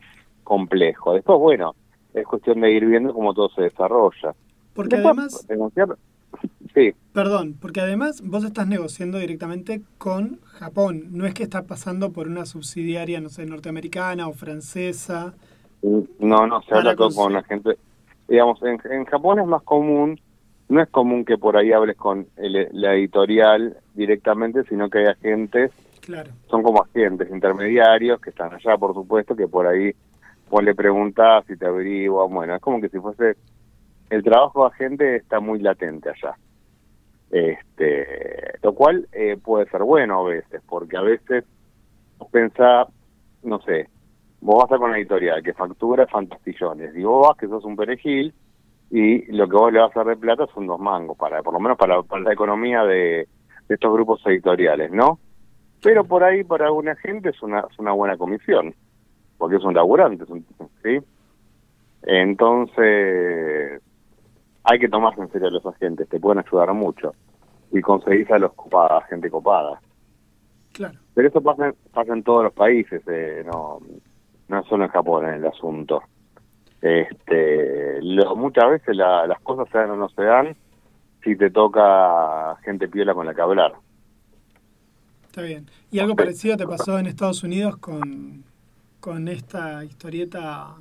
complejo. 0.56 1.14
Después, 1.14 1.40
bueno, 1.40 1.76
es 2.14 2.26
cuestión 2.26 2.60
de 2.60 2.72
ir 2.74 2.86
viendo 2.86 3.14
cómo 3.14 3.34
todo 3.34 3.48
se 3.56 3.62
desarrolla. 3.62 4.36
Porque 4.74 4.98
Después, 4.98 5.18
además, 5.18 5.48
negociar- 5.50 5.98
sí, 6.76 6.94
perdón, 7.14 7.56
porque 7.62 7.80
además 7.80 8.22
vos 8.22 8.44
estás 8.44 8.68
negociando 8.68 9.18
directamente 9.18 9.82
con 9.98 10.42
Japón. 10.44 11.06
No 11.12 11.26
es 11.26 11.34
que 11.34 11.44
estás 11.44 11.64
pasando 11.64 12.12
por 12.12 12.28
una 12.28 12.46
subsidiaria, 12.46 13.22
no 13.22 13.30
sé, 13.30 13.46
norteamericana 13.46 14.28
o 14.28 14.34
francesa. 14.34 15.34
No, 16.20 16.46
no, 16.48 16.62
se 16.64 16.76
habla 16.76 16.96
todo 16.98 17.12
con 17.16 17.32
la 17.32 17.44
gente. 17.44 17.78
Digamos, 18.28 18.62
en, 18.64 18.78
en 18.92 19.06
Japón 19.06 19.40
es 19.40 19.48
más 19.48 19.64
común, 19.64 20.20
no 20.68 20.82
es 20.82 20.90
común 20.90 21.24
que 21.24 21.38
por 21.38 21.56
ahí 21.56 21.72
hables 21.72 21.96
con 21.96 22.28
el- 22.36 22.68
la 22.74 22.94
editorial 22.96 23.78
directamente, 23.94 24.64
sino 24.66 24.90
que 24.90 25.00
hay 25.00 25.06
agentes, 25.06 25.72
Claro. 26.02 26.32
son 26.50 26.62
como 26.64 26.82
agentes 26.84 27.30
intermediarios 27.32 28.20
que 28.20 28.32
están 28.32 28.54
allá, 28.54 28.78
por 28.78 28.94
supuesto, 28.94 29.34
que 29.36 29.48
por 29.48 29.66
ahí 29.68 29.94
vos 30.52 30.64
le 30.64 30.76
preguntás 30.76 31.50
y 31.50 31.56
te 31.56 31.66
averiguan. 31.66 32.32
Bueno, 32.32 32.56
es 32.56 32.62
como 32.62 32.80
que 32.80 32.90
si 32.90 33.00
fuese. 33.00 33.38
El 34.10 34.24
trabajo 34.24 34.64
de 34.64 34.76
agente 34.76 35.16
está 35.16 35.40
muy 35.40 35.60
latente 35.60 36.10
allá. 36.10 36.36
Este, 37.32 38.06
lo 38.62 38.74
cual 38.74 39.08
eh, 39.14 39.38
puede 39.42 39.70
ser 39.70 39.84
bueno 39.84 40.20
a 40.20 40.30
veces, 40.30 40.62
porque 40.68 40.98
a 40.98 41.02
veces 41.02 41.46
vos 42.18 42.30
pensás, 42.30 42.90
no 43.42 43.62
sé, 43.62 43.88
vos 44.42 44.58
vas 44.58 44.72
a 44.74 44.78
con 44.78 44.90
una 44.90 45.00
editorial 45.00 45.42
que 45.42 45.54
factura 45.54 46.06
fantastillones 46.08 46.94
y 46.94 47.04
vos 47.04 47.26
vas 47.26 47.38
que 47.38 47.48
sos 47.48 47.64
un 47.64 47.78
perejil 47.78 48.34
y 48.90 49.32
lo 49.32 49.48
que 49.48 49.56
vos 49.56 49.72
le 49.72 49.80
vas 49.80 49.96
a 49.96 50.00
dar 50.04 50.08
de 50.08 50.18
plata 50.18 50.46
son 50.54 50.68
dos 50.68 50.80
mangos, 50.80 51.18
para 51.18 51.42
por 51.42 51.54
lo 51.54 51.62
menos 51.62 51.78
para, 51.78 52.04
para 52.04 52.22
la 52.22 52.34
economía 52.34 52.84
de, 52.84 53.30
de 53.70 53.76
estos 53.76 53.94
grupos 53.94 54.22
editoriales, 54.26 54.92
¿no? 54.92 55.18
Pero 55.82 56.04
por 56.04 56.26
ahí 56.26 56.44
para 56.44 56.66
alguna 56.66 56.98
gente 56.98 57.30
es 57.30 57.42
una, 57.42 57.62
es 57.62 57.80
una 57.80 57.94
buena 57.94 58.18
comisión, 58.18 58.76
porque 59.42 59.56
es 59.56 59.64
un 59.64 59.74
laburante, 59.74 60.24
es 60.24 60.30
un- 60.30 60.46
¿sí? 60.84 61.00
Entonces, 62.04 63.82
hay 64.64 64.80
que 64.80 64.88
tomarse 64.88 65.20
en 65.20 65.32
serio 65.32 65.48
a 65.48 65.52
los 65.52 65.66
agentes, 65.66 66.08
te 66.10 66.20
pueden 66.20 66.44
ayudar 66.46 66.72
mucho 66.76 67.16
y 67.72 67.82
conseguís 67.82 68.30
a 68.30 68.38
los 68.38 68.54
copadas, 68.54 69.08
gente 69.10 69.32
copada. 69.32 69.82
Claro. 70.74 71.00
Pero 71.16 71.28
eso 71.28 71.42
pasa, 71.42 71.70
en- 71.70 71.76
pasa 71.92 72.14
en 72.14 72.22
todos 72.22 72.44
los 72.44 72.54
países, 72.54 73.02
eh, 73.08 73.44
no, 73.52 73.80
no 74.48 74.64
solo 74.66 74.84
en 74.86 74.92
Japón 74.92 75.26
en 75.26 75.34
el 75.34 75.48
asunto. 75.48 76.04
Este, 76.80 78.00
lo- 78.04 78.36
muchas 78.36 78.70
veces 78.70 78.96
la- 78.96 79.26
las 79.26 79.40
cosas 79.42 79.68
se 79.72 79.78
dan 79.80 79.90
o 79.90 79.96
no 79.96 80.10
se 80.10 80.22
dan 80.22 80.56
si 81.24 81.36
te 81.36 81.50
toca 81.50 82.56
gente 82.64 82.88
piola 82.88 83.16
con 83.16 83.26
la 83.26 83.34
que 83.34 83.42
hablar. 83.42 83.74
Está 85.26 85.42
bien. 85.42 85.66
¿Y 85.90 85.98
algo 85.98 86.16
parecido 86.16 86.58
te 86.58 86.68
pasó 86.68 87.00
en 87.00 87.08
Estados 87.08 87.44
Unidos 87.44 87.78
con, 87.78 88.44
con 89.02 89.28
esta 89.28 89.84
historieta 89.84 90.76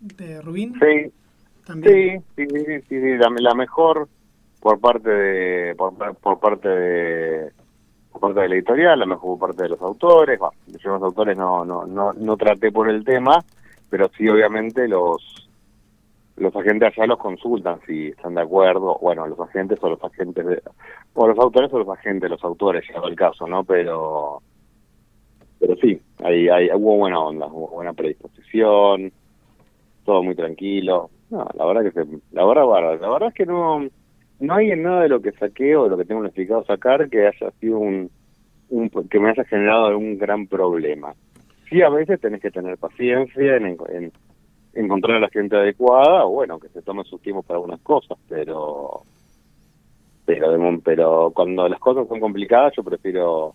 de 0.00 0.40
Rubín? 0.42 0.74
Sí, 0.74 1.10
También. 1.66 2.22
sí, 2.36 2.46
sí, 2.46 2.64
sí, 2.64 2.80
sí, 2.88 3.00
sí, 3.00 3.16
la, 3.16 3.28
la 3.40 3.54
mejor 3.54 4.08
por 4.60 4.78
parte 4.78 5.10
de 5.10 5.74
por, 5.74 5.94
por 6.16 6.38
parte 6.38 6.68
de 6.68 7.52
por 8.12 8.20
parte 8.20 8.40
de 8.40 8.48
la 8.48 8.54
editorial, 8.54 8.98
la 8.98 9.06
mejor 9.06 9.38
por 9.38 9.48
parte 9.48 9.64
de 9.64 9.68
los 9.70 9.80
autores. 9.82 10.38
Bah, 10.38 10.50
yo 10.66 10.90
los 10.92 11.02
autores 11.02 11.36
no, 11.36 11.64
no, 11.64 11.86
no, 11.86 12.12
no 12.12 12.36
traté 12.36 12.70
por 12.70 12.88
el 12.88 13.04
tema, 13.04 13.42
pero 13.90 14.08
sí 14.16 14.28
obviamente 14.28 14.86
los 14.86 15.48
los 16.36 16.54
agentes 16.54 16.92
allá 16.96 17.06
los 17.06 17.18
consultan 17.18 17.80
si 17.86 18.08
están 18.08 18.34
de 18.34 18.42
acuerdo, 18.42 18.98
bueno, 19.00 19.26
los 19.26 19.40
agentes 19.40 19.78
o 19.82 19.88
los 19.88 20.04
agentes 20.04 20.46
de, 20.46 20.62
o 21.14 21.26
los 21.26 21.38
autores 21.38 21.72
o 21.72 21.78
los 21.80 21.88
agentes, 21.88 22.30
los 22.30 22.44
autores, 22.44 22.84
ya 22.88 23.00
el 23.08 23.16
caso, 23.16 23.46
¿no? 23.48 23.64
Pero 23.64 24.40
pero 25.60 25.76
sí, 25.76 26.00
ahí, 26.22 26.48
ahí 26.48 26.68
hubo 26.74 26.96
buena 26.96 27.18
onda, 27.20 27.46
hubo 27.46 27.68
buena 27.68 27.92
predisposición, 27.92 29.12
todo 30.04 30.22
muy 30.22 30.34
tranquilo. 30.34 31.10
No, 31.30 31.46
la 31.54 31.66
verdad 31.66 31.82
que 31.82 31.92
se, 31.92 32.06
la 32.32 32.44
verdad, 32.46 32.64
la 33.00 33.10
verdad 33.10 33.28
es 33.28 33.34
que 33.34 33.46
no 33.46 33.86
no 34.40 34.54
hay 34.54 34.70
en 34.70 34.82
nada 34.82 35.02
de 35.02 35.08
lo 35.08 35.20
que 35.20 35.32
saqué 35.32 35.76
o 35.76 35.84
de 35.84 35.90
lo 35.90 35.96
que 35.96 36.04
tengo 36.04 36.24
explicado 36.24 36.64
sacar 36.64 37.08
que 37.08 37.26
haya 37.26 37.50
sido 37.60 37.78
un, 37.78 38.10
que 39.10 39.18
me 39.18 39.30
haya 39.30 39.44
generado 39.44 39.86
algún 39.86 40.18
gran 40.18 40.46
problema. 40.46 41.14
Sí, 41.68 41.82
a 41.82 41.90
veces 41.90 42.20
tenés 42.20 42.40
que 42.40 42.50
tener 42.50 42.78
paciencia 42.78 43.56
en, 43.56 43.76
en 43.90 44.12
encontrar 44.74 45.16
a 45.16 45.20
la 45.20 45.28
gente 45.28 45.56
adecuada 45.56 46.24
o 46.24 46.30
bueno, 46.30 46.58
que 46.58 46.68
se 46.68 46.82
tome 46.82 47.04
su 47.04 47.18
tiempo 47.18 47.42
para 47.42 47.56
algunas 47.56 47.80
cosas, 47.80 48.16
pero 48.28 49.02
pero 50.24 50.80
pero 50.84 51.32
cuando 51.34 51.68
las 51.68 51.80
cosas 51.80 52.06
son 52.06 52.20
complicadas 52.20 52.74
yo 52.76 52.84
prefiero 52.84 53.54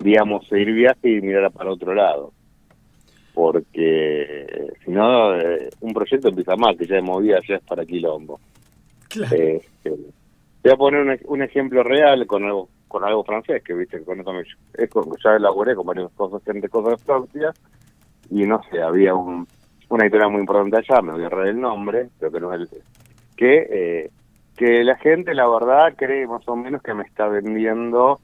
digamos 0.00 0.46
seguir 0.48 0.72
viaje 0.72 1.10
y 1.10 1.20
mirar 1.20 1.50
para 1.52 1.70
otro 1.70 1.94
lado 1.94 2.32
porque 3.34 4.72
si 4.84 4.90
no 4.90 5.34
eh, 5.38 5.70
un 5.80 5.92
proyecto 5.92 6.28
empieza 6.28 6.56
mal 6.56 6.76
que 6.76 6.86
ya 6.86 6.96
de 6.96 7.02
movida 7.02 7.38
ya 7.46 7.56
es 7.56 7.62
para 7.62 7.84
quilombo 7.84 8.40
Claro. 9.08 9.34
Eh, 9.34 9.60
eh, 9.84 9.96
voy 10.62 10.72
a 10.72 10.76
poner 10.76 11.00
un, 11.00 11.18
un 11.24 11.42
ejemplo 11.42 11.82
real 11.82 12.26
con 12.26 12.44
algo 12.44 12.68
con 12.90 13.04
algo 13.04 13.22
francés 13.22 13.62
que 13.62 13.72
viste 13.72 14.02
con 14.04 14.20
eso 14.20 14.32
me, 14.32 14.40
es 14.42 14.90
ya 15.24 15.36
elaboré 15.36 15.76
con 15.76 15.86
varias 15.86 16.10
cosas 16.12 16.42
gente 16.44 16.68
cosas 16.68 16.98
de 16.98 17.04
Francia 17.04 17.52
y 18.30 18.46
no 18.46 18.60
sé 18.70 18.82
había 18.82 19.14
un 19.14 19.46
una 19.88 20.04
editorial 20.04 20.30
muy 20.30 20.40
importante 20.40 20.76
allá 20.76 21.00
me 21.02 21.12
voy 21.12 21.22
a 21.22 21.26
errar 21.26 21.46
el 21.46 21.60
nombre 21.60 22.08
pero 22.18 22.32
que 22.32 22.40
no 22.40 22.52
es 22.52 22.60
el 22.60 22.68
que 23.36 23.68
eh, 23.70 24.10
que 24.56 24.84
la 24.84 24.96
gente 24.96 25.34
la 25.34 25.48
verdad 25.48 25.94
cree 25.96 26.26
más 26.26 26.46
o 26.48 26.56
menos 26.56 26.82
que 26.82 26.94
me 26.94 27.04
está 27.04 27.28
vendiendo 27.28 28.20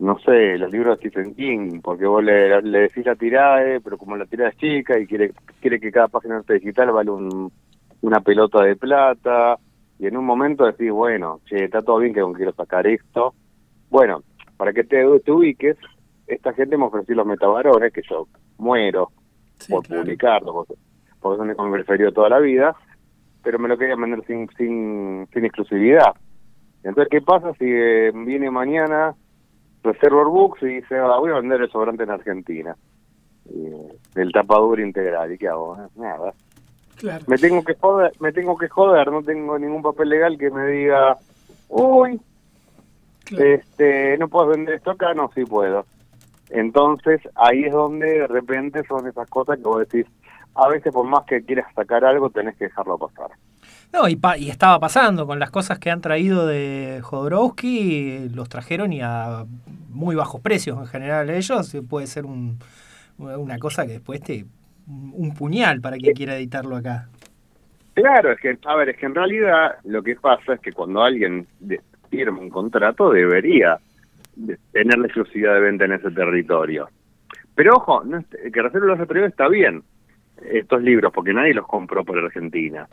no 0.00 0.18
sé, 0.20 0.56
los 0.56 0.72
libros 0.72 0.98
de 0.98 1.10
Stephen 1.10 1.34
King, 1.34 1.80
porque 1.82 2.06
vos 2.06 2.24
le, 2.24 2.62
le 2.62 2.80
decís 2.80 3.04
la 3.04 3.14
tirada, 3.16 3.62
eh, 3.62 3.80
pero 3.84 3.98
como 3.98 4.16
la 4.16 4.24
tirada 4.24 4.48
es 4.48 4.56
chica 4.56 4.98
y 4.98 5.06
quiere, 5.06 5.32
quiere 5.60 5.78
que 5.78 5.92
cada 5.92 6.08
página 6.08 6.40
de 6.40 6.54
digital 6.54 6.90
vale 6.90 7.10
un, 7.10 7.52
una 8.00 8.20
pelota 8.20 8.62
de 8.62 8.76
plata, 8.76 9.58
y 9.98 10.06
en 10.06 10.16
un 10.16 10.24
momento 10.24 10.64
decís, 10.64 10.90
bueno, 10.90 11.40
che, 11.44 11.64
está 11.64 11.82
todo 11.82 11.98
bien 11.98 12.14
que 12.14 12.20
no 12.20 12.32
quiero 12.32 12.54
sacar 12.54 12.86
esto. 12.86 13.34
Bueno, 13.90 14.22
para 14.56 14.72
que 14.72 14.84
te, 14.84 15.04
te 15.20 15.32
ubiques, 15.32 15.76
esta 16.26 16.54
gente 16.54 16.78
me 16.78 16.84
ofreció 16.84 17.14
los 17.14 17.26
metabarones, 17.26 17.92
que 17.92 18.00
yo 18.08 18.26
muero 18.56 19.10
por 19.68 19.86
publicarlos, 19.86 20.54
porque, 20.54 20.74
porque 21.20 21.54
son 21.54 21.72
preferido 21.72 22.12
toda 22.12 22.30
la 22.30 22.38
vida, 22.38 22.74
pero 23.42 23.58
me 23.58 23.68
lo 23.68 23.76
querían 23.76 24.00
vender 24.00 24.24
sin, 24.26 24.48
sin, 24.56 25.28
sin 25.30 25.44
exclusividad. 25.44 26.14
Entonces, 26.82 27.08
¿qué 27.10 27.20
pasa 27.20 27.52
si 27.58 27.66
eh, 27.66 28.10
viene 28.14 28.50
mañana 28.50 29.14
Reservoir 29.82 30.26
Books 30.26 30.62
y 30.62 30.66
dice, 30.66 30.98
ah, 30.98 31.18
voy 31.18 31.30
a 31.30 31.36
vender 31.36 31.62
el 31.62 31.70
sobrante 31.70 32.04
en 32.04 32.10
Argentina? 32.10 32.76
Eh, 33.48 33.88
el 34.16 34.32
tapadura 34.32 34.82
integral, 34.82 35.32
¿y 35.32 35.38
qué 35.38 35.48
hago? 35.48 35.76
Eh, 35.76 35.88
Nada. 35.96 36.32
Claro. 36.96 37.24
Me 37.26 37.38
tengo 37.38 37.64
que 37.64 37.74
joder, 37.74 38.12
me 38.20 38.30
tengo 38.32 38.58
que 38.58 38.68
joder, 38.68 39.10
no 39.10 39.22
tengo 39.22 39.58
ningún 39.58 39.82
papel 39.82 40.10
legal 40.10 40.36
que 40.36 40.50
me 40.50 40.66
diga, 40.66 41.16
uy, 41.68 42.20
este, 43.30 44.18
no 44.18 44.28
puedo 44.28 44.48
vender 44.48 44.74
esto 44.74 44.90
acá, 44.90 45.14
no, 45.14 45.30
sí 45.34 45.44
puedo. 45.44 45.86
Entonces, 46.50 47.20
ahí 47.36 47.64
es 47.64 47.72
donde 47.72 48.06
de 48.06 48.26
repente 48.26 48.82
son 48.86 49.06
esas 49.06 49.28
cosas 49.30 49.56
que 49.56 49.62
vos 49.62 49.78
decís, 49.78 50.06
a 50.54 50.68
veces 50.68 50.92
por 50.92 51.06
más 51.06 51.24
que 51.24 51.42
quieras 51.42 51.72
sacar 51.74 52.04
algo, 52.04 52.28
tenés 52.28 52.56
que 52.56 52.64
dejarlo 52.64 52.98
pasar. 52.98 53.30
No, 53.92 54.08
y, 54.08 54.16
pa- 54.16 54.38
y 54.38 54.50
estaba 54.50 54.78
pasando 54.78 55.26
con 55.26 55.38
las 55.40 55.50
cosas 55.50 55.78
que 55.78 55.90
han 55.90 56.00
traído 56.00 56.46
de 56.46 57.00
Jodorowsky, 57.02 58.28
los 58.34 58.48
trajeron 58.48 58.92
y 58.92 59.00
a 59.02 59.44
muy 59.88 60.14
bajos 60.14 60.40
precios 60.40 60.78
en 60.78 60.86
general 60.86 61.28
ellos, 61.30 61.74
y 61.74 61.80
puede 61.80 62.06
ser 62.06 62.24
un, 62.24 62.58
una 63.18 63.58
cosa 63.58 63.86
que 63.86 63.92
después 63.94 64.20
te... 64.22 64.44
un 64.86 65.34
puñal 65.34 65.80
para 65.80 65.96
quien 65.96 66.14
quiera 66.14 66.36
editarlo 66.36 66.76
acá. 66.76 67.08
Claro, 67.94 68.30
es 68.32 68.40
que, 68.40 68.56
a 68.64 68.76
ver, 68.76 68.90
es 68.90 68.96
que 68.96 69.06
en 69.06 69.14
realidad 69.14 69.74
lo 69.84 70.02
que 70.02 70.14
pasa 70.14 70.54
es 70.54 70.60
que 70.60 70.72
cuando 70.72 71.02
alguien 71.02 71.46
firma 72.08 72.38
un 72.38 72.48
contrato 72.48 73.10
debería 73.10 73.78
de- 74.36 74.58
tener 74.72 74.98
la 74.98 75.06
exclusividad 75.06 75.54
de 75.54 75.60
venta 75.60 75.84
en 75.84 75.92
ese 75.92 76.10
territorio. 76.12 76.88
Pero 77.56 77.74
ojo, 77.74 78.04
no 78.04 78.22
que 78.30 78.62
Reserva 78.62 78.86
los 78.86 79.00
Atrevidos 79.00 79.32
está 79.32 79.48
bien, 79.48 79.82
estos 80.40 80.80
libros, 80.80 81.12
porque 81.12 81.34
nadie 81.34 81.52
los 81.52 81.66
compró 81.66 82.04
por 82.04 82.18
Argentina. 82.18 82.88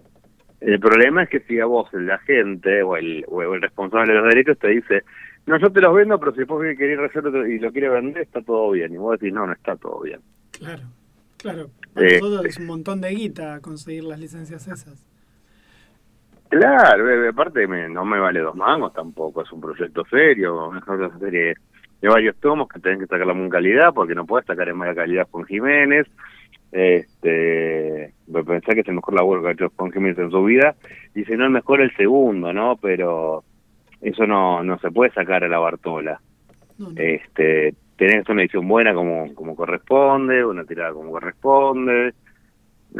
El 0.59 0.79
problema 0.79 1.23
es 1.23 1.29
que 1.29 1.39
si 1.41 1.59
a 1.59 1.65
vos, 1.65 1.93
el 1.93 2.09
agente 2.09 2.81
o 2.81 2.97
el, 2.97 3.23
o 3.27 3.41
el 3.43 3.61
responsable 3.61 4.13
de 4.13 4.19
los 4.19 4.29
derechos 4.29 4.57
te 4.57 4.69
dice, 4.69 5.03
no, 5.45 5.57
yo 5.59 5.71
te 5.71 5.81
los 5.81 5.93
vendo, 5.93 6.19
pero 6.19 6.33
si 6.33 6.43
vos 6.43 6.61
querés 6.77 6.97
reserva 6.99 7.47
y 7.47 7.59
lo 7.59 7.71
quiere 7.71 7.89
vender, 7.89 8.23
está 8.23 8.41
todo 8.41 8.71
bien. 8.71 8.93
Y 8.93 8.97
vos 8.97 9.19
decís, 9.19 9.33
no, 9.33 9.45
no 9.45 9.53
está 9.53 9.75
todo 9.75 10.01
bien. 10.01 10.19
Claro, 10.51 10.83
claro. 11.37 11.69
Para 11.93 12.07
Eh, 12.07 12.19
nosotros 12.19 12.45
es 12.45 12.57
un 12.57 12.65
montón 12.65 13.01
de 13.01 13.09
guita 13.11 13.59
conseguir 13.61 14.03
las 14.03 14.19
licencias 14.19 14.67
esas. 14.67 15.07
Claro, 16.49 17.09
eh, 17.09 17.29
aparte 17.29 17.67
me- 17.67 17.89
no 17.89 18.05
me 18.05 18.19
vale 18.19 18.39
dos 18.39 18.55
mangos 18.55 18.93
tampoco, 18.93 19.43
es 19.43 19.51
un 19.51 19.59
proyecto 19.61 20.05
serio, 20.09 20.73
es 20.75 20.87
una 20.87 21.19
serie 21.19 21.55
de 22.01 22.07
varios 22.07 22.35
tomos 22.37 22.69
que 22.69 22.79
tenés 22.79 22.99
que 22.99 23.07
sacarla 23.07 23.33
en 23.33 23.49
calidad 23.49 23.93
porque 23.93 24.15
no 24.15 24.25
puedes 24.25 24.45
sacar 24.47 24.69
en 24.69 24.77
mala 24.77 24.95
calidad 24.95 25.27
con 25.29 25.45
Jiménez. 25.45 26.07
Este, 26.71 28.13
pensar 28.45 28.75
que 28.75 28.81
es 28.81 28.87
el 28.87 28.95
mejor 28.95 29.15
laburo 29.15 29.41
que 29.41 29.47
ha 29.47 29.51
hecho 29.51 29.69
con 29.69 29.91
Jiménez 29.91 30.17
en 30.19 30.31
su 30.31 30.43
vida 30.43 30.75
y 31.15 31.23
si 31.23 31.33
no 31.33 31.45
el 31.45 31.51
mejor 31.51 31.81
el 31.81 31.95
segundo, 31.95 32.51
¿no? 32.51 32.77
Pero 32.77 33.43
eso 34.01 34.27
no 34.27 34.63
no 34.63 34.77
se 34.79 34.91
puede 34.91 35.11
sacar 35.11 35.43
a 35.43 35.47
la 35.47 35.59
Bartola. 35.59 36.19
Este, 36.95 37.73
tenés 37.95 38.27
una 38.29 38.41
edición 38.41 38.67
buena 38.67 38.93
como 38.93 39.33
como 39.33 39.55
corresponde, 39.55 40.45
una 40.45 40.65
tirada 40.65 40.93
como 40.93 41.11
corresponde. 41.11 42.13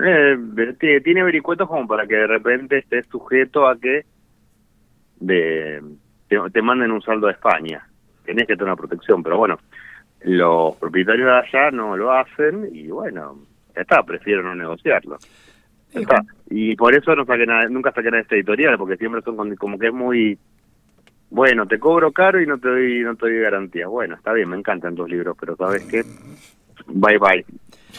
Eh, 0.04 0.38
tiene, 0.80 1.02
tiene 1.02 1.24
vericuetos 1.24 1.68
como 1.68 1.88
para 1.88 2.08
que 2.08 2.16
de 2.16 2.28
repente 2.28 2.80
estés 2.80 3.06
sujeto 3.08 3.68
a 3.68 3.78
que 3.78 4.06
de, 5.20 5.82
te, 6.28 6.38
te 6.52 6.62
manden 6.62 6.92
un 6.92 7.02
saldo 7.02 7.28
a 7.28 7.32
España. 7.32 7.88
Tenés 8.26 8.48
que 8.48 8.56
tener 8.56 8.66
una 8.66 8.76
protección, 8.76 9.24
pero 9.24 9.38
bueno, 9.38 9.58
los 10.22 10.76
propietarios 10.76 11.28
de 11.28 11.60
allá 11.60 11.72
no 11.72 11.96
lo 11.96 12.12
hacen 12.12 12.70
y 12.74 12.88
bueno, 12.88 13.38
ya 13.78 13.82
está, 13.84 14.04
prefiero 14.04 14.42
no 14.44 14.56
negociarlo. 14.56 15.18
Ya 15.94 16.02
está. 16.02 16.26
Y 16.50 16.76
por 16.76 16.94
eso 16.96 17.16
no 17.16 17.26
saqué 17.26 17.46
nada, 17.46 17.70
nunca 17.70 17.92
saqué 17.92 18.06
nada 18.08 18.18
de 18.18 18.22
esta 18.24 18.36
editorial, 18.36 18.78
porque 18.78 18.98
siempre 18.98 19.22
son 19.22 19.38
con- 19.38 19.56
como 19.56 19.78
que 19.78 19.88
es 19.88 19.94
muy... 19.94 20.38
Bueno, 21.30 21.68
te 21.68 21.78
cobro 21.78 22.12
caro 22.12 22.42
y 22.42 22.48
no 22.48 22.58
te 22.58 22.70
doy, 22.70 23.02
no 23.04 23.16
te 23.16 23.28
doy 23.30 23.40
garantía. 23.40 23.88
Bueno, 23.88 24.16
está 24.16 24.34
bien, 24.34 24.50
me 24.50 24.58
encantan 24.58 24.96
tus 24.96 25.10
libros, 25.10 25.36
pero 25.40 25.56
¿sabes 25.56 25.84
qué? 25.86 26.04
Bye 26.88 27.18
bye. 27.20 27.46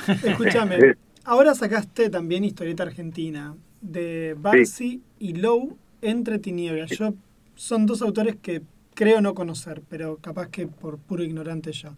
Escúchame, 0.25 0.97
ahora 1.25 1.55
sacaste 1.55 2.11
también 2.11 2.45
Historieta 2.45 2.85
Argentina 2.85 3.55
de 3.81 4.35
Barsi 4.39 5.03
y 5.19 5.35
Lowe 5.35 5.77
entre 6.03 6.39
tinieblas. 6.39 6.91
Yo 6.91 7.15
son 7.55 7.87
dos 7.87 8.03
autores 8.03 8.37
que 8.37 8.63
creo 8.95 9.21
no 9.21 9.35
conocer, 9.35 9.83
pero 9.89 10.17
capaz 10.17 10.49
que 10.49 10.67
por 10.67 10.99
puro 10.99 11.23
ignorante 11.23 11.73
yo. 11.73 11.91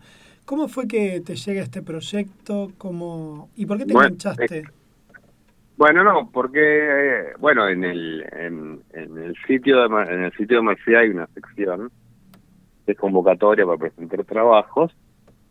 ¿Cómo 0.51 0.67
fue 0.67 0.89
que 0.89 1.21
te 1.21 1.37
llega 1.37 1.63
este 1.63 1.81
proyecto? 1.81 2.73
¿Cómo 2.77 3.51
y 3.55 3.67
por 3.67 3.79
qué 3.79 3.87
te 3.87 3.93
Bueno, 3.93 4.09
enganchaste? 4.09 4.65
Bueno, 5.77 6.03
no, 6.03 6.29
porque 6.33 6.59
eh, 6.61 7.25
bueno, 7.39 7.69
en 7.69 7.85
el 7.85 8.25
en, 8.33 8.83
en 8.93 9.17
el 9.17 9.37
sitio 9.47 9.79
de 9.79 10.13
en 10.13 10.25
el 10.25 10.33
sitio 10.33 10.57
de 10.57 10.63
Merced 10.65 10.95
hay 10.97 11.11
una 11.11 11.29
sección 11.29 11.93
de 12.85 12.97
convocatoria 12.97 13.65
para 13.65 13.79
presentar 13.79 14.25
trabajos 14.25 14.93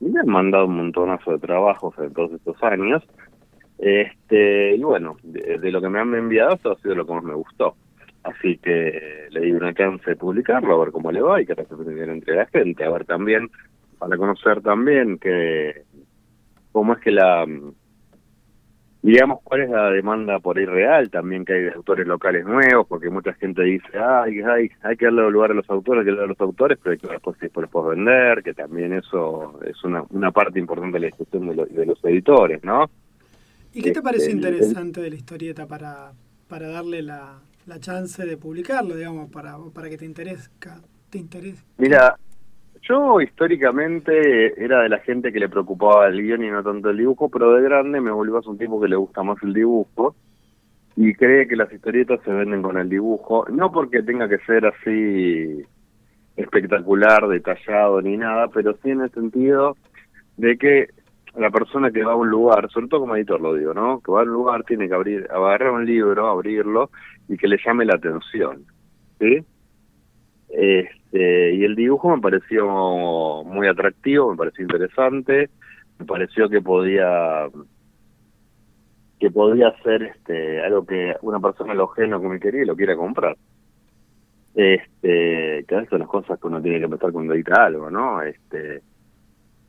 y 0.01 0.09
me 0.09 0.19
han 0.19 0.27
mandado 0.27 0.65
un 0.65 0.75
montonazo 0.75 1.31
de 1.31 1.39
trabajos 1.39 1.95
en 1.99 2.13
todos 2.13 2.33
estos 2.33 2.61
años. 2.61 3.01
Este, 3.77 4.75
y 4.75 4.83
bueno, 4.83 5.15
de, 5.23 5.59
de 5.59 5.71
lo 5.71 5.79
que 5.79 5.87
me 5.87 5.99
han 6.01 6.13
enviado 6.13 6.55
esto 6.55 6.73
ha 6.73 6.81
sido 6.81 6.95
lo 6.95 7.05
que 7.05 7.13
más 7.13 7.23
me 7.23 7.35
gustó. 7.35 7.77
Así 8.23 8.57
que 8.57 9.27
le 9.29 9.39
di 9.39 9.53
una 9.53 9.73
chance 9.73 10.09
de 10.09 10.17
publicarlo, 10.17 10.75
a 10.75 10.83
ver 10.83 10.91
cómo 10.91 11.09
le 11.09 11.21
va 11.21 11.41
y 11.41 11.45
que 11.45 11.55
representen 11.55 12.09
entre 12.09 12.35
la 12.35 12.47
gente, 12.47 12.83
a 12.83 12.89
ver 12.89 13.05
también, 13.05 13.49
para 13.99 14.17
conocer 14.17 14.61
también 14.61 15.19
que 15.19 15.83
cómo 16.71 16.93
es 16.93 16.99
que 17.01 17.11
la 17.11 17.45
digamos 19.01 19.39
cuál 19.43 19.61
es 19.61 19.69
la 19.69 19.89
demanda 19.91 20.39
por 20.39 20.57
ahí 20.57 20.65
real 20.65 21.09
también 21.09 21.45
que 21.45 21.53
hay 21.53 21.61
de 21.63 21.71
autores 21.71 22.05
locales 22.05 22.45
nuevos 22.45 22.85
porque 22.87 23.09
mucha 23.09 23.33
gente 23.33 23.63
dice 23.63 23.97
ay 23.97 24.41
hay, 24.41 24.69
hay 24.81 24.97
que 24.97 25.05
darle 25.05 25.29
lugar 25.31 25.51
a 25.51 25.53
los 25.53 25.69
autores 25.69 26.01
hay 26.01 26.05
que 26.05 26.11
darle 26.11 26.25
a 26.25 26.27
los 26.27 26.41
autores 26.41 26.77
pero 26.83 26.91
hay 26.93 26.97
que 26.99 27.07
después 27.07 27.39
después 27.39 27.63
los 27.63 27.71
puedes 27.71 27.97
vender 27.97 28.43
que 28.43 28.53
también 28.53 28.93
eso 28.93 29.57
es 29.63 29.81
una, 29.85 30.03
una 30.09 30.31
parte 30.31 30.59
importante 30.59 30.97
de 30.97 30.99
la 31.01 31.07
discusión 31.07 31.47
de, 31.47 31.55
lo- 31.55 31.65
de 31.65 31.85
los 31.85 32.03
editores 32.03 32.61
no 32.63 32.89
¿Y 33.73 33.81
qué 33.83 33.91
te 33.91 34.01
pareció 34.01 34.33
este, 34.33 34.47
el- 34.47 34.47
interesante 34.47 35.01
de 35.01 35.09
la 35.11 35.15
historieta 35.15 35.67
para, 35.67 36.11
para 36.47 36.67
darle 36.69 37.01
la, 37.03 37.39
la 37.67 37.79
chance 37.79 38.25
de 38.25 38.35
publicarlo, 38.35 38.95
digamos, 38.95 39.29
para, 39.31 39.57
para 39.73 39.89
que 39.89 39.97
te 39.97 40.05
interesa? 40.05 40.49
Te 41.09 41.17
interesa? 41.19 41.63
Mira, 41.77 42.17
yo 42.89 43.21
históricamente 43.21 44.61
era 44.63 44.81
de 44.81 44.89
la 44.89 44.99
gente 44.99 45.31
que 45.31 45.39
le 45.39 45.47
preocupaba 45.47 46.07
el 46.07 46.21
guion 46.21 46.43
y 46.43 46.49
no 46.49 46.63
tanto 46.63 46.89
el 46.89 46.97
dibujo, 46.97 47.29
pero 47.29 47.53
de 47.53 47.61
grande 47.61 48.01
me 48.01 48.11
volvió 48.11 48.37
a 48.37 48.49
un 48.49 48.57
tipo 48.57 48.81
que 48.81 48.87
le 48.87 48.95
gusta 48.95 49.21
más 49.21 49.37
el 49.43 49.53
dibujo 49.53 50.15
y 50.95 51.13
cree 51.13 51.47
que 51.47 51.55
las 51.55 51.71
historietas 51.71 52.19
se 52.25 52.31
venden 52.31 52.61
con 52.61 52.77
el 52.77 52.89
dibujo, 52.89 53.45
no 53.49 53.71
porque 53.71 54.01
tenga 54.01 54.27
que 54.27 54.39
ser 54.39 54.65
así 54.65 55.63
espectacular, 56.35 57.27
detallado 57.27 58.01
ni 58.01 58.17
nada, 58.17 58.47
pero 58.47 58.75
sí 58.81 58.89
en 58.89 59.01
el 59.01 59.11
sentido 59.11 59.77
de 60.37 60.57
que 60.57 60.87
la 61.35 61.51
persona 61.51 61.91
que 61.91 62.03
va 62.03 62.13
a 62.13 62.17
un 62.17 62.29
lugar, 62.29 62.69
sobre 62.71 62.87
todo 62.87 63.01
como 63.01 63.15
editor 63.15 63.39
lo 63.39 63.53
digo, 63.53 63.73
¿no? 63.73 64.01
Que 64.01 64.11
va 64.11 64.21
a 64.21 64.23
un 64.23 64.29
lugar 64.29 64.63
tiene 64.63 64.87
que 64.87 64.95
abrir, 64.95 65.27
agarrar 65.31 65.71
un 65.71 65.85
libro, 65.85 66.27
abrirlo 66.27 66.89
y 67.27 67.37
que 67.37 67.47
le 67.47 67.57
llame 67.63 67.85
la 67.85 67.95
atención, 67.95 68.65
¿sí? 69.19 69.45
Este, 70.49 71.53
y 71.53 71.63
el 71.63 71.75
dibujo 71.75 72.15
me 72.15 72.21
pareció 72.21 73.43
muy 73.45 73.67
atractivo, 73.67 74.31
me 74.31 74.37
pareció 74.37 74.63
interesante, 74.63 75.49
me 75.99 76.05
pareció 76.05 76.49
que 76.49 76.61
podía 76.61 77.47
que 79.19 79.29
podía 79.29 79.71
ser 79.83 80.03
este 80.03 80.63
algo 80.63 80.85
que 80.85 81.15
una 81.21 81.39
persona 81.39 81.73
lo 81.73 81.91
ajeno 81.91 82.21
como 82.21 82.39
quería 82.39 82.63
y 82.63 82.65
lo 82.65 82.75
quiera 82.75 82.95
comprar. 82.95 83.37
Este, 84.55 85.63
que 85.67 85.85
son 85.89 85.99
las 85.99 86.07
cosas 86.07 86.39
que 86.39 86.47
uno 86.47 86.61
tiene 86.61 86.79
que 86.79 86.85
empezar 86.85 87.11
cuando 87.11 87.33
edita 87.33 87.65
algo, 87.65 87.89
¿no? 87.91 88.21
Este, 88.21 88.81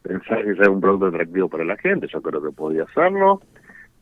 pensar 0.02 0.44
que 0.44 0.54
sea 0.54 0.70
un 0.70 0.80
producto 0.80 1.06
atractivo 1.06 1.48
para 1.48 1.64
la 1.64 1.76
gente, 1.76 2.06
yo 2.08 2.22
creo 2.22 2.42
que 2.42 2.50
podía 2.50 2.84
hacerlo. 2.84 3.42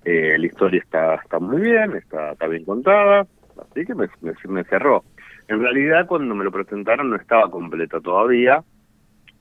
Eh, 0.05 0.39
la 0.39 0.47
historia 0.47 0.81
está 0.81 1.17
está 1.17 1.41
muy 1.41 1.61
bien, 1.61 1.97
está, 1.97 2.33
está 2.33 2.47
bien 2.47 2.65
contada, 2.65 3.27
así 3.61 3.85
que 3.85 3.95
me, 3.95 4.07
me, 4.21 4.33
me 4.49 4.65
cerró. 4.65 5.03
En 5.49 5.61
realidad 5.61 6.07
cuando 6.07 6.35
me 6.35 6.45
lo 6.45 6.53
presentaron 6.53 7.11
no 7.11 7.17
estaba 7.17 7.51
completa 7.51 8.01
todavía, 8.01 8.63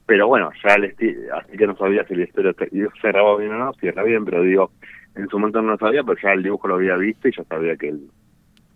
pero 0.06 0.28
bueno, 0.28 0.50
ya 0.64 0.76
esti- 0.76 1.30
así 1.34 1.58
que 1.58 1.68
no 1.68 1.76
sabía 1.76 2.06
si 2.08 2.14
historia 2.14 2.54
te- 2.54 2.70
cerraba 3.02 3.38
bien 3.38 3.52
o 3.52 3.58
no, 3.58 3.74
cierra 3.74 4.04
bien, 4.04 4.24
pero 4.24 4.42
digo, 4.42 4.72
en 5.16 5.28
su 5.28 5.38
momento 5.38 5.62
no 5.62 5.72
lo 5.72 5.78
sabía, 5.78 6.04
pero 6.04 6.18
ya 6.22 6.32
el 6.32 6.44
dibujo 6.44 6.68
lo 6.70 6.76
había 6.76 6.96
visto 6.96 7.28
y 7.28 7.36
ya 7.36 7.44
sabía 7.44 7.76
que 7.76 7.90
él 7.90 8.10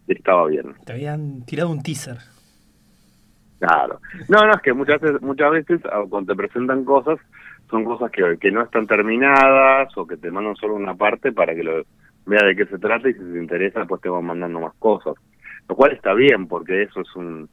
estaba 0.07 0.47
bien. 0.47 0.73
Te 0.85 0.91
habían 0.93 1.45
tirado 1.45 1.69
un 1.71 1.81
teaser. 1.81 2.17
Claro. 3.59 3.99
No, 4.27 4.45
no, 4.45 4.53
es 4.53 4.61
que 4.61 4.73
muchas 4.73 4.99
veces, 4.99 5.21
muchas 5.21 5.51
veces 5.51 5.81
ah, 5.85 6.03
cuando 6.09 6.33
te 6.33 6.37
presentan 6.37 6.83
cosas, 6.83 7.19
son 7.69 7.85
cosas 7.85 8.11
que, 8.11 8.37
que 8.39 8.51
no 8.51 8.63
están 8.63 8.87
terminadas 8.87 9.95
o 9.97 10.05
que 10.05 10.17
te 10.17 10.31
mandan 10.31 10.55
solo 10.55 10.73
una 10.75 10.95
parte 10.95 11.31
para 11.31 11.55
que 11.55 11.63
lo 11.63 11.83
vea 12.25 12.43
de 12.43 12.55
qué 12.55 12.65
se 12.65 12.79
trata 12.79 13.07
y 13.07 13.13
si 13.13 13.19
te 13.19 13.37
interesa, 13.39 13.85
pues 13.85 14.01
te 14.01 14.09
van 14.09 14.25
mandando 14.25 14.59
más 14.59 14.73
cosas. 14.79 15.13
Lo 15.71 15.77
cual 15.77 15.93
está 15.93 16.13
bien, 16.13 16.49
porque 16.49 16.81
eso 16.81 16.99
es 16.99 17.15
un... 17.15 17.47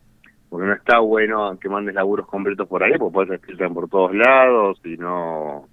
Porque 0.48 0.66
no 0.66 0.72
está 0.72 0.98
bueno 0.98 1.56
que 1.60 1.68
mandes 1.68 1.94
laburos 1.94 2.26
completos 2.26 2.66
por 2.66 2.82
ahí, 2.82 2.94
porque 2.98 3.14
puedes 3.14 3.30
escribir 3.30 3.72
por 3.72 3.88
todos 3.88 4.12
lados 4.12 4.80
y 4.84 4.96
no... 4.96 5.68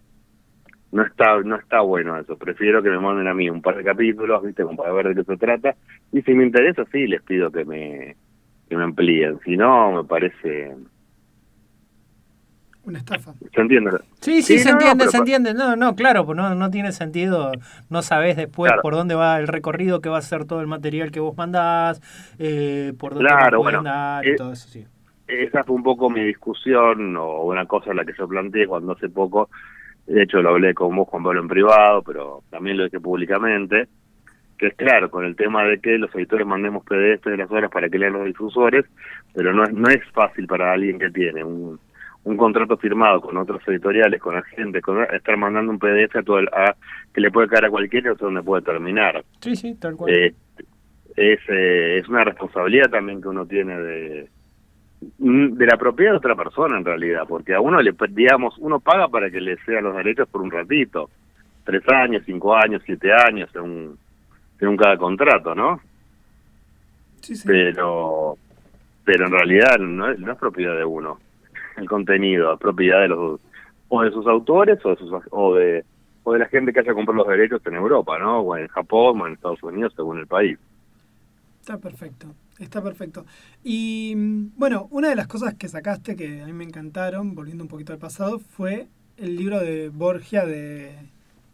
No 0.91 1.01
está, 1.01 1.39
no 1.39 1.55
está 1.55 1.81
bueno 1.81 2.15
eso. 2.19 2.37
Prefiero 2.37 2.83
que 2.83 2.91
me 2.91 2.99
manden 2.99 3.27
a 3.27 3.33
mí 3.33 3.49
un 3.49 3.63
par 3.63 3.77
de 3.77 3.83
capítulos, 3.83 4.43
¿viste? 4.43 4.61
Como 4.61 4.77
para 4.77 4.93
ver 4.93 5.07
de 5.07 5.15
qué 5.15 5.23
se 5.23 5.37
trata. 5.37 5.75
Y 6.11 6.21
si 6.21 6.35
me 6.35 6.45
interesa, 6.45 6.85
sí, 6.91 7.07
les 7.07 7.23
pido 7.23 7.49
que 7.49 7.65
me, 7.65 8.15
que 8.69 8.77
me 8.77 8.83
amplíen. 8.83 9.39
Si 9.39 9.57
no, 9.57 9.91
me 9.93 10.03
parece... 10.03 10.75
Una 12.85 12.99
estafa. 12.99 13.33
¿Se 13.53 13.61
entiende? 13.61 13.91
Sí, 14.21 14.41
sí, 14.43 14.59
se 14.59 14.69
no, 14.69 14.73
entiende, 14.73 14.97
pero 14.99 15.11
se 15.11 15.17
entiende. 15.17 15.53
No, 15.55 15.75
no, 15.75 15.95
claro, 15.95 16.25
pues 16.25 16.37
no, 16.37 16.53
no 16.53 16.69
tiene 16.69 16.91
sentido. 16.91 17.51
No 17.89 18.01
sabés 18.03 18.37
después 18.37 18.69
Claro. 18.69 18.81
por 18.83 18.93
dónde 18.93 19.15
va 19.15 19.39
el 19.39 19.47
recorrido 19.47 20.01
que 20.01 20.09
va 20.09 20.19
a 20.19 20.21
ser 20.21 20.45
todo 20.45 20.61
el 20.61 20.67
material 20.67 21.11
que 21.11 21.19
vos 21.19 21.35
mandás, 21.35 21.99
eh, 22.37 22.93
por 22.99 23.15
dónde 23.15 23.27
Claro, 23.27 23.59
bueno, 23.59 23.81
dar 23.83 24.23
y 24.25 24.29
eh, 24.29 24.35
todo 24.35 24.53
eso, 24.53 24.67
sí. 24.69 24.85
esa 25.27 25.63
fue 25.63 25.75
un 25.75 25.83
poco 25.83 26.09
mi 26.11 26.23
discusión 26.23 27.17
o 27.17 27.43
una 27.45 27.65
cosa 27.65 27.89
en 27.91 27.97
la 27.97 28.05
que 28.05 28.13
yo 28.17 28.27
planteé 28.27 28.67
cuando 28.67 28.93
hace 28.93 29.09
poco, 29.09 29.49
de 30.05 30.21
hecho 30.23 30.41
lo 30.41 30.49
hablé 30.49 30.73
con 30.75 30.95
vos, 30.95 31.07
Juan 31.09 31.23
Pablo, 31.23 31.41
en 31.41 31.47
privado, 31.47 32.03
pero 32.03 32.43
también 32.51 32.77
lo 32.77 32.83
dije 32.85 32.99
públicamente, 32.99 33.87
que 34.57 34.67
es 34.67 34.75
claro, 34.75 35.09
con 35.09 35.25
el 35.25 35.35
tema 35.35 35.63
de 35.63 35.79
que 35.79 35.97
los 35.97 36.13
editores 36.15 36.45
mandemos 36.45 36.83
PDF 36.85 37.25
de 37.25 37.37
las 37.37 37.49
obras 37.51 37.71
para 37.71 37.89
que 37.89 37.97
lean 37.99 38.13
los 38.13 38.25
difusores, 38.25 38.85
pero 39.33 39.53
no 39.53 39.63
es, 39.63 39.73
no 39.73 39.89
es 39.89 40.01
fácil 40.13 40.45
para 40.47 40.71
alguien 40.71 40.99
que 40.99 41.09
tiene 41.09 41.43
un, 41.43 41.79
un 42.25 42.37
contrato 42.37 42.75
firmado 42.77 43.21
con 43.21 43.37
otros 43.37 43.61
editoriales, 43.67 44.19
con 44.19 44.35
la 44.35 44.41
gente, 44.41 44.81
con, 44.81 45.03
estar 45.13 45.37
mandando 45.37 45.71
un 45.71 45.79
PDF 45.79 46.15
a 46.15 46.23
todo 46.23 46.39
el, 46.39 46.47
a, 46.47 46.75
que 47.13 47.21
le 47.21 47.31
puede 47.31 47.47
caer 47.47 47.65
a 47.65 47.69
cualquiera 47.69 48.09
y 48.09 48.11
no 48.11 48.17
sé 48.17 48.25
dónde 48.25 48.41
puede 48.41 48.63
terminar. 48.63 49.23
Sí, 49.41 49.55
sí, 49.55 49.75
tal 49.75 49.95
cual. 49.95 50.11
Eh, 50.11 50.33
es, 51.15 51.39
eh, 51.47 51.99
es 51.99 52.09
una 52.09 52.23
responsabilidad 52.23 52.89
también 52.89 53.21
que 53.21 53.27
uno 53.27 53.45
tiene 53.45 53.79
de 53.79 54.29
mm, 55.19 55.53
de 55.53 55.65
la 55.67 55.77
propiedad 55.77 56.11
de 56.11 56.17
otra 56.17 56.35
persona 56.35 56.77
en 56.77 56.83
realidad, 56.83 57.23
porque 57.27 57.53
a 57.53 57.61
uno 57.61 57.79
le 57.79 57.93
digamos, 58.09 58.57
uno 58.57 58.79
paga 58.79 59.07
para 59.07 59.29
que 59.29 59.39
le 59.39 59.57
sean 59.57 59.83
los 59.83 59.95
derechos 59.95 60.27
por 60.27 60.41
un 60.41 60.49
ratito, 60.49 61.11
tres 61.63 61.83
años, 61.89 62.23
cinco 62.25 62.55
años, 62.55 62.81
siete 62.85 63.13
años, 63.13 63.49
según, 63.53 63.99
según 64.57 64.77
cada 64.77 64.97
contrato, 64.97 65.53
¿no? 65.53 65.79
Sí, 67.21 67.35
sí. 67.35 67.47
Pero 67.47 68.35
pero 69.05 69.27
en 69.27 69.31
realidad 69.31 69.77
no 69.77 70.09
es, 70.09 70.19
no 70.19 70.31
es 70.31 70.39
propiedad 70.39 70.75
de 70.75 70.85
uno 70.85 71.19
el 71.77 71.89
contenido, 71.89 72.57
propiedad 72.57 73.01
de 73.01 73.09
los 73.09 73.41
o 73.89 74.01
de 74.03 74.11
sus 74.11 74.25
autores 74.27 74.83
o 74.85 74.89
de 74.89 74.95
sus 74.97 75.11
o 75.31 75.55
de 75.55 75.85
o 76.23 76.33
de 76.33 76.39
la 76.39 76.47
gente 76.47 76.73
que 76.73 76.79
haya 76.79 76.93
comprado 76.93 77.19
los 77.23 77.27
derechos 77.27 77.61
en 77.65 77.75
Europa, 77.75 78.17
¿no? 78.19 78.39
O 78.41 78.57
en 78.57 78.67
Japón 78.67 79.21
o 79.21 79.27
en 79.27 79.33
Estados 79.33 79.61
Unidos, 79.63 79.93
según 79.95 80.19
el 80.19 80.27
país. 80.27 80.57
Está 81.61 81.79
perfecto, 81.79 82.35
está 82.59 82.81
perfecto. 82.83 83.25
Y 83.63 84.13
bueno, 84.55 84.87
una 84.91 85.09
de 85.09 85.15
las 85.15 85.27
cosas 85.27 85.55
que 85.55 85.67
sacaste 85.67 86.15
que 86.15 86.41
a 86.41 86.45
mí 86.45 86.53
me 86.53 86.63
encantaron, 86.63 87.33
volviendo 87.33 87.63
un 87.63 87.67
poquito 87.69 87.91
al 87.93 87.99
pasado, 87.99 88.39
fue 88.39 88.87
el 89.17 89.35
libro 89.35 89.59
de 89.59 89.89
Borgia 89.89 90.45
de, 90.45 90.95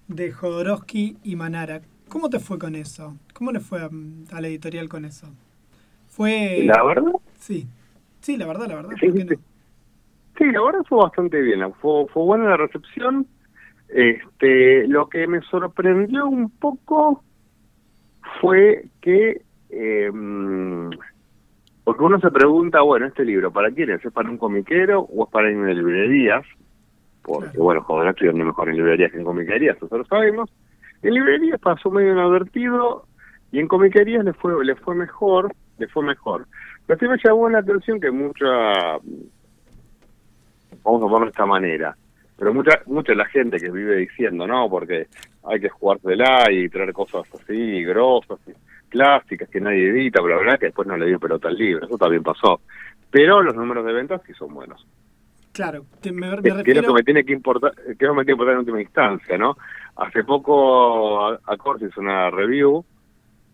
de 0.07 0.31
Jodorowsky 0.31 1.17
y 1.23 1.35
Manara. 1.37 1.81
¿Cómo 2.09 2.29
te 2.29 2.39
fue 2.39 2.59
con 2.59 2.75
eso? 2.75 3.17
¿Cómo 3.33 3.51
le 3.53 3.61
fue 3.61 3.81
a, 3.81 3.89
a 4.31 4.41
la 4.41 4.47
editorial 4.49 4.89
con 4.89 5.05
eso? 5.05 5.27
Fue... 6.07 6.63
La 6.65 6.83
verdad, 6.83 7.13
Sí, 7.39 7.67
sí, 8.21 8.37
la 8.37 8.45
verdad, 8.47 8.67
la 8.67 8.75
verdad. 8.75 8.97
Sí, 8.99 9.07
¿por 9.07 9.13
qué 9.13 9.25
sí, 9.25 9.25
no? 9.25 9.39
Sí, 10.41 10.51
la 10.51 10.59
verdad 10.63 10.81
fue 10.89 10.97
bastante 10.97 11.39
bien, 11.39 11.61
fue, 11.73 12.07
fue 12.07 12.23
buena 12.23 12.49
la 12.49 12.57
recepción. 12.57 13.27
Este, 13.89 14.87
lo 14.87 15.07
que 15.07 15.27
me 15.27 15.39
sorprendió 15.41 16.25
un 16.25 16.49
poco 16.49 17.23
fue 18.39 18.85
que, 19.01 19.43
eh, 19.69 20.11
porque 21.83 22.03
uno 22.03 22.19
se 22.19 22.31
pregunta, 22.31 22.81
bueno, 22.81 23.05
este 23.05 23.23
libro, 23.23 23.51
¿para 23.51 23.69
quién 23.69 23.91
es? 23.91 24.03
¿Es 24.03 24.11
para 24.11 24.31
un 24.31 24.39
comiquero 24.39 25.01
o 25.01 25.25
es 25.25 25.29
para 25.29 25.51
ir 25.51 25.57
en 25.57 25.77
librerías? 25.77 26.43
Porque, 27.21 27.59
bueno, 27.59 27.83
Jodorowsky 27.83 28.25
vende 28.25 28.43
mejor 28.43 28.69
en 28.69 28.77
librerías 28.77 29.11
que 29.11 29.19
en 29.19 29.25
comiquerías, 29.25 29.77
eso 29.77 29.95
lo 29.95 30.05
sabemos. 30.05 30.49
En 31.03 31.13
librerías 31.13 31.59
pasó 31.59 31.91
medio 31.91 32.13
inadvertido 32.13 33.05
y 33.51 33.59
en 33.59 33.67
comiquerías 33.67 34.25
le 34.25 34.33
fue, 34.33 34.65
le 34.65 34.73
fue 34.73 34.95
mejor, 34.95 35.53
le 35.77 35.87
fue 35.87 36.03
mejor. 36.03 36.47
Pero 36.87 36.99
sí 36.99 37.07
me 37.07 37.17
llamó 37.23 37.47
la 37.47 37.59
atención 37.59 37.99
que 37.99 38.09
mucha, 38.09 38.97
vamos 40.83 41.01
a 41.01 41.05
ponerlo 41.05 41.25
de 41.25 41.29
esta 41.31 41.45
manera, 41.45 41.95
pero 42.37 42.53
mucha 42.53 42.81
mucha 42.85 43.13
la 43.13 43.25
gente 43.25 43.57
que 43.57 43.69
vive 43.69 43.97
diciendo, 43.97 44.47
no, 44.47 44.69
porque 44.69 45.07
hay 45.43 45.59
que 45.59 45.69
jugársela 45.69 46.51
y 46.51 46.69
traer 46.69 46.93
cosas 46.93 47.23
así, 47.33 47.83
grosas, 47.83 48.39
y 48.47 48.51
clásicas, 48.89 49.49
que 49.49 49.61
nadie 49.61 49.89
edita, 49.89 50.21
bla, 50.21 50.35
bla, 50.35 50.43
bla, 50.43 50.57
que 50.57 50.65
después 50.67 50.87
no 50.87 50.97
le 50.97 51.05
dio 51.07 51.19
pelota 51.19 51.47
al 51.47 51.55
libro, 51.55 51.85
eso 51.85 51.97
también 51.97 52.23
pasó. 52.23 52.61
Pero 53.09 53.41
los 53.41 53.55
números 53.55 53.85
de 53.85 53.93
ventas 53.93 54.21
sí 54.25 54.33
son 54.33 54.53
buenos. 54.53 54.85
Claro, 55.53 55.85
te- 56.01 56.11
me, 56.13 56.29
me 56.29 56.35
Que- 56.37 56.41
que 56.43 56.47
es 56.49 56.53
lo 56.55 56.57
refiero... 56.63 56.87
que 56.87 56.93
me 56.93 57.03
tiene 57.03 57.23
que 57.25 57.33
importar, 57.33 57.73
que 57.75 57.91
es 57.91 57.97
me 57.99 58.07
tiene 58.07 58.25
que 58.25 58.31
importar 58.31 58.53
en 58.53 58.59
última 58.59 58.81
instancia, 58.81 59.37
¿no? 59.37 59.57
Hace 59.97 60.23
poco 60.23 61.25
a- 61.27 61.39
Acor 61.45 61.77
hizo 61.83 61.99
una 61.99 62.29
review, 62.29 62.83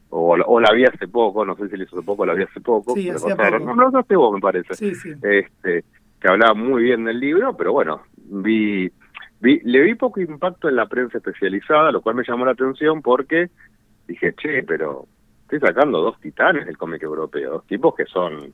o 0.09 0.37
la, 0.37 0.45
o 0.45 0.59
la 0.59 0.71
vi 0.73 0.85
hace 0.85 1.07
poco, 1.07 1.43
no 1.45 1.55
sé 1.55 1.67
si 1.69 1.75
la 1.75 1.83
hizo 1.83 1.97
hace 1.97 2.05
poco 2.05 2.21
o 2.23 2.25
la 2.25 2.33
vi 2.33 2.43
hace 2.43 2.61
poco. 2.61 2.93
Sí, 2.93 3.09
pasaron. 3.11 3.63
poco. 3.63 3.75
No, 3.75 3.89
no, 3.91 3.99
hace 3.99 4.15
vos, 4.15 4.33
me 4.33 4.39
parece. 4.39 4.73
Sí, 4.75 4.93
sí. 4.95 5.11
Este, 5.23 5.83
que 6.19 6.27
hablaba 6.27 6.53
muy 6.53 6.83
bien 6.83 7.05
del 7.05 7.19
libro, 7.19 7.55
pero 7.55 7.73
bueno, 7.73 8.01
vi, 8.17 8.89
vi 9.39 9.59
le 9.63 9.81
vi 9.81 9.95
poco 9.95 10.19
impacto 10.21 10.67
en 10.69 10.75
la 10.75 10.87
prensa 10.87 11.17
especializada, 11.19 11.91
lo 11.91 12.01
cual 12.01 12.15
me 12.15 12.23
llamó 12.27 12.45
la 12.45 12.51
atención 12.53 13.01
porque 13.01 13.49
dije, 14.07 14.33
che, 14.33 14.63
pero 14.63 15.05
estoy 15.43 15.59
sacando 15.59 16.01
dos 16.01 16.19
titanes 16.19 16.65
del 16.65 16.77
cómic 16.77 17.03
europeo, 17.03 17.51
dos 17.53 17.67
tipos 17.67 17.93
que 17.95 18.05
son 18.05 18.53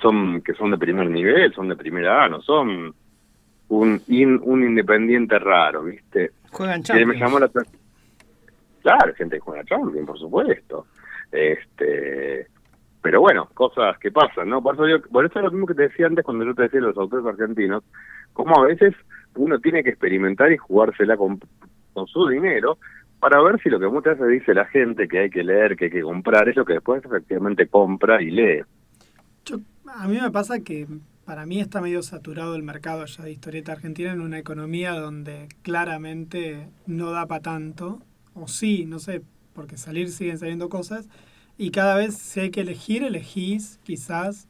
son 0.00 0.40
que 0.42 0.54
son 0.54 0.70
de 0.70 0.78
primer 0.78 1.08
nivel, 1.10 1.52
son 1.52 1.68
de 1.68 1.76
primera 1.76 2.24
A, 2.24 2.28
no 2.28 2.40
son 2.42 2.94
un 3.68 4.02
in- 4.08 4.40
un 4.42 4.62
independiente 4.62 5.38
raro, 5.38 5.82
¿viste? 5.84 6.32
Juegan 6.52 6.82
Que 6.82 6.92
me 6.94 6.98
Champions. 7.14 7.20
llamó 7.20 7.38
la 7.40 7.46
atención. 7.46 7.80
Claro, 8.82 9.14
gente 9.14 9.36
que 9.36 9.40
juega 9.40 9.64
Champions, 9.64 10.06
por 10.06 10.18
supuesto. 10.18 10.86
Este, 11.30 12.46
pero 13.02 13.20
bueno, 13.20 13.48
cosas 13.54 13.98
que 13.98 14.10
pasan, 14.12 14.48
¿no? 14.48 14.62
Por 14.62 14.74
eso, 14.74 14.88
yo, 14.88 15.02
por 15.02 15.24
eso 15.26 15.38
es 15.38 15.44
lo 15.44 15.50
mismo 15.50 15.66
que 15.66 15.74
te 15.74 15.82
decía 15.84 16.06
antes 16.06 16.24
cuando 16.24 16.44
yo 16.44 16.54
te 16.54 16.62
decía 16.62 16.80
de 16.80 16.86
los 16.86 16.96
autores 16.98 17.26
argentinos, 17.26 17.84
como 18.32 18.58
a 18.60 18.66
veces 18.66 18.94
uno 19.36 19.58
tiene 19.60 19.82
que 19.82 19.90
experimentar 19.90 20.52
y 20.52 20.56
jugársela 20.58 21.16
con, 21.16 21.40
con 21.92 22.06
su 22.06 22.26
dinero 22.28 22.78
para 23.18 23.42
ver 23.42 23.60
si 23.62 23.68
lo 23.70 23.78
que 23.80 23.88
muchas 23.88 24.18
veces 24.18 24.40
dice 24.40 24.54
la 24.54 24.66
gente 24.66 25.08
que 25.08 25.20
hay 25.20 25.30
que 25.30 25.44
leer, 25.44 25.76
que 25.76 25.86
hay 25.86 25.90
que 25.90 26.02
comprar, 26.02 26.48
es 26.48 26.56
lo 26.56 26.64
que 26.64 26.74
después 26.74 27.04
efectivamente 27.04 27.68
compra 27.68 28.22
y 28.22 28.30
lee. 28.30 28.62
Yo- 29.44 29.60
a 29.94 30.08
mí 30.08 30.18
me 30.20 30.30
pasa 30.30 30.60
que 30.60 30.86
para 31.24 31.46
mí 31.46 31.60
está 31.60 31.80
medio 31.80 32.02
saturado 32.02 32.54
el 32.56 32.62
mercado 32.62 33.04
ya 33.06 33.24
de 33.24 33.32
historieta 33.32 33.72
argentina 33.72 34.12
en 34.12 34.20
una 34.20 34.38
economía 34.38 34.92
donde 34.92 35.48
claramente 35.62 36.68
no 36.86 37.10
da 37.10 37.26
para 37.26 37.42
tanto, 37.42 38.00
o 38.34 38.48
sí, 38.48 38.84
no 38.86 38.98
sé, 38.98 39.22
porque 39.54 39.76
salir 39.76 40.10
siguen 40.10 40.38
saliendo 40.38 40.68
cosas, 40.68 41.08
y 41.60 41.70
cada 41.72 41.94
vez 41.96 42.16
si 42.16 42.40
hay 42.40 42.50
que 42.50 42.62
elegir, 42.62 43.02
elegís 43.04 43.78
quizás, 43.84 44.48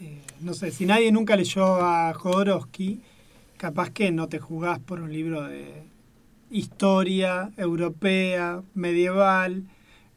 eh, 0.00 0.20
no 0.40 0.54
sé, 0.54 0.72
si 0.72 0.86
nadie 0.86 1.12
nunca 1.12 1.36
leyó 1.36 1.76
a 1.80 2.12
Jodorowsky, 2.14 3.00
capaz 3.58 3.90
que 3.90 4.10
no 4.10 4.28
te 4.28 4.40
jugás 4.40 4.80
por 4.80 5.00
un 5.00 5.12
libro 5.12 5.42
de 5.44 5.84
historia 6.50 7.52
europea, 7.56 8.62
medieval, 8.74 9.62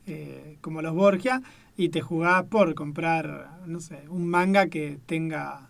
eh, 0.07 0.57
como 0.61 0.81
los 0.81 0.95
Borgia, 0.95 1.43
y 1.77 1.89
te 1.89 2.01
jugás 2.01 2.45
por 2.45 2.73
comprar, 2.73 3.59
no 3.68 3.80
sé, 3.80 4.05
un 4.09 4.27
manga 4.27 4.65
que 4.65 4.97
tenga 5.05 5.69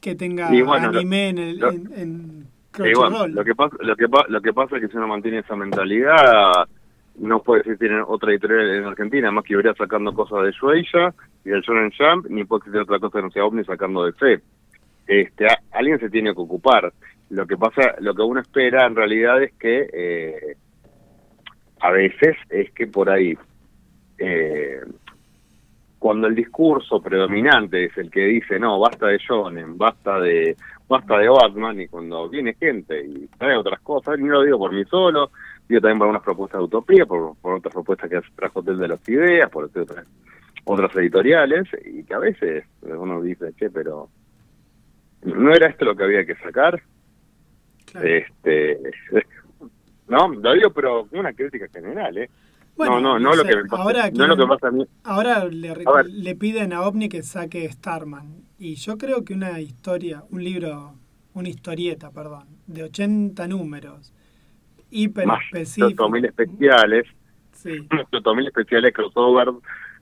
que 0.00 0.14
tenga 0.14 0.48
bueno, 0.62 0.90
lo- 0.90 1.00
anime 1.00 1.28
en, 1.28 1.38
el, 1.38 1.58
lo- 1.58 1.68
en, 1.68 1.92
en 1.96 2.48
bueno, 2.94 3.26
lo 3.28 3.44
que 3.44 3.54
pasa, 3.54 3.76
lo 3.80 3.96
que 3.96 4.06
lo 4.28 4.40
que 4.40 4.52
pasa 4.52 4.76
es 4.76 4.82
que 4.82 4.88
si 4.88 4.96
uno 4.96 5.08
mantiene 5.08 5.38
esa 5.40 5.56
mentalidad, 5.56 6.66
no 7.18 7.42
puede 7.42 7.60
existir 7.60 7.92
otra 8.06 8.30
editorial 8.30 8.70
en 8.70 8.84
Argentina, 8.84 9.30
más 9.30 9.44
que 9.44 9.54
hubiera 9.54 9.74
sacando 9.74 10.12
cosas 10.12 10.44
de 10.44 10.52
Shueisha 10.52 11.14
y 11.44 11.50
del 11.50 11.62
Shonen 11.62 11.92
Jump, 11.96 12.26
ni 12.28 12.44
puede 12.44 12.60
existir 12.60 12.82
otra 12.82 12.98
cosa 12.98 13.18
que 13.18 13.22
no 13.22 13.30
sea 13.30 13.44
Omni 13.44 13.64
sacando 13.64 14.04
de 14.04 14.12
C. 14.12 14.42
Este, 15.06 15.46
alguien 15.72 15.98
se 15.98 16.10
tiene 16.10 16.34
que 16.34 16.40
ocupar. 16.40 16.92
Lo 17.30 17.46
que 17.46 17.56
pasa, 17.56 17.94
lo 18.00 18.14
que 18.14 18.22
uno 18.22 18.40
espera 18.40 18.86
en 18.86 18.96
realidad 18.96 19.42
es 19.42 19.52
que 19.54 19.88
eh, 19.92 20.56
a 21.80 21.90
veces 21.90 22.36
es 22.50 22.70
que 22.72 22.86
por 22.86 23.10
ahí 23.10 23.36
eh, 24.18 24.80
cuando 25.98 26.26
el 26.26 26.34
discurso 26.34 27.00
predominante 27.00 27.86
es 27.86 27.96
el 27.98 28.10
que 28.10 28.20
dice 28.20 28.58
no 28.58 28.78
basta 28.78 29.08
de 29.08 29.18
Shonen 29.18 29.76
basta 29.76 30.20
de 30.20 30.56
basta 30.88 31.18
de 31.18 31.28
Batman 31.28 31.80
y 31.80 31.88
cuando 31.88 32.28
viene 32.28 32.54
gente 32.54 33.04
y 33.04 33.26
trae 33.38 33.56
otras 33.56 33.80
cosas 33.80 34.18
ni 34.18 34.28
lo 34.28 34.42
digo 34.42 34.58
por 34.58 34.72
mí 34.72 34.84
solo 34.84 35.30
digo 35.68 35.80
también 35.80 35.98
por 35.98 36.08
unas 36.08 36.22
propuestas 36.22 36.58
de 36.60 36.64
utopía 36.64 37.06
por, 37.06 37.36
por 37.36 37.54
otras 37.54 37.72
propuestas 37.74 38.08
que 38.10 38.20
trajo 38.34 38.60
Hotel 38.60 38.78
de 38.78 38.88
las 38.88 39.08
Ideas 39.08 39.50
por 39.50 39.64
otras 39.64 40.06
otras 40.64 40.96
editoriales 40.96 41.68
y 41.84 42.02
que 42.04 42.14
a 42.14 42.18
veces 42.18 42.64
uno 42.82 43.22
dice, 43.22 43.52
che, 43.56 43.70
pero 43.70 44.08
no 45.22 45.52
era 45.52 45.68
esto 45.68 45.84
lo 45.84 45.96
que 45.96 46.04
había 46.04 46.26
que 46.26 46.34
sacar. 46.36 46.82
Este, 48.02 48.80
no, 50.08 50.28
lo 50.28 50.52
digo, 50.54 50.70
pero 50.70 51.08
una 51.12 51.32
crítica 51.32 51.66
general, 51.72 52.18
¿eh? 52.18 52.30
Bueno, 52.76 53.00
no, 53.00 53.18
no, 53.18 53.30
no, 53.30 53.36
lo 53.36 53.44
que 53.44 53.56
me 53.56 53.64
pasa, 53.64 53.82
ahora 53.82 54.10
no 54.10 54.24
es 54.24 54.28
lo 54.28 54.36
que 54.36 54.42
quieren- 54.42 54.48
pasa 54.48 54.68
a 54.68 54.70
mí. 54.70 54.86
Ahora 55.04 55.44
le, 55.46 55.70
A 55.70 56.02
le 56.02 56.34
piden 56.34 56.72
a 56.74 56.82
OVNI 56.82 57.08
que 57.08 57.22
saque 57.22 57.70
Starman. 57.72 58.44
Y 58.58 58.74
yo 58.74 58.98
creo 58.98 59.24
que 59.24 59.32
una 59.32 59.60
historia, 59.60 60.24
un 60.30 60.44
libro, 60.44 60.94
una 61.32 61.48
historieta, 61.48 62.10
perdón, 62.10 62.48
de 62.66 62.82
80 62.82 63.46
números, 63.48 64.12
hiper 64.90 65.26
Más 65.26 65.42
específico. 65.52 66.08
mil 66.10 66.24
especiales, 66.24 67.06
Sí. 67.52 67.86
especiales, 68.46 68.92
crossover, 68.92 69.48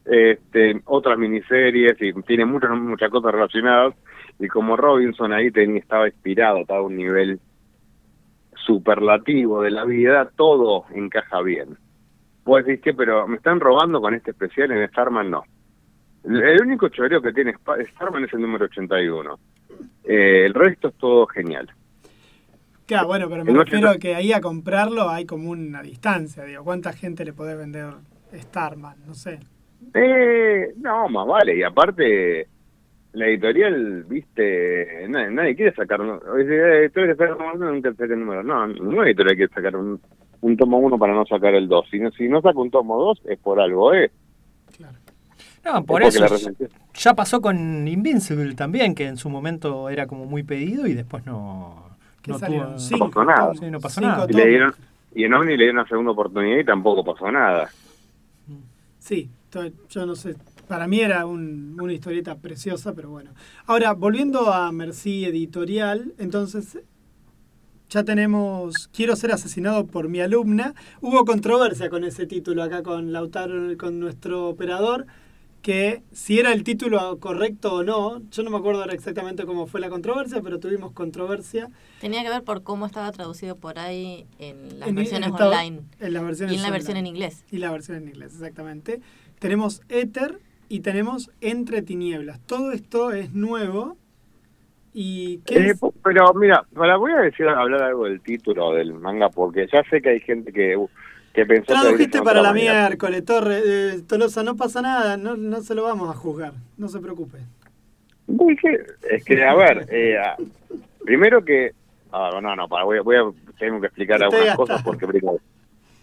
este, 0.05 0.81
otras 0.85 1.19
miniseries 1.19 1.97
y 2.01 2.13
tiene 2.23 2.45
muchas 2.45 2.71
muchas 2.73 3.11
cosas 3.11 3.33
relacionadas 3.33 3.95
y 4.39 4.49
como 4.49 4.77
Robinson 4.77 5.33
ahí 5.33 5.51
tenía, 5.51 5.81
estaba 5.81 6.07
inspirado, 6.09 6.59
estaba 6.59 6.81
a 6.81 6.83
un 6.83 6.97
nivel 6.97 7.41
superlativo 8.67 9.63
de 9.63 9.71
la 9.71 9.85
vida, 9.85 10.31
todo 10.37 10.85
encaja 10.95 11.41
bien. 11.43 11.77
Vos 12.45 12.65
decís 12.65 12.83
que, 12.83 12.95
pero 12.95 13.27
me 13.27 13.37
están 13.37 13.61
robando 13.61 14.01
con 14.01 14.15
este 14.15 14.33
especial 14.33 14.71
en 14.73 14.87
Starman, 14.89 15.31
no. 15.31 15.45
El 16.25 16.61
único 16.63 16.89
choreo 16.89 17.21
que 17.21 17.33
tiene 17.33 17.55
Starman 17.93 18.25
es 18.25 18.33
el 18.33 18.41
número 18.41 18.65
81. 18.67 19.39
Eh, 20.05 20.47
el 20.47 20.55
resto 20.55 20.89
es 20.89 20.95
todo 20.95 21.27
genial. 21.27 21.71
Claro, 22.87 23.07
bueno, 23.07 23.29
pero 23.29 23.45
me 23.45 23.53
refiero 23.53 23.89
80 23.89 23.91
a 23.91 23.99
que 23.99 24.15
ahí 24.15 24.33
a 24.33 24.41
comprarlo 24.41 25.09
hay 25.09 25.25
como 25.25 25.51
una 25.51 25.83
distancia, 25.83 26.45
digo, 26.45 26.65
¿cuánta 26.65 26.93
gente 26.93 27.25
le 27.25 27.33
podés 27.33 27.57
vender 27.57 27.95
Starman? 28.35 28.97
No 29.07 29.15
sé. 29.15 29.41
Eh, 29.95 30.75
no, 30.77 31.09
más 31.09 31.27
vale. 31.27 31.57
Y 31.57 31.63
aparte, 31.63 32.47
la 33.13 33.27
editorial, 33.27 34.05
viste, 34.05 35.07
nadie, 35.09 35.31
nadie 35.31 35.57
quiere 35.57 35.75
sacar. 35.75 36.01
tú 36.01 36.37
eres 36.37 36.93
que 36.93 37.15
sacar 37.17 37.37
uno, 37.55 37.73
nunca 37.73 37.91
saca 37.93 38.13
el 38.13 38.21
número. 38.21 38.43
No, 38.43 38.67
no 38.67 39.01
hay 39.01 39.09
editorial 39.09 39.37
que 39.37 39.37
quiere 39.37 39.55
sacar 39.55 39.77
un, 39.77 40.01
un 40.43 40.57
tomo 40.57 40.79
uno 40.79 40.99
para 40.99 41.15
no 41.15 41.25
sacar 41.25 41.55
el 41.55 41.69
dos. 41.69 41.87
Si 41.91 41.99
no, 41.99 42.11
si 42.11 42.29
no 42.29 42.43
saca 42.43 42.59
un 42.59 42.71
tomo 42.71 42.99
dos, 42.99 43.23
es 43.27 43.39
por 43.39 43.61
algo, 43.61 43.95
¿eh? 43.95 44.11
No, 45.65 45.83
por 45.85 46.03
Es 46.03 46.17
eso 46.17 46.51
la 46.51 46.69
ya 46.93 47.15
pasó 47.15 47.41
con 47.41 47.89
Invincible 47.89 48.55
también, 48.55 48.95
que 48.95 49.07
en 49.07 49.17
su 49.17 49.31
momento 49.31 49.89
era 49.89 50.07
como 50.07 50.27
muy 50.27 50.43
pedido 50.43 50.87
y 50.87 50.93
después 50.93 51.25
no, 51.25 51.94
¿Qué 51.94 51.94
no 52.33 52.39
salieron? 52.39 52.69
tuvo... 52.77 52.79
Cinco 52.79 53.05
No 53.07 53.11
pasó 53.11 53.25
nada. 53.25 53.55
Sí, 53.55 53.71
no 53.71 53.81
pasó 53.81 54.01
Cinco 54.01 54.09
nada. 54.13 54.27
Y, 54.29 54.33
le 54.35 54.47
dieron, 54.47 54.75
y 55.15 55.25
en 55.25 55.35
OVNI 55.35 55.51
le 55.53 55.57
dieron 55.65 55.77
una 55.79 55.89
segunda 55.89 56.13
oportunidad 56.13 56.59
y 56.59 56.65
tampoco 56.65 57.05
pasó 57.05 57.31
nada. 57.31 57.71
Sí, 58.99 59.29
to- 59.51 59.71
yo 59.89 60.07
no 60.07 60.15
sé. 60.17 60.35
Para 60.69 60.87
mí 60.87 61.01
era 61.01 61.27
un- 61.27 61.77
una 61.81 61.93
historieta 61.93 62.37
preciosa, 62.37 62.95
pero 62.95 63.11
bueno. 63.11 63.31
Ahora, 63.67 63.93
volviendo 63.93 64.53
a 64.53 64.73
Merci 64.73 65.27
Editorial, 65.27 66.15
entonces 66.19 66.79
ya 67.91 68.03
tenemos 68.03 68.89
Quiero 68.89 69.15
ser 69.15 69.31
asesinado 69.33 69.87
por 69.87 70.09
mi 70.09 70.21
alumna. 70.21 70.75
Hubo 71.03 71.25
controversia 71.27 71.91
con 71.91 72.03
ese 72.05 72.27
título 72.27 72.63
acá 72.63 72.83
con 72.83 73.13
Lautaro, 73.13 73.77
con 73.77 74.01
nuestro 74.01 74.49
operador, 74.49 75.07
que 75.65 76.03
si 76.13 76.39
era 76.39 76.53
el 76.53 76.63
título 76.63 77.19
correcto 77.21 77.77
o 77.77 77.83
no, 77.85 78.21
yo 78.31 78.43
no 78.43 78.51
me 78.51 78.59
acuerdo 78.59 78.83
ahora 78.83 78.93
exactamente 78.93 79.47
cómo 79.47 79.67
fue 79.67 79.81
la 79.81 79.89
controversia, 79.89 80.43
pero 80.43 80.61
tuvimos 80.61 80.93
controversia. 80.93 81.71
Tenía 82.03 82.23
que 82.23 82.29
ver 82.29 82.43
por 82.45 82.63
cómo 82.63 82.85
estaba 82.85 83.11
traducido 83.13 83.57
por 83.57 83.79
ahí 83.79 84.27
en 84.39 84.79
las 84.79 84.91
En- 84.91 84.95
versiones 84.95 85.29
en 85.31 85.35
online. 85.35 85.81
En 86.01 86.13
las 86.13 86.23
versiones 86.23 86.53
y 86.53 86.57
en 86.57 86.63
la 86.63 86.69
online. 86.69 86.71
versión 86.73 86.97
en 86.99 87.07
inglés. 87.07 87.45
Y 87.51 87.57
la 87.57 87.73
versión 87.73 87.97
en 87.97 88.09
inglés, 88.09 88.35
exactamente. 88.35 89.01
Tenemos 89.39 89.81
Ether 89.89 90.39
y 90.69 90.81
tenemos 90.81 91.31
Entre 91.41 91.81
Tinieblas. 91.81 92.41
Todo 92.47 92.73
esto 92.73 93.13
es 93.13 93.33
nuevo. 93.33 93.97
¿Y 94.93 95.39
qué 95.47 95.55
Eh, 95.57 95.71
es? 95.71 95.81
pero 96.05 96.35
mira, 96.35 96.67
para 96.75 96.99
voy 96.99 97.13
a 97.13 97.21
decir 97.23 97.49
hablar 97.49 97.83
algo 97.85 98.05
del 98.05 98.21
título 98.21 98.73
del 98.75 98.93
manga 98.93 99.31
porque 99.31 99.67
ya 99.73 99.83
sé 99.89 100.03
que 100.03 100.11
hay 100.11 100.21
gente 100.21 100.53
que, 100.53 100.77
que 101.35 101.45
pensó 101.45 101.67
que 101.75 101.81
Tradujiste 101.81 102.23
para 102.23 102.41
la 102.41 102.53
miércoles, 102.53 103.25
Torre, 103.25 103.59
eh, 103.65 104.03
Tolosa, 104.09 104.43
no 104.45 104.57
pasa 104.57 104.81
nada, 104.81 105.17
no, 105.17 105.37
no 105.37 105.61
se 105.63 105.75
lo 105.75 105.83
vamos 105.83 106.09
a 106.09 106.15
juzgar, 106.17 106.53
no 106.79 106.89
se 106.89 107.01
preocupe. 107.01 107.39
Es 109.11 109.25
que, 109.25 109.45
a 109.45 109.55
ver, 109.55 109.87
eh, 109.91 110.17
primero 111.05 111.45
que, 111.45 111.73
ah, 112.13 112.39
no, 112.41 112.55
no, 112.55 112.69
para, 112.69 112.85
voy, 112.85 112.99
a- 112.99 113.03
voy 113.03 113.17
a, 113.17 113.23
tengo 113.59 113.81
que 113.81 113.89
explicar 113.89 114.23
Estoy 114.23 114.39
algunas 114.39 114.57
cosas 114.57 114.83
porque 114.83 115.07
primero, 115.09 115.39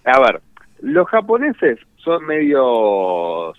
a 0.03 0.19
ver, 0.19 0.41
los 0.81 1.07
japoneses 1.07 1.79
son 1.95 2.25
medio 2.25 3.53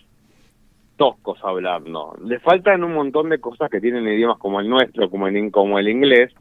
toscos 0.96 1.38
hablando, 1.42 2.16
le 2.22 2.38
faltan 2.40 2.84
un 2.84 2.92
montón 2.92 3.30
de 3.30 3.40
cosas 3.40 3.70
que 3.70 3.80
tienen 3.80 4.06
idiomas 4.06 4.38
como 4.38 4.60
el 4.60 4.68
nuestro, 4.68 5.08
como 5.08 5.26
el, 5.26 5.50
como 5.50 5.78
el 5.78 5.88
inglés, 5.88 6.32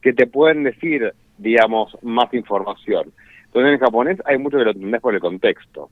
que 0.00 0.12
te 0.12 0.28
pueden 0.28 0.62
decir, 0.62 1.12
digamos, 1.36 1.98
más 2.02 2.32
información. 2.32 3.12
Entonces 3.56 3.80
en 3.80 3.86
japonés 3.86 4.18
hay 4.26 4.36
mucho 4.36 4.58
que 4.58 4.64
lo 4.64 4.72
entendés 4.72 5.00
por 5.00 5.14
el 5.14 5.20
contexto, 5.20 5.88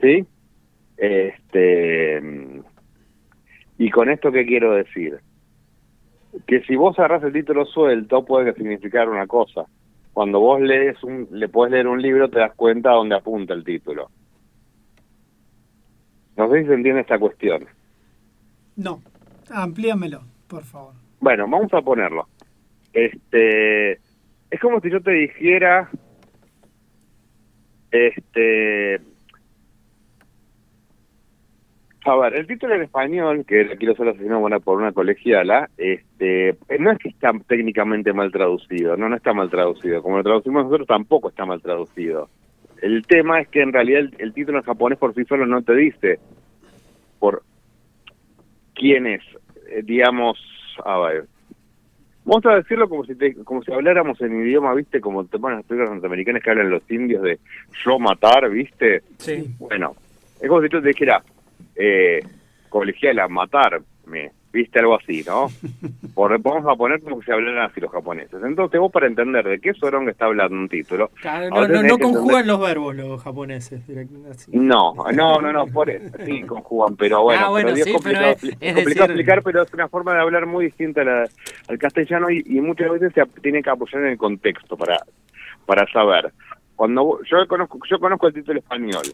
¿sí? 0.00 0.26
Este... 0.96 2.20
¿Y 3.78 3.90
con 3.90 4.10
esto 4.10 4.32
qué 4.32 4.44
quiero 4.44 4.72
decir? 4.72 5.20
Que 6.48 6.62
si 6.62 6.74
vos 6.74 6.98
agarrás 6.98 7.22
el 7.22 7.32
título 7.32 7.64
suelto 7.64 8.24
puede 8.24 8.54
significar 8.54 9.08
una 9.08 9.28
cosa. 9.28 9.66
Cuando 10.12 10.40
vos 10.40 10.60
lees 10.60 11.00
un, 11.04 11.28
le 11.30 11.48
puedes 11.48 11.70
leer 11.70 11.86
un 11.86 12.02
libro 12.02 12.28
te 12.28 12.40
das 12.40 12.54
cuenta 12.56 12.90
a 12.90 12.94
dónde 12.94 13.14
apunta 13.14 13.54
el 13.54 13.62
título. 13.62 14.10
No 16.36 16.50
sé 16.50 16.62
si 16.62 16.66
se 16.66 16.74
entiende 16.74 17.02
esta 17.02 17.20
cuestión. 17.20 17.66
No, 18.74 19.00
amplíamelo, 19.48 20.22
por 20.48 20.64
favor. 20.64 20.94
Bueno, 21.20 21.46
vamos 21.48 21.72
a 21.72 21.82
ponerlo. 21.82 22.26
Este, 22.92 23.92
es 23.92 24.60
como 24.60 24.80
si 24.80 24.90
yo 24.90 25.00
te 25.00 25.12
dijera, 25.12 25.88
este, 27.90 29.00
a 32.06 32.16
ver, 32.16 32.34
el 32.34 32.46
título 32.46 32.74
en 32.74 32.82
español, 32.82 33.44
que 33.46 33.60
era 33.60 33.76
quiero 33.76 33.94
ser 33.94 34.08
asesinado 34.08 34.40
por 34.40 34.46
una- 34.50 34.60
por 34.60 34.78
una 34.78 34.92
colegiala, 34.92 35.68
este, 35.76 36.56
no 36.78 36.92
es 36.92 36.98
que 36.98 37.10
está 37.10 37.32
técnicamente 37.46 38.12
mal 38.12 38.32
traducido, 38.32 38.96
no, 38.96 39.08
no 39.08 39.16
está 39.16 39.34
mal 39.34 39.50
traducido. 39.50 40.02
Como 40.02 40.16
lo 40.16 40.22
traducimos 40.22 40.64
nosotros, 40.64 40.86
tampoco 40.88 41.28
está 41.28 41.44
mal 41.44 41.60
traducido. 41.60 42.28
El 42.80 43.06
tema 43.06 43.40
es 43.40 43.48
que 43.48 43.60
en 43.60 43.72
realidad 43.74 44.00
el, 44.00 44.14
el 44.18 44.32
título 44.32 44.58
en 44.58 44.64
japonés 44.64 44.98
por 44.98 45.14
sí 45.14 45.24
solo 45.24 45.44
no 45.44 45.62
te 45.62 45.74
dice 45.74 46.18
por 47.18 47.42
quién 48.74 49.06
es, 49.06 49.22
eh, 49.68 49.82
digamos, 49.84 50.38
a 50.82 50.98
ver, 51.00 51.24
Vamos 52.30 52.46
a 52.46 52.54
decirlo 52.54 52.88
como 52.88 53.04
si 53.04 53.16
te- 53.16 53.34
como 53.42 53.60
si 53.64 53.72
habláramos 53.72 54.20
en 54.20 54.40
idioma, 54.42 54.72
¿viste? 54.74 55.00
Como 55.00 55.24
te 55.24 55.36
ponen 55.36 55.58
las 55.58 55.66
películas 55.66 55.90
norteamericanas 55.94 56.40
que 56.44 56.50
hablan 56.50 56.70
los 56.70 56.88
indios 56.88 57.24
de 57.24 57.40
yo 57.84 57.98
matar, 57.98 58.48
¿viste? 58.48 59.02
Sí. 59.18 59.52
Bueno, 59.58 59.96
es 60.40 60.48
como 60.48 60.62
si 60.62 60.68
tú 60.68 60.80
te 60.80 60.88
dijeras, 60.88 61.24
eh, 61.74 62.20
colegiala, 62.68 63.26
matarme, 63.26 64.30
¿viste? 64.52 64.78
Algo 64.80 64.96
así, 64.96 65.22
¿no? 65.26 65.48
Por, 66.14 66.38
vamos 66.40 66.64
a 66.72 66.76
poner 66.76 67.00
como 67.00 67.22
si 67.22 67.30
hablaran 67.30 67.70
así 67.70 67.80
los 67.80 67.90
japoneses. 67.90 68.42
Entonces 68.44 68.80
vos 68.80 68.90
para 68.92 69.06
entender 69.06 69.46
de 69.46 69.60
qué 69.60 69.72
soronga 69.74 70.10
está 70.10 70.26
hablando 70.26 70.54
un 70.56 70.68
título... 70.68 71.10
Claro, 71.20 71.48
no, 71.50 71.60
no, 71.60 71.66
tenés 71.66 71.82
no 71.82 71.82
que 71.98 72.04
entender- 72.04 72.12
conjugan 72.20 72.46
los 72.46 72.60
verbos 72.60 72.96
los 72.96 73.22
japoneses. 73.22 73.80
así. 74.30 74.50
no, 74.52 74.94
no, 75.12 75.40
no, 75.40 75.52
no, 75.52 75.66
por 75.68 75.88
eso, 75.90 76.16
sí, 76.24 76.42
conjugan, 76.42 76.96
pero 76.96 77.22
bueno, 77.22 77.46
Ah, 77.46 77.50
bueno, 77.50 77.70
pero 77.72 77.84
sí, 77.84 77.90
es 77.90 77.94
complicado, 77.96 78.24
pero 78.24 78.32
es- 78.32 78.42
expli- 78.42 78.56
es 78.60 78.74
complicado 78.74 79.06
decir- 79.08 79.10
explicar, 79.20 79.42
pero 79.42 79.62
es 79.62 79.72
una 79.74 79.88
forma 79.88 80.14
de 80.14 80.20
hablar 80.20 80.46
muy 80.46 80.64
distinta 80.66 81.02
a 81.02 81.04
la- 81.04 81.28
al 81.68 81.78
castellano 81.78 82.30
y, 82.30 82.42
y 82.46 82.60
muchas 82.60 82.90
veces 82.90 83.12
se 83.14 83.20
ap- 83.20 83.40
tiene 83.42 83.62
que 83.62 83.70
apoyar 83.70 84.02
en 84.02 84.08
el 84.10 84.18
contexto 84.18 84.76
para, 84.76 84.96
para 85.66 85.86
saber. 85.92 86.32
Cuando 86.76 87.04
vos- 87.04 87.20
yo 87.30 87.46
conozco, 87.46 87.78
yo 87.88 87.98
conozco 88.00 88.26
el 88.26 88.34
título 88.34 88.58
español, 88.58 89.04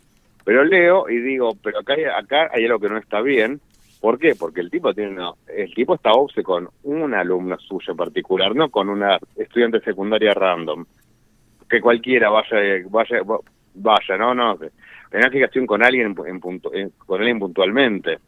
pero 0.44 0.64
leo 0.64 1.08
y 1.10 1.18
digo, 1.20 1.56
pero 1.62 1.80
acá 1.80 1.94
hay, 1.94 2.04
acá 2.04 2.48
hay 2.52 2.64
algo 2.64 2.78
que 2.78 2.88
no 2.88 2.96
está 2.98 3.20
bien. 3.20 3.60
¿Por 4.00 4.18
qué? 4.18 4.34
Porque 4.38 4.60
el 4.60 4.70
tipo 4.70 4.92
tiene 4.94 5.12
una- 5.12 5.32
el 5.48 5.72
tipo 5.74 5.94
está 5.94 6.12
obse 6.12 6.42
con 6.42 6.68
una 6.82 7.20
alumna 7.20 7.56
suya 7.58 7.92
en 7.92 7.96
particular, 7.96 8.54
no 8.54 8.70
con 8.70 8.88
una 8.88 9.18
estudiante 9.36 9.80
secundaria 9.80 10.34
random. 10.34 10.84
Que 11.68 11.80
cualquiera 11.80 12.28
vaya 12.30 12.58
vaya 12.88 13.20
vaya 13.74 14.16
no 14.16 14.34
no 14.34 14.58
tenga 15.10 15.30
fijación 15.30 15.66
con 15.66 15.82
alguien 15.82 16.14
en, 16.26 16.40
punto- 16.40 16.70
con 17.06 17.18
alguien 17.20 17.38
puntualmente. 17.38 18.18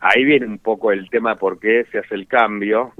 Ahí 0.00 0.24
viene 0.24 0.46
un 0.46 0.58
poco 0.58 0.92
el 0.92 1.08
tema 1.10 1.30
de 1.34 1.36
por 1.40 1.58
qué 1.58 1.84
se 1.90 1.98
hace 1.98 2.14
el 2.14 2.26
cambio 2.26 2.92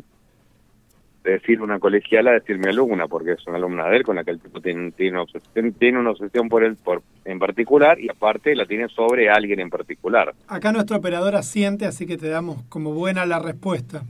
decir 1.25 1.61
una 1.61 1.79
colegiala 1.79 2.31
a 2.31 2.35
decir 2.35 2.59
mi 2.59 2.69
alumna 2.69 3.07
porque 3.07 3.33
es 3.33 3.47
una 3.47 3.57
alumna 3.59 3.89
de 3.89 3.97
él 3.99 4.03
con 4.03 4.17
la 4.17 4.25
que 4.25 4.31
el 4.31 4.41
tipo 4.41 4.61
tiene, 4.61 4.93
tiene, 4.93 5.13
una, 5.13 5.23
obsesión, 5.23 5.73
tiene 5.75 5.99
una 5.99 6.11
obsesión 6.11 6.49
por 6.49 6.65
él 6.65 6.77
por, 6.77 7.03
en 7.25 7.39
particular 7.39 8.01
y 8.01 8.09
aparte 8.09 8.55
la 8.55 8.65
tiene 8.67 8.89
sobre 8.89 9.29
alguien 9.29 9.61
en 9.61 9.69
particular 9.71 10.33
Acá 10.47 10.73
nuestro 10.73 10.97
operador 10.97 11.37
asiente, 11.37 11.85
así 11.87 12.07
que 12.07 12.17
te 12.17 12.29
damos 12.29 12.63
como 12.69 12.93
buena 12.93 13.27
la 13.27 13.39
respuesta. 13.41 14.03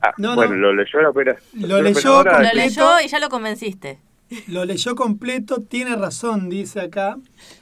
Ah, 0.00 0.12
No, 0.18 0.34
bueno 0.34 0.54
no. 0.54 0.72
lo 0.72 0.74
leyó 0.74 1.00
la 1.00 1.10
opera 1.10 1.36
Lo 1.54 1.80
leyó 1.82 2.20
operadora- 2.20 2.42
Lo 2.42 2.60
leyó 2.60 3.00
y 3.04 3.08
ya 3.08 3.18
lo 3.20 3.28
convenciste. 3.28 3.98
Lo 4.48 4.64
leyó 4.64 4.94
completo, 4.96 5.60
tiene 5.60 5.94
razón, 5.94 6.48
dice 6.48 6.80
acá. 6.80 7.16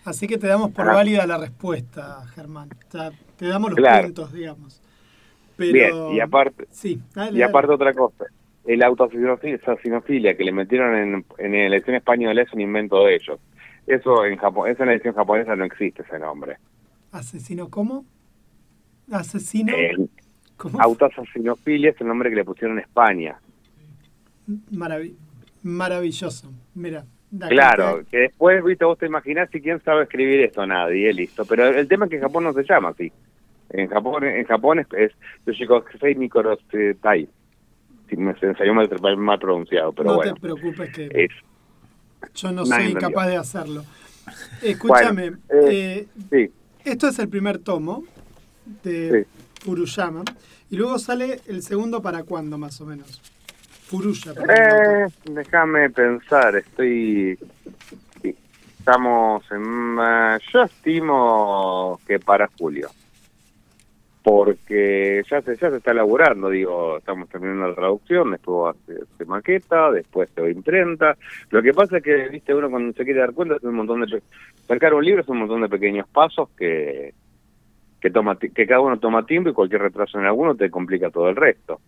Así 0.05 0.29
que 0.29 0.39
te 0.39 0.47
damos 0.47 0.71
por 0.71 0.85
Ajá. 0.87 0.95
válida 0.95 1.27
la 1.27 1.37
respuesta, 1.37 2.25
Germán. 2.37 2.69
O 2.89 2.91
sea, 2.93 3.11
te 3.37 3.47
damos 3.49 3.71
los 3.73 3.77
Claro. 3.79 4.05
puntos, 4.05 4.33
digamos. 4.33 4.81
Pero, 5.61 5.73
Bien, 6.09 6.17
y 6.17 6.21
aparte, 6.21 6.67
Sí, 6.71 7.01
dale, 7.15 7.31
y 7.37 7.41
dale. 7.41 7.45
aparte 7.45 7.73
otra 7.75 7.93
cosa, 7.93 8.25
el 8.65 8.83
autoasesinofilia 8.83 10.37
que 10.37 10.45
le 10.45 10.53
metieron 10.53 10.97
en, 10.97 11.25
en 11.39 11.53
la 11.53 11.67
elección 11.67 11.97
española 11.97 12.41
es 12.43 12.53
un 12.55 12.61
invento 12.63 13.05
de 13.05 13.15
ellos. 13.17 13.39
Eso 13.87 14.25
en 14.25 14.37
Japón, 14.39 14.71
eso 14.71 14.83
en 14.83 14.87
la 14.87 14.93
elección 14.93 15.15
japonesa 15.15 15.55
no 15.57 15.65
existe 15.65 16.03
ese 16.03 16.19
nombre. 16.19 16.57
¿Asesino 17.13 17.69
cómo? 17.69 18.05
¿Asesino? 19.11 19.73
Autoasesinofilia 20.79 21.91
es 21.91 22.01
el 22.01 22.07
nombre 22.07 22.31
que 22.31 22.37
le 22.37 22.45
pusieron 22.45 22.79
en 22.79 22.85
España. 22.85 23.37
Maravi- 24.73 25.15
maravilloso. 25.63 26.51
Mira. 26.75 27.05
Claro, 27.49 28.03
que 28.11 28.17
después, 28.19 28.65
viste, 28.65 28.85
vos 28.85 28.99
te 28.99 29.07
imaginás 29.07 29.49
si 29.51 29.61
quién 29.61 29.81
sabe 29.85 30.03
escribir 30.03 30.41
esto, 30.41 30.67
nadie, 30.67 31.13
listo. 31.13 31.45
Pero 31.45 31.67
el 31.67 31.87
tema 31.87 32.07
es 32.07 32.11
que 32.11 32.17
en 32.17 32.23
Japón 32.23 32.45
no 32.45 32.53
se 32.53 32.65
llama 32.65 32.89
así. 32.89 33.13
En 33.71 33.89
Japón, 33.89 34.25
en 34.25 34.45
Japón 34.45 34.81
es, 34.81 34.87
es 34.93 35.13
Yoshikosei 35.47 36.15
Nikorosetai. 36.17 37.29
Si 38.09 38.17
me 38.17 38.35
ensayó 38.41 38.75
mal, 38.75 38.89
mal 39.19 39.39
pronunciado, 39.39 39.93
pero 39.93 40.11
no 40.11 40.17
bueno. 40.17 40.35
te 40.35 40.41
preocupes 40.41 40.91
que 40.93 41.09
Es, 41.13 41.31
yo 42.35 42.51
no 42.51 42.67
soy 42.67 42.95
capaz 42.95 43.29
de 43.29 43.37
hacerlo. 43.37 43.85
Escúchame, 44.63 45.31
Bueno, 45.31 45.39
eh, 45.71 46.07
eh, 46.09 46.09
sí, 46.31 46.51
esto 46.85 47.09
es 47.09 47.19
el 47.21 47.29
primer 47.29 47.59
tomo 47.59 48.05
de 48.83 49.27
Furuyama. 49.61 50.25
Y 50.71 50.77
luego 50.77 50.99
sale 50.99 51.41
el 51.47 51.63
segundo 51.63 52.03
para 52.03 52.23
cuándo, 52.25 52.59
más 52.59 52.81
o 52.81 52.87
menos. 52.87 53.21
Furuya. 53.87 54.33
Eh, 54.49 55.07
déjame 55.25 55.91
pensar, 55.91 56.57
estoy... 56.57 57.37
sí, 58.23 58.37
Estamos 58.79 59.45
en... 59.51 59.63
ma- 59.63 60.39
Yo 60.53 60.63
estimo 60.63 62.01
que 62.07 62.19
para 62.21 62.49
julio. 62.59 62.89
Porque 64.23 65.23
ya 65.31 65.41
se, 65.41 65.57
ya 65.57 65.71
se 65.71 65.77
está 65.79 65.93
elaborando, 65.93 66.51
digo, 66.51 66.99
estamos 66.99 67.29
terminando 67.31 67.69
la 67.69 67.75
traducción, 67.75 68.31
después 68.33 68.77
se, 68.87 68.99
se 69.17 69.25
maqueta, 69.25 69.91
después 69.91 70.29
se 70.35 70.51
imprenta. 70.51 71.17
Lo 71.51 71.63
que 71.63 71.73
pasa 71.73 71.97
es 71.99 72.03
que, 72.03 72.29
viste, 72.29 72.55
uno 72.55 72.69
cuando 72.71 72.93
se 72.93 73.05
quiere 73.05 73.21
dar 73.21 73.33
cuenta 73.33 73.57
es 73.57 73.63
un 73.63 73.75
montón 73.77 74.03
de... 74.03 74.23
Sacar 74.69 74.93
un 74.95 75.05
libro 75.05 75.23
es 75.23 75.29
un 75.29 75.39
montón 75.39 75.63
de 75.63 75.69
pequeños 75.69 76.07
pasos 76.09 76.49
que 76.57 77.15
que 78.01 78.11
toma 78.11 78.39
que 78.39 78.67
cada 78.67 78.81
uno 78.81 78.99
toma 78.99 79.27
tiempo 79.27 79.51
y 79.51 79.53
cualquier 79.53 79.83
retraso 79.83 80.19
en 80.19 80.25
alguno 80.25 80.55
te 80.55 80.71
complica 80.71 81.11
todo 81.11 81.29
el 81.29 81.37
resto. 81.37 81.81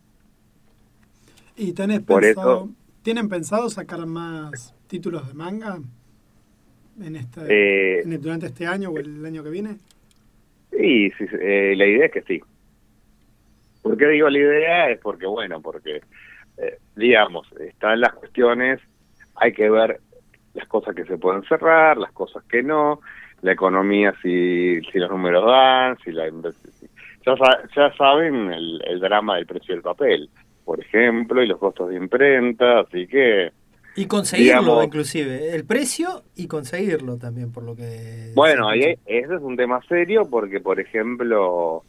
¿Y 1.57 1.73
tenés 1.73 2.01
Por 2.01 2.21
pensado, 2.21 2.65
eso- 2.65 2.69
tienen 3.03 3.29
pensado 3.31 3.71
sacar 3.71 4.05
más 4.07 4.75
títulos 4.89 5.27
de 5.29 5.33
manga 5.33 5.79
en 7.01 7.17
este, 7.17 7.41
Eh, 7.49 8.01
en 8.03 8.13
el- 8.13 8.21
durante 8.21 8.45
este 8.47 8.67
año 8.67 8.91
o 8.91 8.99
el 8.99 9.25
año 9.25 9.43
que 9.43 9.49
viene? 9.49 9.77
Sí, 10.73 11.11
sí, 11.19 11.25
eh, 11.41 11.75
la 11.77 11.87
idea 11.87 12.07
es 12.07 12.13
que 12.13 12.23
sí. 12.23 12.41
¿Por 13.83 13.97
qué 13.97 14.07
digo 14.09 14.29
la 14.31 14.39
idea? 14.39 14.91
Es 14.91 15.01
porque, 15.01 15.27
bueno, 15.27 15.61
porque, 15.61 16.03
eh, 16.59 16.79
digamos, 16.95 17.51
están 17.55 18.01
las 18.01 18.15
cuestiones, 18.15 18.81
hay 19.37 19.53
que 19.53 19.71
ver 19.71 20.01
las 20.55 20.69
cosas 20.69 20.95
que 20.95 21.05
se 21.05 21.19
pueden 21.19 21.43
cerrar, 21.45 21.97
las 21.99 22.13
cosas 22.13 22.45
que 22.49 22.63
no, 22.63 23.01
la 23.43 23.53
economía, 23.53 24.15
si, 24.23 24.81
si 24.93 24.99
los 24.99 25.11
números 25.11 25.45
dan, 25.47 25.99
si 26.05 26.13
la 26.13 26.31
si- 26.31 26.89
ya, 27.27 27.35
ya 27.77 27.93
saben 27.97 28.53
el, 28.53 28.83
el 28.87 29.01
drama 29.01 29.37
del 29.37 29.47
precio 29.47 29.75
del 29.75 29.83
papel, 29.83 30.31
por 30.65 30.81
ejemplo, 30.81 31.43
y 31.43 31.47
los 31.49 31.59
costos 31.59 31.91
de 31.91 31.97
imprenta, 31.97 32.81
así 32.81 33.07
que... 33.09 33.53
Y 33.95 34.07
conseguirlo, 34.07 34.61
Digamos- 34.61 34.85
inclusive. 34.85 35.55
El 35.55 35.65
precio 35.65 36.23
y 36.35 36.47
conseguirlo 36.47 37.19
también, 37.19 37.53
por 37.53 37.63
lo 37.63 37.77
que... 37.77 38.33
Bueno, 38.35 38.69
ahí 38.69 38.81
ese 39.05 39.35
es 39.35 39.41
un 39.43 39.57
tema 39.57 39.81
serio 39.87 40.23
porque, 40.31 40.61
por 40.61 40.81
ejemplo, 40.81 41.85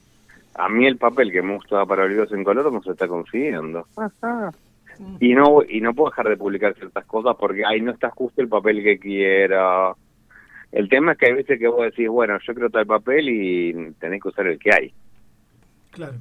a 0.55 0.67
mí 0.69 0.85
el 0.85 0.97
papel 0.97 1.31
que 1.31 1.41
me 1.41 1.55
gustaba 1.55 1.85
para 1.85 2.07
libros 2.07 2.31
en 2.33 2.43
color 2.43 2.71
no 2.71 2.83
se 2.83 2.91
está 2.91 3.07
consiguiendo. 3.07 3.87
Y 5.19 5.33
no 5.33 5.63
y 5.67 5.81
no 5.81 5.93
puedo 5.93 6.11
dejar 6.11 6.29
de 6.29 6.37
publicar 6.37 6.75
ciertas 6.75 7.05
cosas 7.05 7.35
porque 7.39 7.65
ahí 7.65 7.81
no 7.81 7.91
está 7.91 8.09
justo 8.11 8.41
el 8.41 8.47
papel 8.47 8.83
que 8.83 8.99
quiera. 8.99 9.93
El 10.71 10.89
tema 10.89 11.13
es 11.13 11.17
que 11.17 11.27
hay 11.27 11.33
veces 11.33 11.57
que 11.57 11.67
vos 11.67 11.83
decís, 11.83 12.07
bueno, 12.09 12.37
yo 12.45 12.53
quiero 12.53 12.69
tal 12.69 12.85
papel 12.85 13.29
y 13.29 13.91
tenés 13.99 14.21
que 14.21 14.27
usar 14.27 14.47
el 14.47 14.59
que 14.59 14.73
hay. 14.73 14.93
Claro, 15.91 16.15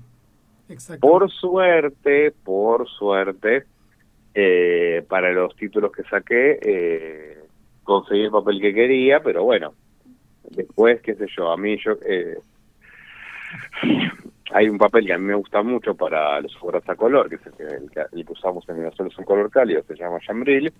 exacto. 0.69 1.07
Por 1.07 1.31
suerte, 1.31 2.33
por 2.45 2.89
suerte, 2.89 3.65
eh, 4.35 5.05
para 5.09 5.33
los 5.33 5.55
títulos 5.57 5.93
que 5.93 6.03
saqué, 6.05 6.59
eh, 6.63 7.39
conseguí 7.83 8.23
el 8.23 8.31
papel 8.31 8.61
que 8.61 8.75
quería, 8.75 9.21
pero 9.21 9.45
bueno, 9.45 9.75
después, 10.51 11.01
qué 11.03 11.15
sé 11.15 11.27
yo, 11.37 11.51
a 11.51 11.57
mí 11.57 11.77
yo... 11.85 11.93
Eh, 12.07 12.39
hay 14.55 14.69
un 14.69 14.79
papel 14.79 15.07
que 15.07 15.13
a 15.13 15.19
mí 15.19 15.25
me 15.25 15.35
gusta 15.35 15.63
mucho 15.63 15.95
para 15.95 16.41
los 16.41 16.57
obras 16.61 16.87
a 16.89 16.95
color, 16.95 17.29
que 17.29 17.37
es 17.37 17.47
el 17.47 17.53
que, 17.53 17.63
el 17.63 17.91
que, 17.91 18.01
el 18.13 18.27
que 18.27 18.33
usamos 18.33 18.69
en 18.69 18.77
Venezuela, 18.77 19.11
es 19.11 19.19
un 19.19 19.25
color 19.25 19.51
cálido, 19.51 19.83
se 19.85 19.95
llama 19.95 20.19
Jambril, 20.27 20.73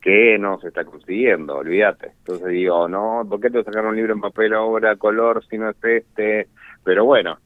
que 0.00 0.38
no 0.38 0.60
se 0.60 0.68
está 0.68 0.84
consiguiendo, 0.84 1.56
olvídate. 1.56 2.12
Entonces 2.18 2.48
digo, 2.48 2.88
no, 2.88 3.26
¿por 3.28 3.40
qué 3.40 3.50
te 3.50 3.64
sacar 3.64 3.86
un 3.86 3.96
libro 3.96 4.12
en 4.12 4.20
papel 4.20 4.54
ahora, 4.54 4.96
color, 4.96 5.44
si 5.46 5.58
no 5.58 5.70
es 5.70 5.82
este? 5.82 6.48
Pero 6.84 7.04
bueno, 7.04 7.38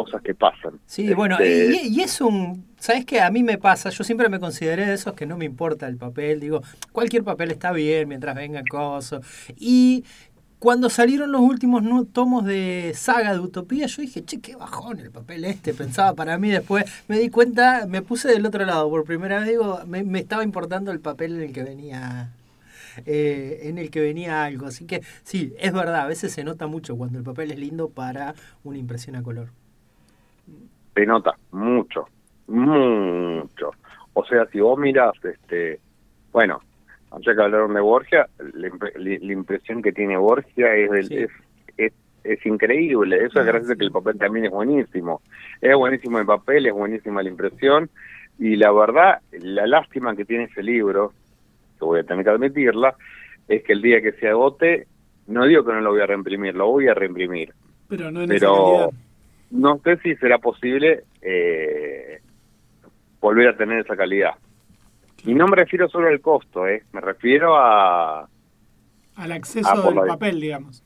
cosas 0.00 0.20
que 0.22 0.34
pasan. 0.34 0.74
Sí, 0.86 1.14
bueno, 1.14 1.36
Este, 1.40 1.86
y, 1.86 1.96
y 1.96 2.00
es 2.02 2.20
un... 2.20 2.64
¿Sabes 2.78 3.04
qué? 3.06 3.20
A 3.20 3.30
mí 3.30 3.42
me 3.42 3.56
pasa, 3.56 3.90
yo 3.90 4.04
siempre 4.04 4.28
me 4.28 4.38
consideré 4.38 4.86
de 4.86 4.94
esos 4.94 5.14
que 5.14 5.26
no 5.26 5.36
me 5.38 5.46
importa 5.46 5.88
el 5.88 5.96
papel, 5.96 6.38
digo, 6.40 6.60
cualquier 6.92 7.24
papel 7.24 7.50
está 7.50 7.72
bien 7.72 8.08
mientras 8.08 8.34
venga 8.36 8.62
cosas. 8.70 9.20
Y 9.56 10.04
cuando 10.58 10.88
salieron 10.90 11.32
los 11.32 11.40
últimos 11.40 11.82
tomos 12.12 12.44
de 12.44 12.92
Saga 12.94 13.32
de 13.32 13.40
Utopía, 13.40 13.86
yo 13.86 14.02
dije, 14.02 14.24
che, 14.24 14.40
qué 14.40 14.54
bajón 14.56 15.00
el 15.00 15.10
papel 15.10 15.44
este, 15.44 15.72
pensaba 15.74 16.14
para 16.14 16.38
mí 16.38 16.50
después, 16.50 16.84
me 17.08 17.18
di 17.18 17.30
cuenta, 17.30 17.86
me 17.88 18.02
puse 18.02 18.28
del 18.28 18.44
otro 18.46 18.64
lado, 18.64 18.88
por 18.90 19.04
primera 19.04 19.38
vez 19.40 19.48
digo, 19.48 19.80
me, 19.86 20.04
me 20.04 20.18
estaba 20.20 20.44
importando 20.44 20.92
el 20.92 21.00
papel 21.00 21.36
en 21.36 21.42
el 21.42 21.52
que 21.52 21.62
venía... 21.62 22.30
eh, 23.04 23.60
en 23.68 23.78
el 23.78 23.90
que 23.90 24.00
venía 24.00 24.44
algo, 24.44 24.66
así 24.66 24.84
que 24.86 25.02
sí, 25.24 25.52
es 25.58 25.72
verdad, 25.72 26.02
a 26.02 26.06
veces 26.06 26.32
se 26.32 26.44
nota 26.44 26.66
mucho 26.66 26.96
cuando 26.96 27.18
el 27.18 27.24
papel 27.24 27.50
es 27.52 27.58
lindo 27.58 27.88
para 27.88 28.34
una 28.64 28.78
impresión 28.78 29.16
a 29.16 29.22
color. 29.22 29.48
Se 30.96 31.06
nota 31.06 31.34
mucho, 31.52 32.08
mucho. 32.48 33.70
O 34.14 34.24
sea, 34.24 34.46
si 34.46 34.60
vos 34.60 34.78
mirás, 34.78 35.12
este, 35.24 35.78
bueno, 36.32 36.60
ya 37.20 37.34
que 37.34 37.42
hablaron 37.42 37.74
de 37.74 37.80
Borgia, 37.80 38.26
la, 38.54 38.68
impre- 38.68 38.96
la- 38.96 39.26
la 39.26 39.32
impresión 39.32 39.82
que 39.82 39.92
tiene 39.92 40.16
Borgia 40.16 40.74
es, 40.74 40.90
del- 40.90 41.12
es, 41.24 41.30
es, 41.76 41.92
es 42.24 42.46
increíble. 42.46 43.16
Eso 43.24 43.40
es 43.40 43.46
gracias 43.46 43.70
a 43.72 43.76
que 43.76 43.84
el 43.84 43.92
papel 43.92 44.18
también 44.18 44.46
es 44.46 44.50
buenísimo. 44.50 45.20
Es 45.60 45.74
buenísimo 45.76 46.18
el 46.18 46.26
papel, 46.26 46.66
es 46.66 46.72
buenísima 46.72 47.22
la 47.22 47.28
impresión. 47.28 47.90
Y 48.38 48.56
la 48.56 48.72
verdad, 48.72 49.20
la 49.32 49.66
lástima 49.66 50.16
que 50.16 50.24
tiene 50.24 50.44
ese 50.44 50.62
libro, 50.62 51.12
que 51.78 51.84
voy 51.84 52.00
a 52.00 52.04
tener 52.04 52.24
que 52.24 52.30
admitirla, 52.30 52.94
es 53.48 53.62
que 53.64 53.72
el 53.74 53.82
día 53.82 54.00
que 54.00 54.12
se 54.12 54.28
agote, 54.28 54.86
no 55.26 55.44
digo 55.46 55.64
que 55.64 55.72
no 55.72 55.80
lo 55.82 55.90
voy 55.90 56.00
a 56.00 56.06
reimprimir, 56.06 56.54
lo 56.54 56.68
voy 56.68 56.88
a 56.88 56.94
reimprimir 56.94 57.52
Pero 57.88 58.10
no 58.10 58.22
en 58.22 58.32
esa 58.32 58.40
pero 58.46 58.54
calidad. 58.54 58.90
No 59.50 59.78
sé 59.84 59.96
si 59.98 60.14
será 60.16 60.38
posible 60.38 61.04
eh, 61.22 62.20
volver 63.20 63.48
a 63.48 63.56
tener 63.56 63.80
esa 63.80 63.96
calidad. 63.96 64.34
Y 65.24 65.34
no 65.34 65.46
me 65.48 65.56
refiero 65.56 65.88
solo 65.88 66.08
al 66.08 66.20
costo, 66.20 66.66
eh, 66.68 66.82
me 66.92 67.00
refiero 67.00 67.56
a, 67.56 68.28
Al 69.16 69.32
acceso 69.32 69.68
por 69.74 69.86
del 69.86 69.94
la- 69.96 70.06
papel, 70.06 70.40
digamos. 70.40 70.82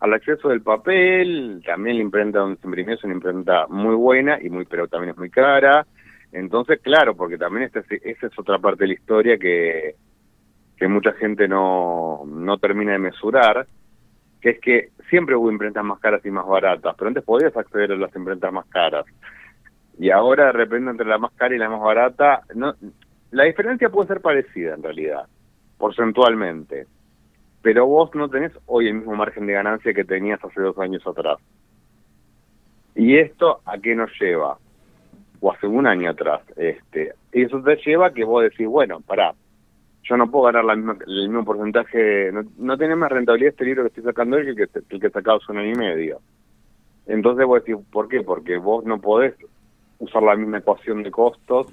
al 0.00 0.12
acceso 0.12 0.48
del 0.48 0.60
papel, 0.60 1.62
también 1.64 1.96
la 1.96 2.02
imprenta 2.02 2.40
donde 2.40 2.60
se 2.60 2.66
imprimió 2.66 2.94
es 2.94 3.04
una 3.04 3.14
imprenta 3.14 3.66
muy 3.68 3.94
buena, 3.94 4.38
y 4.42 4.50
muy 4.50 4.66
pero 4.66 4.86
también 4.88 5.12
es 5.12 5.16
muy 5.18 5.30
cara. 5.30 5.86
Entonces, 6.32 6.80
claro, 6.82 7.14
porque 7.16 7.38
también 7.38 7.64
esta 7.66 7.80
es- 7.80 8.02
esa 8.04 8.26
es 8.26 8.38
otra 8.38 8.58
parte 8.58 8.84
de 8.84 8.88
la 8.88 8.94
historia 8.94 9.38
que, 9.38 9.94
que 10.76 10.88
mucha 10.88 11.12
gente 11.12 11.46
no, 11.48 12.22
no 12.26 12.58
termina 12.58 12.92
de 12.92 12.98
mesurar, 12.98 13.66
que 14.44 14.50
es 14.50 14.60
que 14.60 14.90
siempre 15.08 15.34
hubo 15.34 15.50
imprentas 15.50 15.82
más 15.82 15.98
caras 16.00 16.20
y 16.26 16.30
más 16.30 16.46
baratas, 16.46 16.94
pero 16.98 17.08
antes 17.08 17.24
podías 17.24 17.56
acceder 17.56 17.92
a 17.92 17.96
las 17.96 18.14
imprentas 18.14 18.52
más 18.52 18.66
caras. 18.66 19.06
Y 19.98 20.10
ahora, 20.10 20.46
de 20.46 20.52
repente, 20.52 20.90
entre 20.90 21.06
la 21.06 21.16
más 21.16 21.32
cara 21.32 21.54
y 21.54 21.58
la 21.58 21.70
más 21.70 21.80
barata, 21.80 22.42
la 23.30 23.44
diferencia 23.44 23.88
puede 23.88 24.08
ser 24.08 24.20
parecida 24.20 24.74
en 24.74 24.82
realidad, 24.82 25.26
porcentualmente. 25.78 26.86
Pero 27.62 27.86
vos 27.86 28.14
no 28.14 28.28
tenés 28.28 28.52
hoy 28.66 28.88
el 28.88 28.96
mismo 28.96 29.16
margen 29.16 29.46
de 29.46 29.54
ganancia 29.54 29.94
que 29.94 30.04
tenías 30.04 30.44
hace 30.44 30.60
dos 30.60 30.76
años 30.78 31.06
atrás. 31.06 31.38
¿Y 32.94 33.16
esto 33.16 33.62
a 33.64 33.78
qué 33.78 33.94
nos 33.94 34.10
lleva? 34.20 34.58
O 35.40 35.52
hace 35.52 35.66
un 35.66 35.86
año 35.86 36.10
atrás. 36.10 36.42
este 36.56 37.14
eso 37.32 37.62
te 37.62 37.76
lleva 37.76 38.08
a 38.08 38.12
que 38.12 38.24
vos 38.24 38.42
decís, 38.42 38.66
bueno, 38.66 39.00
pará, 39.00 39.32
yo 40.04 40.16
no 40.16 40.30
puedo 40.30 40.44
ganar 40.44 40.64
la 40.64 40.76
misma, 40.76 40.96
el 41.06 41.28
mismo 41.28 41.44
porcentaje, 41.44 42.30
no, 42.32 42.42
no 42.58 42.76
tiene 42.76 42.94
más 42.94 43.10
rentabilidad 43.10 43.52
este 43.52 43.64
libro 43.64 43.82
que 43.82 43.88
estoy 43.88 44.04
sacando 44.04 44.36
hoy 44.36 44.44
que 44.44 44.62
el 44.62 44.68
que, 44.68 44.80
el 44.90 45.00
que 45.00 45.10
sacaba 45.10 45.38
hace 45.38 45.50
un 45.50 45.58
año 45.58 45.72
y 45.72 45.78
medio. 45.78 46.20
Entonces 47.06 47.46
vos 47.46 47.64
decís, 47.64 47.82
¿por 47.90 48.08
qué? 48.08 48.22
Porque 48.22 48.58
vos 48.58 48.84
no 48.84 49.00
podés 49.00 49.34
usar 49.98 50.22
la 50.22 50.36
misma 50.36 50.58
ecuación 50.58 51.02
de 51.02 51.10
costos 51.10 51.66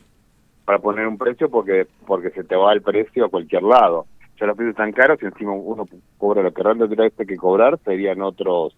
para 0.65 0.79
poner 0.79 1.07
un 1.07 1.17
precio 1.17 1.49
porque 1.49 1.87
porque 2.05 2.29
se 2.31 2.43
te 2.43 2.55
va 2.55 2.73
el 2.73 2.81
precio 2.81 3.25
a 3.25 3.29
cualquier 3.29 3.63
lado. 3.63 4.05
Ya 4.39 4.47
los 4.47 4.55
precios 4.55 4.73
están 4.73 4.91
caros 4.91 5.19
y 5.21 5.25
encima 5.25 5.51
uno 5.51 5.87
cobra 6.17 6.41
lo 6.41 6.53
que 6.53 6.63
realmente 6.63 6.95
tiene 6.95 7.11
que 7.11 7.37
cobrar, 7.37 7.79
serían 7.83 8.21
otros 8.21 8.75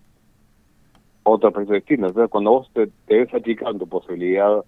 otros 1.24 1.54
precios 1.54 1.76
distintos. 1.76 2.10
Entonces, 2.10 2.32
cuando 2.32 2.52
vos 2.52 2.72
te, 2.74 2.88
te 3.08 3.20
ves 3.20 3.34
achicado 3.34 3.72
en 3.72 3.80
tu 3.80 3.88
posibilidad 3.88 4.64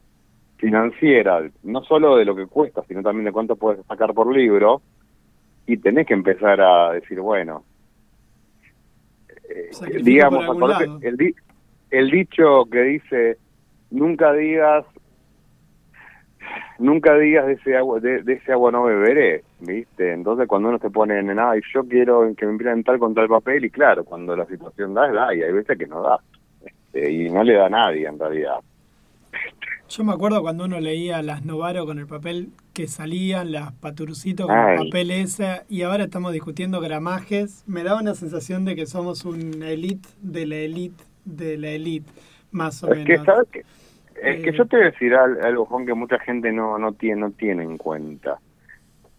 financiera, 0.57 1.41
no 1.63 1.83
solo 1.83 2.15
de 2.17 2.25
lo 2.25 2.35
que 2.35 2.47
cuesta, 2.47 2.81
sino 2.87 3.01
también 3.03 3.25
de 3.25 3.31
cuánto 3.31 3.55
puedes 3.55 3.85
sacar 3.85 4.13
por 4.13 4.33
libro, 4.33 4.81
y 5.67 5.77
tenés 5.77 6.05
que 6.07 6.13
empezar 6.13 6.61
a 6.61 6.91
decir, 6.93 7.19
bueno, 7.19 7.63
eh, 9.49 9.69
digamos, 10.03 10.45
el, 11.01 11.17
di- 11.17 11.35
el 11.91 12.09
dicho 12.09 12.65
que 12.71 12.81
dice, 12.81 13.37
nunca 13.91 14.33
digas, 14.33 14.85
nunca 16.79 17.15
digas 17.15 17.47
de 17.47 17.53
ese 17.53 17.75
agua, 17.77 17.99
de, 17.99 18.23
de 18.23 18.33
ese 18.33 18.51
agua 18.51 18.71
no 18.71 18.83
beberé, 18.83 19.43
¿viste? 19.59 20.13
Entonces 20.13 20.47
cuando 20.47 20.69
uno 20.69 20.79
se 20.79 20.89
pone 20.89 21.19
en, 21.19 21.37
ay, 21.39 21.61
yo 21.73 21.83
quiero 21.87 22.33
que 22.35 22.45
me 22.45 22.53
impriman 22.53 22.83
tal 22.83 22.99
con 22.99 23.13
tal 23.13 23.27
papel, 23.27 23.65
y 23.65 23.69
claro, 23.69 24.03
cuando 24.03 24.35
la 24.35 24.45
situación 24.45 24.93
da, 24.93 25.11
da, 25.11 25.33
y 25.35 25.41
hay 25.41 25.51
veces 25.51 25.77
que 25.77 25.87
no 25.87 26.01
da, 26.01 26.19
Este, 26.63 27.11
y 27.11 27.29
no 27.29 27.43
le 27.43 27.53
da 27.53 27.65
a 27.67 27.69
nadie 27.69 28.07
en 28.07 28.17
realidad. 28.19 28.59
Yo 29.89 30.03
me 30.03 30.13
acuerdo 30.13 30.41
cuando 30.41 30.65
uno 30.65 30.79
leía 30.79 31.21
las 31.21 31.45
Novaro 31.45 31.85
con 31.85 31.99
el 31.99 32.07
papel 32.07 32.49
que 32.73 32.87
salían, 32.87 33.51
las 33.51 33.71
Paturcito 33.73 34.47
con 34.47 34.57
Ay. 34.57 34.77
el 34.79 34.85
papel 34.87 35.11
esa, 35.11 35.63
y 35.69 35.83
ahora 35.83 36.05
estamos 36.05 36.33
discutiendo 36.33 36.81
gramajes. 36.81 37.63
Me 37.67 37.83
da 37.83 37.95
una 37.99 38.15
sensación 38.15 38.65
de 38.65 38.75
que 38.75 38.87
somos 38.87 39.25
un 39.25 39.61
elite 39.63 40.09
de 40.21 40.47
la 40.47 40.55
elite 40.57 41.03
de 41.23 41.57
la 41.57 41.69
elite, 41.69 42.11
más 42.51 42.83
o 42.83 42.91
Es 42.91 43.05
que, 43.05 43.13
menos. 43.13 43.25
¿sabes 43.25 43.47
qué? 43.51 43.59
Es 44.21 44.43
que 44.43 44.49
Eh, 44.49 44.53
yo 44.57 44.65
te 44.65 44.77
voy 44.77 44.85
a 44.87 44.89
decir 44.91 45.13
al- 45.13 45.43
algo, 45.45 45.65
Juan, 45.65 45.85
que 45.85 45.93
mucha 45.93 46.19
gente 46.19 46.51
no, 46.51 46.77
no, 46.79 46.93
tiene, 46.93 47.21
no 47.21 47.31
tiene 47.31 47.63
en 47.63 47.77
cuenta. 47.77 48.39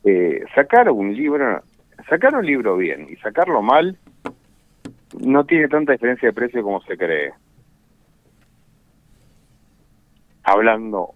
Eh, 0.04 0.44
sacar 0.54 0.90
un 0.90 1.14
libro, 1.14 1.62
sacar 2.08 2.34
un 2.34 2.44
libro 2.46 2.76
bien 2.76 3.06
y 3.10 3.16
sacarlo 3.16 3.62
mal, 3.62 3.96
no 5.20 5.44
tiene 5.44 5.68
tanta 5.68 5.92
diferencia 5.92 6.28
de 6.28 6.32
precio 6.32 6.62
como 6.62 6.80
se 6.82 6.96
cree. 6.96 7.32
Hablando 10.46 11.10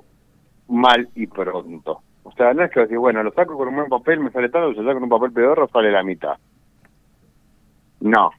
mal 0.68 1.08
y 1.14 1.26
pronto. 1.26 2.02
O 2.24 2.32
sea, 2.32 2.52
no 2.52 2.64
es 2.64 2.70
que 2.70 2.80
decir, 2.80 2.98
bueno, 2.98 3.22
lo 3.22 3.32
saco 3.32 3.56
con 3.56 3.68
un 3.68 3.76
buen 3.76 3.88
papel, 3.88 4.20
me 4.20 4.30
sale 4.30 4.48
tanto, 4.48 4.70
lo 4.70 4.74
saco 4.82 4.94
con 4.94 5.04
un 5.04 5.08
papel 5.08 5.32
pedorro, 5.32 5.68
sale 5.68 5.90
la 5.90 6.02
mitad. 6.02 6.36
No, 8.00 8.30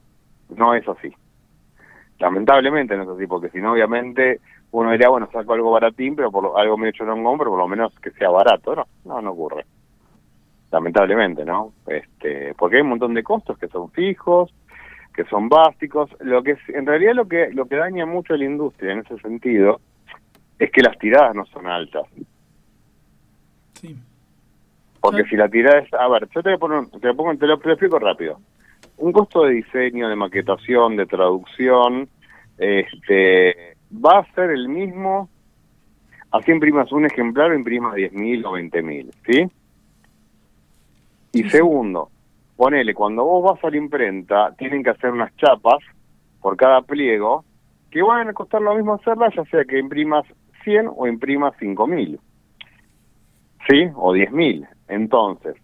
no 0.56 0.74
es 0.74 0.86
así. 0.88 1.12
Lamentablemente 2.18 2.96
no 2.96 3.02
es 3.04 3.08
así, 3.08 3.26
porque 3.26 3.48
si 3.50 3.58
no, 3.58 3.72
obviamente, 3.72 4.40
uno 4.72 4.90
diría, 4.92 5.08
bueno, 5.08 5.28
saco 5.32 5.54
algo 5.54 5.72
baratín, 5.72 6.14
pero 6.14 6.30
por 6.30 6.44
lo- 6.44 6.56
algo 6.56 6.76
medio 6.76 6.92
chorongón, 6.92 7.38
pero 7.38 7.50
por 7.50 7.58
lo 7.58 7.68
menos 7.68 7.92
que 8.00 8.10
sea 8.12 8.30
barato. 8.30 8.74
No, 8.74 8.86
no, 9.04 9.22
no 9.22 9.30
ocurre. 9.32 9.64
Lamentablemente, 10.70 11.44
¿no? 11.44 11.72
Este, 11.86 12.54
porque 12.54 12.76
hay 12.76 12.82
un 12.82 12.88
montón 12.90 13.14
de 13.14 13.22
costos 13.22 13.58
que 13.58 13.68
son 13.68 13.90
fijos, 13.90 14.54
que 15.14 15.24
son 15.24 15.48
básicos. 15.48 16.10
Lo 16.20 16.42
que 16.42 16.56
en 16.68 16.86
realidad 16.86 17.14
lo 17.14 17.26
que 17.28 17.50
lo 17.52 17.66
que 17.66 17.76
daña 17.76 18.06
mucho 18.06 18.32
a 18.32 18.38
la 18.38 18.44
industria 18.46 18.92
en 18.92 19.00
ese 19.00 19.18
sentido 19.18 19.80
es 20.58 20.70
que 20.70 20.82
las 20.82 20.98
tiradas 20.98 21.34
no 21.34 21.44
son 21.46 21.66
altas. 21.66 22.04
Sí. 23.74 23.96
Porque 25.00 25.24
si 25.24 25.36
la 25.36 25.48
tirada 25.48 25.80
es, 25.80 25.92
a 25.94 26.06
ver, 26.08 26.28
yo 26.32 26.42
te, 26.42 26.50
voy 26.50 26.54
a 26.54 26.58
poner 26.58 26.78
un- 26.78 26.90
te 27.00 27.06
lo 27.08 27.16
pongo, 27.16 27.34
te 27.36 27.46
lo, 27.46 27.58
te 27.58 27.66
lo 27.68 27.74
explico 27.74 27.98
rápido. 27.98 28.38
Un 28.98 29.12
costo 29.12 29.42
de 29.44 29.54
diseño, 29.54 30.08
de 30.08 30.14
maquetación, 30.14 30.96
de 30.96 31.06
traducción, 31.06 32.08
este, 32.58 33.76
va 33.92 34.20
a 34.20 34.34
ser 34.34 34.50
el 34.50 34.68
mismo. 34.68 35.28
Así 36.30 36.52
imprimas 36.52 36.92
un 36.92 37.04
ejemplar 37.04 37.50
o 37.50 37.54
imprimas 37.54 37.94
10.000 37.94 38.44
o 38.46 38.52
20.000, 38.52 39.10
¿sí? 39.26 39.50
Y 41.32 41.44
segundo, 41.50 42.10
ponele, 42.56 42.94
cuando 42.94 43.24
vos 43.24 43.52
vas 43.54 43.64
a 43.64 43.70
la 43.70 43.76
imprenta, 43.76 44.54
tienen 44.56 44.82
que 44.84 44.90
hacer 44.90 45.10
unas 45.10 45.34
chapas 45.36 45.78
por 46.40 46.56
cada 46.56 46.82
pliego 46.82 47.44
que 47.90 48.02
van 48.02 48.28
a 48.28 48.32
costar 48.32 48.62
lo 48.62 48.74
mismo 48.74 48.94
hacerlas, 48.94 49.34
ya 49.34 49.44
sea 49.46 49.64
que 49.64 49.78
imprimas 49.78 50.24
100 50.64 50.90
o 50.94 51.06
imprimas 51.06 51.54
5.000. 51.58 52.18
¿sí? 53.68 53.90
O 53.94 54.12
10.000. 54.12 54.68
Entonces, 54.88 55.56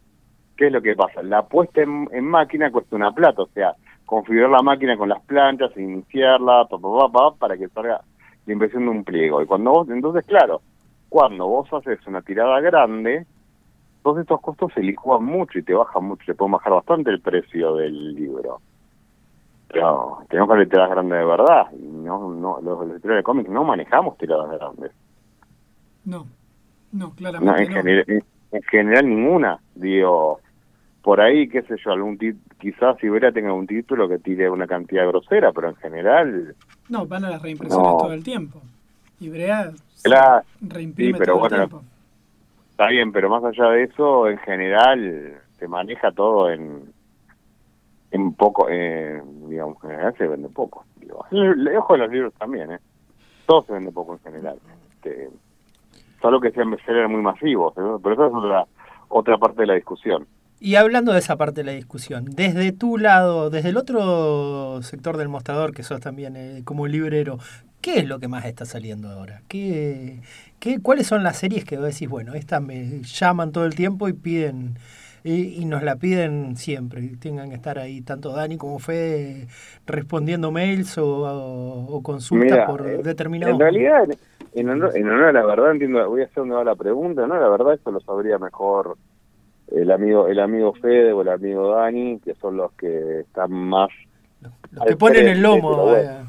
¿qué 0.56 0.66
es 0.66 0.72
lo 0.72 0.82
que 0.82 0.94
pasa? 0.94 1.22
La 1.22 1.42
puesta 1.42 1.82
en, 1.82 2.08
en 2.12 2.24
máquina 2.24 2.70
cuesta 2.70 2.96
una 2.96 3.12
plata, 3.12 3.42
o 3.42 3.48
sea, 3.48 3.74
configurar 4.06 4.50
la 4.50 4.62
máquina 4.62 4.96
con 4.96 5.08
las 5.08 5.22
planchas, 5.22 5.76
iniciarla, 5.76 6.66
pa, 6.66 6.78
pa, 6.78 7.08
pa, 7.12 7.34
para 7.36 7.56
que 7.56 7.68
salga 7.68 8.00
la 8.46 8.52
impresión 8.52 8.84
de 8.84 8.90
un 8.90 9.04
pliego. 9.04 9.42
Y 9.42 9.46
cuando 9.46 9.70
vos, 9.72 9.90
entonces, 9.90 10.24
claro, 10.26 10.62
cuando 11.08 11.46
vos 11.46 11.72
haces 11.72 11.98
una 12.06 12.22
tirada 12.22 12.60
grande, 12.60 13.26
todos 14.02 14.20
estos 14.20 14.40
costos 14.40 14.72
se 14.74 14.80
licúan 14.80 15.24
mucho 15.24 15.58
y 15.58 15.62
te 15.62 15.74
bajan 15.74 16.04
mucho, 16.04 16.24
te 16.24 16.34
pueden 16.34 16.52
bajar 16.52 16.72
bastante 16.72 17.10
el 17.10 17.20
precio 17.20 17.74
del 17.76 18.14
libro. 18.14 18.60
Pero 19.70 20.18
tenemos 20.30 20.56
que 20.56 20.66
tiradas 20.66 20.90
grandes 20.90 21.18
de 21.18 21.24
verdad. 21.24 21.66
Y 21.72 21.82
no, 21.82 22.30
no, 22.30 22.60
los 22.62 22.86
lectores 22.86 23.18
de 23.18 23.22
cómics 23.22 23.50
no 23.50 23.64
manejamos 23.64 24.16
tiradas 24.18 24.50
grandes. 24.50 24.92
No, 26.04 26.26
no, 26.92 27.08
No, 27.08 27.14
claramente 27.14 27.62
en, 27.64 27.68
no. 27.68 27.74
general, 27.76 28.04
en, 28.08 28.24
en 28.52 28.62
general 28.62 29.08
ninguna. 29.08 29.58
Digo, 29.74 30.40
por 31.02 31.20
ahí, 31.20 31.48
qué 31.48 31.62
sé 31.62 31.76
yo, 31.84 31.92
algún 31.92 32.18
tit- 32.18 32.38
quizás 32.58 32.96
si 32.98 33.10
hubiera 33.10 33.30
tenga 33.30 33.52
un 33.52 33.66
título 33.66 34.08
que 34.08 34.18
tire 34.18 34.48
una 34.50 34.66
cantidad 34.66 35.06
grosera, 35.06 35.52
pero 35.52 35.68
en 35.68 35.76
general, 35.76 36.54
No, 36.88 37.06
van 37.06 37.24
a 37.26 37.30
las 37.30 37.42
reimpresiones 37.42 37.86
No. 37.92 37.98
todo 37.98 38.12
el 38.14 38.22
tiempo. 38.24 38.62
Y 39.20 39.28
Brea 39.28 39.70
claro, 40.02 40.44
reimprime 40.62 41.12
sí, 41.12 41.18
pero 41.18 41.34
todo 41.34 41.46
el 41.46 41.52
tiempo. 41.54 41.82
está 42.70 42.86
bien, 42.88 43.12
pero 43.12 43.28
más 43.28 43.44
allá 43.44 43.68
de 43.70 43.82
eso, 43.84 44.28
en 44.28 44.38
general 44.38 45.34
se 45.58 45.68
maneja 45.68 46.10
todo 46.12 46.50
en 46.50 46.84
en 48.10 48.32
poco, 48.34 48.66
eh, 48.70 49.20
digamos, 49.48 49.76
en 49.84 49.90
general 49.90 50.14
se 50.16 50.26
vende 50.26 50.48
poco. 50.48 50.84
Digo, 51.00 51.24
le- 51.30 51.76
ojo 51.78 51.92
de 51.94 51.98
los 52.00 52.10
libros 52.10 52.32
también, 52.38 52.72
¿eh? 52.72 52.78
Todo 53.46 53.62
se 53.64 53.72
vende 53.72 53.92
poco 53.92 54.14
en 54.14 54.20
general. 54.20 54.58
Este, 54.94 55.28
solo 56.20 56.40
que 56.40 56.50
sean 56.52 56.70
bestsellers 56.70 57.10
muy 57.10 57.22
masivos, 57.22 57.72
pero 57.74 58.12
eso 58.12 58.26
es 58.26 58.32
otra, 58.34 58.66
otra 59.08 59.38
parte 59.38 59.62
de 59.62 59.66
la 59.66 59.74
discusión. 59.74 60.26
Y 60.60 60.74
hablando 60.74 61.12
de 61.12 61.20
esa 61.20 61.36
parte 61.36 61.60
de 61.60 61.64
la 61.64 61.72
discusión, 61.72 62.24
desde 62.24 62.72
tu 62.72 62.98
lado, 62.98 63.48
desde 63.48 63.68
el 63.68 63.76
otro 63.76 64.82
sector 64.82 65.16
del 65.16 65.28
mostrador, 65.28 65.72
que 65.72 65.84
sos 65.84 66.00
también 66.00 66.34
eh, 66.36 66.62
como 66.64 66.88
librero, 66.88 67.38
¿qué 67.80 68.00
es 68.00 68.08
lo 68.08 68.18
que 68.18 68.26
más 68.26 68.44
está 68.44 68.64
saliendo 68.64 69.08
ahora? 69.08 69.42
¿Qué, 69.46 70.20
qué, 70.58 70.80
¿Cuáles 70.82 71.06
son 71.06 71.22
las 71.22 71.36
series 71.36 71.64
que 71.64 71.76
vos 71.76 71.86
decís, 71.86 72.08
bueno, 72.08 72.34
estas 72.34 72.60
me 72.60 73.02
llaman 73.02 73.52
todo 73.52 73.66
el 73.66 73.76
tiempo 73.76 74.08
y 74.08 74.14
piden 74.14 74.78
y, 75.30 75.62
y 75.62 75.64
nos 75.64 75.82
la 75.82 75.96
piden 75.96 76.56
siempre, 76.56 77.02
tengan 77.20 77.50
que 77.50 77.56
estar 77.56 77.78
ahí 77.78 78.00
tanto 78.02 78.32
Dani 78.32 78.56
como 78.56 78.78
Fede 78.78 79.46
respondiendo 79.86 80.50
mails 80.50 80.98
o, 80.98 81.06
o- 81.06 81.96
o 81.96 82.02
consultas 82.02 82.50
Mira, 82.50 82.66
por 82.66 82.86
eh, 82.86 82.98
determinados... 83.02 83.54
En 83.54 83.60
realidad, 83.60 84.04
en- 84.04 84.18
en 84.54 84.68
honor, 84.70 84.96
en 84.96 85.08
honor 85.08 85.24
a 85.26 85.32
la 85.32 85.44
verdad, 85.46 85.70
entiendo, 85.72 86.08
voy 86.08 86.22
a 86.22 86.24
hacer 86.24 86.42
va 86.50 86.64
la 86.64 86.74
pregunta, 86.74 87.26
¿no? 87.26 87.38
La 87.38 87.48
verdad, 87.48 87.74
eso 87.74 87.90
lo 87.90 88.00
sabría 88.00 88.38
mejor 88.38 88.96
el 89.68 89.90
amigo 89.90 90.28
el 90.28 90.40
amigo 90.40 90.72
Fede 90.74 91.12
o 91.12 91.22
el 91.22 91.28
amigo 91.28 91.72
Dani, 91.74 92.20
que 92.20 92.34
son 92.36 92.56
los 92.56 92.72
que 92.72 93.20
están 93.20 93.52
más... 93.52 93.90
los 94.72 94.84
que 94.86 94.96
ponen 94.96 95.28
el 95.28 95.42
lomo. 95.42 95.84
vaya. 95.86 96.24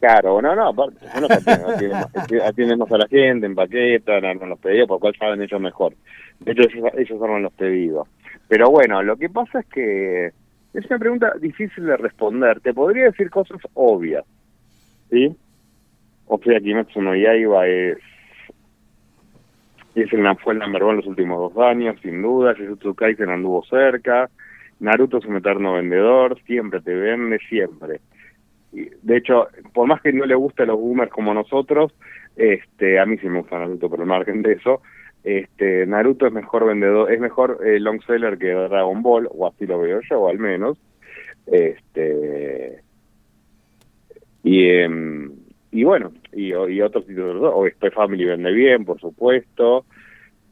Claro, 0.00 0.40
no, 0.40 0.54
no, 0.54 0.68
aparte, 0.68 1.04
más- 1.90 2.46
atienden 2.46 2.78
más 2.78 2.92
a 2.92 2.98
la 2.98 3.08
gente, 3.08 3.46
empaquetan, 3.46 4.24
arman 4.24 4.50
los 4.50 4.58
pedidos, 4.60 4.86
por 4.86 5.00
cual 5.00 5.14
saben 5.18 5.42
ellos 5.42 5.60
mejor. 5.60 5.94
De 6.38 6.52
hecho, 6.52 6.62
ellos, 6.68 6.90
ellos 6.96 7.22
arman 7.22 7.42
los 7.42 7.52
pedidos. 7.52 8.06
Pero 8.46 8.70
bueno, 8.70 9.02
lo 9.02 9.16
que 9.16 9.28
pasa 9.28 9.60
es 9.60 9.66
que 9.66 10.26
es 10.74 10.86
una 10.88 10.98
pregunta 10.98 11.32
difícil 11.40 11.84
de 11.84 11.96
responder. 11.96 12.60
Te 12.60 12.72
podría 12.72 13.06
decir 13.06 13.28
cosas 13.28 13.60
obvias, 13.74 14.24
¿sí? 15.10 15.34
O 16.26 16.38
sea, 16.38 16.60
Kimetsu 16.60 17.02
no 17.02 17.16
Yaiba 17.16 17.66
es 17.66 17.98
es 19.94 20.12
el, 20.12 20.36
fue 20.36 20.52
el 20.52 20.60
number 20.60 20.82
one 20.84 20.96
los 20.98 21.06
últimos 21.06 21.52
dos 21.52 21.64
años, 21.66 21.96
sin 22.02 22.22
duda. 22.22 22.54
Jujutsu 22.56 22.94
Kaisen 22.94 23.30
anduvo 23.30 23.64
cerca. 23.64 24.30
Naruto 24.78 25.18
es 25.18 25.24
un 25.24 25.36
eterno 25.36 25.72
vendedor, 25.72 26.40
siempre 26.42 26.80
te 26.80 26.94
vende, 26.94 27.38
siempre. 27.48 28.00
De 28.72 29.16
hecho, 29.16 29.48
por 29.72 29.86
más 29.88 30.00
que 30.02 30.12
no 30.12 30.26
le 30.26 30.34
guste 30.34 30.62
a 30.64 30.66
los 30.66 30.78
boomers 30.78 31.10
como 31.10 31.32
nosotros, 31.32 31.92
este, 32.36 32.98
a 32.98 33.06
mí 33.06 33.16
sí 33.18 33.28
me 33.28 33.40
gusta 33.40 33.58
Naruto, 33.58 33.88
pero 33.90 34.02
al 34.02 34.08
margen 34.08 34.42
de 34.42 34.52
eso, 34.52 34.82
este, 35.24 35.86
Naruto 35.86 36.26
es 36.26 36.32
mejor 36.32 36.66
vendedor, 36.66 37.10
es 37.12 37.18
mejor 37.20 37.60
eh, 37.64 37.80
long 37.80 38.00
seller 38.06 38.38
que 38.38 38.48
Dragon 38.52 39.02
Ball, 39.02 39.28
o 39.30 39.46
así 39.48 39.66
lo 39.66 39.80
veo 39.80 40.00
yo, 40.08 40.20
o 40.20 40.28
al 40.28 40.38
menos. 40.38 40.78
Este, 41.46 42.82
y, 44.42 44.68
em, 44.68 45.32
y 45.72 45.84
bueno, 45.84 46.12
y, 46.32 46.48
y 46.52 46.80
otros 46.82 47.06
títulos, 47.06 47.52
o 47.54 47.68
Spy 47.68 47.90
Family 47.90 48.24
vende 48.24 48.52
bien, 48.52 48.84
por 48.84 49.00
supuesto, 49.00 49.84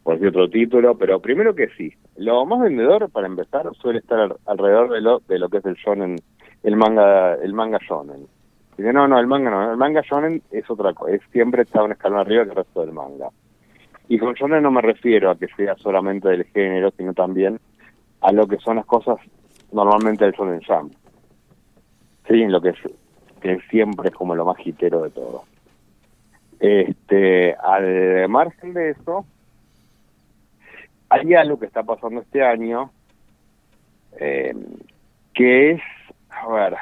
por 0.03 0.15
decir 0.15 0.29
otro 0.29 0.49
título, 0.49 0.97
pero 0.99 1.21
primero 1.21 1.55
que 1.55 1.69
sí, 1.77 1.93
lo 2.17 2.45
más 2.47 2.61
vendedor, 2.61 3.11
para 3.11 3.27
empezar, 3.27 3.67
suele 3.81 4.01
estar 4.01 4.19
al- 4.21 4.37
alrededor 4.47 4.91
de 4.93 5.01
lo, 5.01 5.21
de 5.29 5.39
lo 5.39 5.49
que 5.49 5.59
es 5.59 5.67
el 5.67 5.75
shonen, 5.75 6.17
el 6.63 6.77
manga, 6.77 7.35
el 7.35 7.53
manga 7.53 7.79
shonen. 7.79 8.27
Dice, 8.77 8.93
no, 8.93 9.09
no, 9.09 9.19
el 9.19 9.27
manga 9.27 9.51
no, 9.51 9.71
el 9.71 9.77
manga 9.77 10.03
shonen 10.03 10.43
es 10.51 10.69
otra 10.71 10.93
cosa, 10.93 11.13
es, 11.13 11.23
siempre 11.33 11.63
está 11.63 11.83
un 11.83 11.93
escalón 11.93 12.21
arriba 12.21 12.45
que 12.45 12.51
el 12.51 12.57
resto 12.57 12.81
del 12.81 12.93
manga. 12.93 13.29
Y 14.09 14.19
con 14.19 14.35
genre 14.35 14.61
no 14.61 14.71
me 14.71 14.83
refiero 14.83 15.31
a 15.31 15.37
que 15.37 15.49
sea 15.57 15.75
solamente 15.77 16.29
del 16.29 16.45
género, 16.45 16.91
sino 16.97 17.13
también 17.15 17.59
a 18.21 18.33
lo 18.33 18.47
que 18.47 18.59
son 18.59 18.77
las 18.77 18.87
cosas 18.87 19.19
normalmente 19.73 20.25
del 20.25 20.35
shonen 20.35 20.61
jump. 20.63 20.93
Sí, 22.29 22.43
en 22.43 22.53
lo 22.53 22.61
que 22.61 22.71
es 22.71 22.77
que 23.41 23.59
siempre 23.71 24.09
es 24.09 24.15
como 24.15 24.35
lo 24.35 24.45
más 24.45 24.59
hitero 24.65 25.03
de 25.03 25.11
todo. 25.11 25.45
Este, 26.59 27.55
al 27.55 28.29
margen 28.29 28.73
de 28.73 28.91
eso, 28.91 29.27
hay 31.09 31.35
algo 31.35 31.59
que 31.59 31.67
está 31.67 31.83
pasando 31.83 32.23
este 32.23 32.43
año 32.43 32.91
eh, 34.19 34.55
que 35.35 35.73
es, 35.73 35.83
a 36.43 36.49
ver, 36.49 36.77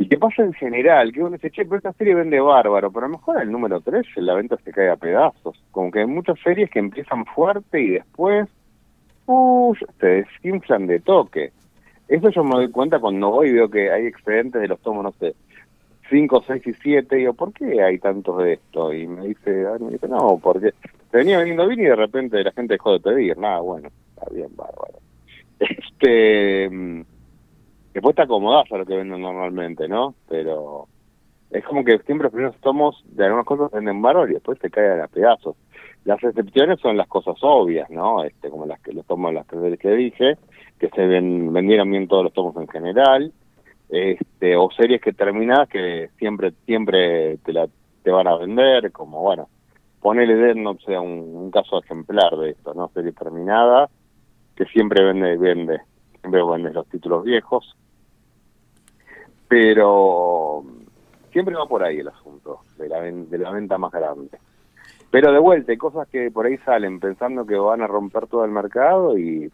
y 0.00 0.08
qué 0.08 0.16
pasa 0.16 0.42
en 0.42 0.52
general, 0.52 1.12
que 1.12 1.20
uno 1.20 1.30
dice, 1.30 1.50
che, 1.50 1.64
pero 1.64 1.78
esta 1.78 1.92
serie 1.94 2.14
vende 2.14 2.38
bárbaro, 2.38 2.92
pero 2.92 3.06
a 3.06 3.08
lo 3.08 3.18
mejor 3.18 3.42
el 3.42 3.50
número 3.50 3.80
3 3.80 4.06
la 4.18 4.34
venta 4.34 4.56
se 4.64 4.70
cae 4.70 4.90
a 4.90 4.96
pedazos. 4.96 5.60
Como 5.72 5.90
que 5.90 5.98
hay 5.98 6.06
muchas 6.06 6.38
series 6.38 6.70
que 6.70 6.78
empiezan 6.78 7.26
fuerte 7.26 7.80
y 7.80 7.90
después, 7.90 8.48
uh, 9.26 9.74
se 9.98 10.06
desinflan 10.06 10.86
de 10.86 11.00
toque. 11.00 11.50
Eso 12.06 12.30
yo 12.30 12.44
me 12.44 12.54
doy 12.54 12.70
cuenta 12.70 13.00
cuando 13.00 13.30
voy 13.30 13.48
y 13.48 13.54
veo 13.54 13.68
que 13.68 13.90
hay 13.90 14.06
excedentes 14.06 14.62
de 14.62 14.68
los 14.68 14.80
tomos, 14.80 15.02
no 15.02 15.10
sé, 15.18 15.34
5, 16.08 16.44
6 16.46 16.66
y 16.68 16.74
7, 16.74 17.16
digo, 17.16 17.34
¿por 17.34 17.52
qué 17.52 17.82
hay 17.82 17.98
tantos 17.98 18.38
de 18.38 18.52
esto? 18.52 18.94
Y 18.94 19.04
me 19.08 19.26
dice, 19.26 19.66
ah, 19.66 19.78
me 19.80 19.90
dice 19.90 20.06
no, 20.06 20.38
porque 20.40 20.74
te 21.10 21.18
venía 21.18 21.38
veniendo 21.38 21.66
bien 21.66 21.80
y 21.80 21.84
de 21.84 21.96
repente 21.96 22.44
la 22.44 22.52
gente 22.52 22.74
dejó 22.74 22.92
de 22.92 23.00
pedir. 23.00 23.36
Nada, 23.36 23.58
bueno, 23.60 23.88
está 24.14 24.32
bien, 24.32 24.48
bárbaro. 24.54 25.07
Este, 25.58 26.70
después 27.92 28.14
te 28.14 28.22
acomodás 28.22 28.70
a 28.70 28.78
lo 28.78 28.86
que 28.86 28.96
venden 28.96 29.22
normalmente, 29.22 29.88
¿no? 29.88 30.14
Pero 30.28 30.86
es 31.50 31.64
como 31.64 31.84
que 31.84 31.98
siempre 32.00 32.24
los 32.24 32.32
primeros 32.32 32.56
tomos 32.60 33.02
de 33.06 33.24
algunas 33.24 33.46
cosas 33.46 33.70
venden 33.72 34.02
bárbaro 34.02 34.28
y 34.28 34.34
después 34.34 34.58
te 34.58 34.70
caen 34.70 35.00
a 35.00 35.08
pedazos. 35.08 35.56
Las 36.04 36.22
excepciones 36.22 36.80
son 36.80 36.96
las 36.96 37.08
cosas 37.08 37.36
obvias, 37.42 37.90
¿no? 37.90 38.22
Este, 38.22 38.50
como 38.50 38.66
las 38.66 38.80
que 38.80 38.92
los 38.92 39.06
tomos, 39.06 39.32
las 39.32 39.46
tres 39.46 39.78
que 39.78 39.90
dije, 39.90 40.36
que 40.78 40.88
se 40.90 41.06
ven, 41.06 41.52
vendieron 41.52 41.90
bien 41.90 42.06
todos 42.08 42.24
los 42.24 42.32
tomos 42.32 42.56
en 42.56 42.68
general, 42.68 43.32
este, 43.88 44.56
o 44.56 44.70
series 44.70 45.00
que 45.00 45.12
terminadas 45.12 45.68
que 45.68 46.10
siempre, 46.18 46.52
siempre 46.66 47.38
te 47.38 47.52
la 47.52 47.68
te 48.02 48.10
van 48.10 48.28
a 48.28 48.36
vender, 48.36 48.92
como 48.92 49.20
bueno, 49.20 49.48
ponele 50.00 50.36
Death 50.36 50.56
Note 50.56 50.84
sea 50.84 51.00
un, 51.00 51.34
un 51.34 51.50
caso 51.50 51.80
ejemplar 51.82 52.36
de 52.36 52.50
esto, 52.50 52.72
¿no? 52.74 52.88
Serie 52.94 53.12
terminada, 53.12 53.90
que 54.58 54.64
siempre 54.64 55.04
vende, 55.04 55.36
vende, 55.36 55.80
siempre 56.20 56.42
vende 56.44 56.72
los 56.72 56.84
títulos 56.88 57.22
viejos, 57.22 57.76
pero 59.46 60.64
siempre 61.30 61.54
va 61.54 61.64
por 61.66 61.84
ahí 61.84 61.98
el 62.00 62.08
asunto 62.08 62.62
de 62.76 62.88
la, 62.88 63.00
de 63.02 63.38
la 63.38 63.52
venta 63.52 63.78
más 63.78 63.92
grande. 63.92 64.36
Pero 65.12 65.32
de 65.32 65.38
vuelta, 65.38 65.70
hay 65.70 65.78
cosas 65.78 66.08
que 66.08 66.32
por 66.32 66.46
ahí 66.46 66.58
salen 66.58 66.98
pensando 66.98 67.46
que 67.46 67.54
van 67.54 67.82
a 67.82 67.86
romper 67.86 68.26
todo 68.26 68.44
el 68.44 68.50
mercado 68.50 69.16
y 69.16 69.48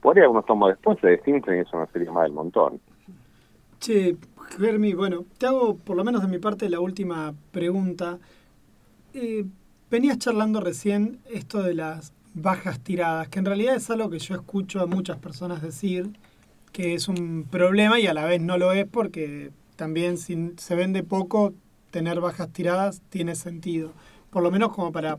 por 0.00 0.16
ahí 0.16 0.22
algunos 0.22 0.46
tomos 0.46 0.68
después 0.68 0.98
se 1.00 1.08
desinflan 1.08 1.56
y 1.56 1.60
es 1.62 1.72
una 1.72 1.86
serie 1.86 2.08
más 2.08 2.22
del 2.22 2.32
montón. 2.32 2.80
Che, 3.80 4.16
Germi, 4.56 4.94
bueno, 4.94 5.24
te 5.36 5.46
hago 5.46 5.76
por 5.76 5.96
lo 5.96 6.04
menos 6.04 6.22
de 6.22 6.28
mi 6.28 6.38
parte 6.38 6.68
la 6.68 6.78
última 6.78 7.34
pregunta. 7.50 8.20
Eh, 9.14 9.44
venías 9.90 10.18
charlando 10.18 10.60
recién 10.60 11.18
esto 11.28 11.60
de 11.60 11.74
las 11.74 12.12
bajas 12.42 12.80
tiradas, 12.80 13.28
que 13.28 13.38
en 13.38 13.44
realidad 13.46 13.76
es 13.76 13.90
algo 13.90 14.10
que 14.10 14.18
yo 14.18 14.34
escucho 14.34 14.80
a 14.80 14.86
muchas 14.86 15.18
personas 15.18 15.62
decir 15.62 16.10
que 16.72 16.94
es 16.94 17.08
un 17.08 17.44
problema 17.50 17.98
y 18.00 18.06
a 18.06 18.14
la 18.14 18.24
vez 18.24 18.40
no 18.40 18.58
lo 18.58 18.72
es 18.72 18.86
porque 18.86 19.50
también 19.76 20.18
si 20.18 20.52
se 20.58 20.74
vende 20.74 21.02
poco, 21.02 21.54
tener 21.90 22.20
bajas 22.20 22.52
tiradas 22.52 23.02
tiene 23.10 23.34
sentido. 23.34 23.92
Por 24.30 24.42
lo 24.42 24.50
menos 24.50 24.72
como 24.74 24.92
para 24.92 25.18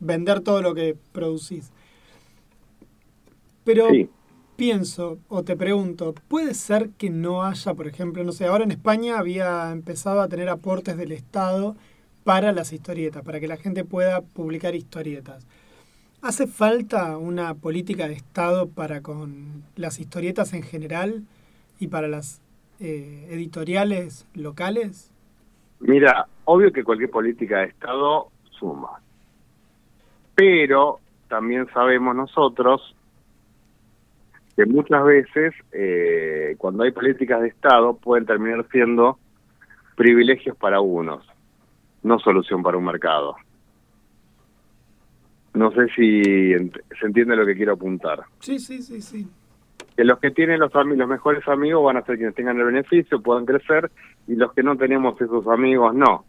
vender 0.00 0.40
todo 0.40 0.62
lo 0.62 0.74
que 0.74 0.96
producís. 1.12 1.72
Pero 3.64 3.88
Sí. 3.88 4.10
pienso 4.56 5.18
o 5.28 5.42
te 5.44 5.56
pregunto, 5.56 6.14
¿puede 6.28 6.54
ser 6.54 6.90
que 6.90 7.10
no 7.10 7.44
haya, 7.44 7.74
por 7.74 7.88
ejemplo, 7.88 8.24
no 8.24 8.32
sé, 8.32 8.46
ahora 8.46 8.64
en 8.64 8.70
España 8.70 9.18
había 9.18 9.70
empezado 9.72 10.20
a 10.20 10.28
tener 10.28 10.48
aportes 10.48 10.96
del 10.96 11.12
Estado 11.12 11.76
para 12.24 12.52
las 12.52 12.72
historietas, 12.72 13.22
para 13.24 13.40
que 13.40 13.48
la 13.48 13.56
gente 13.56 13.84
pueda 13.84 14.22
publicar 14.22 14.74
historietas? 14.74 15.46
¿Hace 16.24 16.46
falta 16.46 17.18
una 17.18 17.52
política 17.52 18.08
de 18.08 18.14
Estado 18.14 18.70
para 18.70 19.02
con 19.02 19.62
las 19.76 20.00
historietas 20.00 20.54
en 20.54 20.62
general 20.62 21.24
y 21.78 21.88
para 21.88 22.08
las 22.08 22.40
eh, 22.80 23.28
editoriales 23.28 24.26
locales? 24.32 25.12
Mira, 25.80 26.26
obvio 26.46 26.72
que 26.72 26.82
cualquier 26.82 27.10
política 27.10 27.58
de 27.58 27.66
Estado 27.66 28.28
suma. 28.58 29.02
Pero 30.34 30.98
también 31.28 31.68
sabemos 31.74 32.16
nosotros 32.16 32.96
que 34.56 34.64
muchas 34.64 35.04
veces 35.04 35.52
eh, 35.72 36.54
cuando 36.56 36.84
hay 36.84 36.92
políticas 36.92 37.42
de 37.42 37.48
Estado 37.48 37.98
pueden 37.98 38.24
terminar 38.24 38.66
siendo 38.72 39.18
privilegios 39.94 40.56
para 40.56 40.80
unos, 40.80 41.22
no 42.02 42.18
solución 42.18 42.62
para 42.62 42.78
un 42.78 42.84
mercado. 42.86 43.36
No 45.54 45.70
sé 45.70 45.86
si 45.94 46.52
ent- 46.52 46.82
se 46.98 47.06
entiende 47.06 47.36
lo 47.36 47.46
que 47.46 47.54
quiero 47.54 47.74
apuntar. 47.74 48.24
Sí, 48.40 48.58
sí, 48.58 48.82
sí, 48.82 49.00
sí. 49.00 49.28
Que 49.96 50.04
los 50.04 50.18
que 50.18 50.32
tienen 50.32 50.58
los, 50.58 50.72
mejores 51.08 51.46
amigos 51.46 51.84
van 51.84 51.96
a 51.96 52.02
ser 52.04 52.16
quienes 52.16 52.34
tengan 52.34 52.58
el 52.58 52.64
beneficio, 52.64 53.22
puedan 53.22 53.46
crecer, 53.46 53.90
y 54.26 54.34
los 54.34 54.52
que 54.52 54.64
no 54.64 54.76
tenemos 54.76 55.20
esos 55.20 55.46
amigos 55.46 55.94
no. 55.94 56.24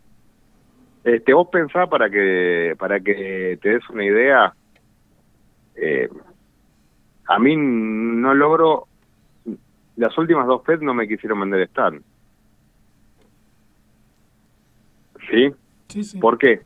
Este, 1.03 1.33
vos 1.33 1.47
pensá 1.51 1.87
para 1.87 2.09
que 2.09 2.75
para 2.77 2.99
que 2.99 3.57
te 3.61 3.69
des 3.69 3.89
una 3.89 4.05
idea, 4.05 4.53
eh, 5.75 6.09
a 7.27 7.39
mí 7.39 7.55
no 7.55 8.33
logro, 8.33 8.87
las 9.97 10.15
últimas 10.17 10.47
dos 10.47 10.63
FED 10.65 10.81
no 10.81 10.93
me 10.93 11.07
quisieron 11.07 11.39
vender 11.39 11.67
stand. 11.69 12.03
¿Sí? 15.31 15.51
Sí, 15.87 16.03
sí. 16.03 16.19
¿Por 16.19 16.37
qué? 16.37 16.61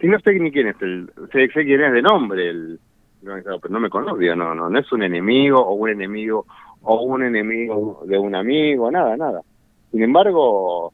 Si 0.00 0.06
no 0.06 0.18
sé 0.20 0.34
ni 0.34 0.50
quién 0.50 0.68
es 0.68 0.80
el, 0.80 1.10
sé, 1.32 1.48
quién 1.48 1.82
es 1.82 1.92
de 1.92 2.02
nombre 2.02 2.48
el 2.50 2.80
pero 3.20 3.68
no 3.68 3.80
me 3.80 3.90
conozco, 3.90 4.16
no, 4.16 4.54
no, 4.54 4.70
no 4.70 4.78
es 4.78 4.92
un 4.92 5.02
enemigo 5.02 5.60
o 5.60 5.74
un 5.74 5.90
enemigo 5.90 6.46
o 6.82 7.02
un 7.02 7.24
enemigo 7.24 8.02
de 8.06 8.18
un 8.18 8.34
amigo, 8.34 8.90
nada, 8.90 9.16
nada. 9.16 9.42
Sin 9.90 10.02
embargo, 10.02 10.92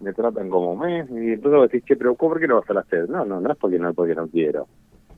me 0.00 0.12
tratan 0.12 0.48
como 0.48 0.76
mes 0.76 1.08
y 1.10 1.34
entonces 1.34 1.70
decís, 1.70 1.84
che, 1.86 1.96
pero 1.96 2.14
¿por 2.14 2.40
qué 2.40 2.48
no 2.48 2.60
vas 2.60 2.70
a 2.70 2.74
la? 2.74 2.84
No, 3.08 3.24
no, 3.24 3.40
no 3.40 3.52
es 3.52 3.58
porque 3.58 3.78
no, 3.78 3.94
porque 3.94 4.14
no 4.14 4.26
quiero. 4.26 4.66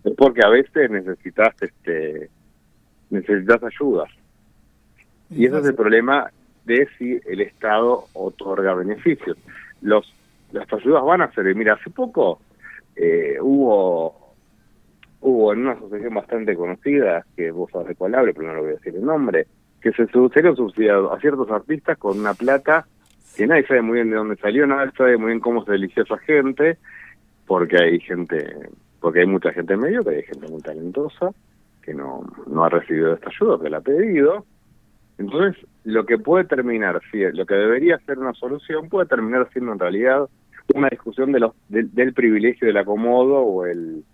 Es 0.05 0.14
porque 0.14 0.42
a 0.44 0.51
veces 0.51 0.90
necesitas, 0.90 1.55
este, 1.62 2.28
necesitas 3.10 3.62
ayuda. 3.64 4.05
Y 5.30 5.46
ese 5.46 5.59
es 5.59 5.64
el 5.64 5.74
problema 5.74 6.30
de 6.66 6.86
si 6.98 7.18
el 7.26 7.40
Estado 7.40 8.05
otorga 8.12 8.74
beneficios. 8.74 9.38
Los 9.80 10.12
Las 10.52 10.70
ayudas 10.72 11.02
van 11.05 11.22
a 11.22 11.32
servir. 11.32 11.56
Mira, 11.56 11.74
hace 11.74 11.90
poco 11.90 12.40
eh, 12.97 13.37
hubo 13.41 14.25
hubo 15.21 15.55
en 15.55 15.61
una 15.61 15.73
asociación 15.73 16.15
bastante 16.15 16.55
conocida, 16.55 17.25
que 17.35 17.51
vos 17.51 17.71
sabés 17.71 17.97
cuál 17.97 18.12
pero 18.12 18.43
no 18.47 18.55
lo 18.55 18.61
voy 18.61 18.73
a 18.73 18.75
decir 18.75 18.95
el 18.95 19.05
nombre, 19.05 19.47
que 19.81 19.91
se 19.93 20.07
sucedieron 20.09 20.55
subsidiados 20.55 21.11
a 21.12 21.19
ciertos 21.19 21.51
artistas 21.51 21.97
con 21.97 22.21
una 22.21 22.35
plata 22.35 22.87
que 23.35 23.47
nadie 23.47 23.66
sabe 23.66 23.83
muy 23.83 23.95
bien 23.97 24.11
de 24.11 24.16
dónde 24.16 24.37
salió, 24.37 24.66
nadie 24.66 24.93
sabe 24.97 25.16
muy 25.16 25.29
bien 25.29 25.41
cómo 25.41 25.65
se 25.65 25.75
eligió 25.75 26.03
esa 26.03 26.19
gente, 26.19 26.79
porque 27.47 27.77
hay 27.79 28.01
gente, 28.01 28.69
porque 29.01 29.21
hay 29.21 29.27
mucha 29.27 29.51
gente 29.53 29.75
en 29.75 29.81
medio, 29.81 30.05
que 30.05 30.11
hay 30.11 30.23
gente 30.23 30.47
muy 30.49 30.61
talentosa, 30.61 31.31
que 31.83 31.95
no, 31.95 32.23
no 32.47 32.65
ha 32.65 32.69
recibido 32.69 33.15
esta 33.15 33.31
ayuda, 33.31 33.62
que 33.62 33.71
la 33.71 33.79
ha 33.79 33.81
pedido. 33.81 34.45
Entonces, 35.19 35.66
lo 35.85 36.07
que 36.07 36.19
puede 36.19 36.45
terminar, 36.45 37.01
lo 37.12 37.47
que 37.47 37.55
debería 37.55 37.99
ser 38.01 38.19
una 38.19 38.35
solución, 38.35 38.89
puede 38.89 39.07
terminar 39.07 39.49
siendo 39.53 39.73
en 39.73 39.79
realidad 39.79 40.29
una 40.74 40.89
discusión 40.89 41.32
de 41.32 41.41
los, 41.41 41.53
del, 41.69 41.93
del 41.95 42.15
privilegio 42.15 42.66
del 42.66 42.77
acomodo 42.77 43.39
o 43.39 43.66
el 43.66 44.05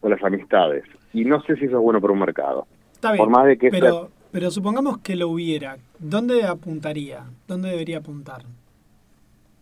o 0.00 0.08
las 0.08 0.22
amistades. 0.22 0.84
Y 1.12 1.24
no 1.24 1.40
sé 1.42 1.56
si 1.56 1.64
eso 1.64 1.76
es 1.76 1.82
bueno 1.82 2.00
para 2.00 2.12
un 2.12 2.18
mercado. 2.18 2.66
Está 2.92 3.12
bien, 3.12 3.24
Por 3.24 3.30
más 3.30 3.46
de 3.46 3.56
que 3.56 3.70
pero, 3.70 4.10
pero 4.30 4.50
supongamos 4.50 4.98
que 4.98 5.16
lo 5.16 5.28
hubiera. 5.28 5.78
¿Dónde 5.98 6.44
apuntaría? 6.44 7.24
¿Dónde 7.48 7.70
debería 7.70 7.98
apuntar? 7.98 8.42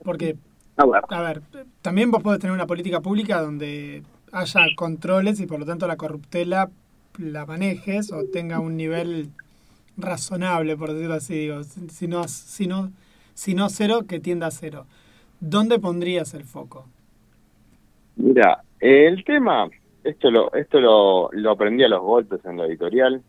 Porque, 0.02 0.36
A 0.76 0.86
ver. 0.86 1.02
a 1.08 1.22
ver, 1.22 1.42
también 1.82 2.10
vos 2.10 2.22
podés 2.22 2.40
tener 2.40 2.54
una 2.54 2.66
política 2.66 3.00
pública 3.00 3.40
donde 3.40 4.02
haya 4.32 4.60
controles 4.76 5.40
y 5.40 5.46
por 5.46 5.60
lo 5.60 5.66
tanto 5.66 5.86
la 5.86 5.96
corruptela 5.96 6.70
la 7.18 7.46
manejes 7.46 8.12
o 8.12 8.24
tenga 8.24 8.58
un 8.58 8.76
nivel 8.76 9.30
razonable, 9.96 10.76
por 10.76 10.92
decirlo 10.92 11.14
así. 11.14 11.34
Digo, 11.34 11.62
si 11.62 12.08
no, 12.08 12.26
si 12.28 12.66
no, 12.66 12.90
si 13.34 13.54
no 13.54 13.68
cero, 13.68 14.02
que 14.08 14.20
tienda 14.20 14.48
a 14.48 14.50
cero. 14.50 14.86
¿Dónde 15.46 15.78
pondrías 15.78 16.32
el 16.32 16.44
foco? 16.44 16.86
Mira, 18.16 18.62
el 18.80 19.22
tema, 19.24 19.68
esto 20.02 20.30
lo 20.30 20.50
esto 20.54 20.80
lo, 20.80 21.28
lo 21.32 21.50
aprendí 21.50 21.84
a 21.84 21.88
los 21.88 22.00
golpes 22.00 22.42
en 22.46 22.56
la 22.56 22.64
editorial. 22.64 23.20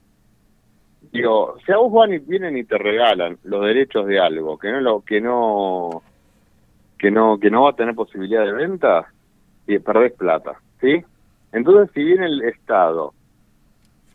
Digo, 1.12 1.58
si 1.66 1.74
a 1.74 1.78
vos 1.78 1.92
van 1.92 2.14
y 2.14 2.20
vienen 2.20 2.58
y 2.58 2.64
te 2.64 2.78
regalan 2.78 3.38
los 3.44 3.66
derechos 3.66 4.08
de 4.08 4.18
algo 4.18 4.58
que 4.58 4.72
no 4.72 4.80
lo 4.80 5.02
que 5.02 5.20
no 5.20 6.04
que 6.98 7.12
no 7.12 7.38
que 7.38 7.52
no 7.52 7.64
va 7.64 7.72
a 7.72 7.76
tener 7.76 7.94
posibilidad 7.96 8.46
de 8.46 8.54
venta, 8.54 9.12
y 9.68 9.80
perdés 9.80 10.14
plata, 10.14 10.54
¿sí? 10.80 11.04
Entonces, 11.52 11.94
si 11.94 12.02
viene 12.02 12.28
el 12.28 12.44
Estado 12.44 13.14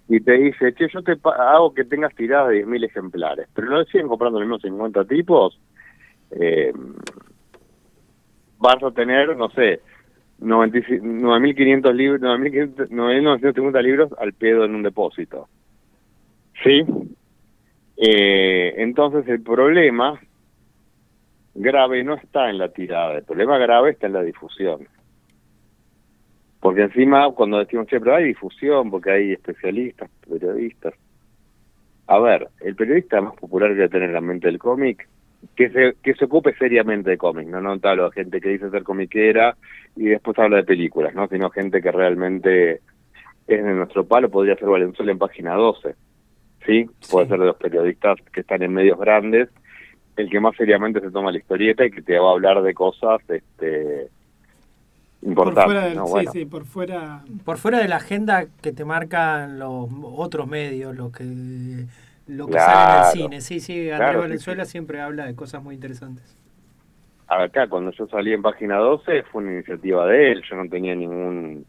y 0.09 0.21
te 0.21 0.33
dice, 0.39 0.73
che, 0.73 0.89
yo 0.89 1.03
te 1.03 1.19
hago 1.23 1.75
que 1.75 1.85
tengas 1.85 2.15
tiradas 2.15 2.49
de 2.49 2.65
10.000 2.65 2.85
ejemplares, 2.85 3.47
pero 3.55 3.69
no 3.69 3.85
siguen 3.85 4.09
comprando 4.09 4.41
los 4.41 4.49
mismos 4.49 4.63
50 4.63 5.05
tipos, 5.05 5.61
eh, 6.31 6.73
vas 8.61 8.83
a 8.83 8.91
tener, 8.93 9.37
no 9.37 9.51
sé, 9.51 9.81
95 10.39 11.05
9.500 11.05 11.95
libros, 11.95 12.21
9.500 12.21 12.89
9.950 12.89 13.83
libros 13.83 14.11
al 14.19 14.33
pedo 14.35 14.65
en 14.65 14.75
un 14.75 14.83
depósito. 14.83 15.49
¿Sí? 16.63 16.85
Eh, 17.97 18.75
entonces 18.77 19.27
el 19.29 19.43
problema 19.43 20.21
grave 21.55 22.05
no 22.05 22.15
está 22.15 22.49
en 22.49 22.59
la 22.59 22.69
tirada, 22.69 23.19
el 23.19 23.25
problema 23.25 23.59
grave 23.59 23.91
está 23.91 24.07
en 24.07 24.13
la 24.15 24.23
difusión. 24.23 24.87
Porque 26.61 26.83
encima 26.83 27.31
cuando 27.33 27.59
decimos, 27.59 27.87
che, 27.87 27.99
pero 27.99 28.17
hay 28.17 28.25
difusión, 28.25 28.91
porque 28.91 29.11
hay 29.11 29.33
especialistas, 29.33 30.11
periodistas. 30.29 30.95
A 32.07 32.19
ver, 32.19 32.49
el 32.61 32.77
periodista 32.77 33.21
más 33.21 33.35
popular 33.37 33.75
que 33.75 33.89
tener 33.89 34.09
en 34.09 34.15
la 34.15 34.21
mente 34.21 34.49
del 34.49 34.59
cómic, 34.59 35.09
que 35.57 35.71
se, 35.71 35.95
que 36.03 36.15
se 36.15 36.25
ocupe 36.27 36.55
seriamente 36.55 37.11
de 37.11 37.19
cómic, 37.19 37.49
no, 37.49 37.61
no 37.61 37.79
hablo 37.83 38.11
de 38.11 38.13
gente 38.15 38.41
que 38.41 38.51
dice 38.51 38.71
ser 38.71 38.83
comiquera 38.83 39.57
y 39.97 40.05
después 40.07 40.39
habla 40.39 40.59
de 40.59 40.65
películas, 40.65 41.15
¿no? 41.15 41.29
Sino 41.29 41.51
gente 41.51 41.81
que 41.83 41.91
realmente 41.93 42.81
es 43.47 43.65
de 43.65 43.75
nuestro 43.75 44.05
palo, 44.07 44.31
podría 44.31 44.57
ser 44.57 44.69
Valenzuela 44.69 45.13
en 45.13 45.19
página 45.19 45.55
12, 45.55 45.95
¿sí? 46.67 46.87
Puede 47.11 47.29
ser 47.29 47.39
de 47.39 47.47
los 47.47 47.57
periodistas 47.57 48.19
que 48.33 48.41
están 48.41 48.63
en 48.63 48.73
medios 48.73 48.99
grandes, 48.99 49.49
el 50.17 50.29
que 50.29 50.41
más 50.41 50.55
seriamente 50.57 51.01
se 51.01 51.11
toma 51.11 51.33
la 51.33 51.39
historieta 51.39 51.85
y 51.85 51.91
que 51.91 52.03
te 52.03 52.19
va 52.19 52.29
a 52.29 52.33
hablar 52.33 52.63
de 52.63 52.75
cosas 52.75 53.21
este 53.29 54.09
Por 55.21 55.29
importantes, 55.31 55.65
fuera 55.65 55.85
del, 55.87 55.97
¿no? 55.97 56.07
sí, 56.07 56.13
Bueno. 56.13 56.33
sí, 56.33 56.45
por 56.45 56.65
fuera. 56.67 57.25
Por 57.45 57.59
fuera 57.59 57.79
de 57.79 57.89
la 57.89 57.97
agenda 57.97 58.47
que 58.63 58.73
te 58.73 58.85
marcan 58.85 59.59
los 59.59 59.89
otros 60.03 60.47
medios, 60.47 60.95
lo 60.97 61.11
que 61.11 61.25
lo 62.37 62.49
que 62.49 62.59
sale 62.59 62.65
Claro. 62.65 62.93
en 62.93 63.05
el 63.05 63.13
cine. 63.13 63.41
Sí, 63.41 63.61
sí, 63.61 63.91
Andrés 63.91 63.97
Claro, 63.99 64.19
sí, 64.21 64.23
Valenzuela 64.23 64.65
siempre 64.65 65.01
habla 65.01 65.27
de 65.27 65.35
cosas 65.35 65.63
muy 65.63 65.75
interesantes. 65.75 66.37
acá 67.29 67.69
cuando 67.69 67.91
yo 67.93 68.07
salí 68.09 68.33
en 68.33 68.43
página 68.43 68.77
12 68.79 69.23
fue 69.25 69.43
una 69.43 69.53
iniciativa 69.53 70.07
de 70.07 70.33
él, 70.33 70.43
yo 70.49 70.57
no 70.57 70.69
tenía 70.69 70.95
ningún 70.95 71.65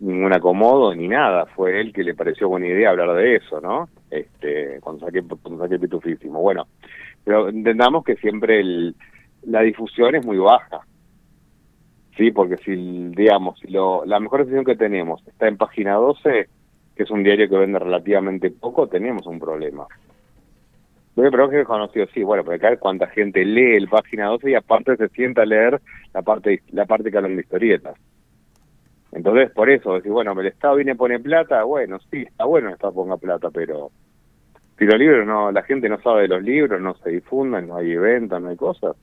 ningún 0.00 0.32
acomodo 0.34 0.94
ni 0.94 1.08
nada, 1.08 1.46
fue 1.46 1.80
él 1.80 1.92
que 1.92 2.02
le 2.02 2.14
pareció 2.14 2.48
buena 2.48 2.66
idea 2.66 2.90
hablar 2.90 3.14
de 3.14 3.36
eso, 3.36 3.60
¿no? 3.60 3.88
Este, 4.10 4.78
cuando 4.80 5.06
saqué 5.06 5.22
cuando 5.22 5.62
saqué 5.64 5.78
Pitufísimo. 5.78 6.40
Bueno, 6.42 6.66
pero 7.24 7.48
entendamos 7.48 8.04
que 8.04 8.16
siempre 8.16 8.60
el, 8.60 8.94
la 9.44 9.62
difusión 9.62 10.14
es 10.14 10.24
muy 10.26 10.36
baja. 10.38 10.80
Sí, 12.16 12.30
porque 12.30 12.56
si 12.58 12.74
digamos, 13.10 13.58
si 13.60 13.68
lo, 13.68 14.04
la 14.04 14.20
mejor 14.20 14.40
decisión 14.40 14.64
que 14.64 14.76
tenemos 14.76 15.26
está 15.26 15.48
en 15.48 15.56
página 15.56 15.94
12, 15.94 16.48
que 16.96 17.02
es 17.02 17.10
un 17.10 17.22
diario 17.22 17.48
que 17.48 17.56
vende 17.56 17.78
relativamente 17.78 18.50
poco, 18.50 18.86
tenemos 18.88 19.26
un 19.26 19.38
problema. 19.38 19.86
Pero 21.14 21.48
que 21.48 21.60
es 21.60 21.66
conocido, 21.66 22.06
sí, 22.12 22.22
bueno, 22.24 22.42
pero 22.44 22.56
acá 22.56 22.76
cuánta 22.76 23.06
gente 23.06 23.44
lee 23.44 23.76
el 23.76 23.88
página 23.88 24.26
12 24.26 24.50
y 24.50 24.54
aparte 24.54 24.96
se 24.96 25.08
sienta 25.10 25.42
a 25.42 25.46
leer 25.46 25.80
la 26.12 26.22
parte 26.22 26.62
la 26.72 26.86
parte 26.86 27.10
que 27.10 27.16
hablan 27.16 27.36
de 27.36 27.42
historietas. 27.42 27.94
Entonces, 29.12 29.52
por 29.52 29.70
eso, 29.70 29.94
decir, 29.94 30.10
bueno, 30.10 30.32
el 30.38 30.46
Estado 30.46 30.74
viene 30.74 30.92
y 30.92 30.96
pone 30.96 31.20
plata, 31.20 31.62
bueno, 31.62 32.00
sí, 32.10 32.22
está 32.22 32.44
bueno 32.46 32.68
el 32.68 32.74
Estado 32.74 32.94
ponga 32.94 33.16
plata, 33.16 33.48
pero 33.52 33.92
si 34.76 34.84
los 34.86 34.98
libros 34.98 35.24
no, 35.24 35.52
la 35.52 35.62
gente 35.62 35.88
no 35.88 36.00
sabe 36.00 36.22
de 36.22 36.28
los 36.28 36.42
libros, 36.42 36.80
no 36.80 36.94
se 36.96 37.10
difunden, 37.10 37.68
no 37.68 37.76
hay 37.76 37.92
eventos, 37.92 38.42
no 38.42 38.48
hay 38.48 38.56
cosas, 38.56 38.96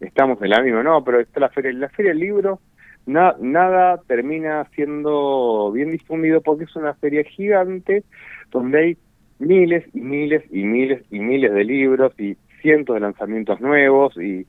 estamos 0.00 0.42
en 0.42 0.50
la 0.50 0.60
misma, 0.60 0.82
no, 0.82 1.04
pero 1.04 1.20
está 1.20 1.38
la 1.38 1.50
feria, 1.50 1.72
la 1.72 1.88
feria 1.88 2.10
del 2.10 2.18
libro, 2.18 2.58
na- 3.06 3.36
nada 3.40 4.00
termina 4.06 4.64
siendo 4.74 5.70
bien 5.72 5.90
difundido 5.92 6.40
porque 6.40 6.64
es 6.64 6.76
una 6.76 6.94
feria 6.94 7.24
gigante 7.24 8.04
donde 8.50 8.78
hay 8.78 8.98
miles 9.38 9.84
y 9.94 10.00
miles 10.00 10.42
y 10.50 10.62
miles 10.64 11.02
y 11.10 11.18
miles 11.18 11.52
de 11.52 11.64
libros 11.64 12.12
y 12.18 12.36
cientos 12.62 12.94
de 12.94 13.00
lanzamientos 13.00 13.60
nuevos 13.60 14.16
y, 14.16 14.46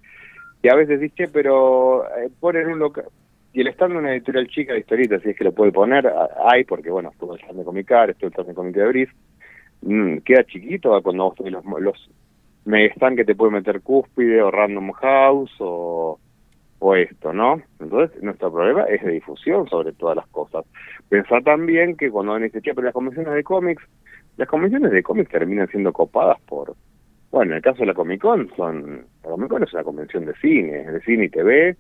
y 0.61 0.69
a 0.69 0.75
veces 0.75 0.99
dice, 0.99 1.27
pero 1.27 2.05
eh, 2.17 2.29
ponen 2.39 2.67
un 2.67 2.79
local 2.79 3.05
y 3.53 3.61
el 3.61 3.67
stand 3.67 3.93
de 3.93 3.99
una 3.99 4.11
editorial 4.11 4.47
chica 4.47 4.73
de 4.73 4.79
historietas, 4.79 5.21
si 5.21 5.29
es 5.29 5.37
que 5.37 5.45
lo 5.45 5.53
puede 5.53 5.71
poner, 5.71 6.07
a- 6.07 6.29
hay, 6.49 6.65
porque 6.65 6.89
bueno, 6.91 7.09
estuvo 7.11 7.33
el 7.35 7.39
stand 7.41 7.59
de 7.59 7.65
Comicar, 7.65 8.09
estuvo 8.09 8.27
el 8.27 8.33
stand 8.33 8.49
de 8.49 8.53
Comic 8.53 8.75
de 8.75 9.09
mm, 9.81 10.17
queda 10.19 10.43
chiquito 10.43 11.01
cuando 11.01 11.23
vos 11.25 11.39
los, 11.49 11.63
los 11.81 12.09
mega 12.65 12.93
stand 12.95 13.15
que 13.17 13.25
te 13.25 13.35
puede 13.35 13.53
meter 13.53 13.81
Cúspide 13.81 14.41
o 14.41 14.51
Random 14.51 14.91
House 14.91 15.53
o, 15.59 16.19
o 16.79 16.95
esto, 16.95 17.33
¿no? 17.33 17.61
Entonces, 17.79 18.21
nuestro 18.21 18.51
problema 18.51 18.83
es 18.83 19.03
de 19.03 19.11
difusión 19.11 19.67
sobre 19.69 19.93
todas 19.93 20.15
las 20.15 20.27
cosas. 20.27 20.65
Pensar 21.09 21.43
también 21.43 21.95
que 21.95 22.09
cuando 22.09 22.37
dice, 22.37 22.61
che, 22.61 22.73
pero 22.73 22.85
las 22.85 22.93
convenciones 22.93 23.33
de 23.33 23.43
cómics, 23.43 23.83
las 24.37 24.47
convenciones 24.47 24.91
de 24.91 25.03
cómics 25.03 25.29
terminan 25.29 25.67
siendo 25.69 25.93
copadas 25.93 26.39
por, 26.41 26.75
bueno, 27.31 27.51
en 27.51 27.57
el 27.57 27.63
caso 27.63 27.79
de 27.79 27.87
la 27.87 27.93
Comic 27.93 28.21
Con, 28.21 28.49
son, 28.55 29.05
la 29.23 29.29
Comic 29.29 29.49
Con 29.49 29.63
es 29.63 29.73
una 29.73 29.83
convención 29.83 30.25
de 30.25 30.33
cine, 30.35 30.91
de 30.91 31.01
cine 31.01 31.25
y 31.25 31.29
TV, 31.29 31.75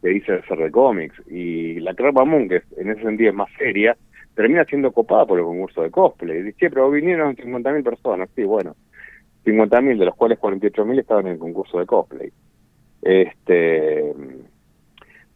que 0.00 0.08
dice 0.08 0.42
ser 0.42 0.58
de 0.58 0.70
cómics, 0.70 1.14
y 1.28 1.78
la 1.80 1.94
Crapa 1.94 2.24
Moon, 2.24 2.48
que 2.48 2.62
en 2.76 2.90
ese 2.90 3.02
sentido 3.02 3.30
es 3.30 3.36
más 3.36 3.48
seria, 3.56 3.96
termina 4.34 4.64
siendo 4.64 4.92
copada 4.92 5.26
por 5.26 5.38
el 5.38 5.44
concurso 5.44 5.82
de 5.82 5.90
cosplay. 5.90 6.38
Y 6.38 6.42
dice, 6.42 6.70
pero 6.70 6.90
vinieron 6.90 7.36
50.000 7.36 7.84
personas, 7.84 8.28
sí, 8.34 8.44
bueno, 8.44 8.74
50.000, 9.44 9.98
de 9.98 10.04
los 10.04 10.14
cuales 10.14 10.38
48.000 10.38 11.00
estaban 11.00 11.26
en 11.26 11.34
el 11.34 11.38
concurso 11.38 11.78
de 11.78 11.86
cosplay. 11.86 12.32
Este, 13.02 14.14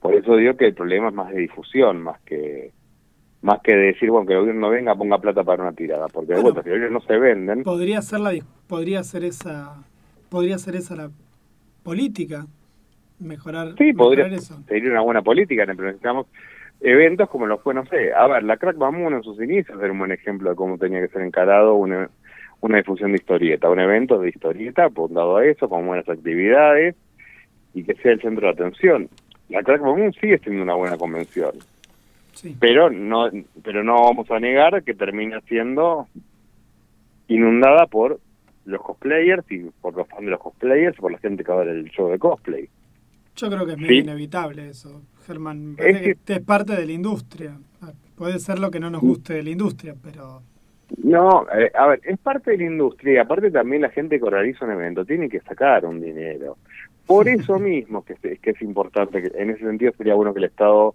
por 0.00 0.14
eso 0.14 0.36
digo 0.36 0.56
que 0.56 0.66
el 0.66 0.74
problema 0.74 1.08
es 1.08 1.14
más 1.14 1.30
de 1.32 1.40
difusión, 1.40 2.00
más 2.02 2.20
que 2.22 2.72
más 3.42 3.60
que 3.60 3.76
de 3.76 3.86
decir, 3.88 4.10
bueno, 4.10 4.26
que 4.26 4.32
el 4.32 4.40
gobierno 4.40 4.70
venga, 4.70 4.94
ponga 4.96 5.18
plata 5.18 5.44
para 5.44 5.62
una 5.62 5.72
tirada, 5.72 6.08
porque 6.08 6.28
de 6.34 6.40
Bueno. 6.40 6.54
vuelta, 6.54 6.62
si 6.62 6.70
los 6.70 6.78
libros 6.78 6.92
no 6.92 7.00
se 7.06 7.18
venden, 7.18 7.62
Podría 7.62 8.02
ser 8.02 8.20
la 8.20 8.32
podría 8.66 9.02
ser 9.04 9.24
esa 9.24 9.84
podría 10.30 10.58
ser 10.58 10.74
esa 10.76 10.96
la 10.96 11.10
política 11.84 12.46
mejorar, 13.20 13.74
Sí, 13.78 13.92
podría 13.92 14.24
mejorar 14.24 14.38
eso. 14.42 14.62
sería 14.68 14.90
una 14.90 15.00
buena 15.02 15.22
política, 15.22 15.64
pero 15.66 15.84
necesitamos 15.84 16.26
eventos 16.80 17.28
como 17.28 17.46
los 17.46 17.62
fue, 17.62 17.74
no 17.74 17.86
sé, 17.86 18.12
a 18.12 18.26
ver, 18.26 18.42
la 18.42 18.56
Crack 18.56 18.76
Mamoon 18.76 19.14
en 19.14 19.22
sus 19.22 19.40
inicios 19.40 19.78
era 19.80 19.92
un 19.92 19.98
buen 19.98 20.12
ejemplo 20.12 20.50
de 20.50 20.56
cómo 20.56 20.76
tenía 20.78 21.00
que 21.00 21.08
ser 21.08 21.22
encarado 21.22 21.74
una, 21.74 22.10
una 22.60 22.78
difusión 22.78 23.12
de 23.12 23.16
historieta, 23.18 23.70
un 23.70 23.80
evento 23.80 24.18
de 24.18 24.28
historieta 24.30 24.84
apuntado 24.86 25.36
a 25.36 25.46
eso, 25.46 25.68
con 25.68 25.86
buenas 25.86 26.08
actividades 26.08 26.96
y 27.76 27.84
que 27.84 27.94
sea 27.96 28.12
el 28.12 28.20
centro 28.20 28.46
de 28.46 28.52
atención. 28.54 29.08
La 29.50 29.62
Crack 29.62 29.80
Mamoon 29.82 30.12
sigue 30.14 30.38
siendo 30.38 30.62
una 30.62 30.74
buena 30.74 30.96
convención, 30.96 31.52
Sí. 32.32 32.56
pero 32.58 32.90
no 32.90 33.30
pero 33.62 33.84
no 33.84 34.02
vamos 34.02 34.30
a 34.30 34.40
negar 34.40 34.82
que 34.82 34.94
termina 34.94 35.40
siendo 35.42 36.08
inundada 37.28 37.86
por 37.86 38.18
los 38.64 38.82
cosplayers 38.82 39.44
y 39.50 39.70
por 39.80 39.94
los 39.96 40.08
fans 40.08 40.24
de 40.24 40.30
los 40.30 40.40
cosplayers, 40.40 40.96
por 40.96 41.12
la 41.12 41.18
gente 41.18 41.44
que 41.44 41.52
va 41.52 41.60
a 41.62 41.64
ver 41.64 41.76
el 41.76 41.90
show 41.90 42.08
de 42.10 42.18
cosplay. 42.18 42.68
Yo 43.36 43.48
creo 43.50 43.66
que 43.66 43.72
es 43.72 43.78
Sí. 43.78 43.82
medio 43.82 44.00
inevitable 44.00 44.68
eso, 44.68 45.02
Germán. 45.26 45.76
Es 45.78 46.16
que 46.24 46.32
es 46.34 46.40
parte 46.40 46.74
de 46.74 46.86
la 46.86 46.92
industria. 46.92 47.56
Puede 48.16 48.38
ser 48.38 48.58
lo 48.58 48.70
que 48.70 48.80
no 48.80 48.88
nos 48.90 49.02
guste 49.02 49.34
de 49.34 49.42
la 49.42 49.50
industria, 49.50 49.94
pero 50.02 50.40
No, 51.02 51.44
eh, 51.52 51.70
a 51.74 51.88
ver, 51.88 52.00
es 52.04 52.16
parte 52.18 52.52
de 52.52 52.58
la 52.58 52.64
industria 52.64 53.14
y 53.14 53.16
aparte 53.18 53.50
también 53.50 53.82
la 53.82 53.90
gente 53.90 54.18
que 54.18 54.24
organiza 54.24 54.64
un 54.64 54.70
evento 54.70 55.04
tiene 55.04 55.28
que 55.28 55.40
sacar 55.40 55.84
un 55.84 56.00
dinero. 56.00 56.56
Por 57.06 57.28
eso 57.28 57.58
mismo 57.58 58.04
que, 58.04 58.16
es- 58.42 58.62
importante, 58.62 59.22
que 59.22 59.30
en 59.40 59.50
ese 59.50 59.64
sentido 59.64 59.92
sería 59.96 60.14
bueno 60.14 60.32
que 60.32 60.40
el 60.40 60.44
Estado 60.46 60.94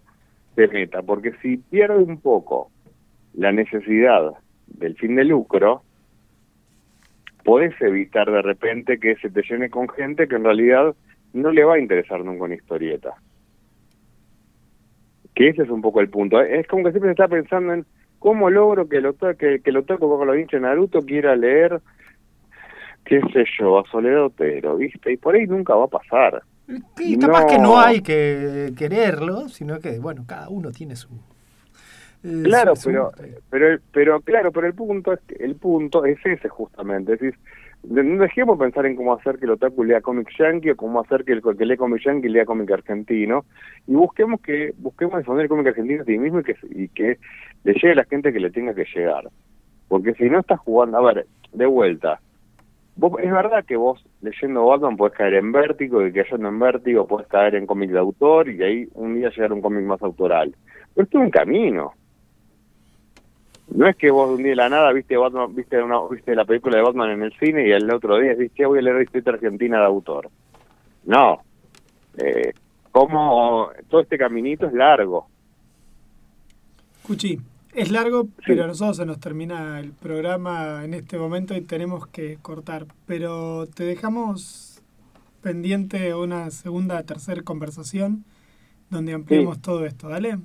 se 0.56 0.68
meta, 0.68 1.02
porque 1.02 1.32
si 1.42 1.58
pierde 1.58 1.98
un 2.04 2.20
poco 2.20 2.70
la 3.34 3.52
necesidad 3.52 4.34
del 4.68 4.96
fin 4.98 5.16
de 5.16 5.24
lucro, 5.24 5.84
podés 7.46 7.74
evitar 7.82 8.30
de 8.30 8.42
repente 8.42 9.00
que 9.00 9.16
se 9.16 9.30
te 9.30 9.42
llene 9.44 9.70
con 9.70 9.88
gente 9.90 10.28
que 10.28 10.36
en 10.36 10.44
realidad 10.44 10.94
no 11.34 11.52
le 11.52 11.64
va 11.64 11.76
a 11.76 11.80
interesar 11.80 12.24
nunca 12.24 12.44
una 12.44 12.56
historieta. 12.56 13.16
Que 15.34 15.48
ese 15.50 15.64
es 15.64 15.70
un 15.70 15.82
poco 15.82 16.02
el 16.02 16.10
punto. 16.10 16.42
Es 16.42 16.68
como 16.68 16.84
que 16.84 16.92
siempre 16.92 17.10
se 17.10 17.14
está 17.14 17.28
pensando 17.30 17.74
en 17.74 17.86
cómo 18.20 18.50
logro 18.50 18.88
que 18.90 18.98
el 18.98 19.16
que, 19.40 19.62
que 19.62 19.70
el 19.70 19.78
otaku 19.78 20.10
con 20.18 20.28
los 20.28 20.38
hinchas 20.38 20.62
Naruto 20.62 21.02
quiera 21.06 21.36
leer, 21.36 21.80
qué 23.12 23.20
sé 23.34 23.44
yo, 23.60 23.78
a 23.80 23.84
Soledad 23.92 24.26
Otero, 24.28 24.78
¿viste? 24.78 25.12
Y 25.12 25.18
por 25.18 25.36
ahí 25.36 25.46
nunca 25.46 25.76
va 25.76 25.84
a 25.86 25.88
pasar. 25.88 26.42
Y 27.00 27.18
capaz 27.18 27.46
que 27.46 27.58
no 27.60 27.78
hay 27.80 28.02
que 28.02 28.72
quererlo, 28.78 29.50
sino 29.50 29.80
que, 29.80 30.00
bueno, 30.00 30.24
cada 30.26 30.48
uno 30.48 30.72
tiene 30.72 30.96
su... 30.96 31.10
eh, 32.24 32.42
Claro, 32.44 32.76
su- 32.78 32.90
pero, 32.90 33.12
pero, 33.50 33.80
pero 33.92 34.22
claro, 34.22 34.52
pero 34.54 34.68
el 34.68 34.74
punto 34.74 35.12
es 35.12 35.20
que- 35.28 35.44
el 35.44 35.56
punto 35.56 36.06
es 36.06 36.18
ese 36.26 36.48
justamente, 36.48 37.14
es 37.16 37.20
decir, 37.20 37.38
de- 37.84 38.04
no 38.04 38.22
dejemos 38.22 38.58
pensar 38.58 38.86
en 38.86 38.96
cómo 38.96 39.14
hacer 39.14 39.38
que 39.40 39.46
el 39.46 39.52
otaku 39.52 39.84
lea 39.84 40.00
cómic 40.00 40.30
yankee 40.40 40.70
o 40.70 40.76
cómo 40.78 41.02
hacer 41.02 41.26
que 41.26 41.34
el 41.34 41.42
que 41.42 41.66
lee 41.66 41.76
cómic 41.76 42.02
yankee 42.06 42.30
lea 42.30 42.46
cómic 42.46 42.72
argentino 42.72 43.44
y 43.88 43.94
busquemos 43.94 44.40
que 44.40 44.74
busquemos 44.78 45.18
difundir 45.18 45.44
el 45.44 45.50
cómic 45.50 45.68
argentino 45.68 46.04
a 46.04 46.06
sí 46.06 46.18
mismo 46.18 46.40
y 46.40 46.44
que 46.44 46.56
y 46.70 46.88
que 46.90 47.18
le 47.66 47.74
llegue 47.74 47.92
a 47.92 47.96
la 47.96 48.06
gente 48.06 48.32
que 48.32 48.40
le 48.40 48.52
tenga 48.52 48.74
que 48.74 48.86
llegar, 48.96 49.26
porque 49.90 50.14
si 50.14 50.30
no 50.30 50.40
estás 50.40 50.60
jugando, 50.62 50.98
a 51.00 51.14
ver, 51.14 51.26
de 51.52 51.66
vuelta, 51.66 52.22
vos, 53.02 53.20
es 53.22 53.32
verdad 53.32 53.66
que 53.66 53.76
vos 53.76 54.04
leyendo 54.22 54.66
Batman 54.66 54.96
puedes 54.96 55.18
caer 55.18 55.34
en 55.34 55.52
vértigo, 55.52 56.06
y 56.06 56.14
cayendo 56.14 56.48
en 56.50 56.60
vértigo 56.60 57.08
puedes 57.08 57.28
caer 57.28 57.56
en 57.56 57.66
cómic 57.66 57.90
de 57.90 58.00
autor, 58.00 58.48
y 58.50 58.62
ahí 58.62 58.88
un 58.94 59.16
día 59.16 59.30
llegar 59.30 59.52
a 59.52 59.54
un 59.56 59.62
cómic 59.62 59.84
más 59.84 60.02
autoral. 60.04 60.56
Pero 60.94 61.06
esto 61.06 61.18
es 61.18 61.24
un 61.26 61.32
camino. 61.32 61.94
No 63.74 63.88
es 63.88 63.96
que 63.96 64.12
vos 64.12 64.30
de 64.30 64.36
un 64.36 64.44
día 64.44 64.52
de 64.52 64.56
la 64.58 64.70
nada 64.70 64.92
viste 64.92 65.18
Batman, 65.18 65.56
viste 65.56 65.82
una, 65.82 66.00
viste 66.10 66.36
la 66.36 66.46
película 66.46 66.78
de 66.78 66.84
Batman 66.84 67.10
en 67.12 67.24
el 67.24 67.34
cine 67.40 67.68
y 67.68 67.72
el 67.72 67.92
otro 67.92 68.20
día 68.20 68.36
"Che, 68.54 68.66
voy 68.66 68.80
a 68.80 68.82
leer 68.82 69.02
historia 69.02 69.34
argentina 69.34 69.80
de 69.80 69.86
autor. 69.86 70.30
No. 71.06 71.42
Eh, 72.18 72.54
como 72.92 73.70
todo 73.90 74.02
este 74.02 74.18
caminito 74.18 74.68
es 74.68 74.74
largo. 74.74 75.26
Cuchi, 77.08 77.40
es 77.74 77.92
largo, 77.92 78.28
pero 78.46 78.64
a 78.64 78.68
nosotros 78.68 78.98
se 78.98 79.06
nos 79.06 79.20
termina 79.20 79.80
el 79.80 79.92
programa 79.92 80.84
en 80.84 80.94
este 80.94 81.18
momento 81.18 81.56
y 81.56 81.62
tenemos 81.62 82.08
que 82.08 82.38
cortar. 82.42 82.86
Pero 83.06 83.68
te 83.68 83.84
dejamos 83.84 84.82
pendiente 85.42 86.14
una 86.14 86.52
segunda, 86.52 87.02
tercera 87.04 87.42
conversación 87.42 88.24
donde 88.90 89.14
ampliemos 89.14 89.62
todo 89.62 89.86
esto, 89.86 90.10
¿dale? 90.10 90.38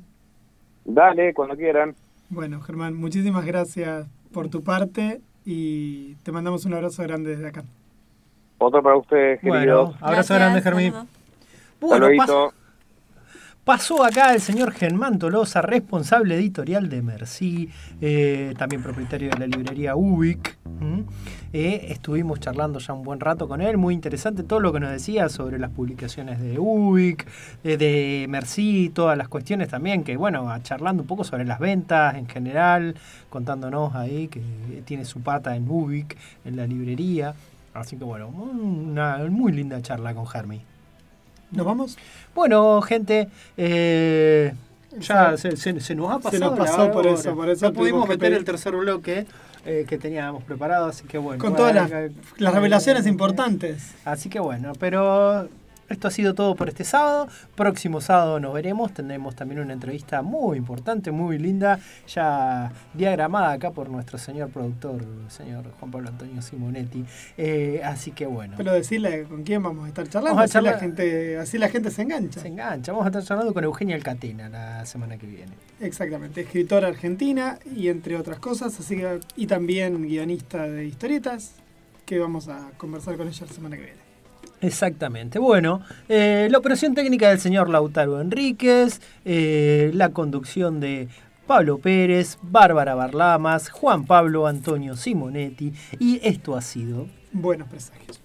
Dale, 0.85 1.35
cuando 1.35 1.57
quieran. 1.57 1.95
Bueno, 2.29 2.61
Germán, 2.61 2.95
muchísimas 2.95 3.45
gracias 3.45 4.07
por 4.33 4.49
tu 4.49 4.63
parte 4.63 5.21
y 5.45 6.15
te 6.23 6.33
mandamos 6.33 6.65
un 6.65 6.75
abrazo 6.75 7.03
grande 7.03 7.31
desde 7.31 7.49
acá. 7.49 7.65
Otro 8.59 8.83
para 8.83 8.97
ustedes, 8.97 9.41
queridos. 9.41 9.91
Bueno, 9.91 10.07
abrazo 10.07 10.35
grande, 10.35 10.63
Germín. 10.63 10.95
Hasta 10.95 11.07
Bueno, 11.81 12.09
pasó 13.67 14.05
acá 14.05 14.33
el 14.33 14.41
señor 14.41 14.71
Germán 14.71 15.19
Tolosa, 15.19 15.61
responsable 15.61 16.37
editorial 16.37 16.89
de 16.89 17.03
Merci, 17.03 17.69
eh, 18.01 18.55
también 18.57 18.81
propietario 18.81 19.29
de 19.29 19.41
la 19.41 19.47
librería 19.49 19.97
Ubic. 19.97 20.57
Eh, 21.53 21.87
estuvimos 21.89 22.39
charlando 22.39 22.79
ya 22.79 22.93
un 22.93 23.03
buen 23.03 23.19
rato 23.19 23.49
con 23.49 23.61
él, 23.61 23.77
muy 23.77 23.93
interesante 23.93 24.45
todo 24.45 24.61
lo 24.61 24.73
que 24.73 24.79
nos 24.79 24.93
decía 24.93 25.29
sobre 25.29 25.59
las 25.59 25.73
publicaciones 25.73 26.41
de 26.41 26.61
Ubic, 26.61 27.27
eh, 27.65 27.77
de 27.77 28.27
Merci, 28.29 28.93
todas 28.95 29.19
las 29.19 29.27
cuestiones 29.27 29.69
también, 29.69 30.05
que 30.05 30.17
bueno, 30.17 30.49
charlando 30.63 31.03
un 31.03 31.09
poco 31.09 31.25
sobre 31.25 31.45
las 31.45 31.59
ventas 31.59 32.15
en 32.15 32.29
general, 32.29 32.95
contándonos 33.31 33.97
ahí 33.97 34.29
que 34.29 34.43
tiene 34.85 35.05
su 35.05 35.23
pata 35.23 35.57
en 35.57 35.69
Ubic, 35.69 36.17
en 36.45 36.55
la 36.55 36.69
librería. 36.69 37.35
Así 37.75 37.97
que 37.97 38.05
bueno, 38.05 38.29
una 38.29 39.19
muy 39.29 39.51
linda 39.51 39.83
charla 39.83 40.15
con 40.15 40.25
Germi. 40.25 40.76
¿Nos 41.51 41.65
vamos? 41.67 41.97
Bueno, 42.35 42.81
gente, 42.83 43.29
eh, 43.57 44.53
ya 44.99 45.37
se, 45.37 45.57
se- 45.57 45.81
se 45.81 45.95
nos 45.95 46.11
ha 46.11 46.19
pasado. 46.19 46.31
Se 46.33 46.39
nos 46.39 46.59
pasó 46.59 46.91
por 46.93 47.07
eso, 47.07 47.35
por 47.35 47.49
eso 47.49 47.67
No 47.67 47.73
pudimos 47.73 48.09
meter 48.09 48.31
pedir- 48.31 48.39
el 48.39 48.45
tercer 48.45 48.75
bloque 48.75 49.27
eh, 49.65 49.85
que 49.89 49.99
teníamos 49.99 50.43
preparado, 50.45 50.87
así 50.87 51.05
que 51.07 51.19
bueno. 51.19 51.41
Con 51.41 51.53
bueno, 51.55 51.57
todas 51.71 51.75
las, 51.75 51.91
eh, 51.93 52.13
las 52.39 52.55
revelaciones 52.55 53.07
importantes. 53.07 53.95
Así 54.05 54.29
que 54.29 54.39
bueno, 54.41 54.73
pero 54.79 55.49
esto 55.89 56.09
ha 56.09 56.11
sido 56.11 56.35
todo 56.35 56.55
por 56.55 56.69
este 56.69 56.85
sábado. 56.85 57.29
Próximo 57.55 58.01
sábado 58.01 58.41
nos 58.41 58.53
veremos. 58.55 58.93
Tendremos 58.93 59.35
también 59.37 59.61
una 59.61 59.73
entrevista 59.73 60.23
muy 60.23 60.59
importante, 60.59 61.11
muy 61.11 61.39
linda, 61.39 61.79
ya 62.09 62.73
diagramada 62.95 63.53
acá 63.53 63.71
por 63.71 63.89
nuestro 63.89 64.19
señor 64.19 64.51
productor, 64.51 65.05
señor 65.29 65.71
Juan 65.79 65.91
Pablo 65.91 66.09
Antonio 66.09 66.43
Simonetti. 66.43 67.05
Eh, 67.37 67.81
así 67.85 68.11
que 68.11 68.27
bueno. 68.27 68.55
Pero 68.57 68.73
decirle 68.73 69.25
con 69.25 69.45
quién 69.45 69.63
vamos 69.63 69.85
a 69.85 69.89
estar 69.89 70.09
charlando, 70.09 70.41
a 70.41 70.45
así, 70.45 70.61
la 70.61 70.79
gente, 70.79 71.39
así 71.39 71.59
la 71.59 71.69
gente 71.69 71.91
se 71.91 72.03
engancha. 72.03 72.41
Se 72.41 72.49
engancha. 72.49 72.93
Vamos 72.93 73.07
a 73.07 73.09
estar 73.09 73.23
charlando 73.23 73.55
con 73.55 73.65
Eugenia 73.65 73.97
Alcatena 73.97 74.49
la 74.49 74.87
semana 74.87 75.17
que 75.17 75.27
viene. 75.27 75.53
Exactamente, 75.81 76.41
escritora 76.41 76.89
argentina 76.89 77.59
y 77.75 77.89
entre 77.89 78.17
otras 78.17 78.39
cosas, 78.39 78.79
así 78.79 78.97
que, 78.97 79.21
y 79.37 79.47
también 79.47 80.03
guionista 80.03 80.63
de 80.63 80.87
historietas, 80.87 81.55
que 82.05 82.19
vamos 82.19 82.49
a 82.49 82.71
conversar 82.77 83.17
con 83.17 83.29
ella 83.29 83.47
la 83.47 83.53
semana 83.53 83.77
que 83.77 83.83
viene. 83.83 84.06
Exactamente. 84.61 85.39
Bueno, 85.39 85.83
eh, 86.09 86.49
la 86.51 86.59
operación 86.59 86.95
técnica 86.95 87.29
del 87.29 87.41
señor 87.41 87.69
Lautaro 87.69 88.21
Enríquez, 88.21 89.01
eh, 89.25 89.91
la 89.95 90.11
conducción 90.11 90.81
de 90.81 91.09
Pablo 91.47 91.79
Pérez, 91.79 92.39
Bárbara 92.43 92.95
Barlamas, 92.95 93.71
Juan 93.71 94.07
Pablo 94.07 94.47
Antonio 94.47 94.97
Simonetti 94.97 95.73
y 95.99 96.21
esto 96.23 96.57
ha 96.57 96.63
sido 96.63 97.07
Buenos 97.33 97.69
presagios. 97.69 98.21